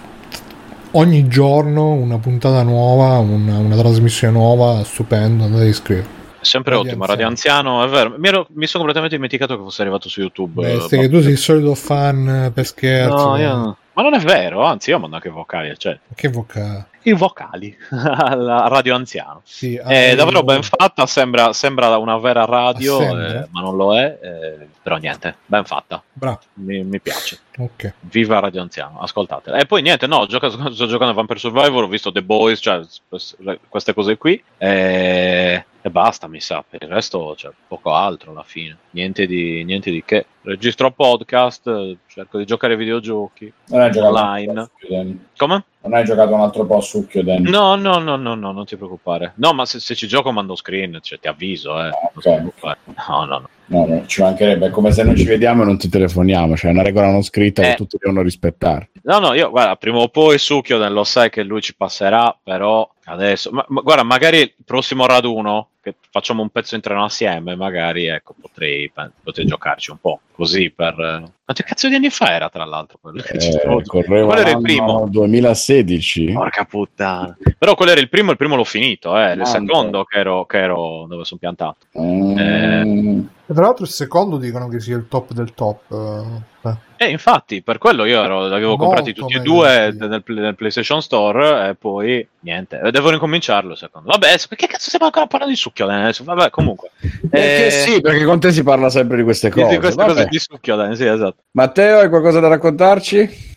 ogni 0.91 1.27
giorno 1.27 1.91
una 1.91 2.17
puntata 2.17 2.63
nuova, 2.63 3.17
una, 3.19 3.57
una 3.57 3.75
trasmissione 3.75 4.33
nuova, 4.33 4.83
stupendo. 4.83 5.43
Andate 5.45 5.63
a 5.63 5.67
iscrivere. 5.67 6.19
È 6.41 6.45
sempre 6.45 6.73
Radio 6.73 6.89
ottimo. 6.89 7.05
Radio 7.05 7.27
anziano, 7.27 7.83
è 7.83 7.87
vero. 7.87 8.15
Mi, 8.17 8.27
ero- 8.27 8.47
mi 8.53 8.65
sono 8.65 8.83
completamente 8.83 9.15
dimenticato 9.15 9.55
che 9.57 9.63
fosse 9.63 9.81
arrivato 9.81 10.09
su 10.09 10.21
YouTube. 10.21 10.61
Beh, 10.61 10.73
eh, 10.73 10.87
che 10.87 11.09
tu 11.09 11.21
sei 11.21 11.31
il 11.33 11.37
solito 11.37 11.75
fan 11.75 12.45
eh, 12.45 12.51
per 12.51 12.65
scherzo. 12.65 13.29
No, 13.29 13.37
io- 13.37 13.77
Ma 13.93 14.01
non 14.01 14.13
è 14.13 14.19
vero, 14.19 14.63
anzi, 14.63 14.89
io 14.89 14.99
mando 14.99 15.17
anche 15.17 15.29
vocali, 15.29 15.73
cioè, 15.77 15.99
Che 16.15 16.29
vocale? 16.29 16.87
I 17.03 17.13
vocali 17.13 17.75
alla 17.91 18.67
radio 18.67 18.95
anziano. 18.95 19.41
Sì, 19.43 19.75
È 19.75 20.11
ah, 20.11 20.15
davvero 20.15 20.43
ben 20.43 20.63
fatta, 20.63 21.05
sembra, 21.05 21.53
sembra 21.53 21.97
una 21.97 22.17
vera 22.17 22.45
radio, 22.45 22.99
eh, 23.01 23.47
ma 23.51 23.61
non 23.61 23.75
lo 23.75 23.97
è. 23.97 24.17
eh, 24.21 24.67
però 24.81 24.97
niente, 24.97 25.35
ben 25.45 25.63
fatta, 25.63 26.01
Bravo, 26.11 26.39
mi, 26.55 26.83
mi 26.83 26.99
piace. 26.99 27.39
ok. 27.57 27.93
Viva 27.99 28.39
Radio 28.39 28.61
Anziano, 28.61 28.99
ascoltatela. 28.99 29.57
E 29.57 29.65
poi 29.65 29.81
niente, 29.83 30.07
no, 30.07 30.25
gioca- 30.25 30.49
sto 30.49 30.87
giocando 30.87 31.09
a 31.11 31.13
Vampire 31.13 31.37
Survivor, 31.39 31.83
ho 31.83 31.87
visto 31.87 32.11
The 32.11 32.23
Boys, 32.23 32.59
cioè 32.59 32.81
queste 33.69 33.93
cose 33.93 34.17
qui. 34.17 34.43
E, 34.57 35.65
e 35.81 35.89
basta, 35.91 36.27
mi 36.27 36.39
sa. 36.41 36.63
Per 36.67 36.81
il 36.81 36.89
resto, 36.89 37.35
cioè, 37.35 37.51
poco 37.67 37.93
altro 37.93 38.31
alla 38.31 38.43
fine. 38.43 38.75
Niente 38.91 39.25
di, 39.27 39.63
niente 39.63 39.91
di 39.91 40.03
che. 40.03 40.25
Registro 40.43 40.89
podcast, 40.91 41.67
eh, 41.67 41.97
cerco 42.07 42.39
di 42.39 42.45
giocare 42.45 42.73
ai 42.73 42.79
videogiochi. 42.79 43.51
Online. 43.69 44.69
Come? 45.37 45.63
Non 45.83 45.93
hai 45.95 46.03
giocato 46.05 46.33
un 46.33 46.41
altro 46.41 46.65
po' 46.65 46.77
a 46.77 46.81
succhio, 46.81 47.23
Danny. 47.23 47.49
No, 47.49 47.75
no, 47.75 47.97
no, 47.97 48.15
no, 48.15 48.35
no, 48.35 48.51
non 48.51 48.65
ti 48.65 48.75
preoccupare. 48.75 49.33
No, 49.37 49.51
ma 49.53 49.65
se, 49.65 49.79
se 49.79 49.95
ci 49.95 50.07
gioco 50.07 50.31
mando 50.31 50.55
screen, 50.55 50.99
cioè, 51.01 51.19
ti 51.19 51.27
avviso, 51.27 51.71
eh. 51.79 51.89
Non 51.89 52.21
ti 52.21 52.27
ok. 52.27 52.35
preoccupare. 52.35 52.77
No, 53.07 53.25
no, 53.25 53.39
no. 53.39 53.49
No, 53.65 53.85
no, 53.87 54.05
ci 54.05 54.21
mancherebbe. 54.21 54.67
È 54.67 54.69
come 54.69 54.91
se 54.91 55.01
non 55.01 55.15
ci 55.15 55.23
vediamo 55.23 55.63
e 55.63 55.65
non 55.65 55.77
ti 55.79 55.89
telefoniamo. 55.89 56.55
Cioè, 56.55 56.69
è 56.69 56.73
una 56.73 56.83
regola 56.83 57.09
non 57.09 57.23
scritta 57.23 57.63
Eh. 57.63 57.69
che 57.69 57.75
tutti 57.75 57.97
devono 57.99 58.21
rispettare. 58.21 58.89
No, 59.03 59.17
no, 59.19 59.33
io 59.33 59.49
guarda, 59.49 59.75
prima 59.75 59.97
o 59.97 60.09
poi 60.09 60.37
Succhio 60.37 60.77
lo 60.89 61.03
sai 61.03 61.29
che 61.31 61.41
lui 61.41 61.61
ci 61.61 61.75
passerà, 61.75 62.37
però 62.43 62.87
adesso, 63.05 63.49
ma, 63.51 63.65
ma 63.69 63.81
guarda, 63.81 64.03
magari 64.03 64.37
il 64.39 64.53
prossimo 64.63 65.07
raduno 65.07 65.69
che 65.81 65.95
facciamo 66.11 66.41
un 66.41 66.49
pezzo 66.49 66.75
in 66.75 66.81
treno 66.81 67.03
assieme, 67.03 67.55
magari 67.55 68.05
ecco, 68.05 68.35
potrei, 68.39 68.91
potrei 69.23 69.45
giocarci 69.45 69.91
un 69.91 69.97
po' 69.99 70.19
così 70.31 70.69
per. 70.69 70.93
eh, 70.99 71.31
Quanti 71.43 71.63
cazzo 71.63 71.89
di 71.89 71.95
anni 71.95 72.09
fa 72.09 72.31
era 72.33 72.49
tra 72.49 72.63
l'altro 72.65 72.97
quello 73.01 73.21
che 73.21 73.33
Eh, 73.37 73.83
correva 73.85 74.27
Quello 74.27 74.41
era 74.41 74.51
il 74.51 74.61
primo. 74.61 75.07
2016. 75.09 76.31
Porca 76.31 76.63
puttana. 76.65 77.35
Però 77.57 77.75
quello 77.75 77.91
era 77.91 77.99
il 77.99 78.09
primo, 78.09 78.31
il 78.31 78.37
primo 78.37 78.55
l'ho 78.55 78.63
finito, 78.63 79.17
eh. 79.19 79.33
Il 79.33 79.45
secondo 79.45 80.03
che 80.05 80.19
ero, 80.19 80.45
che 80.45 80.57
ero 80.59 81.05
dove 81.09 81.25
sono 81.25 81.39
piantato. 81.39 81.87
Mm, 81.99 83.21
E 83.51 83.53
tra 83.53 83.65
l'altro 83.65 83.83
il 83.83 83.89
secondo 83.91 84.37
dicono 84.37 84.69
che 84.69 84.79
sia 84.79 84.95
il 84.95 85.09
top 85.09 85.33
del 85.33 85.53
top. 85.53 85.81
eh. 85.91 86.69
Eh. 86.69 87.05
E 87.05 87.09
infatti, 87.09 87.61
per 87.61 87.79
quello 87.79 88.05
io 88.05 88.23
ero, 88.23 88.47
li 88.47 88.53
avevo 88.53 88.77
Molto 88.77 88.83
comprati 88.85 89.13
tutti 89.13 89.33
e 89.35 89.39
due 89.41 89.89
sì. 89.91 89.97
nel, 89.97 90.23
nel 90.25 90.55
PlayStation 90.55 91.01
Store 91.01 91.67
e 91.69 91.75
poi 91.75 92.25
niente. 92.39 92.79
Devo 92.91 93.09
ricominciarlo 93.09 93.75
secondo. 93.75 94.09
Vabbè, 94.09 94.37
perché 94.47 94.67
cazzo 94.67 94.87
stiamo 94.87 95.05
ancora 95.07 95.25
parlando 95.27 95.53
di 95.53 95.59
succhio 95.59 95.85
adesso? 95.89 96.23
Vabbè, 96.23 96.49
comunque. 96.49 96.91
Perché 97.29 97.65
Eh, 97.65 97.71
sì, 97.71 97.99
perché 97.99 98.23
con 98.23 98.39
te 98.39 98.53
si 98.53 98.63
parla 98.63 98.89
sempre 98.89 99.17
di 99.17 99.23
queste 99.23 99.49
cose. 99.49 99.67
di 99.67 99.77
queste 99.79 99.95
Vabbè. 100.01 100.13
cose 100.13 100.27
di 100.29 100.39
succhio, 100.39 100.75
dai, 100.77 100.95
sì, 100.95 101.05
esatto. 101.05 101.41
Matteo, 101.51 101.99
hai 101.99 102.07
qualcosa 102.07 102.39
da 102.39 102.47
raccontarci? 102.47 103.49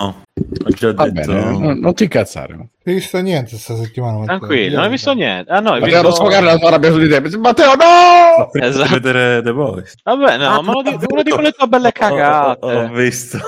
No, 0.00 0.22
ho 0.64 0.70
già 0.70 0.92
Va 0.94 1.08
detto. 1.08 1.32
bene, 1.32 1.58
non, 1.58 1.78
non 1.78 1.94
ti 1.94 2.04
incazzare. 2.04 2.54
Non 2.54 2.68
hai 2.84 2.94
visto 2.94 3.18
niente 3.20 3.56
sta 3.56 3.76
settimana? 3.76 4.18
Matteo? 4.18 4.38
Tranquillo, 4.38 4.74
non 4.76 4.84
hai 4.84 4.90
visto 4.90 5.12
niente. 5.12 5.52
Ah, 5.52 5.60
no, 5.60 5.72
hai 5.72 5.80
Matteo, 5.80 5.94
non 5.96 6.06
visto... 6.10 6.16
sfogare 6.24 6.44
la 6.46 6.58
tua 6.58 6.70
rabbia 6.70 6.90
su 6.90 6.98
di 6.98 7.08
te. 7.08 7.38
Matteo, 7.38 7.74
no! 7.74 8.50
Di 8.52 8.60
Esatto. 8.64 8.90
vedere 8.98 9.42
The 9.42 9.52
Boys. 9.52 9.94
Vabbè, 10.02 10.38
no, 10.38 10.62
ma 10.62 10.72
uno 10.72 10.82
di, 10.82 11.04
uno 11.08 11.22
di 11.22 11.30
quelle 11.30 11.52
tue 11.52 11.66
belle 11.68 11.92
cagate. 11.92 12.58
Ho, 12.66 12.68
ho- 12.70 12.82
ho 12.84 12.88
visto. 12.92 13.38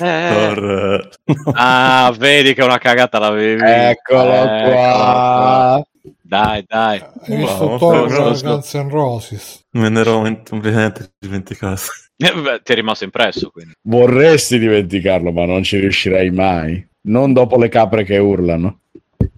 Eh. 0.00 0.28
Thor, 0.30 0.58
eh, 0.58 1.32
no. 1.32 1.52
Ah, 1.54 2.12
vedi 2.18 2.52
che 2.52 2.62
una 2.64 2.78
cagata 2.78 3.18
l'avevi 3.18 3.54
vista. 3.54 3.90
Eccolo 3.90 4.32
Eccolo 4.34 4.70
qua. 4.74 5.86
Dai, 6.20 6.64
dai. 6.66 6.98
Hai 7.26 7.36
visto 7.36 7.64
Wow, 7.66 7.78
Thor 7.78 8.40
Guns 8.42 8.74
N' 8.74 8.88
Roses? 8.90 9.64
Me 9.72 9.88
ne 9.88 10.00
ero 10.00 10.20
completamente 10.48 11.12
dimenticato. 11.18 11.82
Eh, 12.22 12.40
beh, 12.40 12.60
ti 12.62 12.72
è 12.72 12.74
rimasto 12.74 13.04
impresso, 13.04 13.50
quindi. 13.50 13.72
Vorresti 13.82 14.58
dimenticarlo, 14.58 15.32
ma 15.32 15.44
non 15.44 15.62
ci 15.62 15.78
riuscirai 15.78 16.30
mai. 16.30 16.86
Non 17.02 17.32
dopo 17.32 17.58
le 17.58 17.68
capre 17.68 18.04
che 18.04 18.18
urlano. 18.18 18.80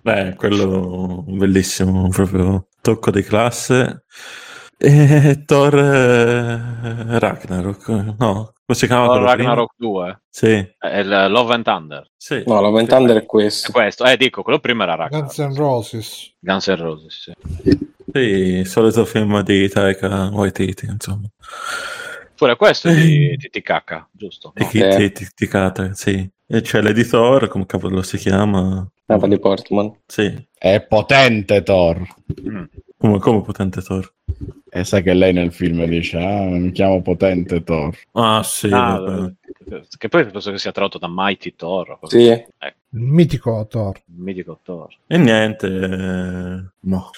Beh, 0.02 0.34
quello 0.36 1.24
bellissimo, 1.26 2.08
proprio 2.08 2.68
tocco 2.82 3.10
di 3.10 3.22
classe. 3.22 4.04
E 4.76 5.44
Thor 5.46 5.74
eh, 5.78 7.18
Ragnarok, 7.18 7.88
no, 7.88 8.52
come 8.66 8.78
si 8.78 8.86
chiama? 8.86 9.06
Thor 9.06 9.18
quello 9.18 9.32
prima? 9.32 9.48
Ragnarok 9.50 9.72
2 9.76 10.20
Sì, 10.28 10.48
è 10.78 10.98
il 10.98 11.26
Love 11.30 11.54
and 11.54 11.64
Thunder. 11.64 12.10
sì. 12.16 12.42
No, 12.46 12.60
la 12.60 12.70
Ventander 12.70 13.16
è 13.16 13.20
È 13.20 13.24
questo. 13.24 13.72
questo, 13.72 14.04
eh, 14.04 14.16
dico, 14.18 14.42
quello 14.42 14.58
prima 14.58 14.82
era 14.82 14.94
Ragnarok. 14.96 15.34
Guns 15.34 15.38
N' 15.38 15.56
Roses. 15.56 16.34
Guns 16.40 16.66
N' 16.68 16.76
Roses, 16.76 17.22
sì. 17.22 17.32
Sì, 18.12 18.18
il 18.20 18.66
solito 18.66 19.04
film 19.06 19.40
di 19.42 19.68
Taika 19.68 20.28
Waititi, 20.32 20.86
insomma. 20.86 21.28
Pure 22.36 22.56
questo 22.56 22.88
è 22.88 22.94
di 22.94 23.36
TTK, 23.36 24.06
giusto? 24.12 24.52
E 24.56 24.64
No. 24.64 24.68
Sì. 24.70 24.96
ti, 24.96 25.12
ti, 25.12 25.28
ti 25.34 25.46
cata, 25.46 25.94
sì. 25.94 26.28
E 26.46 26.60
c'è 26.60 26.82
l'editore, 26.82 27.48
come 27.48 27.64
cavolo 27.66 28.02
si 28.02 28.16
chiama? 28.18 28.86
Natalie 29.06 29.38
Portman. 29.38 29.92
Sì, 30.06 30.34
È 30.52 30.80
potente 30.82 31.62
Thor. 31.62 32.00
Mm. 32.48 32.64
come, 32.96 33.18
come 33.18 33.42
potente 33.42 33.80
Thor. 33.82 34.12
E 34.70 34.82
sai 34.84 35.02
che 35.02 35.14
lei 35.14 35.32
nel 35.32 35.52
film 35.52 35.84
dice, 35.84 36.18
ah, 36.18 36.44
mi 36.46 36.72
chiamo 36.72 37.00
potente 37.02 37.62
Thor. 37.62 37.96
Ah, 38.12 38.42
sì, 38.42 38.68
Ah, 38.72 38.98
vabbè. 38.98 39.32
che 39.96 40.08
poi 40.08 40.26
penso 40.26 40.50
che 40.50 40.58
sia 40.58 40.72
tradotto 40.72 40.98
da 40.98 41.06
Mighty 41.08 41.54
Thor. 41.54 41.98
Sì. 42.04 42.24
Il 42.28 42.44
mitico 43.00 43.66
Thor. 43.68 43.96
Il 44.06 44.22
mitico 44.22 44.58
Thor. 44.62 44.88
E 45.06 45.16
niente, 45.18 45.66
eh, 45.66 46.64
no. 46.80 47.10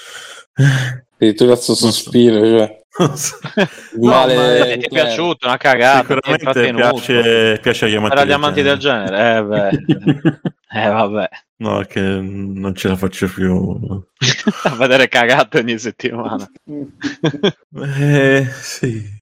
Addirittura 1.19 1.57
sto 1.57 1.75
sospiro, 1.75 2.41
cioè. 2.45 2.85
Non 2.99 3.17
so. 3.17 3.37
Male. 4.01 4.35
ma 4.35 4.65
ti 4.65 4.85
è 4.85 4.89
piaciuto, 4.89 5.47
una 5.47 5.57
cagata, 5.57 6.15
è 6.15 6.21
Sicuramente 6.39 6.73
piace, 6.75 7.59
piace 7.61 7.85
agli 7.85 7.95
amanti 7.95 8.17
del 8.17 8.33
amanti 8.33 8.63
del 8.63 8.79
genere, 8.79 9.37
eh 9.37 9.45
beh. 9.45 10.41
Eh 10.69 10.89
vabbè, 10.89 11.29
No, 11.59 11.81
è 11.81 11.87
che 11.87 12.01
non 12.01 12.75
ce 12.75 12.89
la 12.89 12.97
faccio 12.97 13.29
più. 13.29 14.05
a 14.65 14.75
vedere 14.75 15.09
cagate 15.09 15.59
ogni 15.61 15.79
settimana. 15.79 16.47
Eh, 17.99 18.47
sì. 18.51 19.16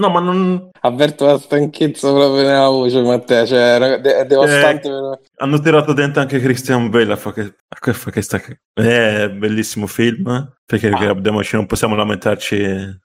No, 0.00 0.08
ma 0.08 0.18
non... 0.20 0.70
Avverto 0.80 1.26
la 1.26 1.36
stanchezza 1.38 2.10
proprio 2.10 2.42
nella 2.42 2.68
voce, 2.68 3.02
Matteo. 3.02 3.46
Cioè, 3.46 3.76
è 4.00 4.24
devastante. 4.24 4.88
Eh, 4.88 5.18
Hanno 5.36 5.60
tirato 5.60 5.92
dentro 5.92 6.22
anche 6.22 6.40
Christian 6.40 6.88
Bale 6.88 7.16
fa 7.18 7.32
che, 7.34 7.52
fa 7.92 8.10
che 8.10 8.22
sta... 8.22 8.40
È 8.72 9.28
bellissimo 9.28 9.86
film, 9.86 10.52
perché 10.64 10.88
Ah. 10.88 11.10
abbiamo- 11.10 11.42
non 11.52 11.66
possiamo 11.66 11.94
lamentarci. 11.96 12.56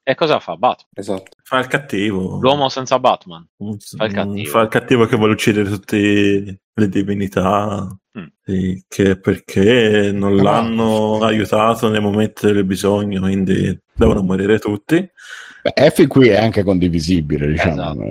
E 0.04 0.16
cosa 0.16 0.40
fa 0.40 0.56
Batman? 0.56 0.88
Esatto. 0.94 1.32
Fa 1.44 1.60
il 1.60 1.68
cattivo. 1.68 2.40
L'uomo 2.40 2.70
senza 2.70 2.98
Batman. 2.98 3.46
Fa 3.98 4.06
il 4.06 4.14
cattivo. 4.14 4.50
Fa 4.50 4.62
il 4.62 4.68
cattivo 4.70 5.06
che 5.06 5.18
vuole 5.18 5.34
uccidere 5.34 5.70
tutte 5.70 6.62
le 6.74 6.90
divinità. 6.90 7.88
Mm. 8.18 8.26
Sì, 8.42 8.86
che 8.88 9.20
perché 9.20 10.12
non 10.14 10.36
Ma- 10.36 10.42
l'hanno 10.44 11.20
aiutato 11.24 11.90
nei 11.90 12.00
momenti 12.00 12.46
del 12.46 12.64
bisogno, 12.64 13.20
quindi 13.20 13.78
devono 13.94 14.22
morire 14.22 14.60
tutti. 14.60 15.06
Beh, 15.66 15.72
e 15.74 15.90
fin 15.90 16.08
qui 16.08 16.28
è 16.28 16.38
anche 16.38 16.62
condivisibile, 16.62 17.48
diciamo. 17.48 17.74
Esatto. 17.74 18.02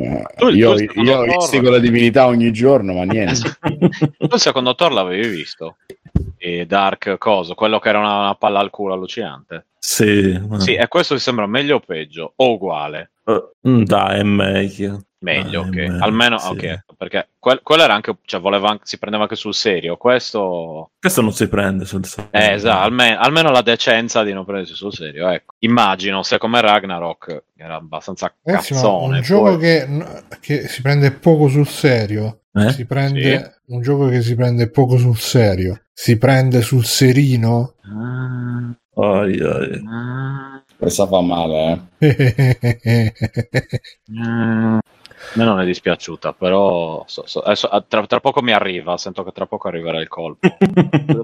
Eh, 0.48 0.52
Io, 0.54 0.74
io 0.76 0.88
Thor- 1.04 1.36
istigo 1.38 1.70
la 1.70 1.78
divinità 1.78 2.26
ogni 2.26 2.52
giorno, 2.52 2.94
ma 2.94 3.04
niente. 3.04 3.58
Tu 4.18 4.34
il 4.34 4.40
secondo 4.40 4.74
Thor 4.74 4.92
l'avevi 4.92 5.28
visto? 5.28 5.76
di 6.36 6.66
Dark 6.66 7.16
Coso, 7.16 7.54
quello 7.54 7.78
che 7.78 7.88
era 7.90 8.00
una, 8.00 8.18
una 8.18 8.34
palla 8.34 8.58
al 8.58 8.70
culo 8.70 8.94
allucinante. 8.94 9.66
Sì, 9.78 10.36
ma- 10.48 10.58
Sì, 10.58 10.74
e 10.74 10.88
questo 10.88 11.14
ti 11.14 11.20
sembra 11.20 11.46
meglio 11.46 11.76
o 11.76 11.80
peggio? 11.80 12.32
O 12.36 12.54
uguale? 12.54 13.12
Eh, 13.24 13.50
dai, 13.84 14.18
è 14.18 14.22
meglio. 14.24 15.02
Meglio, 15.24 15.60
Dai, 15.62 15.68
ok. 15.70 15.74
meglio, 15.74 16.04
Almeno, 16.04 16.38
sì. 16.38 16.48
ok. 16.52 16.84
Perché 16.98 17.28
quel- 17.38 17.60
quello 17.62 17.82
era 17.82 17.94
anche, 17.94 18.14
cioè, 18.26 18.40
voleva 18.40 18.68
anche- 18.68 18.84
si 18.84 18.98
prendeva 18.98 19.22
anche 19.24 19.36
sul 19.36 19.54
serio. 19.54 19.96
Questo, 19.96 20.90
Questo 21.00 21.20
non 21.22 21.32
si 21.32 21.48
prende 21.48 21.84
sul 21.86 22.04
serio. 22.04 22.28
eh, 22.30 22.52
esatto, 22.52 22.80
almeno, 22.84 23.18
almeno 23.18 23.50
la 23.50 23.62
decenza 23.62 24.22
di 24.22 24.32
non 24.34 24.44
prendersi 24.44 24.74
sul 24.74 24.92
serio. 24.92 25.28
Ecco. 25.30 25.54
Immagino, 25.60 26.22
se 26.22 26.36
come 26.38 26.60
Ragnarok 26.60 27.44
era 27.56 27.76
abbastanza 27.76 28.32
Ragazzi, 28.42 28.74
ma 28.74 28.80
cazzone. 28.80 29.16
un 29.16 29.22
gioco 29.22 29.42
poi- 29.50 29.58
che, 29.58 29.88
che 30.40 30.68
si 30.68 30.82
prende 30.82 31.10
poco 31.12 31.48
sul 31.48 31.66
serio. 31.66 32.40
Eh? 32.52 32.70
Si 32.70 32.84
prende 32.84 33.60
un 33.68 33.80
gioco 33.80 34.08
che 34.08 34.20
si 34.22 34.34
prende 34.36 34.68
poco 34.70 34.96
sul 34.98 35.16
serio. 35.16 35.80
Si 35.92 36.18
prende 36.18 36.60
sul 36.60 36.84
serino. 36.84 37.74
Ah, 37.82 38.74
Oi, 38.96 39.40
oi. 39.40 39.82
ah, 39.88 40.62
Questa 40.76 41.06
fa 41.06 41.20
male, 41.20 41.88
eh. 41.98 43.12
ah. 44.22 44.78
A 45.34 45.38
me 45.38 45.44
non 45.44 45.58
è 45.60 45.64
dispiaciuta, 45.64 46.32
però 46.32 47.02
so- 47.06 47.24
so- 47.26 47.40
adesso, 47.40 47.66
ah, 47.66 47.84
tra, 47.86 48.06
tra 48.06 48.20
poco 48.20 48.40
mi 48.40 48.52
arriva. 48.52 48.96
Sento 48.96 49.24
che 49.24 49.32
tra 49.32 49.46
poco 49.46 49.66
arriverà 49.68 50.00
il 50.00 50.06
colpo. 50.08 50.46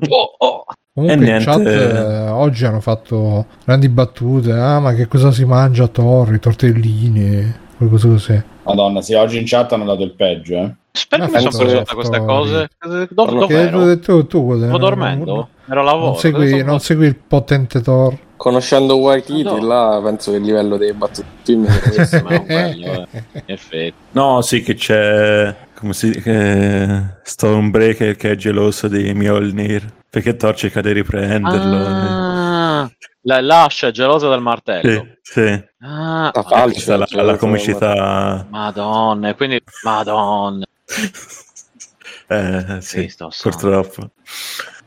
oh, 0.09 0.35
oh. 0.39 0.65
Comunque 0.93 1.17
E 1.17 1.19
in 1.19 1.23
niente. 1.25 1.45
chat 1.45 1.67
eh, 1.67 2.29
oggi 2.31 2.65
hanno 2.65 2.81
fatto 2.81 3.47
grandi 3.65 3.89
battute. 3.89 4.51
Ah, 4.53 4.81
ma 4.81 4.93
che 4.95 5.07
cosa 5.07 5.31
si 5.31 5.45
mangia 5.45 5.85
a 5.85 5.89
Torri? 5.89 6.41
Tortellini, 6.41 7.55
quelle 7.77 7.91
cose 7.93 8.09
così. 8.09 8.43
Madonna, 8.65 9.01
sì, 9.01 9.15
oggi 9.15 9.39
in 9.39 9.45
chat 9.47 9.73
hanno 9.73 9.85
dato 9.85 10.03
il 10.03 10.13
peggio, 10.15 10.55
eh. 10.57 10.75
Aspetta, 10.93 11.29
Ma 11.29 11.39
mi 11.39 11.51
sono 11.53 11.79
tutte 11.79 11.95
queste 11.95 12.19
cose. 12.25 12.69
Dove, 12.81 13.09
dove 13.11 13.47
Che 13.47 13.61
ero? 13.61 13.95
tu, 13.99 14.01
tu, 14.01 14.27
tu, 14.27 14.57
Stavo 14.59 14.79
dormendo? 14.79 15.49
Ero 15.69 15.81
a 15.81 15.85
lavoro. 15.85 16.07
Non 16.07 16.17
segui, 16.17 16.51
Cosa 16.51 16.65
non 16.65 16.79
sto- 16.81 16.87
segui 16.93 17.07
il 17.07 17.15
potente 17.17 17.81
Thor. 17.81 18.19
Conoscendo 18.41 18.97
Waititi, 18.97 19.43
No. 19.43 19.59
là 19.67 20.01
penso 20.03 20.31
che 20.31 20.39
il 20.39 20.45
livello 20.45 20.79
dei 20.79 20.95
battute 20.95 21.27
film 21.43 21.67
sia 21.69 22.23
quello, 22.23 22.87
eh. 22.93 23.07
In 23.35 23.43
effetti. 23.45 23.93
No, 24.13 24.41
sì 24.41 24.63
che 24.63 24.73
c'è 24.75 25.55
come 25.75 25.93
si 25.93 26.11
che 26.11 27.17
Stormbreaker 27.23 28.17
che 28.17 28.31
è 28.31 28.37
geloso 28.37 28.89
di 28.89 29.13
Mjolnir 29.13 29.85
perché 30.09 30.37
Thor 30.37 30.55
cerca 30.55 30.81
di 30.81 30.93
riprenderlo. 30.93 31.77
Ah, 31.87 32.91
la- 33.25 33.41
l'ascia 33.43 33.89
è 33.89 33.91
gelosa 33.91 34.31
del 34.31 34.41
martello. 34.41 35.07
Sì, 35.21 35.33
sì. 35.35 35.65
Ah, 35.81 36.31
La 36.33 36.41
ah, 36.41 36.43
falce. 36.43 36.91
La, 36.91 36.97
la 36.97 37.05
insomma. 37.11 37.37
comicità. 37.37 38.47
Madonna, 38.49 39.35
quindi 39.35 39.61
Madonna. 39.83 40.65
Eh, 42.33 42.79
sì, 42.81 43.09
santo. 43.09 43.35
purtroppo. 43.43 44.11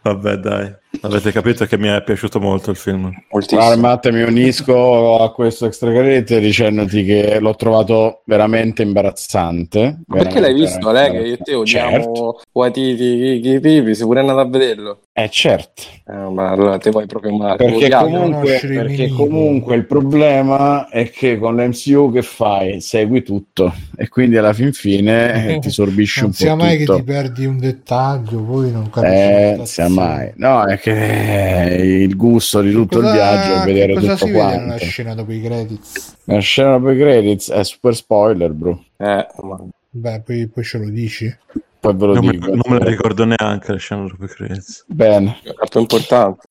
Vabbè, 0.01 0.35
dai. 0.37 0.73
Avete 1.01 1.31
capito 1.31 1.65
che 1.65 1.77
mi 1.77 1.87
è 1.89 2.01
piaciuto 2.03 2.39
molto 2.39 2.69
il 2.69 2.77
film. 2.77 3.11
Moltissimo. 3.29 3.61
Guarda, 3.61 3.81
Matte, 3.81 4.11
mi 4.11 4.21
unisco 4.21 5.21
a 5.21 5.33
questo 5.33 5.65
extra 5.65 5.91
credit 5.91 6.37
dicendoti 6.39 7.03
che 7.03 7.39
l'ho 7.39 7.55
trovato 7.55 8.21
veramente 8.25 8.83
imbarazzante. 8.83 9.99
Ma 10.07 10.17
perché 10.17 10.39
l'hai 10.39 10.53
visto, 10.53 10.91
veramente 10.91 11.17
Ale? 11.17 11.21
Che 11.23 11.27
io 11.27 11.33
e 11.33 11.37
te 11.37 11.53
odiamo 11.55 12.39
Waititi, 12.53 13.39
chi 13.41 13.59
tipi, 13.59 13.95
sei 13.95 14.05
pure 14.05 14.19
andato 14.21 14.39
a 14.39 14.47
vederlo. 14.47 14.99
Eh, 15.11 15.29
certo. 15.29 15.83
Eh, 16.07 16.13
ma 16.13 16.49
allora 16.49 16.77
te 16.77 16.89
vuoi 16.89 17.05
proprio 17.05 17.35
male. 17.35 17.57
Perché 17.57 17.89
comunque, 17.89 18.59
perché 18.61 19.09
comunque 19.09 19.75
il 19.75 19.85
problema 19.85 20.87
è 20.89 21.09
che 21.11 21.37
con 21.37 21.55
l'MCU 21.55 22.11
che 22.11 22.21
fai? 22.21 22.81
Segui 22.81 23.21
tutto 23.23 23.73
e 23.95 24.07
quindi 24.07 24.37
alla 24.37 24.53
fin 24.53 24.71
fine 24.73 25.55
eh, 25.55 25.59
ti 25.59 25.69
sorbisci 25.69 26.21
Non 26.21 26.29
un 26.29 26.33
sia 26.35 26.49
po' 26.55 26.63
mai 26.63 26.77
che 26.77 26.85
tutto. 26.85 26.97
ti 26.97 27.03
perdi 27.03 27.45
un 27.45 27.57
dettaglio, 27.59 28.41
poi 28.41 28.71
non 28.71 28.89
capisci. 28.89 29.13
Eh, 29.15 29.59
sia 29.65 29.87
mai. 29.89 30.31
No, 30.37 30.65
è 30.65 30.79
che 30.83 31.77
il 32.03 32.15
gusto 32.17 32.59
di 32.61 32.73
tutto 32.73 32.99
Cosa- 32.99 33.07
il 33.09 33.13
viaggio 33.13 33.61
è 33.61 33.65
vedere 33.65 33.93
tutto 33.93 34.17
si 34.17 34.25
vede 34.25 34.37
nella 34.41 34.63
quanto. 34.65 34.83
scena 34.85 35.15
dopo 35.15 35.31
i 35.31 35.41
credits? 35.41 36.15
La 36.25 36.39
scena 36.39 36.71
dopo 36.77 36.89
i 36.91 36.97
credits 36.97 37.51
è 37.51 37.63
super 37.63 37.95
spoiler, 37.95 38.51
bro. 38.51 38.83
Eh, 38.97 39.27
ma 39.43 39.57
Beh, 39.89 40.21
poi, 40.25 40.47
poi 40.47 40.63
ce 40.63 40.77
lo 40.79 40.89
dici. 40.89 41.33
Poi 41.79 41.93
ve 41.95 42.05
lo 42.05 42.13
Non 42.15 42.25
me, 42.25 42.31
dico. 42.31 42.47
non 42.49 42.61
me 42.67 42.79
la 42.79 42.85
ricordo 42.85 43.23
neanche 43.23 43.71
la 43.71 43.77
scena 43.77 44.01
dopo 44.07 44.25
i 44.25 44.27
credits. 44.27 44.83
Bene. 44.87 45.37
è 45.43 45.77
importante. 45.77 46.47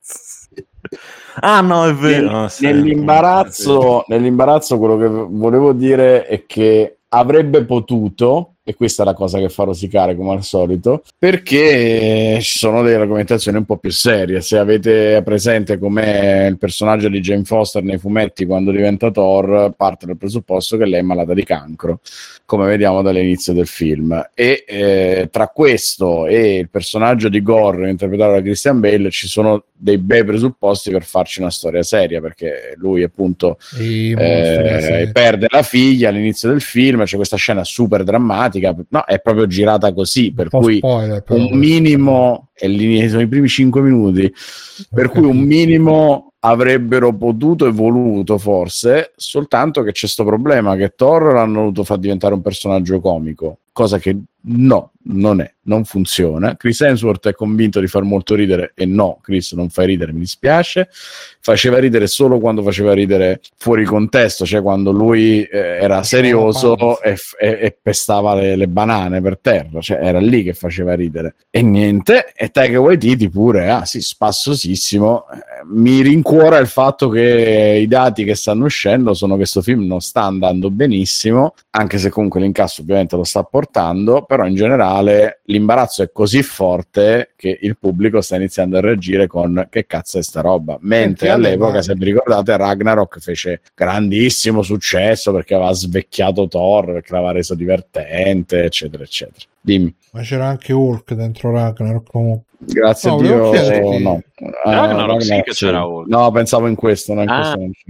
Ah, 1.40 1.60
no, 1.60 1.86
è 1.86 1.94
vero. 1.94 2.40
Nel- 2.40 2.50
sì. 2.50 2.64
nell'imbarazzo, 2.64 4.04
nell'imbarazzo, 4.08 4.78
quello 4.78 4.96
che 4.96 5.08
volevo 5.08 5.72
dire 5.72 6.26
è 6.26 6.44
che 6.46 6.98
avrebbe 7.08 7.64
potuto, 7.64 8.51
e 8.64 8.74
questa 8.74 9.02
è 9.02 9.06
la 9.06 9.14
cosa 9.14 9.38
che 9.38 9.48
fa 9.48 9.64
rosicare 9.64 10.14
come 10.14 10.32
al 10.32 10.44
solito, 10.44 11.02
perché 11.18 12.38
ci 12.40 12.58
sono 12.58 12.82
delle 12.82 12.96
argomentazioni 12.96 13.58
un 13.58 13.64
po' 13.64 13.76
più 13.76 13.90
serie. 13.90 14.40
Se 14.40 14.56
avete 14.56 15.20
presente 15.24 15.78
com'è 15.78 16.46
il 16.46 16.58
personaggio 16.58 17.08
di 17.08 17.20
Jane 17.20 17.44
Foster 17.44 17.82
nei 17.82 17.98
fumetti 17.98 18.46
quando 18.46 18.70
diventa 18.70 19.10
Thor, 19.10 19.72
parte 19.76 20.06
dal 20.06 20.16
presupposto 20.16 20.76
che 20.76 20.84
lei 20.84 21.00
è 21.00 21.02
malata 21.02 21.34
di 21.34 21.44
cancro, 21.44 22.00
come 22.44 22.66
vediamo 22.66 23.02
dall'inizio 23.02 23.52
del 23.52 23.66
film. 23.66 24.30
E 24.34 24.64
eh, 24.66 25.28
tra 25.30 25.48
questo 25.48 26.26
e 26.26 26.58
il 26.58 26.68
personaggio 26.68 27.28
di 27.28 27.42
Gore 27.42 27.90
interpretato 27.90 28.32
da 28.32 28.42
Christian 28.42 28.78
Bale 28.78 29.10
ci 29.10 29.26
sono 29.26 29.64
dei 29.82 29.98
bei 29.98 30.24
presupposti 30.24 30.92
per 30.92 31.02
farci 31.02 31.40
una 31.40 31.50
storia 31.50 31.82
seria, 31.82 32.20
perché 32.20 32.74
lui 32.76 33.02
appunto 33.02 33.58
eh, 33.76 35.10
perde 35.12 35.46
la 35.50 35.62
figlia 35.62 36.10
all'inizio 36.10 36.50
del 36.50 36.60
film, 36.60 37.02
c'è 37.02 37.16
questa 37.16 37.36
scena 37.36 37.64
super 37.64 38.04
drammatica, 38.04 38.50
no, 38.60 39.04
è 39.04 39.20
proprio 39.20 39.46
girata 39.46 39.92
così, 39.92 40.32
per 40.32 40.48
Un 40.50 40.50
po' 40.50 40.58
cui 40.60 40.76
spoiler, 40.76 41.24
un 41.28 41.50
minimo, 41.52 42.50
e 42.54 42.68
lì 42.68 43.08
sono 43.08 43.22
i 43.22 43.28
primi 43.28 43.48
5 43.48 43.80
minuti, 43.80 44.32
per 44.90 45.08
cui 45.08 45.24
un 45.24 45.38
minimo 45.38 46.32
avrebbero 46.44 47.14
potuto 47.14 47.66
e 47.66 47.70
voluto 47.70 48.36
forse, 48.38 49.12
soltanto 49.16 49.82
che 49.82 49.92
c'è 49.92 50.00
questo 50.00 50.24
problema 50.24 50.74
che 50.76 50.94
Thor 50.96 51.34
l'hanno 51.34 51.60
voluto 51.60 51.84
far 51.84 51.98
diventare 51.98 52.34
un 52.34 52.42
personaggio 52.42 53.00
comico, 53.00 53.58
cosa 53.72 53.98
che 53.98 54.18
no, 54.44 54.92
non 55.04 55.40
è, 55.40 55.52
non 55.62 55.84
funziona. 55.84 56.56
Chris 56.56 56.80
Hemsworth 56.80 57.28
è 57.28 57.34
convinto 57.34 57.80
di 57.80 57.86
far 57.86 58.02
molto 58.02 58.34
ridere 58.34 58.72
e 58.74 58.86
no, 58.86 59.18
Chris 59.20 59.52
non 59.52 59.68
fai 59.68 59.86
ridere, 59.86 60.12
mi 60.12 60.20
dispiace. 60.20 60.88
Faceva 61.40 61.78
ridere 61.78 62.06
solo 62.06 62.38
quando 62.38 62.62
faceva 62.62 62.92
ridere 62.92 63.40
fuori 63.56 63.84
contesto, 63.84 64.44
cioè 64.44 64.62
quando 64.62 64.92
lui 64.92 65.42
eh, 65.42 65.58
era 65.58 66.02
serioso 66.02 67.00
e, 67.02 67.16
e- 67.40 67.58
e 67.60 67.76
pestava 67.80 68.34
le, 68.34 68.54
le 68.56 68.68
banane 68.68 69.20
per 69.20 69.38
terra, 69.40 69.80
cioè 69.80 69.98
era 70.00 70.20
lì 70.20 70.42
che 70.42 70.54
faceva 70.54 70.94
ridere. 70.94 71.34
E 71.50 71.62
niente, 71.62 72.32
e 72.34 72.50
Taika 72.50 72.80
Waititi 72.80 73.28
pure, 73.28 73.70
ah 73.70 73.84
sì, 73.84 74.00
spassosissimo. 74.00 75.24
Mi 75.72 76.00
rincuora 76.02 76.58
il 76.58 76.66
fatto 76.66 77.08
che 77.08 77.78
i 77.80 77.86
dati 77.86 78.24
che 78.24 78.34
stanno 78.34 78.64
uscendo 78.64 79.14
sono 79.14 79.32
che 79.32 79.40
questo 79.40 79.62
film 79.62 79.84
non 79.86 80.00
sta 80.00 80.22
andando 80.22 80.70
benissimo, 80.70 81.54
anche 81.70 81.98
se 81.98 82.10
comunque 82.10 82.40
l'incasso 82.40 82.82
ovviamente 82.82 83.16
lo 83.16 83.24
sta 83.24 83.42
portando, 83.42 84.22
però 84.32 84.46
in 84.46 84.54
generale 84.54 85.42
l'imbarazzo 85.44 86.02
è 86.02 86.10
così 86.10 86.42
forte 86.42 87.32
che 87.36 87.58
il 87.60 87.76
pubblico 87.76 88.22
sta 88.22 88.36
iniziando 88.36 88.78
a 88.78 88.80
reagire 88.80 89.26
con 89.26 89.66
che 89.68 89.84
cazzo 89.84 90.16
è 90.16 90.22
sta 90.22 90.40
roba. 90.40 90.78
Mentre 90.80 91.28
all'epoca, 91.28 91.82
se 91.82 91.92
vi 91.94 92.06
ricordate, 92.06 92.56
Ragnarok 92.56 93.18
fece 93.18 93.60
grandissimo 93.74 94.62
successo 94.62 95.32
perché 95.32 95.52
aveva 95.54 95.72
svecchiato 95.74 96.48
Thor, 96.48 96.92
perché 96.94 97.12
l'aveva 97.12 97.32
reso 97.32 97.54
divertente, 97.54 98.62
eccetera, 98.64 99.02
eccetera. 99.02 99.44
Dimmi. 99.60 99.94
Ma 100.12 100.22
c'era 100.22 100.46
anche 100.46 100.72
Hulk 100.72 101.12
dentro 101.12 101.50
Ragnarok 101.50 102.10
comunque. 102.10 102.46
Grazie 102.60 103.10
No, 103.10 103.16
a 103.16 103.20
Dio, 103.20 103.36
no. 103.98 104.22
Ragnarok 104.64 105.22
sì 105.22 105.28
Ragnarok 105.28 105.44
che 105.44 105.52
c'era 105.52 105.84
Hulk. 105.84 106.08
No, 106.08 106.30
pensavo 106.30 106.68
in 106.68 106.74
questo, 106.74 107.12
non 107.12 107.24
in 107.24 107.28
Ah. 107.28 107.52
questo 107.54 107.82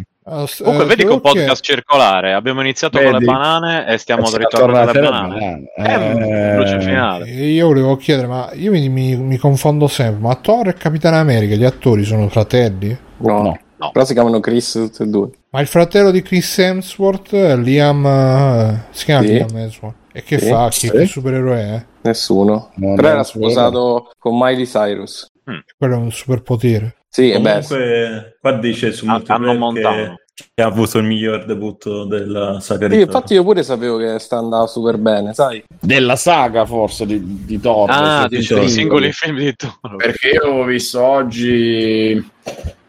s- 0.47 0.59
Comunque, 0.63 0.85
eh, 0.85 0.89
vedi 0.89 1.03
che 1.05 1.09
è 1.09 1.13
un 1.13 1.21
podcast 1.21 1.63
circolare. 1.63 2.33
Abbiamo 2.33 2.61
iniziato 2.61 2.99
con 2.99 3.11
Vedi? 3.13 3.25
le 3.25 3.33
banane 3.33 3.87
e 3.89 3.99
stiamo 3.99 4.27
Eh, 4.27 4.39
ritornando 4.39 4.91
alle 4.91 5.01
banane. 5.01 5.69
banane. 5.77 7.25
Eh, 7.25 7.29
Eh, 7.29 7.47
Io 7.53 7.67
volevo 7.67 7.97
chiedere, 7.97 8.27
ma 8.29 8.51
io 8.55 8.71
mi, 8.71 8.89
mi- 8.89 9.17
mi 9.17 9.37
confondo 9.37 9.89
sempre. 9.89 10.21
Ma 10.21 10.35
Thor 10.37 10.69
e 10.69 10.75
Capitano 10.75 11.17
America, 11.17 11.55
gli 11.55 11.65
attori 11.65 12.05
sono 12.05 12.29
fratelli? 12.29 12.97
No. 13.19 13.43
No. 13.43 13.59
No. 13.77 13.91
Però 13.91 14.05
si 14.05 14.13
chiamano 14.13 14.39
Chris 14.39 14.71
tutti 14.73 15.03
e 15.03 15.07
due. 15.07 15.31
Ma 15.51 15.61
il 15.61 15.67
fratello 15.67 16.13
di 16.13 16.23
Chris 16.23 16.57
Hemsworth 16.59 17.35
è 17.35 17.57
Liam. 17.57 18.07
eh, 18.07 18.85
si 18.91 19.05
chiama 19.07 19.23
Sì. 19.27 19.33
Liam 19.33 19.57
Hemsworth. 19.57 19.97
E 20.13 20.23
che 20.23 20.39
Sì. 20.39 20.47
fa? 20.49 20.67
Che, 20.67 20.73
Sì. 20.73 20.91
che 20.91 21.07
supereroe 21.07 21.59
è? 21.59 21.85
Nessuno. 22.03 22.71
Non 22.77 22.95
Però 22.95 23.09
era 23.09 23.25
sposato 23.25 24.11
con 24.19 24.37
Miley 24.39 24.67
Cyrus. 24.67 25.27
Quello 25.77 25.95
è 25.95 25.99
un 25.99 26.13
superpotere. 26.13 26.95
Sì, 27.15 27.39
beh, 27.39 27.63
Comunque, 27.63 28.39
qua 28.41 28.53
dice 28.53 28.91
su 28.91 29.05
Multiplayer 29.05 30.19
che, 30.35 30.45
che 30.55 30.63
ha 30.63 30.67
avuto 30.67 30.97
il 30.97 31.05
miglior 31.05 31.45
debutto 31.45 32.07
della 32.07 32.59
saga 32.59 32.89
di 32.89 32.95
sì, 32.95 33.01
Thor. 33.01 33.09
infatti 33.09 33.35
io 33.35 33.43
pure 33.45 33.63
sapevo 33.63 33.99
che 33.99 34.19
sta 34.19 34.39
andando 34.39 34.67
super 34.67 34.97
bene, 34.97 35.35
sai? 35.35 35.63
Della 35.79 36.17
saga 36.17 36.65
forse 36.65 37.05
di, 37.05 37.45
di 37.45 37.61
Thor. 37.61 37.91
Ah, 37.91 38.23
se 38.23 38.29
di 38.29 38.37
diciamo. 38.39 38.67
singoli 38.67 39.13
film 39.13 39.37
di 39.37 39.55
Thor. 39.55 39.97
Perché 39.97 40.29
io 40.31 40.55
ho 40.55 40.65
visto 40.65 41.03
oggi 41.03 42.31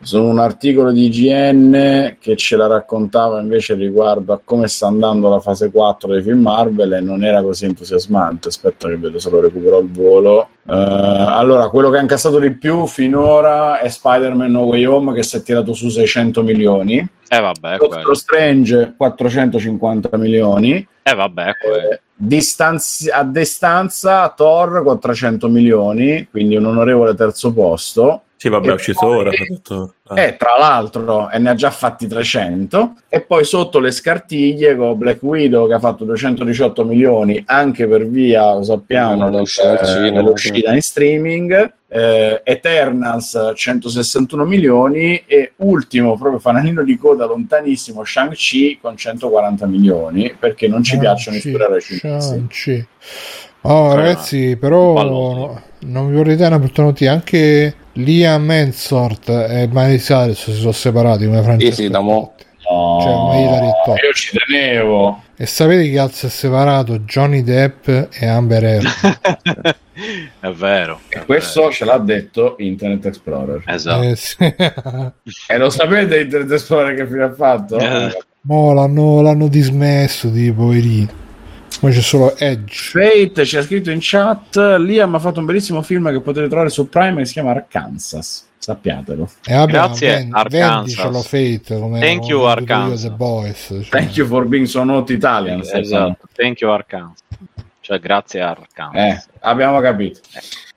su 0.04 0.22
un 0.22 0.40
articolo 0.40 0.92
di 0.92 1.06
IGN 1.06 2.18
che 2.20 2.36
ce 2.36 2.56
la 2.56 2.68
raccontava 2.68 3.40
invece 3.40 3.74
riguardo 3.74 4.34
a 4.34 4.40
come 4.44 4.68
sta 4.68 4.88
andando 4.88 5.30
la 5.30 5.40
fase 5.40 5.72
4 5.72 6.12
dei 6.12 6.22
film 6.22 6.42
Marvel 6.42 6.94
e 6.94 7.00
non 7.00 7.24
era 7.24 7.42
così 7.42 7.66
entusiasmante. 7.66 8.50
Aspetta 8.50 8.88
che 8.88 8.98
vedo 8.98 9.18
se 9.20 9.30
lo 9.30 9.42
recupero 9.42 9.78
al 9.78 9.90
volo. 9.90 10.50
Uh, 10.66 10.72
allora, 10.72 11.70
quello 11.70 11.90
che 11.90 11.98
ha 11.98 12.02
incassato 12.02 12.40
di 12.40 12.52
più 12.52 12.86
finora 12.86 13.80
è 13.80 13.90
Spider-Man 13.90 14.52
No 14.52 14.62
Way 14.62 14.86
Home 14.86 15.14
che 15.14 15.24
si 15.24 15.38
è 15.38 15.42
tirato 15.42 15.74
su 15.74 15.90
600 15.90 16.44
milioni. 16.44 17.06
Eh 17.28 17.40
vabbè, 17.40 17.78
Doctor. 17.78 18.16
Strange 18.16 18.94
450 18.96 20.18
milioni. 20.18 20.88
Eh 21.02 21.16
vabbè, 21.16 21.56
quello. 21.58 21.90
Eh, 21.90 22.02
distanzi- 22.16 23.10
a 23.10 23.24
distanza 23.24 24.32
Thor 24.36 24.84
con 24.84 25.00
300 25.00 25.48
milioni, 25.50 26.28
quindi 26.30 26.56
un 26.56 26.66
onorevole 26.66 27.16
terzo 27.16 27.52
posto. 27.54 28.24
Sì, 28.44 28.50
vabbè, 28.50 28.72
è 28.72 28.74
uscito 28.74 29.00
poi- 29.00 29.16
ora. 29.16 29.32
tutto. 29.32 29.94
Eh. 30.14 30.22
E 30.22 30.36
tra 30.36 30.58
l'altro, 30.60 31.30
e 31.30 31.40
ne 31.40 31.52
ha 31.52 31.54
già 31.54 31.72
fatti 31.72 32.08
300. 32.08 32.96
E 33.08 33.22
poi 33.22 33.46
sotto 33.46 33.80
le 33.80 33.90
scartiglie 33.90 34.76
con 34.76 34.98
Black 34.98 35.24
Widow 35.24 35.66
che 35.66 35.76
ha 35.76 35.80
fatto 35.80 36.04
218 36.04 36.84
milioni 36.84 37.42
anche 37.46 37.88
per 37.88 38.06
via, 38.06 38.54
lo 38.54 38.64
sappiamo, 38.64 39.16
Non 39.16 39.36
è 39.38 39.40
uscita 39.40 39.80
al 39.80 40.06
eh, 40.08 40.12
dell'uscita 40.12 40.74
in 40.74 40.82
streaming. 40.82 41.74
Eh, 41.88 42.42
Eternals 42.44 43.54
161 43.56 44.44
milioni 44.44 45.24
e 45.26 45.54
ultimo 45.58 46.18
proprio 46.18 46.40
fanalino 46.40 46.84
di 46.84 46.98
coda 46.98 47.26
lontanissimo 47.26 48.04
Shang-Chi 48.04 48.80
con 48.82 48.98
140 48.98 49.66
milioni 49.68 50.36
perché 50.38 50.68
non 50.68 50.84
ci 50.84 50.98
piacciono 50.98 51.38
i 51.38 51.40
Shang-Chi, 51.40 51.52
supereroi 51.52 51.82
cinesi 51.82 52.28
Shang-Chi. 52.28 52.88
Oh, 53.66 53.96
ragazzi, 53.96 54.58
però 54.58 55.04
no- 55.04 55.62
non 55.86 56.10
vi 56.10 56.16
vorrei 56.16 56.36
dare 56.36 56.56
una 56.56 56.64
brutta 56.64 56.82
notizia. 56.84 57.12
Anche 57.14 57.74
Liam 57.94 58.50
Hemsworth 58.50 59.30
e 59.30 59.68
Miley 59.72 59.98
Cyrus 59.98 60.44
si 60.44 60.54
sono 60.54 60.72
separati 60.72 61.26
come 61.26 61.42
Francesco. 61.42 61.74
sì, 61.76 61.90
da 61.90 62.00
mo'. 62.00 62.34
No, 62.70 63.00
Cioè, 63.02 63.72
Top. 63.86 63.98
io 64.02 64.14
ci 64.14 64.38
tenevo 64.38 65.22
E 65.36 65.46
sapete 65.46 65.84
chi 65.90 65.98
altro 65.98 66.16
si 66.16 66.26
è 66.28 66.30
separato? 66.30 67.00
Johnny 67.00 67.44
Depp 67.44 67.88
e 67.88 68.26
Amber 68.26 68.64
Heard. 68.64 68.88
è 70.40 70.50
vero. 70.52 71.00
è 71.10 71.18
e 71.18 71.26
questo 71.26 71.70
ce 71.72 71.84
l'ha 71.84 71.98
detto 71.98 72.56
Internet 72.60 73.06
Explorer 73.08 73.60
vero. 73.66 73.76
Esatto. 73.76 74.04
Eh, 74.04 74.16
sì. 74.16 74.38
e 75.48 75.58
lo 75.58 75.70
sapete 75.70 76.22
Internet 76.22 76.52
Explorer 76.52 76.96
che 76.96 77.06
fine 77.06 77.24
ha 77.24 77.34
fatto? 77.34 77.78
Eh. 77.78 78.18
Mo 78.46 78.74
l'hanno, 78.74 79.22
l'hanno 79.22 79.48
dismesso, 79.48 80.30
di 80.30 80.52
poverini. 80.52 81.22
Poi 81.84 81.92
c'è 81.92 82.00
solo 82.00 82.38
Edge. 82.38 82.74
Fate 82.92 83.44
ci 83.46 83.58
ha 83.58 83.62
scritto 83.62 83.92
in 83.92 83.98
chat 84.00 84.56
Liam 84.80 85.14
ha 85.16 85.20
fatto 85.20 85.42
un 85.42 85.46
bellissimo 85.46 85.82
film 85.82 86.10
che 86.14 86.22
potete 86.22 86.48
trovare 86.48 86.70
su 86.70 86.88
Prime 86.88 87.18
che 87.18 87.26
si 87.26 87.34
chiama 87.34 87.52
Arkansas 87.52 88.48
sappiatelo 88.58 89.30
E 89.44 89.54
vabbè, 89.54 89.70
Grazie, 89.70 90.26
ma 90.30 90.44
ven- 90.44 90.62
Arkansas. 90.62 91.28
Fate 91.28 91.78
come 91.78 92.00
Thank 92.00 92.28
you, 92.28 92.44
Arkansas. 92.44 93.02
The 93.02 93.10
Boys. 93.10 93.66
cioè. 93.68 93.84
thank 93.90 94.16
you 94.16 94.26
for 94.26 94.46
being 94.46 94.66
so 94.66 94.86
not 94.86 95.10
Italian 95.10 95.60
Esatto. 95.60 96.26
Thank 96.32 96.62
you 96.62 96.72
Arkansas. 96.72 97.22
Cioè, 97.82 98.00
grazie 98.00 98.40
a 98.42 98.46
eh, 98.46 98.56
Arkansas. 98.86 99.28
abbiamo 99.42 99.82
capito 99.82 100.22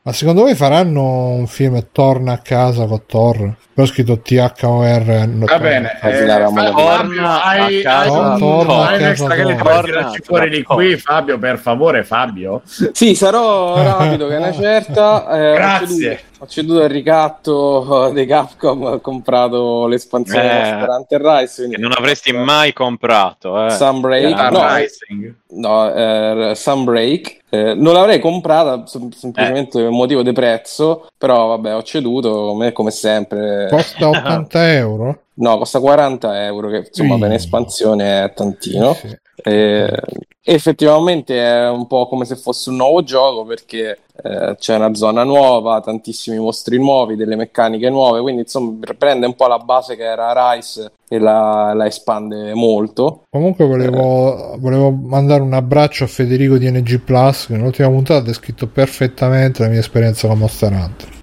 Ma 0.06 0.12
secondo 0.12 0.42
voi 0.42 0.54
faranno 0.54 1.30
un 1.30 1.48
film 1.48 1.84
Torna 1.90 2.34
a 2.34 2.38
casa 2.38 2.86
con 2.86 3.02
Thor? 3.06 3.56
Poi 3.74 3.84
ho 3.84 3.88
scritto 3.88 4.20
THOR. 4.20 5.28
va 5.36 5.58
bene 5.58 5.98
eh, 6.00 6.12
Fabio, 6.12 6.52
hai, 6.52 6.72
Torna 6.72 7.42
a 7.42 7.68
casa. 7.82 8.36
Torna 8.38 8.86
hai 8.86 8.98
casa 9.00 9.34
che 9.34 9.56
tirarci 9.82 10.20
fuori 10.22 10.48
di 10.48 10.62
qui 10.62 10.96
Fabio 10.96 11.40
per 11.40 11.58
favore 11.58 12.04
Fabio 12.04 12.62
Sì, 12.64 13.16
sarò 13.16 13.82
rapido, 13.82 14.28
che 14.28 14.34
è 14.34 14.38
una 14.38 14.52
certa. 14.54 15.28
Eh, 15.28 15.54
Grazie. 15.54 16.20
Ho 16.38 16.46
ceduto, 16.46 16.82
il 16.82 16.90
ricatto 16.90 18.08
eh, 18.08 18.12
dei 18.12 18.26
Capcom, 18.26 18.82
ho 18.82 19.00
comprato 19.00 19.86
l'espansione 19.86 20.80
Eh, 20.80 20.84
Hunter 20.86 21.20
Rise. 21.22 21.54
quindi- 21.62 21.76
Che 21.76 21.80
non 21.80 21.92
avresti 21.96 22.32
mai 22.32 22.74
comprato. 22.74 23.64
Eh. 23.64 23.70
Sunbreak, 23.70 24.38
Ah, 24.38 24.48
no, 24.50 24.74
Rising. 24.76 25.34
no 25.52 25.94
eh, 25.94 26.54
Sunbreak. 26.54 27.38
Eh, 27.48 27.72
non 27.74 27.94
l'avrei 27.94 28.18
comprata 28.20 28.86
sem- 28.86 29.10
semplicemente 29.12 29.80
per 29.80 29.88
motivo 29.90 30.22
di 30.22 30.32
prezzo, 30.32 31.06
però 31.16 31.46
vabbè, 31.46 31.74
ho 31.74 31.82
ceduto 31.82 32.30
come, 32.48 32.72
come 32.72 32.90
sempre. 32.90 33.68
Costa 33.70 34.08
80 34.46 34.72
euro? 34.74 35.20
No, 35.38 35.56
costa 35.56 35.80
40 35.80 36.44
euro, 36.44 36.68
che 36.68 36.84
insomma 36.88 37.16
per 37.18 37.32
espansione 37.32 38.24
è 38.24 38.32
tantino. 38.34 38.92
Sì. 38.92 39.16
Eh, 39.42 40.00
effettivamente 40.48 41.36
è 41.36 41.68
un 41.68 41.88
po' 41.88 42.06
come 42.06 42.24
se 42.24 42.36
fosse 42.36 42.70
un 42.70 42.76
nuovo 42.76 43.02
gioco 43.02 43.44
perché 43.44 43.98
eh, 44.22 44.54
c'è 44.56 44.76
una 44.76 44.94
zona 44.94 45.24
nuova, 45.24 45.80
tantissimi 45.80 46.38
mostri 46.38 46.78
nuovi, 46.78 47.16
delle 47.16 47.34
meccaniche 47.34 47.90
nuove, 47.90 48.20
quindi 48.20 48.42
insomma 48.42 48.78
prende 48.96 49.26
un 49.26 49.34
po' 49.34 49.48
la 49.48 49.58
base 49.58 49.96
che 49.96 50.04
era 50.04 50.52
Rise 50.52 50.92
e 51.08 51.18
la, 51.18 51.72
la 51.74 51.86
espande 51.86 52.54
molto. 52.54 53.24
Comunque 53.28 53.66
volevo, 53.66 54.54
volevo 54.58 54.90
mandare 54.90 55.42
un 55.42 55.52
abbraccio 55.52 56.04
a 56.04 56.08
Federico 56.08 56.58
di 56.58 56.70
NG 56.70 57.00
Plus 57.00 57.46
che 57.46 57.54
nell'ultima 57.54 57.88
puntata 57.88 58.20
ha 58.20 58.22
descritto 58.22 58.68
perfettamente 58.68 59.62
la 59.62 59.68
mia 59.68 59.80
esperienza 59.80 60.28
con 60.28 60.38
Monster 60.38 60.72
Hunter. 60.72 61.15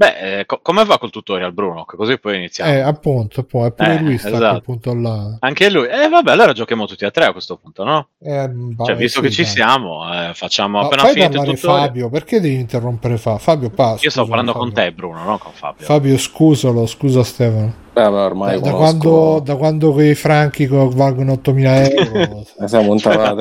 Beh, 0.00 0.38
eh, 0.38 0.46
co- 0.46 0.60
come 0.62 0.84
va 0.84 0.96
col 0.96 1.10
tutorial, 1.10 1.52
Bruno? 1.52 1.84
Così 1.84 2.20
poi 2.20 2.36
iniziamo. 2.36 2.70
Eh, 2.70 2.78
appunto, 2.78 3.42
poi, 3.42 3.72
pure 3.72 3.94
Eh, 3.96 4.00
lui 4.00 4.16
sta 4.16 4.28
a 4.28 4.32
esatto. 4.34 4.48
quel 4.50 4.62
punto 4.62 4.94
là. 4.94 5.36
Anche 5.40 5.68
lui. 5.70 5.88
Eh, 5.88 6.08
vabbè, 6.08 6.30
allora 6.30 6.52
giochiamo 6.52 6.86
tutti 6.86 7.04
e 7.04 7.10
tre 7.10 7.24
a 7.24 7.32
questo 7.32 7.56
punto, 7.56 7.82
no? 7.82 8.08
Eh, 8.20 8.28
Cioè, 8.30 8.48
vabbè, 8.48 8.94
visto 8.94 9.20
sì, 9.20 9.26
che 9.26 9.32
ci 9.32 9.42
dai. 9.42 9.50
siamo, 9.50 10.08
eh, 10.12 10.34
facciamo 10.34 10.78
Ma 10.78 10.84
appena 10.86 11.02
fai 11.02 11.14
finito 11.14 11.42
il 11.42 11.58
tutorial. 11.58 11.86
Fabio, 11.86 12.10
perché 12.10 12.40
devi 12.40 12.54
interrompere 12.54 13.16
Fabio? 13.18 13.40
Fabio, 13.40 13.70
pa, 13.70 13.96
Io 13.98 14.10
sto 14.10 14.24
parlando 14.24 14.52
con 14.52 14.68
Fabio. 14.68 14.84
te, 14.84 14.92
Bruno, 14.92 15.24
non 15.24 15.38
con 15.38 15.50
Fabio. 15.52 15.84
Fabio, 15.84 16.16
scusalo, 16.16 16.86
scusa 16.86 17.24
Stefano. 17.24 17.74
Beh, 17.98 18.08
vabbè, 18.10 18.24
ormai 18.24 18.60
Da, 18.60 18.60
da 18.60 18.74
quando, 18.74 19.40
da 19.40 19.56
quando 19.56 19.92
quei 19.92 20.14
franchi 20.14 20.66
valgono 20.66 21.32
8000 21.32 21.82
euro, 21.90 22.46
la 22.56 22.68
si 22.68 22.76
è 22.76 22.80
testa. 22.80 22.80
montato 22.80 23.20
la 23.22 23.34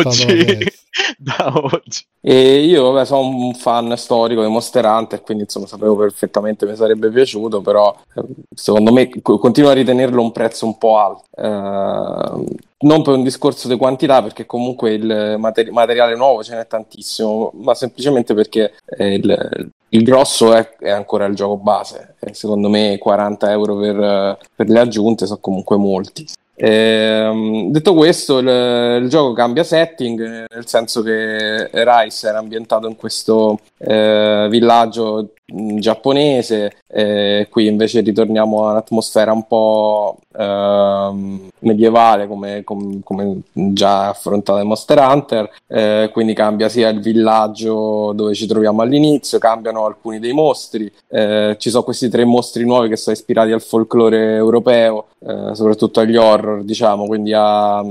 Oggi, 0.00 0.34
testa. 0.40 0.70
da 1.18 1.52
oggi. 1.54 2.04
E 2.20 2.64
io 2.64 2.90
vabbè, 2.90 3.04
sono 3.06 3.28
un 3.28 3.54
fan 3.54 3.96
storico 3.96 4.42
di 4.42 4.48
Monster 4.50 4.84
Hunter, 4.84 5.22
quindi 5.22 5.44
insomma 5.44 5.66
sapevo 5.66 5.96
perfettamente 5.96 6.66
mi 6.66 6.76
sarebbe 6.76 7.10
piaciuto, 7.10 7.60
però 7.60 7.94
eh, 8.14 8.24
secondo 8.54 8.92
me 8.92 9.08
co- 9.22 9.38
continuo 9.38 9.70
a 9.70 9.74
ritenerlo 9.74 10.20
un 10.22 10.32
prezzo 10.32 10.66
un 10.66 10.78
po' 10.78 10.98
alto. 10.98 11.24
Eh, 11.36 12.44
non 12.78 13.02
per 13.02 13.14
un 13.14 13.22
discorso 13.22 13.68
di 13.68 13.76
quantità, 13.76 14.22
perché 14.22 14.46
comunque 14.46 14.92
il 14.94 15.36
materi- 15.38 15.70
materiale 15.70 16.14
nuovo 16.16 16.42
ce 16.42 16.54
n'è 16.56 16.66
tantissimo, 16.66 17.52
ma 17.54 17.74
semplicemente 17.74 18.34
perché 18.34 18.74
eh, 18.98 19.14
il, 19.14 19.70
il 19.90 20.02
grosso 20.02 20.52
è, 20.54 20.76
è 20.78 20.90
ancora 20.90 21.26
il 21.26 21.34
gioco 21.34 21.56
base. 21.56 22.14
E 22.18 22.34
secondo 22.34 22.68
me 22.68 22.98
40 22.98 23.50
euro 23.50 23.76
per, 23.76 24.00
eh, 24.00 24.38
per 24.54 24.68
le 24.68 24.80
aggiunte 24.80 25.26
sono 25.26 25.38
comunque 25.40 25.76
molti. 25.76 26.26
Ehm, 26.58 27.70
detto 27.70 27.94
questo, 27.94 28.38
il, 28.38 29.02
il 29.02 29.08
gioco 29.08 29.32
cambia 29.34 29.62
setting, 29.62 30.20
eh, 30.20 30.44
nel 30.54 30.66
senso 30.66 31.02
che 31.02 31.68
Rise 31.70 32.28
era 32.28 32.38
ambientato 32.38 32.88
in 32.88 32.96
questo 32.96 33.60
eh, 33.78 34.46
villaggio 34.50 35.32
giapponese, 35.46 36.82
eh, 36.88 37.46
qui 37.48 37.66
invece 37.66 38.00
ritorniamo 38.00 38.66
a 38.66 38.72
un'atmosfera 38.72 39.32
un 39.32 39.46
po' 39.46 40.18
ehm, 40.36 41.48
medievale 41.60 42.26
come, 42.26 42.64
com- 42.64 43.00
come 43.02 43.40
già 43.52 44.08
affrontata 44.08 44.60
in 44.60 44.66
Monster 44.66 44.98
Hunter, 44.98 45.50
eh, 45.68 46.10
quindi 46.12 46.34
cambia 46.34 46.68
sia 46.68 46.88
il 46.88 47.00
villaggio 47.00 48.12
dove 48.12 48.34
ci 48.34 48.46
troviamo 48.46 48.82
all'inizio, 48.82 49.38
cambiano 49.38 49.84
alcuni 49.84 50.18
dei 50.18 50.32
mostri, 50.32 50.92
eh, 51.08 51.54
ci 51.58 51.70
sono 51.70 51.84
questi 51.84 52.08
tre 52.08 52.24
mostri 52.24 52.64
nuovi 52.64 52.88
che 52.88 52.96
sono 52.96 53.14
ispirati 53.14 53.52
al 53.52 53.62
folklore 53.62 54.34
europeo, 54.34 55.06
eh, 55.20 55.54
soprattutto 55.54 56.00
agli 56.00 56.16
horror, 56.16 56.64
diciamo, 56.64 57.06
quindi 57.06 57.32
a, 57.32 57.84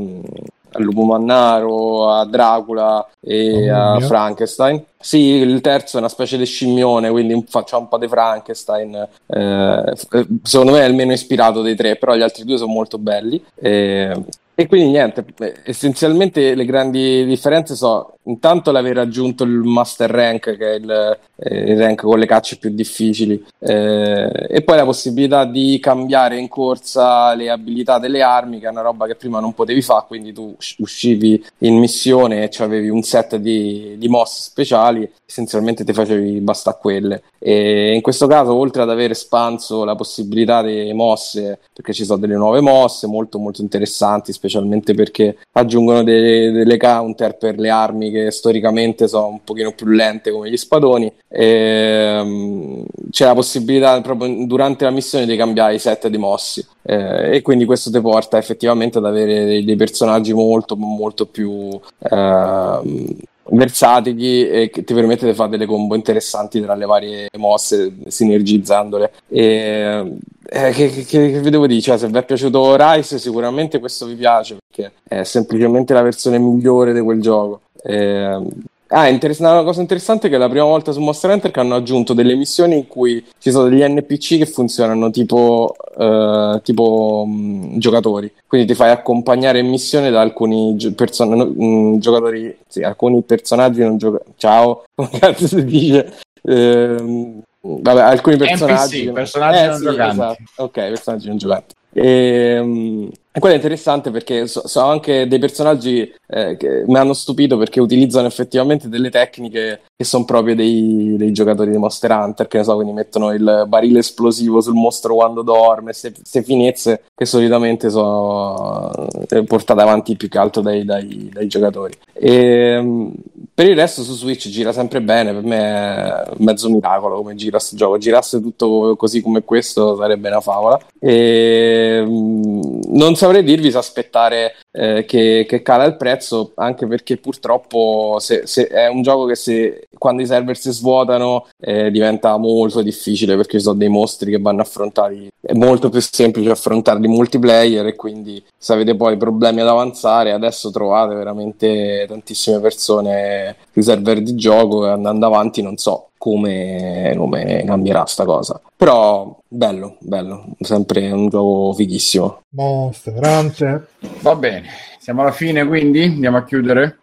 al 0.76 0.84
lupo 0.84 1.04
mannaro, 1.04 2.10
a 2.10 2.26
Dracula 2.26 3.08
e 3.20 3.68
Mamma 3.68 3.92
a 3.92 3.98
mia. 3.98 4.08
Frankenstein. 4.08 4.84
Sì, 5.00 5.20
il 5.20 5.62
terzo 5.62 5.98
è 5.98 6.00
una 6.00 6.10
specie 6.10 6.38
di 6.38 6.46
scimmione, 6.46 7.10
quindi 7.12 7.46
facciamo 7.48 7.84
un 7.84 7.90
po' 7.90 7.98
di 7.98 8.08
Frankenstein. 8.08 9.08
eh, 9.28 9.94
f- 9.96 10.28
secondo 10.44 10.72
me 10.72 10.82
è 10.82 10.86
il 10.86 10.96
meno 10.96 11.14
ispirato 11.14 11.62
dei 11.62 11.76
tre, 11.76 11.96
però 11.96 12.16
gli 12.16 12.22
altri 12.22 12.44
due 12.44 12.58
sono 12.58 12.72
molto 12.72 12.98
belli. 12.98 13.44
eh, 13.56 14.16
e 14.56 14.68
quindi 14.68 14.90
niente, 14.90 15.26
eh, 15.40 15.54
essenzialmente 15.66 16.56
le 16.56 16.66
grandi 16.66 17.26
differenze 17.26 17.76
sono 17.76 18.16
intanto 18.26 18.72
l'aver 18.72 18.96
raggiunto 18.96 19.44
il 19.44 19.52
Master 19.52 20.10
Rank, 20.10 20.56
che 20.58 20.72
è 20.72 20.76
il, 20.76 21.20
eh, 21.36 21.72
il 21.72 21.78
rank 21.78 22.02
con 22.02 22.18
le 22.18 22.26
cacce 22.26 22.58
più 22.58 22.70
difficili, 22.72 23.44
eh, 23.60 24.48
e 24.50 24.62
poi 24.62 24.78
la 24.78 24.86
possibilità 24.86 25.46
di 25.46 25.78
cambiare 25.82 26.38
in 26.38 26.48
corsa 26.48 27.34
le 27.36 27.50
abilità 27.50 28.00
delle 28.00 28.22
armi, 28.22 28.60
che 28.60 28.68
è 28.68 28.72
una 28.72 28.82
roba 28.82 29.06
che 29.08 29.16
prima 29.16 29.40
non 29.40 29.54
potevi 29.54 29.82
fare, 29.82 30.06
quindi 30.08 30.34
tu 30.34 30.56
us- 30.58 30.76
uscivi 30.80 31.44
in 31.60 31.78
missione 31.78 32.44
e 32.44 32.64
avevi 32.64 32.90
un 32.90 33.02
set 33.04 33.36
di, 33.36 33.96
di 33.98 34.08
mosse 34.08 34.42
speciali, 34.42 35.10
essenzialmente 35.28 35.84
ti 35.84 35.94
facevi 35.94 36.40
basta 36.40 36.74
quelle. 36.74 37.24
E 37.40 37.94
in 37.94 38.02
questo 38.02 38.26
caso, 38.28 38.56
oltre 38.56 38.82
ad 38.82 38.90
aver 38.90 39.12
espanso 39.12 39.84
la 39.84 39.96
possibilità 39.96 40.62
delle 40.62 40.94
mosse, 40.94 41.60
perché 41.74 41.94
ci 41.94 42.06
sono 42.06 42.20
delle 42.20 42.36
nuove 42.36 42.62
mosse 42.62 43.06
molto 43.08 43.38
molto 43.38 43.62
interessanti, 43.62 44.34
specialmente 44.48 44.94
perché 44.94 45.38
aggiungono 45.54 46.04
de- 46.04 46.52
delle 46.52 46.78
counter 46.78 47.38
per 47.38 47.58
le 47.58 47.70
armi 47.70 48.12
che 48.12 48.32
storicamente 48.32 49.08
sono 49.08 49.28
un 49.28 49.44
pochino 49.44 49.74
più 49.74 49.88
lente 49.88 50.32
come 50.32 50.50
gli 50.50 50.58
spadoni. 50.58 51.12
E, 51.28 52.22
mm, 52.24 52.84
c'è 53.10 53.26
la 53.26 53.34
possibilità 53.34 54.00
proprio 54.02 54.46
durante 54.46 54.86
la 54.86 54.92
missione 54.92 55.26
di 55.26 55.36
cambiare 55.36 55.76
i 55.76 55.80
set 55.80 56.08
di 56.08 56.18
mossi 56.18 56.66
eh, 56.84 57.36
e 57.36 57.42
quindi 57.42 57.66
questo 57.66 57.92
ti 57.92 58.00
porta 58.00 58.38
effettivamente 58.38 58.98
ad 59.00 59.06
avere 59.06 59.46
dei, 59.46 59.64
dei 59.64 59.76
personaggi 59.76 60.34
molto 60.34 60.76
molto 60.76 61.26
più 61.26 61.80
ehm, 62.00 63.16
versatili 63.52 64.48
e 64.50 64.70
che 64.70 64.84
ti 64.84 64.94
permette 64.94 65.26
di 65.26 65.34
fare 65.34 65.50
delle 65.50 65.66
combo 65.66 65.96
interessanti 65.96 66.62
tra 66.62 66.74
le 66.76 66.86
varie 66.86 67.30
mosse 67.38 67.94
sinergizzandole. 68.08 69.12
E 69.30 70.18
eh, 70.48 70.72
che, 70.72 70.90
che, 70.90 71.04
che 71.06 71.40
vi 71.40 71.50
devo 71.50 71.68
dire? 71.68 71.82
Cioè, 71.82 71.98
se 71.98 72.08
vi 72.08 72.18
è 72.18 72.24
piaciuto 72.24 72.76
Rise 72.76 73.20
sicuramente 73.20 73.80
questo 73.80 74.06
vi 74.06 74.16
piace 74.16 74.58
perché 74.68 74.94
è 75.04 75.24
semplicemente 75.24 75.94
la 75.94 76.02
versione 76.02 76.38
migliore 76.38 76.94
di 76.94 77.02
quel 77.02 77.22
gioco. 77.22 77.62
Eh, 77.84 78.42
Ah, 78.90 79.10
interess- 79.10 79.40
una 79.40 79.64
cosa 79.64 79.82
interessante 79.82 80.28
è 80.28 80.30
che 80.30 80.36
è 80.36 80.40
la 80.40 80.48
prima 80.48 80.66
volta 80.66 80.92
su 80.92 81.00
Monster 81.00 81.32
Hunter 81.32 81.50
che 81.50 81.60
hanno 81.60 81.74
aggiunto 81.76 82.14
delle 82.14 82.36
missioni 82.36 82.76
in 82.78 82.88
cui 82.88 83.24
ci 83.40 83.50
sono 83.50 83.68
degli 83.68 83.82
NPC 83.84 84.38
che 84.38 84.46
funzionano 84.46 85.10
tipo, 85.10 85.74
eh, 85.98 86.60
tipo 86.64 87.26
mh, 87.28 87.80
giocatori. 87.80 88.32
Quindi 88.48 88.68
ti 88.68 88.76
fai 88.76 88.92
accompagnare 88.92 89.58
in 89.60 89.70
missione 89.70 90.12
da 90.12 90.22
alcuni 90.22 90.76
gio- 90.76 90.94
person- 90.94 91.32
mh, 91.56 91.98
giocatori, 91.98 92.56
sì, 92.68 92.84
alcuni 92.84 93.24
personaggi 93.24 93.82
non 93.82 93.98
giocatori. 93.98 94.32
Ciao, 94.38 94.84
come 94.94 95.10
cazzo 95.20 95.48
si 95.48 95.66
dice? 95.66 96.14
Ehm, 96.44 97.42
vabbè, 97.62 98.02
alcuni 98.02 98.38
personaggi. 98.38 99.06
NPC, 99.06 99.14
personaggi 99.14 99.58
Eh, 99.64 99.66
non 99.68 99.78
sì, 99.78 99.84
giocanti. 99.84 100.14
esatto. 100.16 100.38
Ok, 100.58 100.72
personaggi 100.74 101.28
non 101.28 101.38
giocanti. 101.38 101.74
E, 101.92 103.10
e 103.36 103.40
quello 103.42 103.56
è 103.56 103.58
interessante 103.58 104.12
perché 104.12 104.48
so- 104.48 104.66
sono 104.66 104.88
anche 104.88 105.28
dei 105.28 105.40
personaggi 105.40 106.10
eh, 106.26 106.56
che 106.56 106.86
mi 106.88 106.96
hanno 106.96 107.12
stupito 107.12 107.58
perché 107.58 107.82
utilizzano 107.82 108.28
effettivamente 108.28 108.88
delle 108.88 109.10
tecniche 109.10 109.82
che 109.94 110.06
sono 110.06 110.24
proprie 110.24 110.56
dei, 110.56 111.16
dei 111.18 111.34
giocatori 111.34 111.70
di 111.70 111.78
Monster 111.78 112.12
Hunter, 112.12 112.48
che 112.48 112.60
ne 112.60 112.64
so, 112.64 112.76
quindi 112.76 112.94
mettono 112.94 113.34
il 113.34 113.66
barile 113.68 114.00
esplosivo 114.00 114.62
sul 114.62 114.76
mostro 114.76 115.16
quando 115.16 115.42
dorme, 115.42 115.92
queste 115.94 116.44
finezze 116.44 117.04
che 117.14 117.26
solitamente 117.26 117.90
sono 117.90 118.90
eh, 119.28 119.44
portate 119.44 119.82
avanti 119.82 120.16
più 120.16 120.30
che 120.30 120.38
altro 120.38 120.62
dai, 120.62 120.86
dai- 120.86 121.30
dai 121.32 121.48
giocatori. 121.48 121.94
E, 122.14 122.80
mm, 122.82 123.10
per 123.54 123.70
il 123.70 123.76
resto 123.76 124.04
su 124.04 124.14
Switch 124.16 124.50
gira 124.50 124.74
sempre 124.74 125.02
bene, 125.02 125.34
per 125.34 125.44
me 125.44 125.58
è 125.58 126.24
mezzo 126.38 126.70
miracolo 126.70 127.16
come 127.16 127.36
gira 127.36 127.58
questo 127.58 127.78
gioco, 127.78 127.98
girasse 127.98 128.42
tutto 128.42 128.96
così 128.98 129.22
come 129.22 129.44
questo 129.44 129.96
sarebbe 129.96 130.28
una 130.28 130.42
favola. 130.42 130.78
E, 131.00 132.04
mm, 132.06 132.80
non 132.88 133.16
saprei 133.26 133.44
dirvi 133.44 133.72
se 133.72 133.78
aspettare 133.78 134.56
eh, 134.72 135.06
che, 135.06 135.46
che 135.48 135.62
cala 135.62 135.86
il 135.86 135.98
prezzo, 135.98 136.52
anche 136.56 136.86
perché 136.86 137.18
purtroppo 137.18 138.18
se, 138.20 138.46
se 138.46 138.68
è 138.68 138.88
un 138.88 139.02
gioco 139.02 139.26
che 139.26 139.36
se, 139.36 139.88
quando 139.98 140.22
i 140.22 140.28
server 140.28 140.56
si 140.58 140.72
svuotano 140.72 141.48
eh, 141.60 141.90
diventa 141.90 142.38
molto 142.38 142.82
difficile 142.82 143.36
perché 143.36 143.58
ci 143.58 143.64
sono 143.64 143.78
dei 143.78 143.90
mostri 143.90 144.32
che 144.32 144.40
vanno 144.40 144.62
affrontati, 144.62 145.30
è 145.42 145.54
molto 145.54 145.90
più 145.90 146.02
semplice 146.02 146.52
affrontarli 146.52 147.08
multiplayer 147.08 147.88
e 147.88 147.96
quindi 147.96 148.44
se 148.58 148.74
avete 148.74 148.96
poi 148.96 149.18
problemi 149.18 149.62
ad 149.62 149.68
avanzare 149.68 150.32
adesso 150.32 150.70
trovate 150.70 151.16
veramente 151.16 152.06
tantissime 152.08 152.60
persone 152.60 153.56
sui 153.72 153.84
server 153.84 154.22
di 154.22 154.36
gioco 154.36 154.86
andando 154.88 155.26
avanti 155.26 155.62
non 155.62 155.78
so 155.78 156.10
come, 156.26 157.14
come 157.16 157.64
cambierà 157.64 158.04
sta 158.08 158.26
cosa. 158.26 158.60
Però 158.76 159.38
bello, 159.48 159.98
bello, 160.00 160.56
sempre 160.60 161.12
un 161.12 161.30
gioco 161.30 161.74
fighissimo. 161.74 162.42
Monster 162.50 163.14
Hunter. 163.24 163.88
Va 164.22 164.36
bene, 164.36 164.68
siamo 164.98 165.22
alla 165.22 165.32
fine 165.32 165.68
quindi? 165.68 166.02
Andiamo 166.02 166.38
a 166.38 166.44
chiudere? 166.44 166.98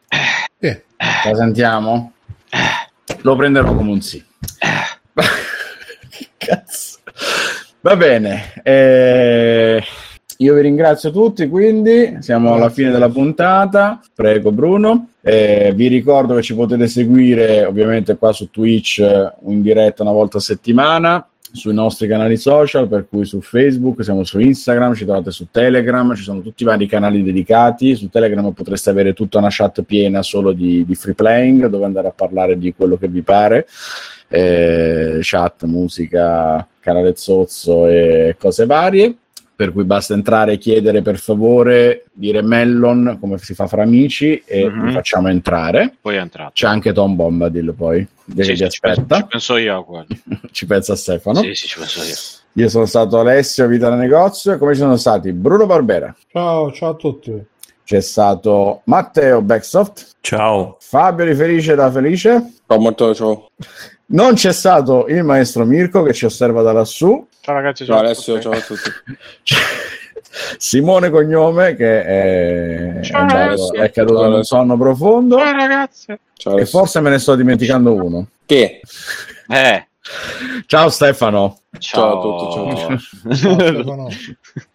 Sì. 0.58 0.76
La 0.96 1.34
sentiamo? 1.36 2.12
Lo 3.20 3.36
prenderò 3.36 3.72
come 3.72 3.92
un 3.92 4.00
sì. 4.00 4.20
che 6.10 6.28
cazzo. 6.36 6.98
Va 7.80 7.94
bene. 7.96 8.52
eh, 8.64 9.82
io 10.42 10.54
vi 10.54 10.62
ringrazio 10.62 11.12
tutti, 11.12 11.48
quindi 11.48 12.16
siamo 12.18 12.54
alla 12.54 12.68
fine 12.68 12.90
della 12.90 13.08
puntata. 13.08 14.00
Prego 14.14 14.50
Bruno. 14.50 15.10
Eh, 15.22 15.72
vi 15.74 15.86
ricordo 15.86 16.34
che 16.34 16.42
ci 16.42 16.54
potete 16.54 16.88
seguire 16.88 17.64
ovviamente 17.64 18.16
qua 18.16 18.32
su 18.32 18.50
Twitch 18.50 18.98
eh, 18.98 19.32
in 19.46 19.62
diretta 19.62 20.02
una 20.02 20.10
volta 20.10 20.38
a 20.38 20.40
settimana 20.40 21.24
sui 21.52 21.74
nostri 21.74 22.08
canali 22.08 22.36
social, 22.36 22.88
per 22.88 23.06
cui 23.08 23.24
su 23.24 23.40
Facebook, 23.40 24.02
siamo 24.02 24.24
su 24.24 24.40
Instagram, 24.40 24.94
ci 24.94 25.04
trovate 25.04 25.30
su 25.30 25.48
Telegram, 25.50 26.14
ci 26.14 26.22
sono 26.22 26.40
tutti 26.40 26.62
i 26.62 26.66
vari 26.66 26.86
canali 26.86 27.22
dedicati. 27.22 27.94
Su 27.94 28.08
Telegram 28.08 28.50
potreste 28.52 28.90
avere 28.90 29.12
tutta 29.12 29.38
una 29.38 29.48
chat 29.50 29.82
piena 29.82 30.22
solo 30.22 30.52
di, 30.52 30.84
di 30.84 30.94
free 30.94 31.14
playing, 31.14 31.66
dove 31.66 31.84
andare 31.84 32.08
a 32.08 32.12
parlare 32.12 32.58
di 32.58 32.74
quello 32.74 32.96
che 32.96 33.06
vi 33.06 33.22
pare. 33.22 33.66
Eh, 34.28 35.18
chat, 35.20 35.64
musica, 35.64 36.66
canale 36.80 37.14
zozzo 37.14 37.86
e 37.86 38.34
cose 38.38 38.66
varie. 38.66 39.14
Per 39.62 39.72
cui 39.72 39.84
basta 39.84 40.14
entrare 40.14 40.54
e 40.54 40.58
chiedere 40.58 41.02
per 41.02 41.18
favore, 41.20 42.06
dire 42.12 42.42
Mellon 42.42 43.16
come 43.20 43.38
si 43.38 43.54
fa 43.54 43.68
fra 43.68 43.82
amici 43.84 44.42
e 44.44 44.68
Mhm. 44.68 44.86
vi 44.86 44.92
facciamo 44.92 45.28
entrare. 45.28 45.94
Poi 46.00 46.16
è 46.16 46.18
entrato. 46.18 46.50
C'è 46.52 46.66
anche 46.66 46.92
Tom 46.92 47.14
Bombadil 47.14 47.72
poi, 47.76 48.04
che 48.34 48.42
Sì, 48.42 48.56
sì, 48.56 48.68
ci, 48.70 48.80
penso, 48.80 49.00
aspetta. 49.02 49.16
ci 49.20 49.26
penso 49.28 49.56
io 49.58 49.78
a 49.78 49.84
quello. 49.84 50.06
Ci 50.50 50.66
pensa 50.66 50.96
Stefano. 50.96 51.40
Sì, 51.42 51.54
sì, 51.54 51.68
ci 51.68 51.78
penso 51.78 52.02
io. 52.02 52.14
Io 52.64 52.68
sono 52.68 52.86
stato 52.86 53.20
Alessio 53.20 53.68
Vita 53.68 53.88
da 53.88 53.94
Negozio 53.94 54.52
e 54.52 54.58
come 54.58 54.72
ci 54.74 54.80
sono 54.80 54.96
stati 54.96 55.32
Bruno 55.32 55.64
Barbera, 55.64 56.12
Ciao, 56.32 56.72
ciao 56.72 56.90
a 56.90 56.94
tutti. 56.94 57.32
c'è 57.84 58.00
stato 58.00 58.80
Matteo 58.86 59.42
Backsoft, 59.42 60.16
Ciao. 60.20 60.76
Fabio 60.80 61.24
Di 61.24 61.34
Felice 61.34 61.76
da 61.76 61.88
Felice, 61.88 62.52
Ciao 62.66 62.78
molto, 62.80 63.14
ciao. 63.14 63.48
non 64.06 64.34
c'è 64.34 64.52
stato 64.52 65.06
il 65.06 65.22
maestro 65.22 65.64
Mirko 65.64 66.02
che 66.02 66.12
ci 66.12 66.24
osserva 66.24 66.62
da 66.62 66.72
lassù, 66.72 67.24
Ciao 67.44 67.56
ragazzi, 67.56 67.84
Ciao 67.84 67.98
Alessio, 67.98 68.38
ciao 68.38 68.52
a 68.52 68.60
tutti. 68.60 68.88
Simone 70.58 71.10
Cognome 71.10 71.74
che 71.74 72.04
è, 72.04 72.94
è, 72.98 73.02
Ciao, 73.02 73.22
andato- 73.22 73.74
è 73.74 73.90
caduto 73.90 74.18
Ciao, 74.20 74.26
Alessio. 74.26 74.44
sonno 74.44 74.76
profondo 74.76 75.38
Ciao 75.38 75.52
ragazzi. 75.52 76.18
Ciao 76.34 76.56
e 76.56 76.66
forse 76.66 77.00
me 77.00 77.10
ne 77.10 77.18
sto 77.18 77.34
dimenticando 77.34 77.94
uno. 77.94 78.28
Che? 78.46 78.80
Eh, 79.48 79.86
Ciao 80.66 80.88
Stefano, 80.88 81.58
ciao, 81.80 82.00
Ciao 82.00 82.16
a 82.16 82.86
tutti, 82.86 83.34
ciao. 83.34 83.56
Ciao, 83.82 84.08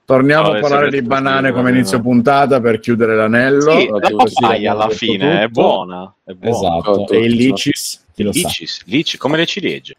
torniamo 0.03 0.48
Ciao, 0.48 0.56
a 0.56 0.60
parlare 0.60 0.89
di 0.89 1.02
banane 1.02 1.53
come 1.53 1.69
eh. 1.69 1.73
inizio 1.73 2.02
puntata 2.02 2.60
per 2.60 2.81
chiudere 2.81 3.15
l'anello. 3.15 3.80
Sì, 3.80 3.88
la 3.88 4.10
papaya 4.10 4.72
alla 4.73 4.89
fine 4.89 5.44
è 5.44 5.48
buona. 5.48 6.14
È 6.22 6.34
buona. 6.34 6.56
Esatto, 6.77 6.98
Tutto, 6.98 7.14
e 7.14 7.19
il 7.19 7.34
licis. 7.34 8.03
Licis, 8.15 8.84
lici, 8.88 9.18
come 9.18 9.38
le 9.38 9.45
ciliegie. 9.45 9.95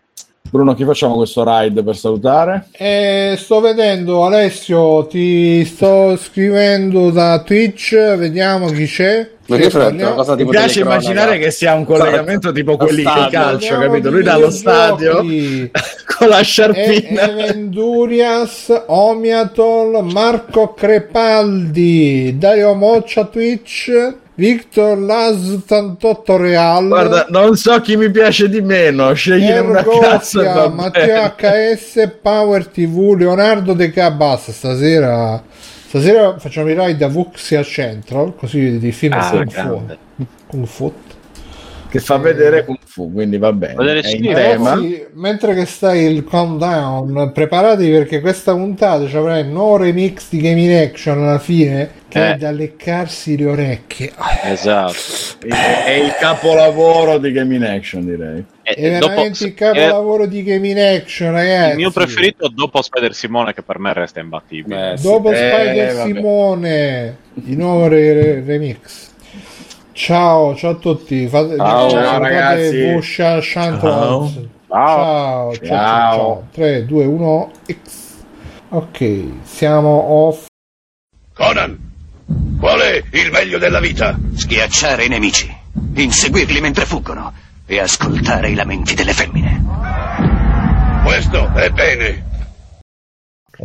Bruno, 0.51 0.75
chi 0.75 0.85
facciamo 0.85 1.17
questo 1.17 1.45
ride 1.45 1.83
per 1.83 1.95
salutare? 1.97 2.69
Eh, 2.73 3.35
sto 3.37 3.61
vedendo 3.61 4.25
Alessio, 4.25 5.07
ti 5.07 5.63
sto 5.67 6.17
scrivendo 6.17 7.11
da 7.11 7.41
Twitch, 7.41 7.95
vediamo 8.17 8.69
chi 8.71 8.87
c'è. 8.87 9.29
Mi 9.47 10.47
piace 10.49 10.81
immaginare 10.81 11.39
che 11.39 11.51
sia 11.51 11.75
un 11.75 11.85
collegamento 11.85 12.51
tipo 12.53 12.77
quelli 12.77 13.01
stadio. 13.03 13.29
calcio, 13.31 13.79
capito? 13.79 14.11
Lui 14.11 14.23
dallo 14.23 14.51
stadio 14.51 15.17
con 16.19 16.29
la 16.29 16.39
E- 16.41 16.45
sciarpina. 16.45 17.31
Evendurias, 17.31 18.85
Omiatol, 18.87 20.05
Marco 20.05 20.73
Crepaldi, 20.75 22.37
Dario 22.39 22.75
Moccia 22.75 23.25
Twitch, 23.25 23.91
Victor 24.39 24.97
Laz 25.01 25.51
88 25.67 26.37
Real, 26.37 26.87
Guarda, 26.87 27.27
non 27.29 27.57
so 27.57 27.81
chi 27.81 27.97
mi 27.97 28.09
piace 28.09 28.49
di 28.49 28.61
meno, 28.61 29.13
scegli 29.13 29.51
una 29.51 29.83
cazzo 29.83 30.71
Matteo. 30.71 31.35
HS, 31.37 32.09
Power 32.23 32.69
TV, 32.69 33.17
Leonardo 33.19 33.73
De 33.73 33.91
Ca. 33.91 34.13
Basta, 34.13 34.53
stasera, 34.53 35.43
stasera 35.89 36.39
facciamo 36.39 36.69
i 36.71 36.75
ride 36.79 37.05
a 37.05 37.09
Vuxia 37.09 37.65
Central, 37.65 38.37
così 38.37 38.61
vedi 38.61 38.87
i 38.87 38.93
film 38.93 39.15
Ah, 39.15 39.29
Kung 39.29 39.51
Fu. 39.51 39.83
Kung 40.47 40.67
Fu. 40.67 40.93
Che 41.91 42.01
fa 42.01 42.19
vedere 42.19 42.67
Kung 42.67 42.77
Fu, 42.85 43.11
quindi 43.11 43.39
va 43.39 43.51
bene. 43.53 44.01
È 44.01 44.19
tema. 44.19 44.75
Ragazzi, 44.75 45.07
mentre 45.15 45.55
che 45.55 45.65
stai 45.65 46.05
il 46.13 46.23
countdown, 46.23 47.31
preparatevi 47.33 47.91
perché 47.91 48.21
questa 48.21 48.53
puntata 48.53 49.07
ci 49.09 49.17
avrà 49.17 49.39
il 49.39 49.47
nuovo 49.47 49.79
remix 49.79 50.27
di 50.29 50.39
Game 50.41 50.61
in 50.61 50.77
Action 50.77 51.23
alla 51.23 51.39
fine 51.39 51.91
che 52.09 52.19
Eh. 52.29 52.33
è 52.33 52.37
da 52.37 52.51
leccarsi 52.51 53.39
le 53.39 53.47
orecchie. 53.47 54.13
Esatto. 54.45 54.93
È 55.49 55.91
il 55.93 56.15
capolavoro 56.21 57.17
di 57.19 57.33
Game 57.33 57.55
in 57.55 57.65
Action, 57.65 58.05
direi. 58.05 58.45
E- 58.63 58.75
È 58.75 58.85
e 58.87 58.99
dopo- 58.99 59.09
veramente 59.09 59.45
il 59.45 59.51
eh, 59.51 59.55
capolavoro 59.55 60.27
di 60.27 60.43
Game 60.43 60.69
in 60.69 60.79
Action, 60.79 61.33
ragazzi. 61.33 61.71
il 61.71 61.77
mio 61.77 61.91
preferito 61.91 62.49
dopo 62.55 62.83
Spider 62.83 63.15
Simone 63.15 63.55
che 63.55 63.63
per 63.63 63.79
me 63.79 63.95
resta 63.95 64.21
imbattibile. 64.21 64.93
Eh, 64.93 64.97
sì. 64.99 65.03
Dopo 65.05 65.31
Eh, 65.33 65.37
Spider 65.37 65.95
vabbè. 65.95 66.13
Simone, 66.13 67.17
di 67.33 67.57
nuovo 67.57 67.89
re- 67.89 68.13
re- 68.13 68.43
remix. 68.45 69.07
Ciao, 69.99 70.55
ciao 70.55 70.71
a 70.71 70.75
tutti. 70.77 71.27
Fate, 71.27 71.57
Ciao, 71.57 71.89
salutate 71.91 72.19
ragazzi. 72.21 72.93
Buscia. 72.93 73.41
Ciao. 73.41 73.79
Ciao, 73.81 73.81
ciao, 73.81 74.31
ciao, 74.69 75.55
Ciao. 75.55 75.57
ciao. 75.67 76.47
3, 76.53 76.87
2, 76.87 77.05
1, 77.05 77.51
X. 77.67 78.15
Ok, 78.69 79.25
siamo 79.43 79.89
off. 79.89 80.47
Conan! 81.35 81.77
Qual 82.61 82.79
è 82.79 83.03
il 83.11 83.31
meglio 83.33 83.59
della 83.59 83.81
vita? 83.81 84.17
Schiacciare 84.35 85.05
i 85.05 85.09
nemici, 85.09 85.53
inseguirli 85.95 86.61
mentre 86.61 86.85
fuggono 86.85 87.33
e 87.67 87.81
ascoltare 87.81 88.51
i 88.51 88.55
lamenti 88.55 88.95
delle 88.95 89.13
femmine. 89.13 89.65
Questo 91.03 91.53
è 91.55 91.71
bene. 91.71 92.27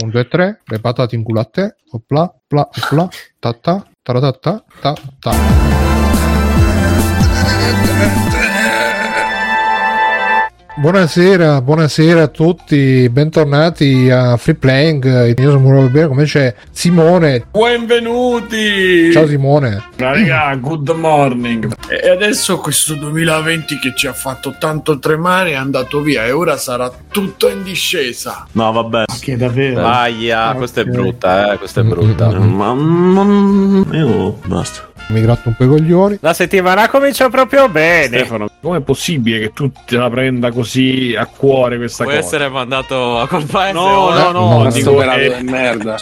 Un, 0.01 0.09
due, 0.09 0.27
tre, 0.27 0.61
le 0.65 0.79
patate 0.79 1.13
in 1.15 1.21
culo 1.21 1.41
a 1.41 1.45
te. 1.45 1.75
Opla, 1.91 2.33
pla, 2.47 2.67
pla, 2.89 3.07
ta 3.37 3.53
ta, 3.53 3.85
taratata, 4.01 4.63
ta 4.81 4.95
ta. 5.19 5.73
Buonasera, 10.83 11.61
buonasera 11.61 12.23
a 12.23 12.27
tutti, 12.27 13.07
bentornati 13.09 14.09
a 14.09 14.35
Free 14.35 14.55
Playing. 14.55 15.39
Io 15.39 15.51
sono 15.51 15.59
Muro 15.59 15.87
Bene, 15.87 16.07
come 16.07 16.25
c'è 16.25 16.53
Simone. 16.71 17.45
Benvenuti! 17.51 19.09
Ciao 19.13 19.25
Simone. 19.25 19.81
Raga, 19.95 20.53
good 20.55 20.89
morning. 20.89 21.73
E 21.87 22.09
adesso 22.09 22.57
questo 22.57 22.95
2020 22.95 23.79
che 23.79 23.93
ci 23.95 24.07
ha 24.07 24.13
fatto 24.13 24.55
tanto 24.59 24.99
tremare 24.99 25.51
è 25.51 25.55
andato 25.55 26.01
via 26.01 26.25
e 26.25 26.31
ora 26.31 26.57
sarà 26.57 26.91
tutto 27.09 27.47
in 27.47 27.63
discesa. 27.63 28.45
No, 28.51 28.71
vabbè. 28.73 29.05
Che 29.21 29.37
davvero? 29.37 29.85
Aia, 29.85 30.53
questa 30.53 30.81
è 30.81 30.83
brutta, 30.83 31.53
eh, 31.53 31.57
questa 31.59 31.79
è 31.79 31.83
brutta. 31.85 32.27
Ma 32.39 32.73
non... 32.73 33.87
Io 33.93 34.37
basta. 34.47 34.91
Mi 35.07 35.21
gratto 35.21 35.49
un 35.49 35.55
po' 35.55 35.63
i 35.65 35.67
coglioni. 35.67 36.17
La 36.21 36.33
settimana 36.33 36.87
comincia 36.89 37.29
proprio 37.29 37.69
bene. 37.69 38.17
Stefano, 38.17 38.49
com'è 38.61 38.79
possibile 38.81 39.39
che 39.39 39.53
tu 39.53 39.71
te 39.85 39.97
la 39.97 40.09
prenda 40.09 40.51
così 40.51 41.13
a 41.17 41.25
cuore 41.25 41.77
questa 41.77 42.03
Puoi 42.03 42.15
cosa? 42.15 42.25
essere 42.27 42.49
mandato 42.49 43.19
a 43.19 43.27
quel 43.27 43.45
paese? 43.45 43.73
No, 43.73 43.81
o- 43.81 44.13
no, 44.13 44.31
no, 44.31 44.63
No, 44.63 44.71
dico, 44.71 45.01
eh, 45.03 45.37
di 45.43 45.49
merda. 45.49 45.97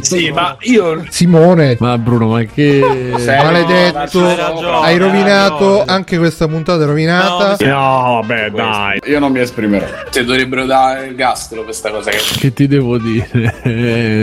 Sì, 0.00 0.30
ma 0.30 0.56
io 0.60 1.04
Simone, 1.08 1.76
Ma 1.80 1.98
Bruno, 1.98 2.28
ma 2.28 2.42
che 2.44 2.80
maledetto, 3.26 4.24
hai 4.24 4.36
ragione, 4.36 4.76
hai 4.86 4.98
rovinato 4.98 5.78
ragione. 5.78 5.92
anche 5.92 6.18
questa 6.18 6.48
puntata 6.48 6.82
è 6.82 6.86
rovinata. 6.86 7.56
No, 7.60 8.22
beh, 8.24 8.50
dai. 8.50 8.98
Io 9.06 9.18
non 9.18 9.32
mi 9.32 9.40
esprimerò. 9.40 9.86
Ti 10.10 10.24
dovrebbero 10.24 10.64
dare 10.64 11.06
il 11.06 11.14
gastro 11.14 11.64
questa 11.64 11.90
cosa. 11.90 12.10
Che... 12.10 12.18
Che 12.38 12.52
ti 12.52 12.66
devo 12.66 12.98
dire? 12.98 13.54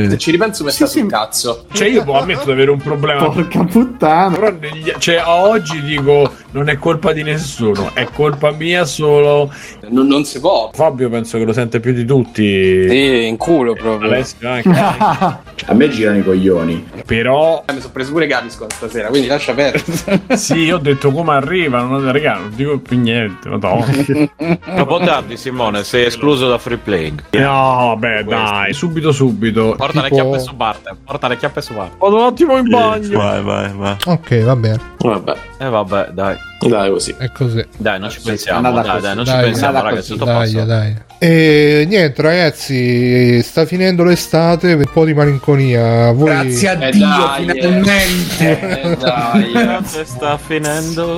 Se 0.10 0.18
ci 0.18 0.32
ripenso 0.32 0.64
mi 0.64 0.72
sta 0.72 0.86
sul 0.86 1.08
cazzo. 1.08 1.66
Cioè, 1.72 1.88
io 1.88 2.04
boh, 2.04 2.20
ammetto 2.20 2.46
di 2.46 2.52
avere 2.52 2.72
un 2.72 2.80
problema. 2.80 3.30
Porca 3.30 3.64
puttana. 3.64 4.36
Però 4.36 4.56
negli- 4.60 4.94
cioè, 4.98 5.16
a 5.16 5.36
oggi 5.36 5.82
dico 5.82 6.32
non 6.52 6.70
è 6.70 6.78
colpa 6.78 7.14
di 7.14 7.24
nessuno, 7.24 7.92
è 7.94 8.08
colpa 8.14 8.52
mia 8.52 8.86
solo. 8.86 9.52
Non, 9.90 10.08
non 10.08 10.24
si 10.26 10.40
può. 10.40 10.70
Fabio 10.74 11.10
penso 11.10 11.38
che 11.38 11.46
lo 11.46 11.54
sente 11.54 11.80
più 11.80 11.94
di 11.94 12.06
tutti. 12.06 12.88
Sì, 12.90 13.26
in 13.28 13.38
culo 13.38 13.74
proprio. 13.74 14.10
Alessio 14.10 14.50
anche. 14.50 15.42
A 15.66 15.74
me 15.74 15.90
girano 15.90 16.18
i 16.18 16.24
coglioni. 16.24 16.88
Però 17.06 17.64
Mi 17.72 17.80
sono 17.80 17.92
preso 17.94 18.12
pure 18.12 18.28
Gaviscon 18.28 18.70
stasera, 18.70 19.08
quindi 19.10 19.28
lascia 19.28 19.54
perdere. 19.54 19.84
sì, 20.38 20.56
io 20.60 20.76
ho 20.76 20.80
detto 20.80 21.12
come 21.12 21.34
arriva, 21.34 21.82
non, 21.82 22.12
raga, 22.12 22.34
non 22.38 22.52
dico 22.56 22.80
più 22.80 23.00
niente. 23.00 23.50
Troppo 23.50 25.00
tardi, 25.04 25.38
Simone, 25.38 25.84
sei 25.84 26.06
escluso 26.06 26.48
da 26.50 26.58
free 26.58 26.78
playing. 26.78 27.24
No, 27.32 27.96
beh, 27.98 28.24
dai, 28.26 28.74
subito, 28.74 29.12
subito. 29.12 29.76
Porta 29.78 30.02
le 30.02 30.10
Tipo- 30.10 30.22
chiappe 30.22 30.40
su 30.40 30.56
Barte. 30.56 30.96
Porta 31.06 31.28
le 31.28 31.38
chiappe 31.38 31.62
su 31.62 31.74
Barte. 31.74 31.96
Vado 32.00 32.16
un 32.18 32.24
attimo 32.26 32.58
in 32.58 32.70
bagno. 32.70 33.18
Vai, 33.18 33.42
vai, 33.42 33.72
vai. 33.74 33.96
Ok, 34.06 34.44
va 34.44 34.56
bene, 34.56 34.80
Vabbè, 34.98 35.36
E 35.60 35.66
vabbè, 35.70 36.10
dai. 36.14 36.38
dai 36.60 36.90
così. 36.90 37.14
è 37.18 37.30
così. 37.32 37.66
Dai, 37.78 38.00
non 38.00 38.10
ci 38.10 38.22
pensiamo. 38.24 38.62
Dai, 38.72 38.86
così. 38.86 39.02
dai, 39.02 39.16
non 39.16 39.26
ci 39.26 39.32
Dai, 39.32 39.44
pensiamo, 39.44 39.68
andata 39.70 39.90
ragazzi. 39.90 40.12
Tutto 40.14 40.26
Dai, 40.26 40.36
passa. 40.54 40.66
dai. 40.66 40.96
E 41.20 41.86
niente, 41.88 42.22
ragazzi, 42.22 43.42
sta 43.42 43.66
finendo 43.66 44.04
l'estate, 44.04 44.74
un 44.74 44.84
po' 44.92 45.06
di 45.06 45.14
malinconia. 45.34 46.12
Voi... 46.12 46.30
Grazie 46.30 46.70
a 46.70 46.88
Eh, 46.88 46.92
Dio, 46.92 47.08
dai, 47.08 47.50
finalmente. 47.50 48.60
Eh, 48.60 48.96
dai. 48.98 50.06
Sta 50.06 50.38
finendo. 50.38 51.18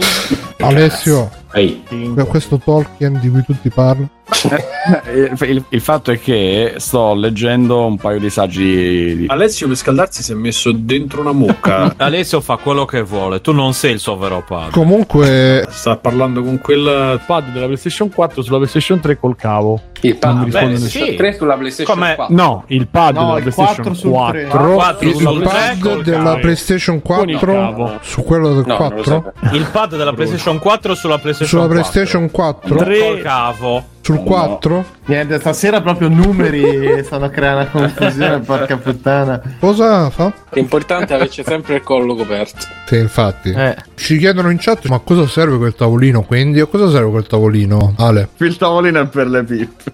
Alessio, 0.59 1.29
Ehi, 1.53 1.83
questo 2.27 2.57
Tolkien 2.57 3.19
di 3.19 3.29
cui 3.29 3.43
tutti 3.43 3.69
parlano. 3.69 4.09
Eh, 4.27 5.31
il, 5.31 5.37
il- 5.49 5.63
il 5.69 5.81
fatto 5.81 6.11
è 6.11 6.19
che 6.19 6.73
sto 6.77 7.13
leggendo 7.13 7.85
un 7.85 7.97
paio 7.97 8.19
di 8.19 8.29
saggi 8.29 9.15
di... 9.17 9.25
Alessio 9.27 9.67
per 9.67 9.75
scaldarsi 9.75 10.23
si 10.23 10.31
è 10.31 10.35
messo 10.35 10.71
dentro 10.71 11.21
una 11.21 11.31
mucca. 11.31 11.93
Alessio 11.97 12.41
fa 12.41 12.57
quello 12.57 12.85
che 12.85 13.01
vuole. 13.01 13.41
Tu 13.41 13.51
non 13.51 13.73
sei 13.73 13.93
il 13.93 13.99
suo 13.99 14.17
vero 14.17 14.43
padre. 14.47 14.71
Comunque, 14.71 15.65
Sta 15.69 15.97
parlando 15.97 16.41
con 16.43 16.59
quel 16.59 17.19
pad 17.25 17.51
della 17.51 17.65
PlayStation 17.65 18.09
4 18.09 18.41
sulla 18.41 18.57
PlayStation 18.57 18.99
3 18.99 19.19
col 19.19 19.35
cavo. 19.35 19.81
Il 20.01 20.15
pad 20.17 20.43
risponde 20.43 20.49
PlayStation 20.75 21.01
nessuno. 21.01 21.17
3 21.17 21.33
sulla 21.33 21.55
PlayStation 21.57 21.93
Come- 21.95 22.15
4. 22.15 22.35
No, 22.35 22.63
il 22.67 22.87
pad 22.87 23.15
No, 23.15 23.21
della 23.25 23.37
il 23.37 23.41
PlayStation 23.43 23.75
4 23.75 23.93
sul 23.93 24.09
4. 24.11 24.47
3. 24.49 24.73
Quattro 24.73 25.07
il 25.09 25.15
sul 25.15 25.39
tre 25.43 25.49
pad 25.79 26.01
della 26.03 26.23
cavo. 26.23 26.39
PlayStation 26.39 27.01
Con 27.01 27.29
il 27.29 27.37
4 27.37 27.53
cavo. 27.53 27.91
su 28.01 28.23
quello 28.23 28.53
del 28.53 28.65
No, 28.65 28.77
non 28.77 28.89
lo 28.89 29.01
4 29.01 29.03
sapevo. 29.03 29.55
Il 29.55 29.67
pad 29.71 29.95
della 29.97 30.13
PlayStation 30.13 30.59
4 30.59 30.93
sulla 30.95 31.17
PlayStation 31.19 31.47
sulla 31.67 31.73
4. 31.73 31.91
PlayStation 31.91 32.31
4 32.31 32.75
Col 32.75 33.21
cavo. 33.21 33.83
Sul 34.05 34.21
4 34.21 34.85
Niente, 35.07 35.39
stasera 35.39 35.81
proprio 35.81 36.09
numeri 36.09 37.01
stanno 37.05 37.25
a 37.25 37.29
creare 37.29 37.69
una 37.73 37.89
confusione, 37.89 38.39
porca 38.45 38.77
puttana. 38.77 39.41
cosa 39.59 40.09
fa? 40.09 40.31
L'importante 40.51 41.13
è 41.13 41.15
averci 41.15 41.43
sempre 41.43 41.75
il 41.75 41.83
collo 41.83 42.15
coperto. 42.15 42.65
Sì, 42.87 42.97
infatti. 42.97 43.49
Eh. 43.49 43.75
Ci 43.95 44.17
chiedono 44.17 44.49
in 44.49 44.57
chat 44.59 44.87
ma 44.87 44.95
a 44.95 44.99
cosa 44.99 45.27
serve 45.27 45.57
quel 45.57 45.75
tavolino 45.75 46.23
quindi? 46.23 46.59
A 46.59 46.65
cosa 46.65 46.89
serve 46.89 47.09
quel 47.09 47.27
tavolino? 47.27 47.93
Ale. 47.97 48.29
il 48.37 48.57
tavolino 48.57 49.01
è 49.01 49.05
per 49.07 49.27
le 49.27 49.43
pippe. 49.43 49.91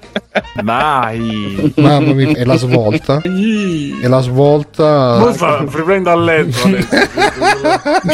Dai. 0.61 1.73
Mamma 1.77 2.13
mia, 2.13 2.29
e 2.29 2.43
la 2.45 2.57
svolta? 2.57 3.21
E 3.23 4.07
la 4.07 4.21
svolta 4.21 5.31
fa 5.33 5.65
riprendo 5.67 6.09
a 6.09 6.15
letto 6.15 6.69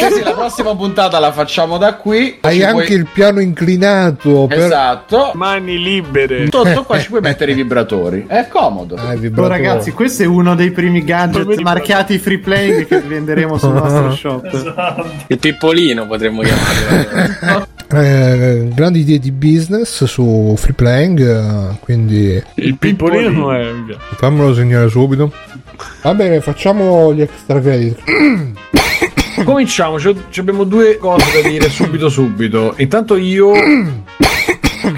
sì, 0.08 0.22
la 0.22 0.32
prossima 0.32 0.74
puntata 0.74 1.18
la 1.18 1.32
facciamo 1.32 1.78
da 1.78 1.94
qui. 1.94 2.38
Hai 2.40 2.62
anche 2.62 2.84
puoi- 2.86 2.98
il 2.98 3.06
piano 3.12 3.40
inclinato 3.40 4.46
per 4.46 4.58
Esatto. 4.58 5.32
Mani 5.34 5.78
libere. 5.88 6.48
Sotto 6.50 6.82
qua 6.84 6.98
ci 6.98 7.08
puoi 7.08 7.20
mettere 7.20 7.52
i 7.52 7.54
vibratori. 7.54 8.24
È 8.26 8.46
comodo. 8.48 8.94
Ah, 8.96 9.12
Oh, 9.12 9.16
vibratore. 9.16 9.56
ragazzi, 9.56 9.92
questo 9.92 10.22
è 10.22 10.26
uno 10.26 10.54
dei 10.54 10.70
primi 10.70 11.02
gadget 11.04 11.60
marchiati 11.60 12.18
free 12.18 12.38
playing 12.38 12.86
che 12.86 13.00
venderemo 13.00 13.56
sul 13.58 13.72
nostro 13.74 14.14
shop. 14.14 15.24
Il 15.28 15.38
pippolino 15.38 16.06
potremmo 16.06 16.42
chiamarlo. 16.42 17.66
Eh, 17.90 18.68
grandi 18.74 19.00
idee 19.00 19.18
di 19.18 19.32
business 19.32 20.04
su 20.04 20.54
free 20.58 20.74
playing 20.74 21.20
eh, 21.20 21.78
quindi 21.80 22.42
Il 22.56 22.76
pippolino 22.76 23.50
è. 23.52 23.70
fammelo 24.14 24.52
segnare 24.52 24.90
subito 24.90 25.32
va 26.02 26.12
bene 26.14 26.42
facciamo 26.42 27.14
gli 27.14 27.22
extra 27.22 27.58
credit 27.62 27.98
Cominciamo, 29.42 29.96
abbiamo 30.36 30.64
due 30.64 30.98
cose 30.98 31.24
da 31.40 31.48
dire 31.48 31.70
subito 31.70 32.08
subito. 32.08 32.74
Intanto 32.78 33.16
io. 33.16 33.52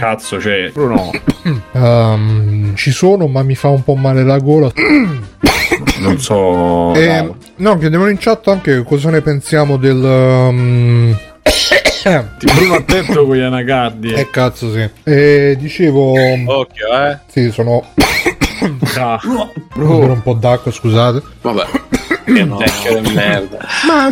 Cazzo, 0.00 0.40
cioè. 0.40 0.70
Bruno. 0.72 1.10
Ehm, 1.72 2.74
ci 2.76 2.90
sono 2.90 3.26
ma 3.26 3.42
mi 3.42 3.54
fa 3.54 3.68
un 3.68 3.82
po' 3.82 3.94
male 3.94 4.22
la 4.24 4.38
gola 4.38 4.70
Non 6.00 6.18
so. 6.18 6.92
e, 6.94 7.32
no 7.56 7.78
chiediamo 7.78 8.08
in 8.08 8.18
chat 8.18 8.46
anche 8.48 8.82
cosa 8.82 9.08
ne 9.10 9.20
pensiamo 9.22 9.76
del 9.78 9.96
um, 9.96 11.16
Bruno 12.54 12.74
attento 12.74 13.24
con 13.26 13.36
gli 13.36 13.40
anacardi. 13.40 14.12
eh 14.12 14.28
cazzo 14.30 14.70
sì 14.72 14.88
e 15.04 15.56
dicevo 15.58 16.12
Occhio, 16.12 16.86
eh. 17.08 17.18
sì 17.28 17.50
sono 17.50 17.84
Ah, 18.98 19.18
ancora 19.74 20.12
un 20.12 20.22
po' 20.22 20.34
d'acqua 20.34 20.70
scusate 20.70 21.22
Vabbè. 21.40 21.64
Che 22.24 22.44
vecchio 22.44 23.00
di 23.00 23.12
merda. 23.14 23.58
ma 23.88 24.10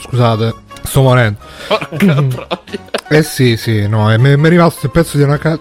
scusate 0.00 0.54
sto 0.82 1.02
morendo 1.02 1.38
eh 3.08 3.22
sì 3.22 3.56
sì 3.56 3.86
no 3.88 4.12
e 4.12 4.18
mi 4.18 4.30
è 4.32 4.48
rimasto 4.48 4.86
il 4.86 4.92
pezzo 4.92 5.16
di 5.16 5.22
una 5.22 5.38
ca- 5.38 5.58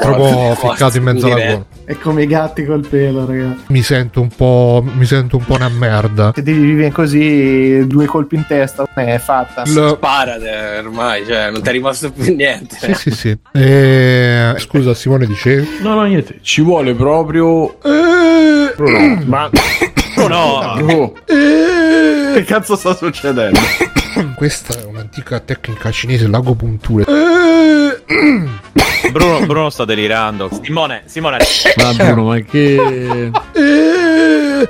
proprio 0.00 0.54
ficcato 0.54 0.96
in 0.96 1.02
mezzo 1.02 1.26
alla 1.26 1.34
gola 1.44 1.66
È 1.84 1.96
come 1.98 2.22
i 2.22 2.26
gatti 2.26 2.64
col 2.64 2.86
pelo, 2.86 3.26
ragazzi. 3.26 3.64
mi 3.68 3.82
sento 3.82 4.20
un 4.20 4.28
po' 4.28 4.84
mi 4.94 5.04
sento 5.06 5.36
un 5.38 5.44
po' 5.44 5.54
una 5.54 5.68
merda 5.68 6.32
Se 6.34 6.42
devi 6.42 6.60
vivere 6.60 6.92
così, 6.92 7.86
due 7.86 8.04
colpi 8.06 8.36
in 8.36 8.44
testa, 8.46 8.86
è 8.94 9.18
fatta. 9.18 9.62
Il- 9.64 9.94
Sparate 9.96 10.78
ormai, 10.84 11.24
cioè, 11.26 11.50
non 11.50 11.62
ti 11.62 11.68
è 11.68 11.72
rimasto 11.72 12.12
più 12.12 12.34
niente. 12.36 12.76
sì 12.78 12.92
sì 12.94 13.10
sì 13.10 13.38
Eh, 13.52 14.54
scusa 14.58 14.94
Simone 14.94 15.26
dicevi 15.26 15.78
no, 15.82 15.94
no, 15.94 16.02
niente. 16.04 16.38
Ci 16.42 16.60
vuole 16.60 16.94
proprio. 16.94 17.80
Eh, 17.82 18.74
Bruno. 18.76 19.22
Ma. 19.24 19.50
No, 20.26 20.76
Oh. 20.90 21.12
Che 22.34 22.44
cazzo 22.44 22.76
sta 22.76 22.94
succedendo? 22.94 23.58
questa 24.36 24.78
è 24.80 24.84
un'antica 24.84 25.38
tecnica 25.40 25.90
cinese 25.90 26.26
l'agopuntura 26.28 27.04
Bruno, 29.12 29.46
Bruno 29.46 29.70
sta 29.70 29.84
delirando. 29.84 30.50
Simone, 30.62 31.02
Simone. 31.06 31.38
Ma 31.76 31.92
Bruno, 31.94 32.24
ma 32.24 32.38
che... 32.40 33.30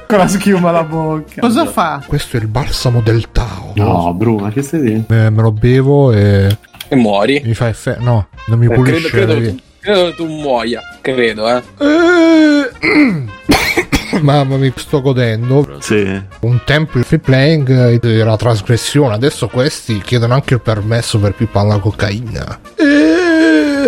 Con 0.06 0.18
la 0.18 0.28
schiuma 0.28 0.68
alla 0.68 0.82
bocca. 0.84 1.40
Cosa 1.40 1.64
fa? 1.66 2.02
questo 2.06 2.36
è 2.36 2.40
il 2.40 2.46
balsamo 2.46 3.00
del 3.00 3.30
Tao 3.32 3.72
No, 3.74 4.12
Bruno, 4.14 4.50
che 4.50 4.62
stai 4.62 4.80
dicendo? 4.80 5.14
Eh, 5.14 5.30
me 5.30 5.42
lo 5.42 5.50
bevo 5.52 6.12
e 6.12 6.56
E 6.88 6.94
muori. 6.96 7.40
mi 7.44 7.54
fa 7.54 7.68
effetto 7.68 8.02
no 8.02 8.28
non 8.46 8.58
mi 8.58 8.66
Eh, 8.66 8.68
credo, 8.68 8.82
pulisce 8.82 9.08
credo, 9.08 9.34
tu, 9.34 9.58
credo 9.80 10.14
tu 10.14 10.26
muoia. 10.26 10.80
Credo, 11.00 11.48
eh. 11.48 11.62
Mamma 14.20 14.56
mia, 14.56 14.72
sto 14.76 15.00
godendo. 15.00 15.78
Sì. 15.80 16.22
Un 16.40 16.60
tempo 16.64 16.98
il 16.98 17.04
free 17.04 17.18
playing 17.18 18.04
era 18.04 18.36
trasgressione, 18.36 19.14
adesso 19.14 19.48
questi 19.48 20.00
chiedono 20.00 20.34
anche 20.34 20.54
il 20.54 20.60
permesso 20.60 21.18
per 21.18 21.34
pippare 21.34 21.68
la 21.68 21.78
cocaina. 21.78 22.60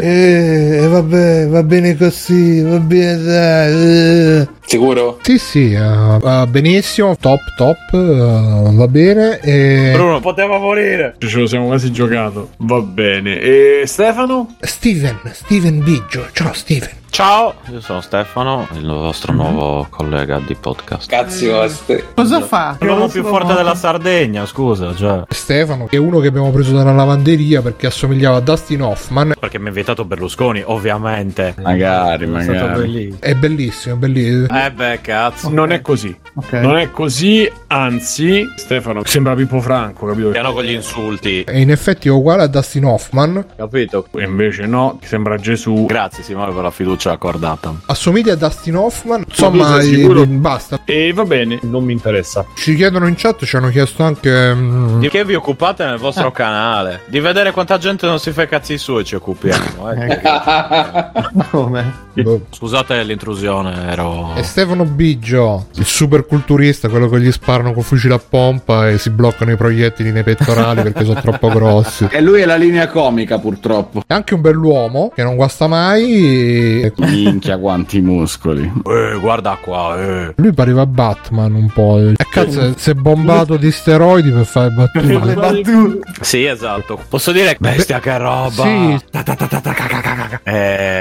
Eh, 0.03 0.87
vabbè, 0.89 1.47
va 1.49 1.63
bene 1.63 1.97
così, 1.97 2.63
va 2.63 2.79
bene 2.79 3.23
dai. 3.23 4.41
eh. 4.41 4.49
Sicuro? 4.65 5.19
Sì, 5.23 5.39
sì, 5.39 5.73
eh, 5.73 5.79
va 6.21 6.47
benissimo, 6.47 7.17
top, 7.17 7.41
top, 7.57 7.77
eh, 7.93 8.71
va 8.73 8.89
bene. 8.89 9.41
E... 9.41 9.91
Bruno, 9.95 10.21
poteva 10.21 10.59
morire. 10.59 11.17
Ce 11.19 11.39
lo 11.39 11.47
siamo 11.47 11.67
quasi 11.67 11.91
giocato. 11.93 12.51
Va 12.59 12.81
bene. 12.81 13.41
E 13.41 13.83
Stefano? 13.87 14.55
Steven, 14.61 15.19
Steven 15.33 15.83
Biggio, 15.83 16.27
ciao 16.33 16.53
Steven. 16.53 16.99
Ciao, 17.11 17.55
io 17.73 17.81
sono 17.81 18.01
Stefano, 18.01 18.69
il 18.75 18.87
vostro 18.87 19.33
nuovo 19.33 19.85
collega 19.91 20.41
di 20.47 20.55
podcast. 20.55 21.11
Cazzi 21.11 21.49
vostri. 21.49 22.03
Cosa 22.15 22.41
fa? 22.41 22.77
L'uomo 22.79 23.09
più 23.09 23.25
forte 23.25 23.53
della 23.53 23.75
Sardegna, 23.75 24.47
scusa, 24.47 24.95
cioè. 24.95 25.25
Stefano 25.29 25.89
è 25.91 25.97
uno 25.97 26.21
che 26.21 26.29
abbiamo 26.29 26.53
preso 26.53 26.73
dalla 26.73 26.93
lavanderia 26.93 27.63
perché 27.63 27.89
assomigliava 27.89 28.37
a 28.37 28.41
Dustin 28.41 28.83
Hoffman. 28.83 29.33
Perché 29.41 29.59
mi 29.59 29.71
ha 29.71 29.73
invitato 29.91 30.05
Berlusconi, 30.05 30.63
ovviamente. 30.65 31.55
Magari, 31.61 32.25
È 32.25 32.43
stato 32.43 32.59
magari. 32.67 32.81
bellissimo. 32.81 33.17
È 33.21 33.35
bellissimo, 33.35 33.97
bellissimo. 33.97 34.47
Eh 34.65 34.71
beh, 34.73 35.01
cazzo. 35.03 35.49
Non 35.51 35.73
è 35.73 35.81
così. 35.81 36.17
Ok. 36.35 36.53
Non 36.53 36.77
è 36.77 36.91
così, 36.91 37.51
anzi, 37.69 38.47
Stefano 38.57 39.03
sembra 39.05 39.35
Pippo 39.35 39.61
Franco, 39.61 40.07
capito? 40.07 40.31
Piano 40.31 40.53
con 40.53 40.63
gli 40.65 40.71
insulti. 40.73 41.43
E 41.43 41.61
in 41.61 41.71
effetti 41.71 42.09
è 42.09 42.11
uguale 42.11 42.43
a 42.43 42.47
Dustin 42.47 42.85
Hoffman. 42.85 43.45
Capito? 43.57 44.07
E 44.17 44.23
invece 44.25 44.67
no, 44.67 44.99
sembra 45.03 45.37
Gesù. 45.37 45.87
Grazie 45.87 46.23
Simone 46.23 46.53
per 46.53 46.63
la 46.63 46.71
fiducia 46.71 47.13
accordata. 47.13 47.75
Assomiglia 47.87 48.35
a 48.35 48.37
Dustin 48.37 48.77
Hoffman. 48.77 49.25
Insomma, 49.27 49.81
sei 49.81 49.95
sicuro? 49.97 50.23
eh, 50.23 50.27
basta. 50.27 50.81
E 50.85 51.13
va 51.13 51.25
bene, 51.25 51.59
non 51.63 51.85
mi 51.85 51.93
interessa. 51.93 52.45
Ci 52.55 52.75
chiedono 52.75 53.07
in 53.07 53.15
chat, 53.17 53.45
ci 53.45 53.57
hanno 53.57 53.69
chiesto 53.71 54.03
anche. 54.03 54.55
mm, 54.55 55.01
Di 55.01 55.09
che 55.09 55.25
vi 55.25 55.35
occupate 55.35 55.85
nel 55.85 55.99
vostro 55.99 56.31
canale? 56.31 57.01
Di 57.07 57.21
vedere 57.21 57.51
quanta 57.51 57.79
gente 57.79 58.07
non 58.07 58.19
si 58.19 58.31
fa 58.33 58.43
i 58.43 58.49
cazzi 58.49 58.79
suoi 58.79 59.05
ci 59.05 59.15
occupiamo. 59.17 59.70
Eh. 59.95 60.21
Come? 61.51 62.09
boh. 62.23 62.47
Scusate 62.51 63.03
l'intrusione, 63.03 63.89
ero... 63.91 64.35
E 64.35 64.43
Stefano 64.43 64.85
Biggio, 64.85 65.67
il 65.75 65.85
super 65.85 66.27
culturista, 66.27 66.89
quello 66.89 67.09
che 67.09 67.21
gli 67.21 67.31
sparano 67.33 67.73
con 67.73 67.83
fucile 67.83 68.15
a 68.15 68.19
pompa 68.19 68.89
e 68.89 68.99
si 68.99 69.11
bloccano 69.11 69.53
i 69.53 69.57
proiettili 69.57 70.13
nei 70.13 70.23
pettorali 70.23 70.83
perché 70.83 71.05
sono 71.05 71.21
troppo 71.21 71.49
grossi. 71.49 72.09
E 72.11 72.21
lui 72.21 72.41
è 72.41 72.47
la 72.47 72.57
linea 72.57 72.89
comica, 72.89 73.39
purtroppo. 73.39 74.03
È 74.07 74.13
anche 74.13 74.35
un 74.35 74.41
bell'uomo 74.41 75.13
che 75.15 75.23
non 75.23 75.37
guasta 75.37 75.67
mai. 75.67 76.83
e- 76.83 76.93
Minchia, 76.97 77.59
quanti 77.59 78.01
muscoli. 78.01 78.71
Eh, 78.87 79.19
guarda 79.21 79.59
qua, 79.61 79.99
eh. 80.01 80.33
Lui 80.37 80.53
pareva 80.53 80.87
Batman 80.87 81.55
un 81.55 81.69
po'. 81.69 81.99
E 81.99 82.15
cazzo, 82.31 82.75
si 82.77 82.91
è 82.91 82.95
bombato 82.95 83.57
di 83.57 83.71
steroidi 83.71 84.31
per 84.31 84.45
fare 84.45 84.71
battute. 84.71 86.01
Sì, 86.21 86.45
esatto. 86.45 86.99
Posso 87.09 87.33
dire 87.33 87.57
bestia 87.59 88.01
che 88.01 88.17
roba. 88.19 88.63
Sì. 88.63 88.99
Ta 89.11 89.23
ta 89.23 89.35
ta 89.35 89.60
ta 89.61 89.73
ta 89.75 89.87
ca 89.87 90.01
ca 90.01 90.15
ca 90.15 90.27
ca. 90.29 90.41
E... 90.51 91.00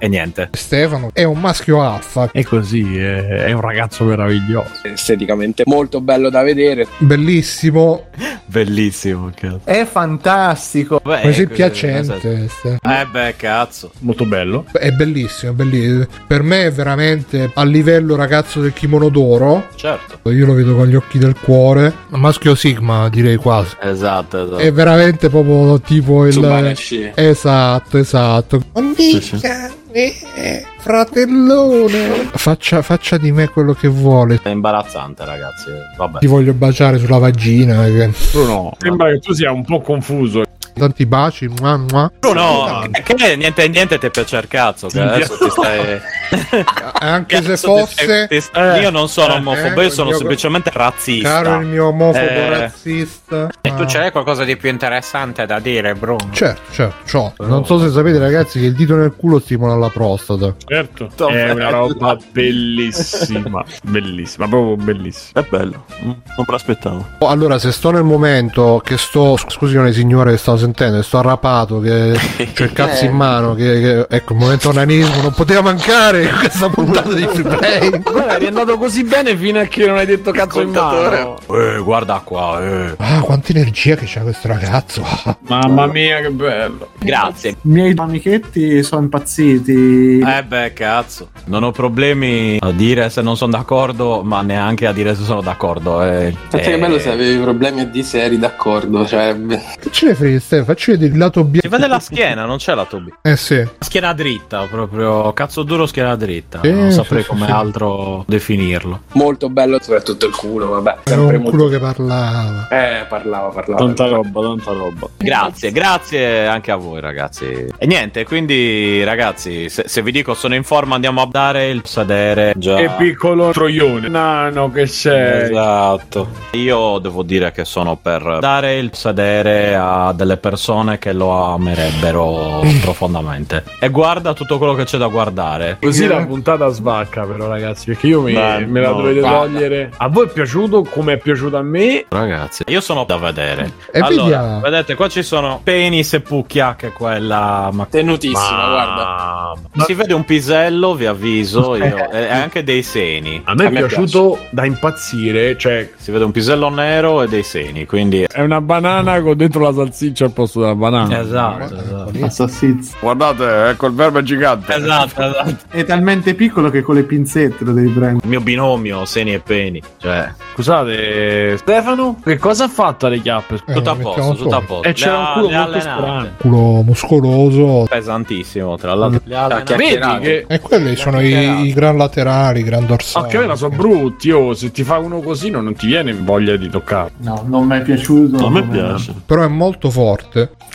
e 0.00 0.08
niente. 0.08 0.48
Stefano 0.52 1.10
è 1.12 1.22
un 1.24 1.38
maschio 1.38 1.82
alfa, 1.82 2.30
E 2.32 2.42
così, 2.44 2.96
è, 2.98 3.26
è 3.44 3.52
un 3.52 3.60
ragazzo 3.60 4.04
meraviglioso. 4.04 4.70
Esteticamente 4.82 5.62
molto 5.66 6.00
bello 6.00 6.30
da 6.30 6.42
vedere. 6.42 6.86
bellissimo, 6.98 8.06
Bellissimo, 8.46 9.30
cazzo. 9.32 9.60
È 9.62 9.84
fantastico. 9.84 11.00
Beh, 11.04 11.20
così 11.20 11.44
così- 11.44 11.46
piacente. 11.46 12.48
Ste- 12.48 12.78
Eh 12.82 13.06
beh, 13.08 13.34
cazzo. 13.36 13.92
Molto 14.00 14.24
bello. 14.24 14.64
È 14.72 14.90
bellissimo, 14.90 15.52
è 15.52 15.54
bellissimo. 15.54 16.06
Per 16.26 16.42
me 16.42 16.64
è 16.66 16.72
veramente 16.72 17.50
a 17.54 17.62
livello 17.64 18.16
ragazzo 18.16 18.60
del 18.60 18.72
kimono 18.72 19.08
d'oro. 19.08 19.68
Certo. 19.76 20.30
Io 20.30 20.46
lo 20.46 20.54
vedo 20.54 20.74
con 20.74 20.88
gli 20.88 20.96
occhi 20.96 21.18
del 21.18 21.36
cuore. 21.38 21.92
Maschio 22.08 22.56
Sigma, 22.56 23.08
direi 23.08 23.36
quasi. 23.36 23.76
Esatto, 23.80 24.42
esatto. 24.44 24.56
È 24.58 24.72
veramente 24.72 25.28
proprio 25.28 25.80
tipo 25.80 26.24
il. 26.26 26.32
Tsubanashi. 26.32 27.12
Esatto, 27.14 27.98
esatto. 27.98 28.60
Amica, 28.72 29.70
eh, 29.92 30.64
fratellone. 30.78 32.28
Faccia, 32.32 32.82
faccia 32.82 33.16
di 33.18 33.32
me 33.32 33.48
quello 33.48 33.74
che 33.74 33.88
vuole. 33.88 34.40
È 34.42 34.48
imbarazzante, 34.48 35.24
ragazzi. 35.24 35.70
Vabbè. 35.96 36.18
Ti 36.20 36.26
voglio 36.26 36.52
baciare 36.52 36.98
sulla 36.98 37.18
vagina. 37.18 37.84
che- 37.84 38.10
Bruno, 38.32 38.72
sembra 38.78 39.10
che 39.10 39.18
tu 39.18 39.32
sia 39.32 39.50
un 39.52 39.64
po' 39.64 39.80
confuso. 39.80 40.42
Tanti 40.74 41.06
baci. 41.06 41.48
mua, 41.48 41.76
mua. 41.76 42.10
Bruno, 42.18 42.86
che, 42.90 43.14
che 43.14 43.36
niente, 43.36 43.68
niente 43.68 43.98
ti 43.98 44.10
piace 44.10 44.36
il 44.36 44.48
cazzo. 44.48 44.86
Che 44.88 45.00
adesso 45.00 45.36
ti 45.38 45.50
stai. 45.50 46.00
Anche 47.00 47.36
se 47.42 47.48
Cazzo, 47.50 47.74
ti 47.74 47.80
fosse. 47.80 48.02
stai- 48.04 48.28
ti 48.28 48.40
stai- 48.40 48.80
io 48.82 48.90
non 48.90 49.08
sono 49.08 49.34
eh, 49.34 49.38
omofobo, 49.38 49.80
eh, 49.80 49.84
io 49.84 49.90
sono 49.90 50.10
io- 50.10 50.16
semplicemente 50.18 50.70
razzista. 50.72 51.28
Caro 51.42 51.60
il 51.60 51.66
mio 51.66 51.86
omofobo 51.88 52.18
Eh. 52.26 52.48
razzista. 52.48 53.48
E 53.60 53.74
tu 53.74 53.84
c'hai 53.86 54.10
qualcosa 54.10 54.44
di 54.44 54.56
più 54.56 54.68
interessante 54.68 55.46
da 55.46 55.58
dire, 55.58 55.94
Bruno? 55.94 56.28
Certo, 56.32 56.72
certo, 56.72 56.96
c'ho. 57.10 57.46
Non 57.46 57.64
so 57.66 57.78
se 57.80 57.90
sapete, 57.90 58.18
ragazzi, 58.18 58.60
che 58.60 58.66
il 58.66 58.74
dito 58.74 58.94
nel 58.96 59.14
culo 59.16 59.38
stimola 59.38 59.74
la 59.76 59.88
prostata. 59.88 60.54
Certo. 60.64 61.10
È 61.28 61.50
una 61.50 61.70
roba 61.70 62.16
bellissima. 62.32 63.64
bellissima, 63.82 64.48
proprio 64.48 64.76
bellissima. 64.76 65.40
È 65.40 65.46
bello. 65.48 65.84
Non 66.02 66.20
me 66.36 66.44
l'aspettavo. 66.46 67.06
Oh, 67.18 67.28
Allora, 67.28 67.58
se 67.58 67.72
sto 67.72 67.90
nel 67.90 68.04
momento 68.04 68.80
che 68.84 68.96
sto. 68.96 69.36
Scusate, 69.36 69.92
signore, 69.92 70.32
che 70.32 70.36
stavo 70.38 70.58
sentendo, 70.60 71.02
sto 71.02 71.18
arrapato, 71.18 71.80
che 71.80 72.12
c'ho 72.54 72.62
il 72.64 72.72
cazzo 72.72 73.04
in 73.04 73.12
mano, 73.12 73.54
che, 73.54 73.80
che- 73.80 74.06
ecco, 74.16 74.34
il 74.34 74.38
momento 74.38 74.68
onanismo 74.68 75.22
non 75.22 75.32
poteva 75.32 75.60
mancare 75.62 76.22
in 76.24 76.36
questa 76.38 76.68
puntata 76.68 77.12
di 77.12 77.26
free 77.26 77.42
play. 77.56 77.90
Guarda, 78.02 78.36
è 78.38 78.46
andato 78.46 78.78
così 78.78 79.02
bene 79.04 79.36
fino 79.36 79.58
a 79.58 79.64
che 79.64 79.86
non 79.86 79.96
hai 79.96 80.06
detto 80.06 80.30
cazzo 80.30 80.60
in 80.60 80.70
mano. 80.70 81.38
Eh, 81.50 81.78
guarda 81.82 82.20
qua, 82.24 82.60
eh. 82.62 82.94
Ah, 82.98 83.20
quanta 83.20 83.50
energia 83.50 83.96
che 83.96 84.04
c'ha 84.06 84.20
questo 84.20 84.46
ragazzo. 84.48 85.04
Mamma 85.48 85.86
mia, 85.86 86.20
che 86.20 86.30
bello. 86.30 86.88
Grazie. 86.98 87.50
I 87.50 87.56
miei 87.62 87.94
amichetti 87.96 88.82
sono 88.82 89.02
impazziti. 89.02 90.18
Eh 90.20 90.44
beh, 90.44 90.72
cazzo. 90.72 91.30
Non 91.46 91.62
ho 91.64 91.70
problemi 91.72 92.58
a 92.60 92.70
dire 92.70 93.08
se 93.10 93.22
non 93.22 93.36
sono 93.36 93.52
d'accordo, 93.52 94.22
ma 94.22 94.42
neanche 94.42 94.86
a 94.86 94.92
dire 94.92 95.14
se 95.14 95.24
sono 95.24 95.40
d'accordo. 95.40 96.02
Eh, 96.02 96.34
Senti 96.48 96.68
eh, 96.68 96.72
che 96.72 96.78
bello 96.78 96.98
se 96.98 97.10
avevi 97.10 97.40
problemi 97.40 97.80
a 97.80 97.84
di 97.86 98.02
seri 98.02 98.38
d'accordo. 98.38 99.06
Cioè, 99.06 99.36
Che 99.80 99.90
ce 99.90 100.06
ne 100.06 100.14
frega, 100.14 100.38
Stefano? 100.50 100.64
Facci 100.64 100.90
vedere 100.90 101.12
il 101.12 101.18
lato 101.18 101.40
Si 101.42 101.46
bianco. 101.46 101.68
vede 101.68 101.86
la 101.86 102.00
schiena, 102.00 102.44
non 102.44 102.56
c'è 102.56 102.74
la 102.74 102.84
tubi. 102.84 103.12
Eh 103.22 103.36
sì. 103.36 103.64
Schiena 103.78 104.12
dritta, 104.12 104.66
proprio 104.68 105.32
cazzo 105.32 105.62
duro, 105.62 105.86
schiena 105.86 106.16
dritta. 106.16 106.60
Sì, 106.62 106.72
non 106.72 106.90
saprei 106.90 107.22
sì, 107.22 107.28
come 107.28 107.46
sì. 107.46 107.52
altro 107.52 108.24
definirlo. 108.26 109.02
molto 109.12 109.48
bello, 109.48 109.78
soprattutto 109.80 110.26
il 110.26 110.34
culo. 110.34 110.68
Vabbè, 110.68 110.90
Era 111.04 111.16
sempre 111.16 111.36
un 111.36 111.42
molto. 111.42 111.56
culo 111.56 111.68
che 111.70 111.78
parlava. 111.78 112.68
Eh, 112.68 113.06
parlava, 113.08 113.48
parlava. 113.48 113.80
Tanta 113.84 114.06
roba, 114.08 114.40
tanta 114.40 114.72
roba. 114.72 115.08
Grazie, 115.16 115.70
grazie 115.70 116.46
anche 116.46 116.70
a 116.72 116.76
voi, 116.76 117.00
ragazzi. 117.00 117.66
E 117.78 117.86
niente, 117.86 118.24
quindi, 118.24 119.04
ragazzi, 119.04 119.68
se, 119.68 119.84
se 119.86 120.02
vi 120.02 120.10
dico 120.10 120.34
sono 120.34 120.54
in 120.56 120.64
forma, 120.64 120.96
andiamo 120.96 121.22
a 121.22 121.28
dare 121.30 121.68
il 121.68 121.82
sedere. 121.84 122.54
Già. 122.56 122.74
Che 122.76 122.90
piccolo 122.98 123.50
troione. 123.52 124.08
Nano 124.08 124.70
che 124.72 124.86
sei. 124.86 125.44
Esatto. 125.44 126.28
Io 126.52 126.98
devo 126.98 127.22
dire 127.22 127.52
che 127.52 127.64
sono 127.64 127.96
per 127.96 128.38
dare 128.40 128.78
il 128.78 128.90
sedere 128.94 129.76
a 129.76 130.12
delle 130.12 130.38
persone 130.40 130.98
che 130.98 131.12
lo 131.12 131.30
amerebbero 131.30 132.60
profondamente. 132.82 133.64
E 133.78 133.88
guarda 133.90 134.32
tutto 134.34 134.58
quello 134.58 134.74
che 134.74 134.84
c'è 134.84 134.98
da 134.98 135.06
guardare. 135.06 135.76
Così 135.80 136.06
la 136.06 136.24
puntata 136.26 136.68
svacca, 136.68 137.24
però, 137.24 137.46
ragazzi. 137.48 137.86
Perché 137.86 138.06
io 138.08 138.20
mi- 138.22 138.32
Beh, 138.32 138.66
me 138.66 138.80
la 138.80 138.88
no, 138.90 138.96
dovete 138.96 139.20
guarda. 139.20 139.38
togliere. 139.38 139.90
A 139.96 140.08
voi 140.08 140.26
è 140.26 140.30
piaciuto 140.30 140.82
come 140.84 141.14
è 141.14 141.18
piaciuto 141.18 141.56
a 141.56 141.62
me? 141.62 142.04
Ragazzi, 142.08 142.64
io 142.66 142.80
sono 142.80 143.04
da 143.04 143.16
vedere. 143.16 143.72
E 143.92 144.00
allora, 144.00 144.22
vediamo. 144.22 144.60
vedete, 144.60 144.94
qua 144.94 145.08
ci 145.08 145.22
sono 145.22 145.60
penis 145.62 146.12
e 146.14 146.20
pucchia, 146.20 146.74
che 146.76 146.88
è 146.88 146.92
quella. 146.92 147.70
Ma 147.72 147.86
Tenutissima, 147.90 148.68
guarda. 148.68 149.52
Ma- 149.72 149.84
Si 149.84 149.94
vede 149.94 150.14
un 150.14 150.24
pisello, 150.24 150.94
vi 150.94 151.06
avviso 151.06 151.76
io, 151.76 152.10
e 152.10 152.26
anche 152.28 152.64
dei 152.64 152.82
seni. 152.82 153.40
A 153.44 153.54
me 153.54 153.64
A 153.64 153.68
è 153.68 153.70
me 153.70 153.78
piaciuto 153.80 154.38
da 154.50 154.64
impazzire. 154.64 155.56
Cioè, 155.56 155.90
Si 155.96 156.10
vede 156.10 156.24
un 156.24 156.30
pisello 156.30 156.68
nero 156.70 157.22
e 157.22 157.28
dei 157.28 157.42
seni, 157.42 157.86
quindi. 157.86 158.24
è 158.30 158.40
una 158.40 158.60
banana 158.60 159.20
con 159.20 159.36
dentro 159.36 159.60
la 159.62 159.72
salsiccia 159.72 160.28
al 160.30 160.32
posto 160.32 160.60
della 160.60 160.74
banana. 160.74 161.20
Esatto, 161.20 161.74
esatto. 161.74 162.24
Assassizio. 162.24 162.96
Guardate, 163.00 163.68
ecco 163.68 163.86
il 163.86 163.94
verbo 163.94 164.18
è 164.20 164.22
gigante. 164.22 164.74
Esatto, 164.74 165.22
esatto. 165.22 165.56
È 165.68 165.84
talmente 165.84 166.34
piccolo 166.34 166.70
che 166.70 166.82
con 166.82 166.94
le 166.94 167.02
pinzette 167.02 167.64
lo 167.64 167.72
devi 167.72 167.88
prendere. 167.88 168.20
Il 168.22 168.28
mio 168.28 168.40
binomio, 168.40 169.04
seni 169.04 169.34
e 169.34 169.40
peni. 169.40 169.82
Cioè, 169.98 170.32
Scusate, 170.54 171.56
Stefano, 171.58 172.18
che 172.22 172.36
cosa 172.38 172.64
ha 172.64 172.68
fatto 172.68 173.06
alle 173.06 173.20
chiappe? 173.20 173.60
Eh, 173.66 173.72
tutto 173.72 173.90
a 173.90 173.96
posto, 173.96 174.34
tutto 174.34 174.56
a 174.56 174.60
posto. 174.60 174.88
E 174.88 174.92
c'era 174.92 175.18
un 175.18 175.24
culo 175.34 175.48
molto 175.48 175.56
allenate. 175.58 175.80
strano. 175.80 176.28
Culo 176.38 176.82
muscoloso. 176.82 177.86
Pesantissimo, 177.88 178.76
tra 178.76 178.94
l'altro. 178.94 179.20
Le 179.24 179.34
allenate. 179.36 179.76
Vedi 179.76 180.18
che 180.20 180.44
E 180.48 180.60
quelli 180.60 180.96
sono 180.96 181.20
i, 181.20 181.66
i 181.66 181.72
gran 181.72 181.96
laterali, 181.96 182.60
i 182.60 182.62
gran 182.62 182.86
dorsali. 182.86 183.24
Anche 183.24 183.38
a 183.38 183.46
me 183.46 183.56
sono 183.56 183.74
brutti, 183.74 184.30
oh, 184.30 184.54
se 184.54 184.70
ti 184.70 184.82
fa 184.84 184.98
uno 184.98 185.20
così 185.20 185.50
non, 185.50 185.64
non 185.64 185.74
ti 185.74 185.86
viene 185.86 186.12
voglia 186.12 186.56
di 186.56 186.68
toccare. 186.68 187.12
No, 187.18 187.42
non 187.46 187.66
mi 187.66 187.78
è 187.78 187.82
piaciuto. 187.82 188.48
Me 188.50 188.60
come- 188.60 188.72
piace. 188.72 189.14
Però 189.24 189.42
è 189.42 189.48
molto 189.48 189.90
forte. 189.90 190.19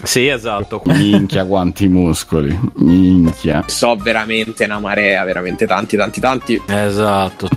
Sì, 0.04 0.28
esatto. 0.28 0.82
Minchia, 0.86 1.46
quanti 1.46 1.88
muscoli. 1.88 2.58
Minchia. 2.76 3.64
So 3.68 3.96
veramente 3.96 4.66
una 4.66 4.80
marea, 4.80 5.24
veramente 5.24 5.66
tanti, 5.66 5.98
tanti, 5.98 6.20
tanti. 6.20 6.62
Esatto. 6.68 7.48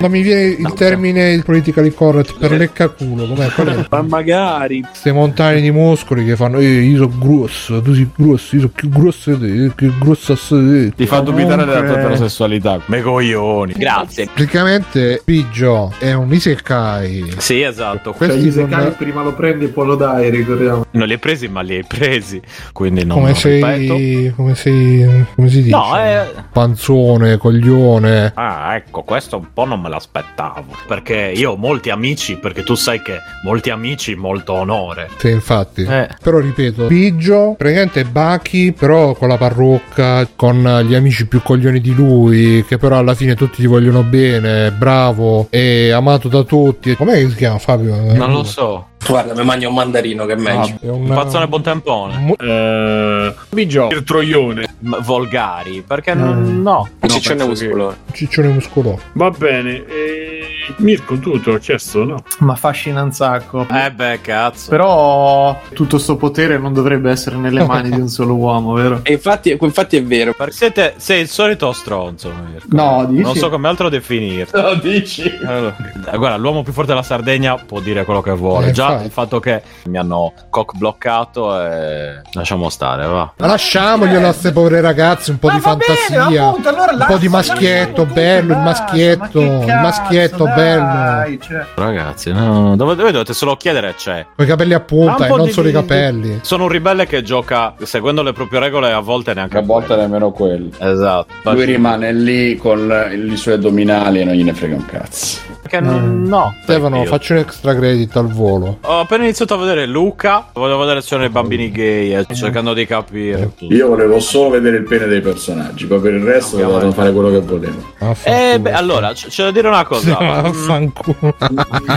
Non 0.00 0.10
mi 0.10 0.22
viene 0.22 0.44
il 0.46 0.72
termine 0.72 1.30
il 1.32 1.44
politically 1.44 1.92
correct 1.92 2.38
per 2.38 2.52
leccaculo, 2.52 3.26
com'è? 3.26 3.48
Qual 3.50 3.66
è? 3.68 3.86
Ma 3.90 4.00
magari. 4.00 4.80
Queste 4.80 5.12
montagne 5.12 5.60
di 5.60 5.70
muscoli 5.70 6.24
che 6.24 6.36
fanno, 6.36 6.56
eh, 6.58 6.64
io 6.80 6.96
sono 7.04 7.12
grosso, 7.18 7.82
tu 7.82 7.92
sei 7.92 8.08
grosso, 8.16 8.54
io 8.54 8.60
sono 8.62 8.72
più 8.74 8.88
grosso 8.88 9.34
di 9.34 9.66
te, 9.68 9.72
più 9.74 9.98
grosso 9.98 10.32
di 10.58 10.88
te. 10.88 10.94
Ti 10.94 11.06
fa 11.06 11.20
dubitare 11.20 11.66
della 11.66 11.82
tua 11.82 11.98
eterosessualità. 11.98 12.80
Me 12.86 13.02
coglioni. 13.02 13.74
Grazie. 13.76 14.24
Praticamente 14.32 15.20
Biggio 15.22 15.92
è 15.98 16.14
un 16.14 16.32
isekai. 16.32 17.34
Sì, 17.36 17.60
esatto. 17.60 18.10
Cioè, 18.10 18.16
Questi 18.16 18.38
gli 18.40 18.46
Isekai 18.46 18.82
non- 18.84 18.94
prima 18.96 19.22
lo 19.22 19.34
prendi 19.34 19.66
e 19.66 19.68
poi 19.68 19.86
lo 19.86 19.96
dai, 19.96 20.30
ricordiamo. 20.30 20.86
Non 20.92 21.06
li 21.08 21.12
hai 21.12 21.18
presi, 21.18 21.46
ma 21.48 21.60
li 21.60 21.74
hai 21.76 21.84
presi. 21.86 22.40
Quindi 22.72 23.04
non 23.04 23.18
come 23.18 23.32
non 23.32 23.42
ripeto. 23.42 23.96
sei, 23.96 24.32
come 24.34 24.54
sei, 24.54 25.24
come 25.34 25.48
si 25.50 25.62
dice? 25.62 25.76
No, 25.76 26.02
eh. 26.02 26.24
Panzone, 26.50 27.36
coglione. 27.36 28.32
Ah, 28.34 28.74
ecco, 28.76 29.02
questo 29.02 29.36
un 29.36 29.46
po' 29.52 29.66
non 29.66 29.78
me 29.80 29.88
l'aspettavo. 29.90 30.74
Perché 30.86 31.32
io 31.34 31.52
ho 31.52 31.56
molti 31.56 31.90
amici, 31.90 32.36
perché 32.36 32.62
tu 32.62 32.74
sai 32.74 33.02
che 33.02 33.18
molti 33.44 33.70
amici, 33.70 34.14
molto 34.14 34.54
onore. 34.54 35.10
Sì, 35.18 35.30
infatti. 35.30 35.82
Eh. 35.82 36.08
Però 36.22 36.38
ripeto, 36.38 36.86
Biggio 36.86 37.54
praticamente 37.58 38.00
è 38.00 38.04
Baki, 38.04 38.72
però 38.72 39.14
con 39.14 39.28
la 39.28 39.36
parrucca, 39.36 40.26
con 40.34 40.84
gli 40.86 40.94
amici 40.94 41.26
più 41.26 41.42
coglioni 41.42 41.80
di 41.80 41.92
lui, 41.92 42.64
che 42.66 42.78
però 42.78 42.96
alla 42.96 43.14
fine 43.14 43.34
tutti 43.34 43.62
gli 43.62 43.68
vogliono 43.68 44.02
bene, 44.02 44.70
bravo, 44.70 45.48
è 45.50 45.90
amato 45.90 46.28
da 46.28 46.42
tutti. 46.42 46.94
Com'è 46.94 47.14
che 47.14 47.28
si 47.28 47.36
chiama 47.36 47.58
Fabio? 47.58 48.14
Non 48.14 48.32
lo 48.32 48.44
so. 48.44 48.89
Guarda, 49.06 49.34
mi 49.34 49.44
mangio 49.44 49.68
un 49.68 49.74
mandarino 49.74 50.24
che 50.26 50.34
è 50.34 50.36
meglio. 50.36 50.78
È 50.80 50.88
Un 50.88 51.08
pazzone 51.08 51.48
buontempone. 51.48 52.16
Mu- 52.18 52.34
Eh, 52.38 53.34
Bigio. 53.50 53.88
Il 53.90 54.04
troione. 54.04 54.74
M- 54.80 55.02
volgari, 55.02 55.82
perché 55.86 56.14
non- 56.14 56.62
no. 56.62 56.88
Ciccione 57.06 57.44
penso 57.44 57.64
muscolo. 57.64 57.96
Ciccione 58.12 58.48
muscoloso. 58.48 59.00
Va 59.14 59.30
bene. 59.30 59.84
E... 59.86 60.40
Mirko, 60.76 61.18
tu 61.18 61.40
te 61.40 61.50
l'ho 61.50 61.58
chiesto, 61.58 62.04
no? 62.04 62.22
Ma 62.38 62.52
affascina 62.52 63.02
un 63.02 63.10
sacco. 63.12 63.66
Eh 63.68 63.90
beh, 63.90 64.20
cazzo. 64.22 64.70
Però 64.70 65.58
tutto 65.74 65.98
sto 65.98 66.16
potere 66.16 66.58
non 66.58 66.72
dovrebbe 66.72 67.10
essere 67.10 67.36
nelle 67.36 67.64
mani 67.64 67.90
di 67.90 68.00
un 68.00 68.08
solo 68.08 68.34
uomo, 68.34 68.74
vero? 68.74 69.00
E 69.02 69.14
infatti, 69.14 69.56
infatti 69.60 69.96
è 69.96 70.04
vero. 70.04 70.32
Perché 70.36 70.52
siete, 70.52 70.94
sei 70.98 71.22
il 71.22 71.28
solito 71.28 71.72
stronzo. 71.72 72.30
Mirko. 72.52 72.66
No, 72.70 73.04
dici? 73.06 73.22
Non 73.22 73.34
so 73.34 73.48
come 73.50 73.66
altro 73.66 73.88
definirti. 73.88 74.52
No, 74.60 74.74
dici? 74.74 75.28
Allora, 75.44 75.74
eh, 76.12 76.16
guarda, 76.16 76.36
l'uomo 76.36 76.62
più 76.62 76.72
forte 76.72 76.90
della 76.90 77.02
Sardegna 77.02 77.56
può 77.56 77.80
dire 77.80 78.04
quello 78.04 78.20
che 78.20 78.32
vuole. 78.32 78.68
Eh, 78.68 78.72
Già 78.72 78.89
infatti. 78.90 79.06
il 79.06 79.12
fatto 79.12 79.40
che 79.40 79.62
mi 79.84 79.98
hanno 79.98 80.32
cock 80.50 80.76
bloccato 80.76 81.60
e 81.60 82.20
lasciamo 82.32 82.68
stare, 82.68 83.06
va. 83.06 83.32
Ma 83.36 83.46
lasciamoglielo 83.46 84.20
a 84.26 84.30
queste 84.30 84.52
povere 84.52 84.80
ragazze 84.80 85.30
un 85.30 85.38
po' 85.38 85.50
di 85.50 85.60
fantasia. 85.60 86.26
un 86.50 87.04
po' 87.06 87.16
di 87.16 87.28
maschietto 87.28 88.04
bello, 88.06 88.52
il 88.54 88.58
maschietto, 88.60 89.40
il 89.40 89.78
maschietto 89.82 90.44
bello. 90.44 91.38
cioè. 91.40 91.64
Ragazzi, 91.74 92.32
no, 92.32 92.76
dove, 92.76 92.94
dove 92.94 93.12
dovete 93.12 93.32
solo 93.34 93.56
chiedere 93.56 93.94
c'è. 93.96 94.26
Con 94.34 94.44
i 94.44 94.48
capelli 94.48 94.74
a 94.74 94.80
punta 94.80 95.16
un 95.16 95.24
e 95.24 95.28
non 95.28 95.44
di- 95.46 95.52
solo 95.52 95.68
i 95.68 95.70
di- 95.72 95.76
capelli. 95.76 96.38
Sono 96.42 96.64
un 96.64 96.68
ribelle 96.68 97.06
che 97.06 97.22
gioca 97.22 97.74
seguendo 97.82 98.22
le 98.22 98.32
proprie 98.32 98.60
regole 98.60 98.92
a 98.92 99.00
volte 99.00 99.34
neanche 99.34 99.58
A 99.58 99.62
volte 99.62 99.96
nemmeno 99.96 100.30
quelli. 100.30 100.72
Esatto. 100.78 101.52
Lui 101.52 101.64
rimane 101.64 102.12
lì 102.12 102.56
con 102.56 102.92
i 103.30 103.36
suoi 103.36 103.54
addominali 103.54 104.20
e 104.20 104.24
non 104.24 104.34
gliene 104.34 104.52
frega 104.54 104.74
un 104.74 104.84
cazzo. 104.86 105.38
Perché 105.60 105.80
non- 105.80 106.22
no. 106.22 106.54
Stefano, 106.62 106.98
Io- 107.02 107.04
faccio 107.06 107.32
un 107.34 107.38
extra 107.40 107.74
credit 107.74 108.16
al 108.16 108.26
volo. 108.28 108.78
Ho 108.82 109.00
appena 109.00 109.24
iniziato 109.24 109.54
a 109.54 109.56
vedere 109.58 109.86
Luca. 109.86 110.46
Volevo 110.52 110.80
vedere 110.80 111.00
se 111.02 111.08
c'erano 111.08 111.26
i 111.26 111.30
bambini 111.30 111.70
gay, 111.70 112.14
eh, 112.14 112.26
cercando 112.34 112.72
di 112.72 112.86
capire. 112.86 113.52
Io 113.58 113.88
volevo 113.88 114.20
solo 114.20 114.50
vedere 114.50 114.78
il 114.78 114.84
pene 114.84 115.06
dei 115.06 115.20
personaggi, 115.20 115.86
poi 115.86 116.00
per 116.00 116.14
il 116.14 116.22
resto 116.22 116.56
dovevano 116.56 116.90
fare 116.92 117.12
quello 117.12 117.30
che 117.30 117.40
volevo. 117.40 117.92
Eh, 118.24 118.58
beh, 118.58 118.72
allora, 118.72 119.12
c- 119.12 119.28
c'è 119.28 119.44
da 119.44 119.50
dire 119.50 119.68
una 119.68 119.84
cosa. 119.84 120.16
Vaffanculo. 120.20 121.34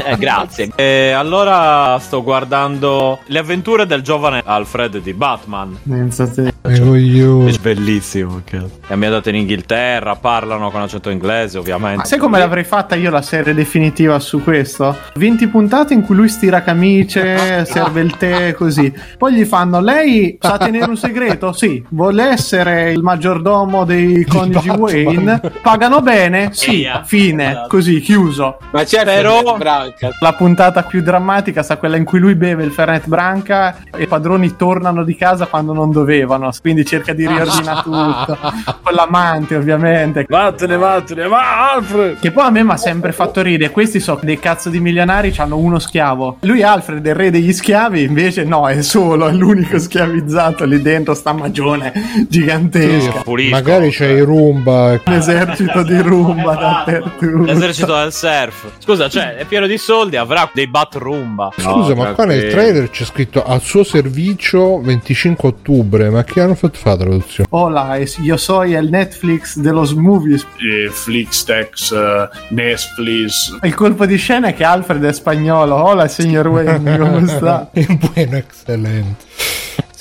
Eh, 0.06 0.18
grazie. 0.18 0.72
E 0.76 1.12
allora 1.12 1.98
sto 2.00 2.22
guardando 2.24 3.20
le 3.28 3.40
avventure 3.40 3.86
del 3.86 4.02
giovane 4.02 4.42
Alfred 4.44 4.98
di 4.98 5.14
Batman. 5.14 5.78
Pensa 5.88 6.28
te. 6.28 6.54
Eh, 6.62 6.80
coglione. 6.80 7.52
È 7.52 7.58
bellissimo. 7.60 8.42
Cazzo. 8.44 8.80
È 8.88 8.94
ambientato 8.94 9.30
in 9.30 9.36
Inghilterra, 9.36 10.16
parlano 10.16 10.70
con 10.72 10.82
accento 10.82 11.10
inglese, 11.10 11.58
ovviamente. 11.58 11.98
Ma 11.98 12.04
sai 12.06 12.20
come 12.20 12.40
l'avrei 12.40 12.64
fatta 12.64 12.96
io 12.96 13.10
la 13.10 13.22
serie 13.22 13.54
definitiva 13.54 14.20
su 14.20 14.44
questo? 14.44 14.96
20 15.16 15.48
puntate 15.48 15.94
in 15.94 16.02
cui 16.02 16.16
lui 16.16 16.30
stira 16.30 16.62
camicie, 16.74 17.66
serve 17.66 18.02
il 18.02 18.18
tè, 18.18 18.54
così. 18.54 18.92
Poi 19.18 19.34
gli 19.34 19.46
fanno: 19.46 19.80
Lei 19.80 20.38
sa 20.40 20.58
tenere 20.58 20.86
un 20.86 20.98
segreto? 20.98 21.52
Sì. 21.54 21.84
Vuole 21.90 22.24
essere 22.24 22.92
il 22.92 23.02
maggiordomo 23.02 23.86
dei 23.86 24.26
coniugi 24.26 24.70
Wayne? 24.70 25.40
Pagano 25.62 26.02
bene? 26.02 26.50
Sì. 26.52 26.88
Fine. 27.04 27.66
Così, 27.68 28.00
chiuso. 28.00 28.58
Ma 28.72 28.86
certo, 28.86 29.12
Però- 29.12 29.58
Branca. 29.58 30.10
La 30.20 30.34
puntata 30.34 30.84
più 30.84 31.02
drammatica 31.02 31.62
sa 31.64 31.78
quella 31.78 31.96
in 31.98 32.04
cui 32.06 32.20
lui 32.20 32.36
beve 32.36 32.64
il 32.64 32.72
Fernet 32.72 33.08
Branca 33.08 33.78
e 33.96 34.04
i 34.04 34.08
padroni 34.08 34.56
tornano 34.56 35.04
di 35.04 35.16
casa 35.16 35.46
quando 35.46 35.74
non 35.74 35.92
dovevano. 35.92 36.52
Quindi 36.60 36.86
cerca 36.86 37.14
di 37.14 37.28
riordinare 37.28 37.82
tutto. 37.84 38.38
Con 38.82 38.94
l'amante, 38.94 39.56
ovviamente. 39.56 40.26
Vattene, 40.28 40.78
vattene. 40.78 41.28
Va, 41.28 41.74
Alfred. 41.74 42.20
Che 42.20 42.32
poi 42.32 42.46
a 42.46 42.50
me 42.50 42.64
mi 42.64 42.72
ha 42.72 42.78
sempre 42.78 43.12
fatto 43.12 43.42
ridere. 43.42 43.72
Questi 43.72 44.00
sono 44.00 44.20
dei 44.24 44.40
cazzo 44.40 44.70
di 44.70 44.80
milionari, 44.80 45.34
hanno 45.38 45.58
uno 45.58 45.80
schiavo. 45.80 46.38
Lui, 46.42 46.63
Alfred, 46.64 47.06
è 47.06 47.10
il 47.10 47.16
re 47.16 47.30
degli 47.32 47.54
schiavi, 47.54 48.04
invece 48.04 48.44
no, 48.44 48.68
è 48.68 48.82
solo, 48.82 49.28
è 49.28 49.32
l'unico 49.32 49.80
schiavizzato 49.80 50.66
lì 50.66 50.82
dentro, 50.82 51.14
sta 51.14 51.34
magione 51.34 51.92
gigantesca. 52.28 53.22
Pulisco. 53.22 53.52
Magari 53.52 53.90
c'è 53.90 54.08
i 54.08 54.20
Roomba. 54.22 55.00
Un 55.06 55.14
esercito 55.14 55.84
di 55.84 55.98
rumba 56.00 56.56
dappertutto. 56.56 57.44
L'esercito 57.44 57.96
del 57.96 58.12
surf. 58.14 58.72
Scusa, 58.80 59.10
cioè, 59.10 59.36
è 59.36 59.46
pieno 59.46 59.68
di 59.68 59.78
soldi, 59.78 60.16
avrà 60.18 60.50
dei 60.54 60.68
bat 60.68 60.96
rumba. 60.96 61.52
Scusa, 61.58 61.96
ma 61.96 62.14
qua 62.14 62.26
nel 62.26 62.50
trailer 62.50 62.90
c'è 62.90 63.06
scritto 63.06 63.44
al 63.44 63.62
suo 63.62 63.84
servizio 63.84 64.80
25 64.82 65.50
ottobre. 65.50 66.10
Ma 66.10 66.24
che 66.24 66.42
hanno 66.42 66.56
fatto 66.56 66.78
fare 66.78 66.98
la 66.98 67.04
traduzione? 67.04 67.50
Hola, 67.52 67.98
es- 67.98 68.18
io 68.18 68.38
sono 68.38 68.64
il 68.64 68.90
Netflix 68.90 69.58
de 69.58 69.72
los 69.72 69.94
movies. 69.94 70.46
Eh, 70.58 70.90
Flixtex, 70.90 71.92
eh, 71.92 72.30
Netflix. 72.50 73.58
Il 73.62 73.74
colpo 73.74 74.06
di 74.06 74.18
scena 74.18 74.50
è 74.50 74.54
che 74.54 74.64
Alfred 74.64 75.04
è 75.04 75.14
spagnolo. 75.14 75.76
Hola, 75.76 76.08
signor 76.08 76.48
Wayne, 76.54 76.98
come 76.98 77.28
sta? 77.28 77.70
Buono, 77.74 78.38
eccellente. 78.38 79.26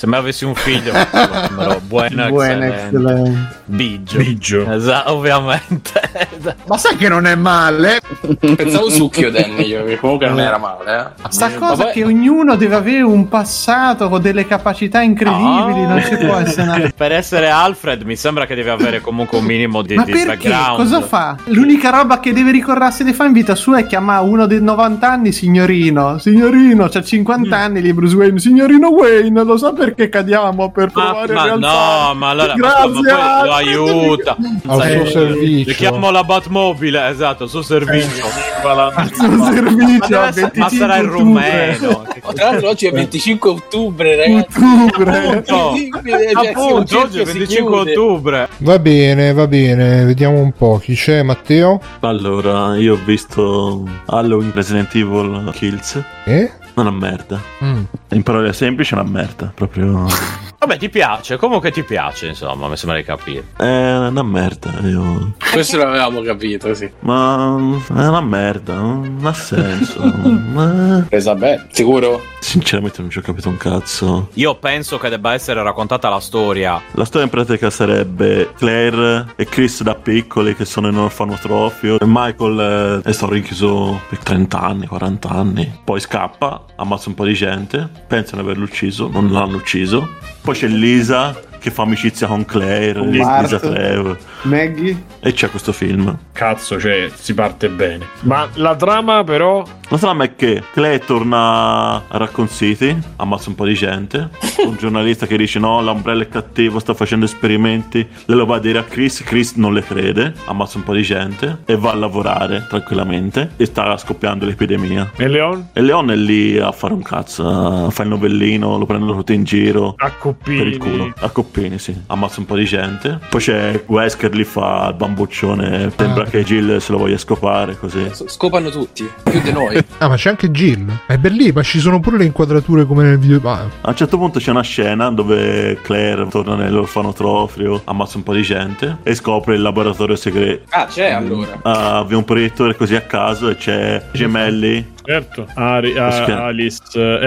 Se 0.03 0.09
me 0.09 0.17
avessi 0.17 0.43
un 0.43 0.53
figlio, 0.53 0.91
Buono, 1.87 2.25
excellente. 2.25 2.87
eccellente. 2.87 3.61
Biggio. 3.63 4.17
Biggio. 4.17 4.69
Esatto, 4.69 5.13
ovviamente. 5.13 5.91
Ma 6.67 6.77
sai 6.77 6.97
che 6.97 7.07
non 7.07 7.25
è 7.25 7.35
male? 7.35 8.01
Pensavo 8.37 8.89
succhio 8.89 9.31
Danny, 9.31 9.65
io, 9.65 9.85
che 9.85 9.97
comunque 9.97 10.27
non 10.27 10.41
era 10.41 10.57
male. 10.57 11.13
Eh. 11.23 11.29
Sta 11.29 11.47
Ma 11.47 11.55
cosa 11.69 11.83
poi- 11.85 11.93
che 11.93 12.03
ognuno 12.03 12.57
deve 12.57 12.75
avere 12.75 13.01
un 13.03 13.29
passato 13.29 14.09
con 14.09 14.21
delle 14.21 14.45
capacità 14.45 14.99
incredibili, 14.99 15.87
non 15.87 16.03
ci 16.05 16.17
può 16.17 16.35
essere 16.35 16.63
una... 16.63 16.91
per 16.93 17.13
essere 17.13 17.49
Alfred 17.49 18.01
mi 18.01 18.17
sembra 18.17 18.45
che 18.45 18.55
deve 18.55 18.71
avere 18.71 18.99
comunque 18.99 19.37
un 19.37 19.45
minimo 19.45 19.83
di, 19.83 19.95
Ma 19.95 20.03
di 20.03 20.11
perché? 20.11 20.27
background. 20.49 20.75
Cosa 20.75 20.99
fa? 21.01 21.37
L'unica 21.45 21.91
roba 21.91 22.19
che 22.19 22.33
deve 22.33 22.51
ricordarsi 22.51 23.05
di 23.05 23.13
fare 23.13 23.29
in 23.29 23.35
vita 23.35 23.55
sua 23.55 23.77
è 23.77 23.85
chiamare 23.85 24.25
uno 24.27 24.47
dei 24.47 24.61
90 24.61 25.09
anni 25.09 25.31
signorino. 25.31 26.17
Signorino, 26.17 26.89
c'ha 26.89 27.01
50 27.01 27.47
Mm. 27.47 27.61
anni 27.61 27.81
lì 27.81 27.93
Bruce 27.93 28.15
Wayne. 28.17 28.37
Signorino 28.39 28.89
Wayne, 28.89 29.43
lo 29.45 29.55
sa 29.55 29.71
perché 29.71 29.91
cadiamo 30.09 30.71
per 30.71 30.91
Ma, 30.93 31.03
provare 31.03 31.33
ma 31.33 31.41
a 31.41 31.43
rialzare? 31.45 32.07
no, 32.07 32.13
ma 32.15 32.29
allora 32.29 32.47
ma- 32.47 32.53
Grazie, 32.55 33.11
ma, 33.13 33.37
poi 33.39 33.45
lo 33.47 33.53
aiuta. 33.53 34.37
Al 34.67 34.81
Sai, 34.81 34.97
suo 34.97 35.05
servizio. 35.05 35.65
Richiamo 35.71 36.11
la 36.11 36.23
Batmobile, 36.23 37.09
esatto, 37.09 37.43
il 37.45 37.49
suo 37.49 37.61
servizio. 37.61 38.25
Al 38.63 39.11
suo 39.13 39.27
Ma, 39.27 39.51
servizio, 39.53 40.07
deve 40.07 40.15
a 40.17 40.27
essere- 40.27 40.51
25 40.53 40.59
ma 40.59 40.69
sarà 40.69 40.97
il 40.97 41.07
rumeno. 41.07 42.05
Tra 42.33 42.49
l'altro 42.51 42.69
oggi 42.69 42.85
è 42.87 42.91
25 42.91 43.49
ottobre, 43.49 44.15
ragazzi. 44.15 44.59
Ottobre. 44.63 46.31
Appunto, 46.33 46.85
cioè, 46.85 47.01
oggi 47.01 47.19
è 47.19 47.25
cerchio 47.25 47.25
si 47.25 47.37
25 47.37 47.47
chiude. 47.83 47.91
ottobre. 47.91 48.47
Va 48.57 48.79
bene, 48.79 49.33
va 49.33 49.47
bene. 49.47 50.05
Vediamo 50.05 50.39
un 50.39 50.51
po'. 50.53 50.79
Chi 50.81 50.95
c'è, 50.95 51.21
Matteo? 51.23 51.79
Allora, 52.01 52.75
io 52.77 52.93
ho 52.93 52.99
visto 53.03 53.83
Halloween 54.05 54.51
Resident 54.53 54.93
Evil 54.95 55.49
Kills. 55.53 56.01
Eh? 56.25 56.51
Una 56.75 56.91
merda. 56.91 57.41
Mm. 57.63 57.83
In 58.09 58.23
parole 58.23 58.53
semplici, 58.53 58.93
una 58.93 59.03
merda. 59.03 59.51
Proprio. 59.53 60.07
Vabbè, 60.63 60.77
ti 60.77 60.87
piace, 60.87 61.35
comunque 61.35 61.71
ti 61.71 61.83
piace, 61.83 62.27
insomma, 62.27 62.69
mi 62.69 62.77
sembra 62.77 62.97
di 62.97 63.03
capire. 63.03 63.47
È 63.57 63.97
una 63.97 64.23
merda. 64.23 64.71
Io. 64.83 65.33
Questo 65.51 65.75
l'avevamo 65.75 66.21
capito, 66.21 66.73
sì. 66.73 66.89
Ma 66.99 67.57
è 67.89 68.07
una 68.07 68.21
merda. 68.21 68.75
Non 68.75 69.19
ha 69.23 69.33
senso. 69.33 69.99
Ma- 70.23 71.05
Presa 71.09 71.35
bene. 71.35 71.67
Sicuro? 71.69 72.21
Sinceramente, 72.39 73.01
non 73.01 73.09
ci 73.09 73.17
ho 73.17 73.21
capito 73.21 73.49
un 73.49 73.57
cazzo. 73.57 74.29
Io 74.35 74.55
penso 74.55 74.97
che 74.97 75.09
debba 75.09 75.33
essere 75.33 75.61
raccontata 75.61 76.07
la 76.07 76.21
storia. 76.21 76.81
La 76.91 77.03
storia 77.03 77.25
in 77.25 77.29
pratica 77.29 77.69
sarebbe 77.69 78.53
Claire 78.57 79.33
e 79.35 79.43
Chris 79.43 79.83
da 79.83 79.95
piccoli 79.95 80.55
che 80.55 80.63
sono 80.63 80.87
in 80.87 80.95
orfanotrofio 80.95 81.99
e 81.99 82.05
Michael 82.07 83.01
eh, 83.03 83.09
è 83.09 83.11
stato 83.11 83.33
rinchiuso 83.33 83.99
per 84.07 84.19
30 84.19 84.61
anni, 84.61 84.87
40 84.87 85.27
anni. 85.27 85.79
Poi 85.83 85.99
scappa, 85.99 86.63
ammazza 86.77 87.09
un 87.09 87.15
po' 87.15 87.25
di 87.25 87.33
gente, 87.33 87.89
pensano 88.07 88.41
di 88.41 88.47
averlo 88.47 88.63
ucciso, 88.63 89.09
non 89.11 89.29
l'hanno 89.29 89.57
ucciso. 89.57 90.07
Poi 90.41 90.52
c'è 90.53 90.67
Lisa 90.67 91.37
che 91.63 91.71
fa 91.71 91.83
amicizia 91.83 92.27
con 92.27 92.43
Claire, 92.43 92.99
Con 92.99 93.09
Lisa 93.09 93.23
Bart. 93.23 93.59
Trevor. 93.59 94.17
Maggie? 94.41 95.01
E 95.21 95.31
c'è 95.31 95.49
questo 95.49 95.71
film. 95.71 96.17
Cazzo, 96.33 96.77
cioè, 96.77 97.09
si 97.13 97.33
parte 97.33 97.69
bene. 97.69 98.05
Ma 98.23 98.49
la 98.55 98.75
trama, 98.75 99.23
però. 99.23 99.63
La 99.87 99.97
trama 99.97 100.25
è 100.25 100.35
che 100.35 100.61
Clay 100.73 100.99
torna 100.99 102.05
a 102.07 102.17
Raccoon 102.17 102.49
City, 102.49 102.97
ammazza 103.15 103.47
un 103.47 103.55
po' 103.55 103.65
di 103.65 103.75
gente. 103.75 104.29
Un 104.65 104.75
giornalista 104.77 105.25
che 105.25 105.37
dice: 105.37 105.59
No, 105.59 105.81
l'ombrello 105.81 106.23
è 106.23 106.27
cattivo, 106.27 106.79
sta 106.79 106.93
facendo 106.93 107.23
esperimenti. 107.23 108.05
Lei 108.25 108.37
lo 108.37 108.45
va 108.45 108.57
a 108.57 108.59
dire 108.59 108.79
a 108.79 108.83
Chris. 108.83 109.23
Chris 109.23 109.53
non 109.55 109.73
le 109.73 109.83
crede, 109.83 110.33
ammazza 110.45 110.77
un 110.77 110.83
po' 110.83 110.93
di 110.93 111.03
gente 111.03 111.59
e 111.63 111.77
va 111.77 111.91
a 111.91 111.95
lavorare 111.95 112.65
tranquillamente. 112.67 113.51
E 113.55 113.65
sta 113.65 113.95
scoppiando 113.95 114.45
l'epidemia. 114.45 115.11
E 115.15 115.27
Leon? 115.29 115.69
E 115.71 115.81
Leon 115.81 116.11
è 116.11 116.15
lì 116.15 116.57
a 116.57 116.73
fare 116.73 116.93
un 116.93 117.03
cazzo, 117.03 117.85
a 117.85 117.89
fa 117.89 118.03
il 118.03 118.09
novellino, 118.09 118.77
lo 118.77 118.85
prendono 118.85 119.15
tutti 119.15 119.33
in 119.33 119.45
giro. 119.45 119.93
A 119.97 120.11
coppini. 120.11 120.57
Per 120.57 120.67
il 120.67 120.77
culo. 120.77 121.13
A 121.19 121.29
coppini, 121.29 121.51
sì. 121.77 121.95
Ammazza 122.07 122.39
un 122.39 122.45
po' 122.45 122.55
di 122.55 122.65
gente. 122.65 123.19
Poi 123.29 123.39
c'è 123.41 123.83
Wesker 123.85 124.33
lì 124.33 124.43
fa 124.43 124.87
il 124.89 124.95
bambuccione. 124.95 125.91
Sembra 125.95 126.23
Ah. 126.23 126.27
che 126.27 126.43
Jill 126.43 126.77
se 126.77 126.91
lo 126.91 126.97
voglia 126.97 127.17
scopare 127.17 127.77
così. 127.77 128.09
Scopano 128.25 128.69
tutti, 128.69 129.09
più 129.23 129.41
di 129.41 129.51
noi. 129.51 129.81
Ah, 130.03 130.09
ma 130.09 130.15
c'è 130.15 130.29
anche 130.29 130.51
Jill. 130.51 130.85
È 131.07 131.17
bellissimo, 131.17 131.53
ma 131.59 131.63
ci 131.63 131.79
sono 131.79 131.99
pure 132.01 132.17
le 132.17 132.25
inquadrature 132.25 132.85
come 132.85 133.03
nel 133.03 133.17
video. 133.19 133.39
Ah, 133.49 133.65
A 133.81 133.89
un 133.89 133.95
certo 133.95 134.17
punto 134.17 134.39
c'è 134.39 134.51
una 134.51 134.61
scena 134.63 135.09
dove 135.11 135.79
Claire 135.81 136.27
torna 136.27 136.55
nell'orfanotrofio, 136.55 137.81
ammazza 137.85 138.17
un 138.17 138.23
po' 138.23 138.33
di 138.33 138.41
gente 138.41 138.97
e 139.03 139.15
scopre 139.15 139.55
il 139.55 139.61
laboratorio 139.61 140.15
segreto. 140.15 140.65
Ah, 140.69 140.85
c'è 140.85 141.11
allora. 141.11 141.59
Ah, 141.63 141.97
avvia 141.99 142.17
un 142.17 142.23
proiettore 142.25 142.75
così 142.75 142.95
a 142.95 143.01
caso 143.01 143.49
e 143.49 143.55
c'è 143.55 144.03
gemelli, 144.11 144.91
Certo. 145.05 145.45
Ari- 145.55 145.97
a-? 145.97 146.47
Alice, 146.47 146.81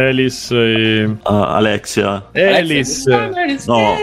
Alice 0.09 0.55
e. 0.55 1.09
ah, 1.25 1.57
Alexia. 1.57 2.23
Alice. 2.35 3.09
No, 3.67 3.97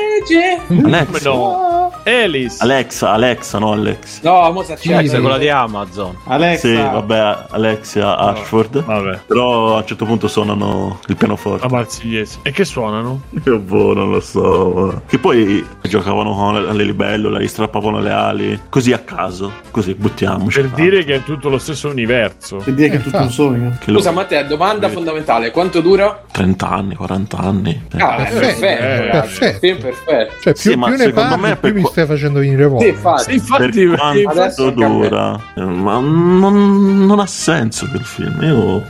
Alexa. 0.86 1.30
No. 1.30 1.73
Alice. 2.06 2.58
Alexa, 2.60 3.12
Alexa, 3.12 3.60
no 3.60 3.72
Alex. 3.72 4.22
No, 4.22 4.52
mo 4.52 4.64
sa 4.64 4.76
c'è. 4.76 4.94
Alexa, 4.94 5.20
quella 5.20 5.38
di 5.38 5.50
Amazon. 5.50 6.18
Alexa. 6.26 6.68
Sì, 6.68 6.76
vabbè, 6.76 7.46
Alexia 7.50 8.18
Ashford. 8.18 8.84
Vabbè. 8.84 9.20
Però 9.28 9.76
a 9.76 9.78
un 9.80 9.86
certo 9.86 10.06
punto 10.06 10.28
suonano 10.28 11.00
il 11.08 11.16
pianoforte. 11.16 11.68
La 11.68 11.74
marsigliese. 11.74 12.40
E 12.44 12.52
che 12.52 12.66
suonano? 12.66 13.22
Che 13.44 13.52
boh, 13.52 13.94
non 13.94 14.12
lo 14.12 14.20
so. 14.20 15.02
Che 15.08 15.18
poi 15.18 15.66
giocavano 15.82 16.34
con 16.34 16.54
le, 16.64 16.74
le 16.74 16.84
libellule, 16.84 17.42
gli 17.42 17.48
strappavano 17.48 18.00
le 18.00 18.12
ali. 18.12 18.60
Così 18.70 18.92
a 18.94 19.00
caso. 19.00 19.52
Così 19.72 19.94
buttiamoci. 19.94 20.60
Per 20.62 20.70
dire 20.72 21.04
che 21.04 21.16
è 21.16 21.24
tutto 21.24 21.50
lo 21.50 21.58
stesso 21.58 21.90
universo. 21.90 22.58
Per 22.58 22.74
dire 22.74 22.90
che 22.90 22.98
è 22.98 23.02
tutto 23.02 23.18
un 23.18 23.30
sogno. 23.32 23.78
Che 23.80 23.92
lo- 23.92 23.98
Scusa, 24.00 24.12
Matteo, 24.12 24.44
domanda 24.46 24.90
fondamentale: 24.90 25.52
quanto 25.52 25.82
dura? 25.82 26.22
30 26.32 26.68
anni, 26.70 26.96
40 26.96 27.38
anni. 27.38 27.82
Ah, 27.98 28.16
è 28.18 28.32
Perfetto, 28.34 28.60
perfetto. 28.60 28.84
eh, 28.84 29.10
perfetto. 29.10 29.60
Film 29.60 29.78
perfetto. 29.80 30.34
Cioè, 30.42 30.54
più, 30.54 30.62
Sì, 30.72 30.76
ma 30.76 30.88
più 30.88 30.96
ne 30.98 31.04
secondo 31.04 31.30
parli, 31.30 31.42
me 31.42 31.50
più 31.52 31.60
per 31.62 31.74
mi 31.74 31.82
stai 31.94 32.06
facendo 32.08 32.40
venire 32.40 32.64
Sì, 32.64 32.70
voglia. 32.70 32.88
infatti. 32.88 33.24
Sì, 33.24 33.34
infatti, 33.36 33.88
per 33.88 33.98
quanto 33.98 34.30
adesso 34.30 34.70
dura, 34.72 35.40
ma 35.56 36.00
non, 36.00 37.06
non 37.06 37.20
ha 37.20 37.28
senso 37.28 37.88
quel 37.88 38.04
film. 38.04 38.42
Io 38.42 38.84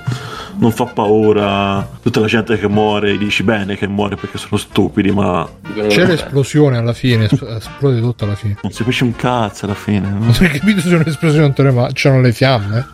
non 0.57 0.71
fa 0.71 0.85
paura. 0.85 1.87
Tutta 2.01 2.19
la 2.19 2.27
gente 2.27 2.57
che 2.59 2.67
muore, 2.67 3.17
dici 3.17 3.43
bene 3.43 3.75
che 3.77 3.87
muore 3.87 4.15
perché 4.15 4.37
sono 4.37 4.57
stupidi, 4.57 5.11
ma 5.11 5.47
C'è 5.87 6.05
l'esplosione 6.05 6.77
alla 6.77 6.93
fine, 6.93 7.25
es- 7.25 7.41
esplode 7.41 7.99
tutto 8.01 8.25
alla 8.25 8.35
fine. 8.35 8.57
non 8.61 8.71
si 8.71 8.79
capisce 8.79 9.03
un 9.03 9.15
cazzo 9.15 9.65
alla 9.65 9.73
fine. 9.73 10.09
no? 10.09 10.19
Non 10.19 10.33
hai 10.39 10.49
capito 10.59 10.79
se 10.81 10.89
è 10.89 10.95
un'esplosione 10.95 11.71
ma 11.71 11.87
c'erano 11.93 12.21
le 12.21 12.31
fiamme? 12.33 12.87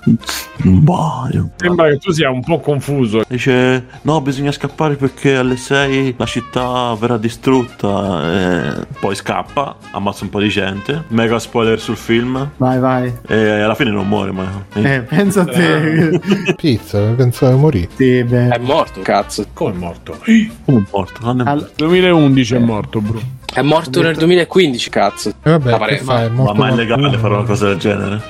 Boh, 0.64 1.27
io- 1.31 1.49
Sembra 1.56 1.88
che 1.90 1.98
tu 1.98 2.11
sia 2.11 2.30
un 2.30 2.44
po' 2.44 2.60
confuso. 2.60 3.23
Dice 3.27 3.86
no, 4.03 4.22
bisogna 4.22 4.52
scappare 4.52 4.95
perché 4.95 5.36
alle 5.36 5.57
6 5.57 6.15
la 6.18 6.26
città 6.26 6.95
verrà 6.99 7.18
distrutta. 7.18 8.31
E 8.31 8.88
poi 8.99 9.15
scappa, 9.15 9.76
ammazza 9.91 10.23
un 10.23 10.30
po' 10.30 10.40
di 10.40 10.49
gente. 10.49 11.03
Mega 11.10 11.40
spoiler 11.40 11.80
sul 11.80 11.95
film. 11.98 12.49
Vai, 12.57 12.80
vai. 12.80 13.11
E 13.27 13.49
alla 13.61 13.76
fine 13.76 13.91
non 13.91 14.07
muore, 14.07 14.31
ma. 14.31 14.65
Eh, 14.73 15.02
pensa 15.02 15.41
a 15.41 15.45
te. 15.45 16.19
Pizza, 16.56 16.99
pensavo 17.15 17.48
di 17.51 17.57
morire. 17.57 17.89
sì, 17.95 18.23
beh. 18.23 18.49
È 18.49 18.57
morto, 18.59 19.01
cazzo. 19.01 19.45
Come 19.53 19.71
è 19.71 19.76
morto? 19.76 20.17
Come 20.65 20.80
è 20.80 20.84
morto? 20.91 21.19
Non 21.21 21.41
è 21.41 21.49
Al- 21.49 21.71
2011 21.76 22.55
è 22.55 22.59
morto, 22.59 23.01
bro. 23.01 23.19
È 23.51 23.61
morto 23.61 24.01
nel 24.03 24.15
2015, 24.15 24.89
cazzo. 24.91 25.30
E 25.30 25.34
vabbè, 25.49 25.71
Ma 25.71 25.77
che 25.77 25.77
pare- 25.80 25.97
fai? 25.97 26.26
È 26.26 26.30
Ma, 26.30 26.35
morto 26.35 26.53
ma 26.53 26.67
è 26.69 26.71
qualcuno. 26.73 26.97
legale 26.97 27.17
fare 27.17 27.34
una 27.34 27.43
cosa 27.43 27.67
del 27.67 27.77
genere? 27.77 28.21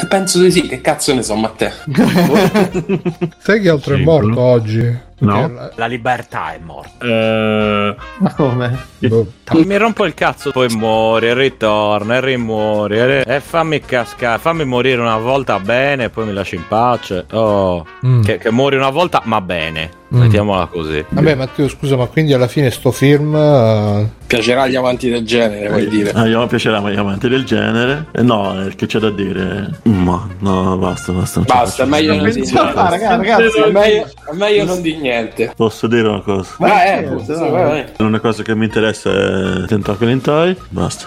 Eh, 0.00 0.06
penso 0.06 0.40
di 0.40 0.50
sì, 0.52 0.62
che 0.68 0.80
cazzo 0.80 1.12
ne 1.14 1.22
so, 1.22 1.34
Matteo. 1.34 1.72
Sai 3.38 3.60
che 3.60 3.68
altro 3.68 3.94
Sì, 3.96 4.00
è 4.00 4.04
morto 4.04 4.26
quello- 4.28 4.40
oggi? 4.40 4.98
No. 5.20 5.70
La 5.74 5.86
libertà 5.86 6.54
è 6.54 6.58
morta. 6.62 7.04
Eh, 7.06 7.96
Ma 8.18 8.34
come? 8.34 8.78
boh. 8.98 9.26
Mi 9.52 9.76
rompo 9.76 10.04
il 10.06 10.14
cazzo, 10.14 10.50
poi 10.50 10.68
muori, 10.74 11.28
e 11.28 11.34
ritorna, 11.34 12.16
e 12.16 12.20
rimuori. 12.20 12.98
E, 12.98 13.24
e 13.26 13.40
fammi 13.40 13.80
cascare, 13.80 14.38
fammi 14.38 14.64
morire 14.64 15.00
una 15.00 15.18
volta 15.18 15.58
bene, 15.60 16.04
e 16.04 16.10
poi 16.10 16.26
mi 16.26 16.32
lasci 16.32 16.54
in 16.56 16.66
pace. 16.66 17.26
Oh, 17.32 17.86
Mm. 18.06 18.22
che, 18.22 18.38
che 18.38 18.50
muori 18.50 18.76
una 18.76 18.88
volta, 18.90 19.20
ma 19.24 19.40
bene. 19.42 19.90
Mm. 20.12 20.18
Mettiamola 20.18 20.66
così. 20.66 21.04
Vabbè, 21.08 21.34
Matteo, 21.36 21.68
scusa, 21.68 21.96
ma 21.96 22.06
quindi 22.06 22.32
alla 22.32 22.48
fine 22.48 22.70
sto 22.70 22.90
film. 22.90 23.32
eh, 23.34 24.08
Piacerà 24.26 24.62
agli 24.62 24.74
amanti 24.74 25.08
del 25.08 25.24
genere, 25.24 25.68
vuoi 25.68 25.88
dire. 25.88 26.10
Ah, 26.12 26.26
io 26.26 26.44
piacerà 26.46 26.80
ma 26.80 26.90
gli 26.90 26.96
amanti 26.96 27.28
del 27.28 27.44
genere. 27.44 28.06
Eh, 28.12 28.22
no, 28.22 28.66
eh, 28.66 28.74
che 28.74 28.86
c'è 28.86 28.98
da 28.98 29.10
dire? 29.10 29.68
Ma 29.84 30.28
no, 30.40 30.76
basta, 30.78 31.12
basta. 31.12 31.40
Basta, 31.40 31.84
meglio 31.84 32.14
non 32.14 32.24
niente. 32.24 32.40
di 32.40 32.56
Ah, 32.56 32.88
raga- 32.88 33.16
ragazzi, 33.16 33.58
È 33.60 33.70
meglio, 33.70 34.06
è 34.30 34.34
meglio 34.34 34.64
non 34.64 34.82
di 34.82 34.96
niente. 34.96 35.52
Posso 35.54 35.86
dire 35.86 36.08
una 36.08 36.22
cosa? 36.22 36.54
Eh, 36.58 37.04
vai. 37.04 37.24
vai, 37.26 37.50
vai. 37.50 37.84
L'unica 37.98 38.20
cosa 38.20 38.42
che 38.42 38.54
mi 38.56 38.64
interessa 38.64 39.10
è 39.10 39.64
Tentacle 39.66 40.10
in 40.10 40.20
Thai. 40.20 40.56
Basta. 40.70 41.06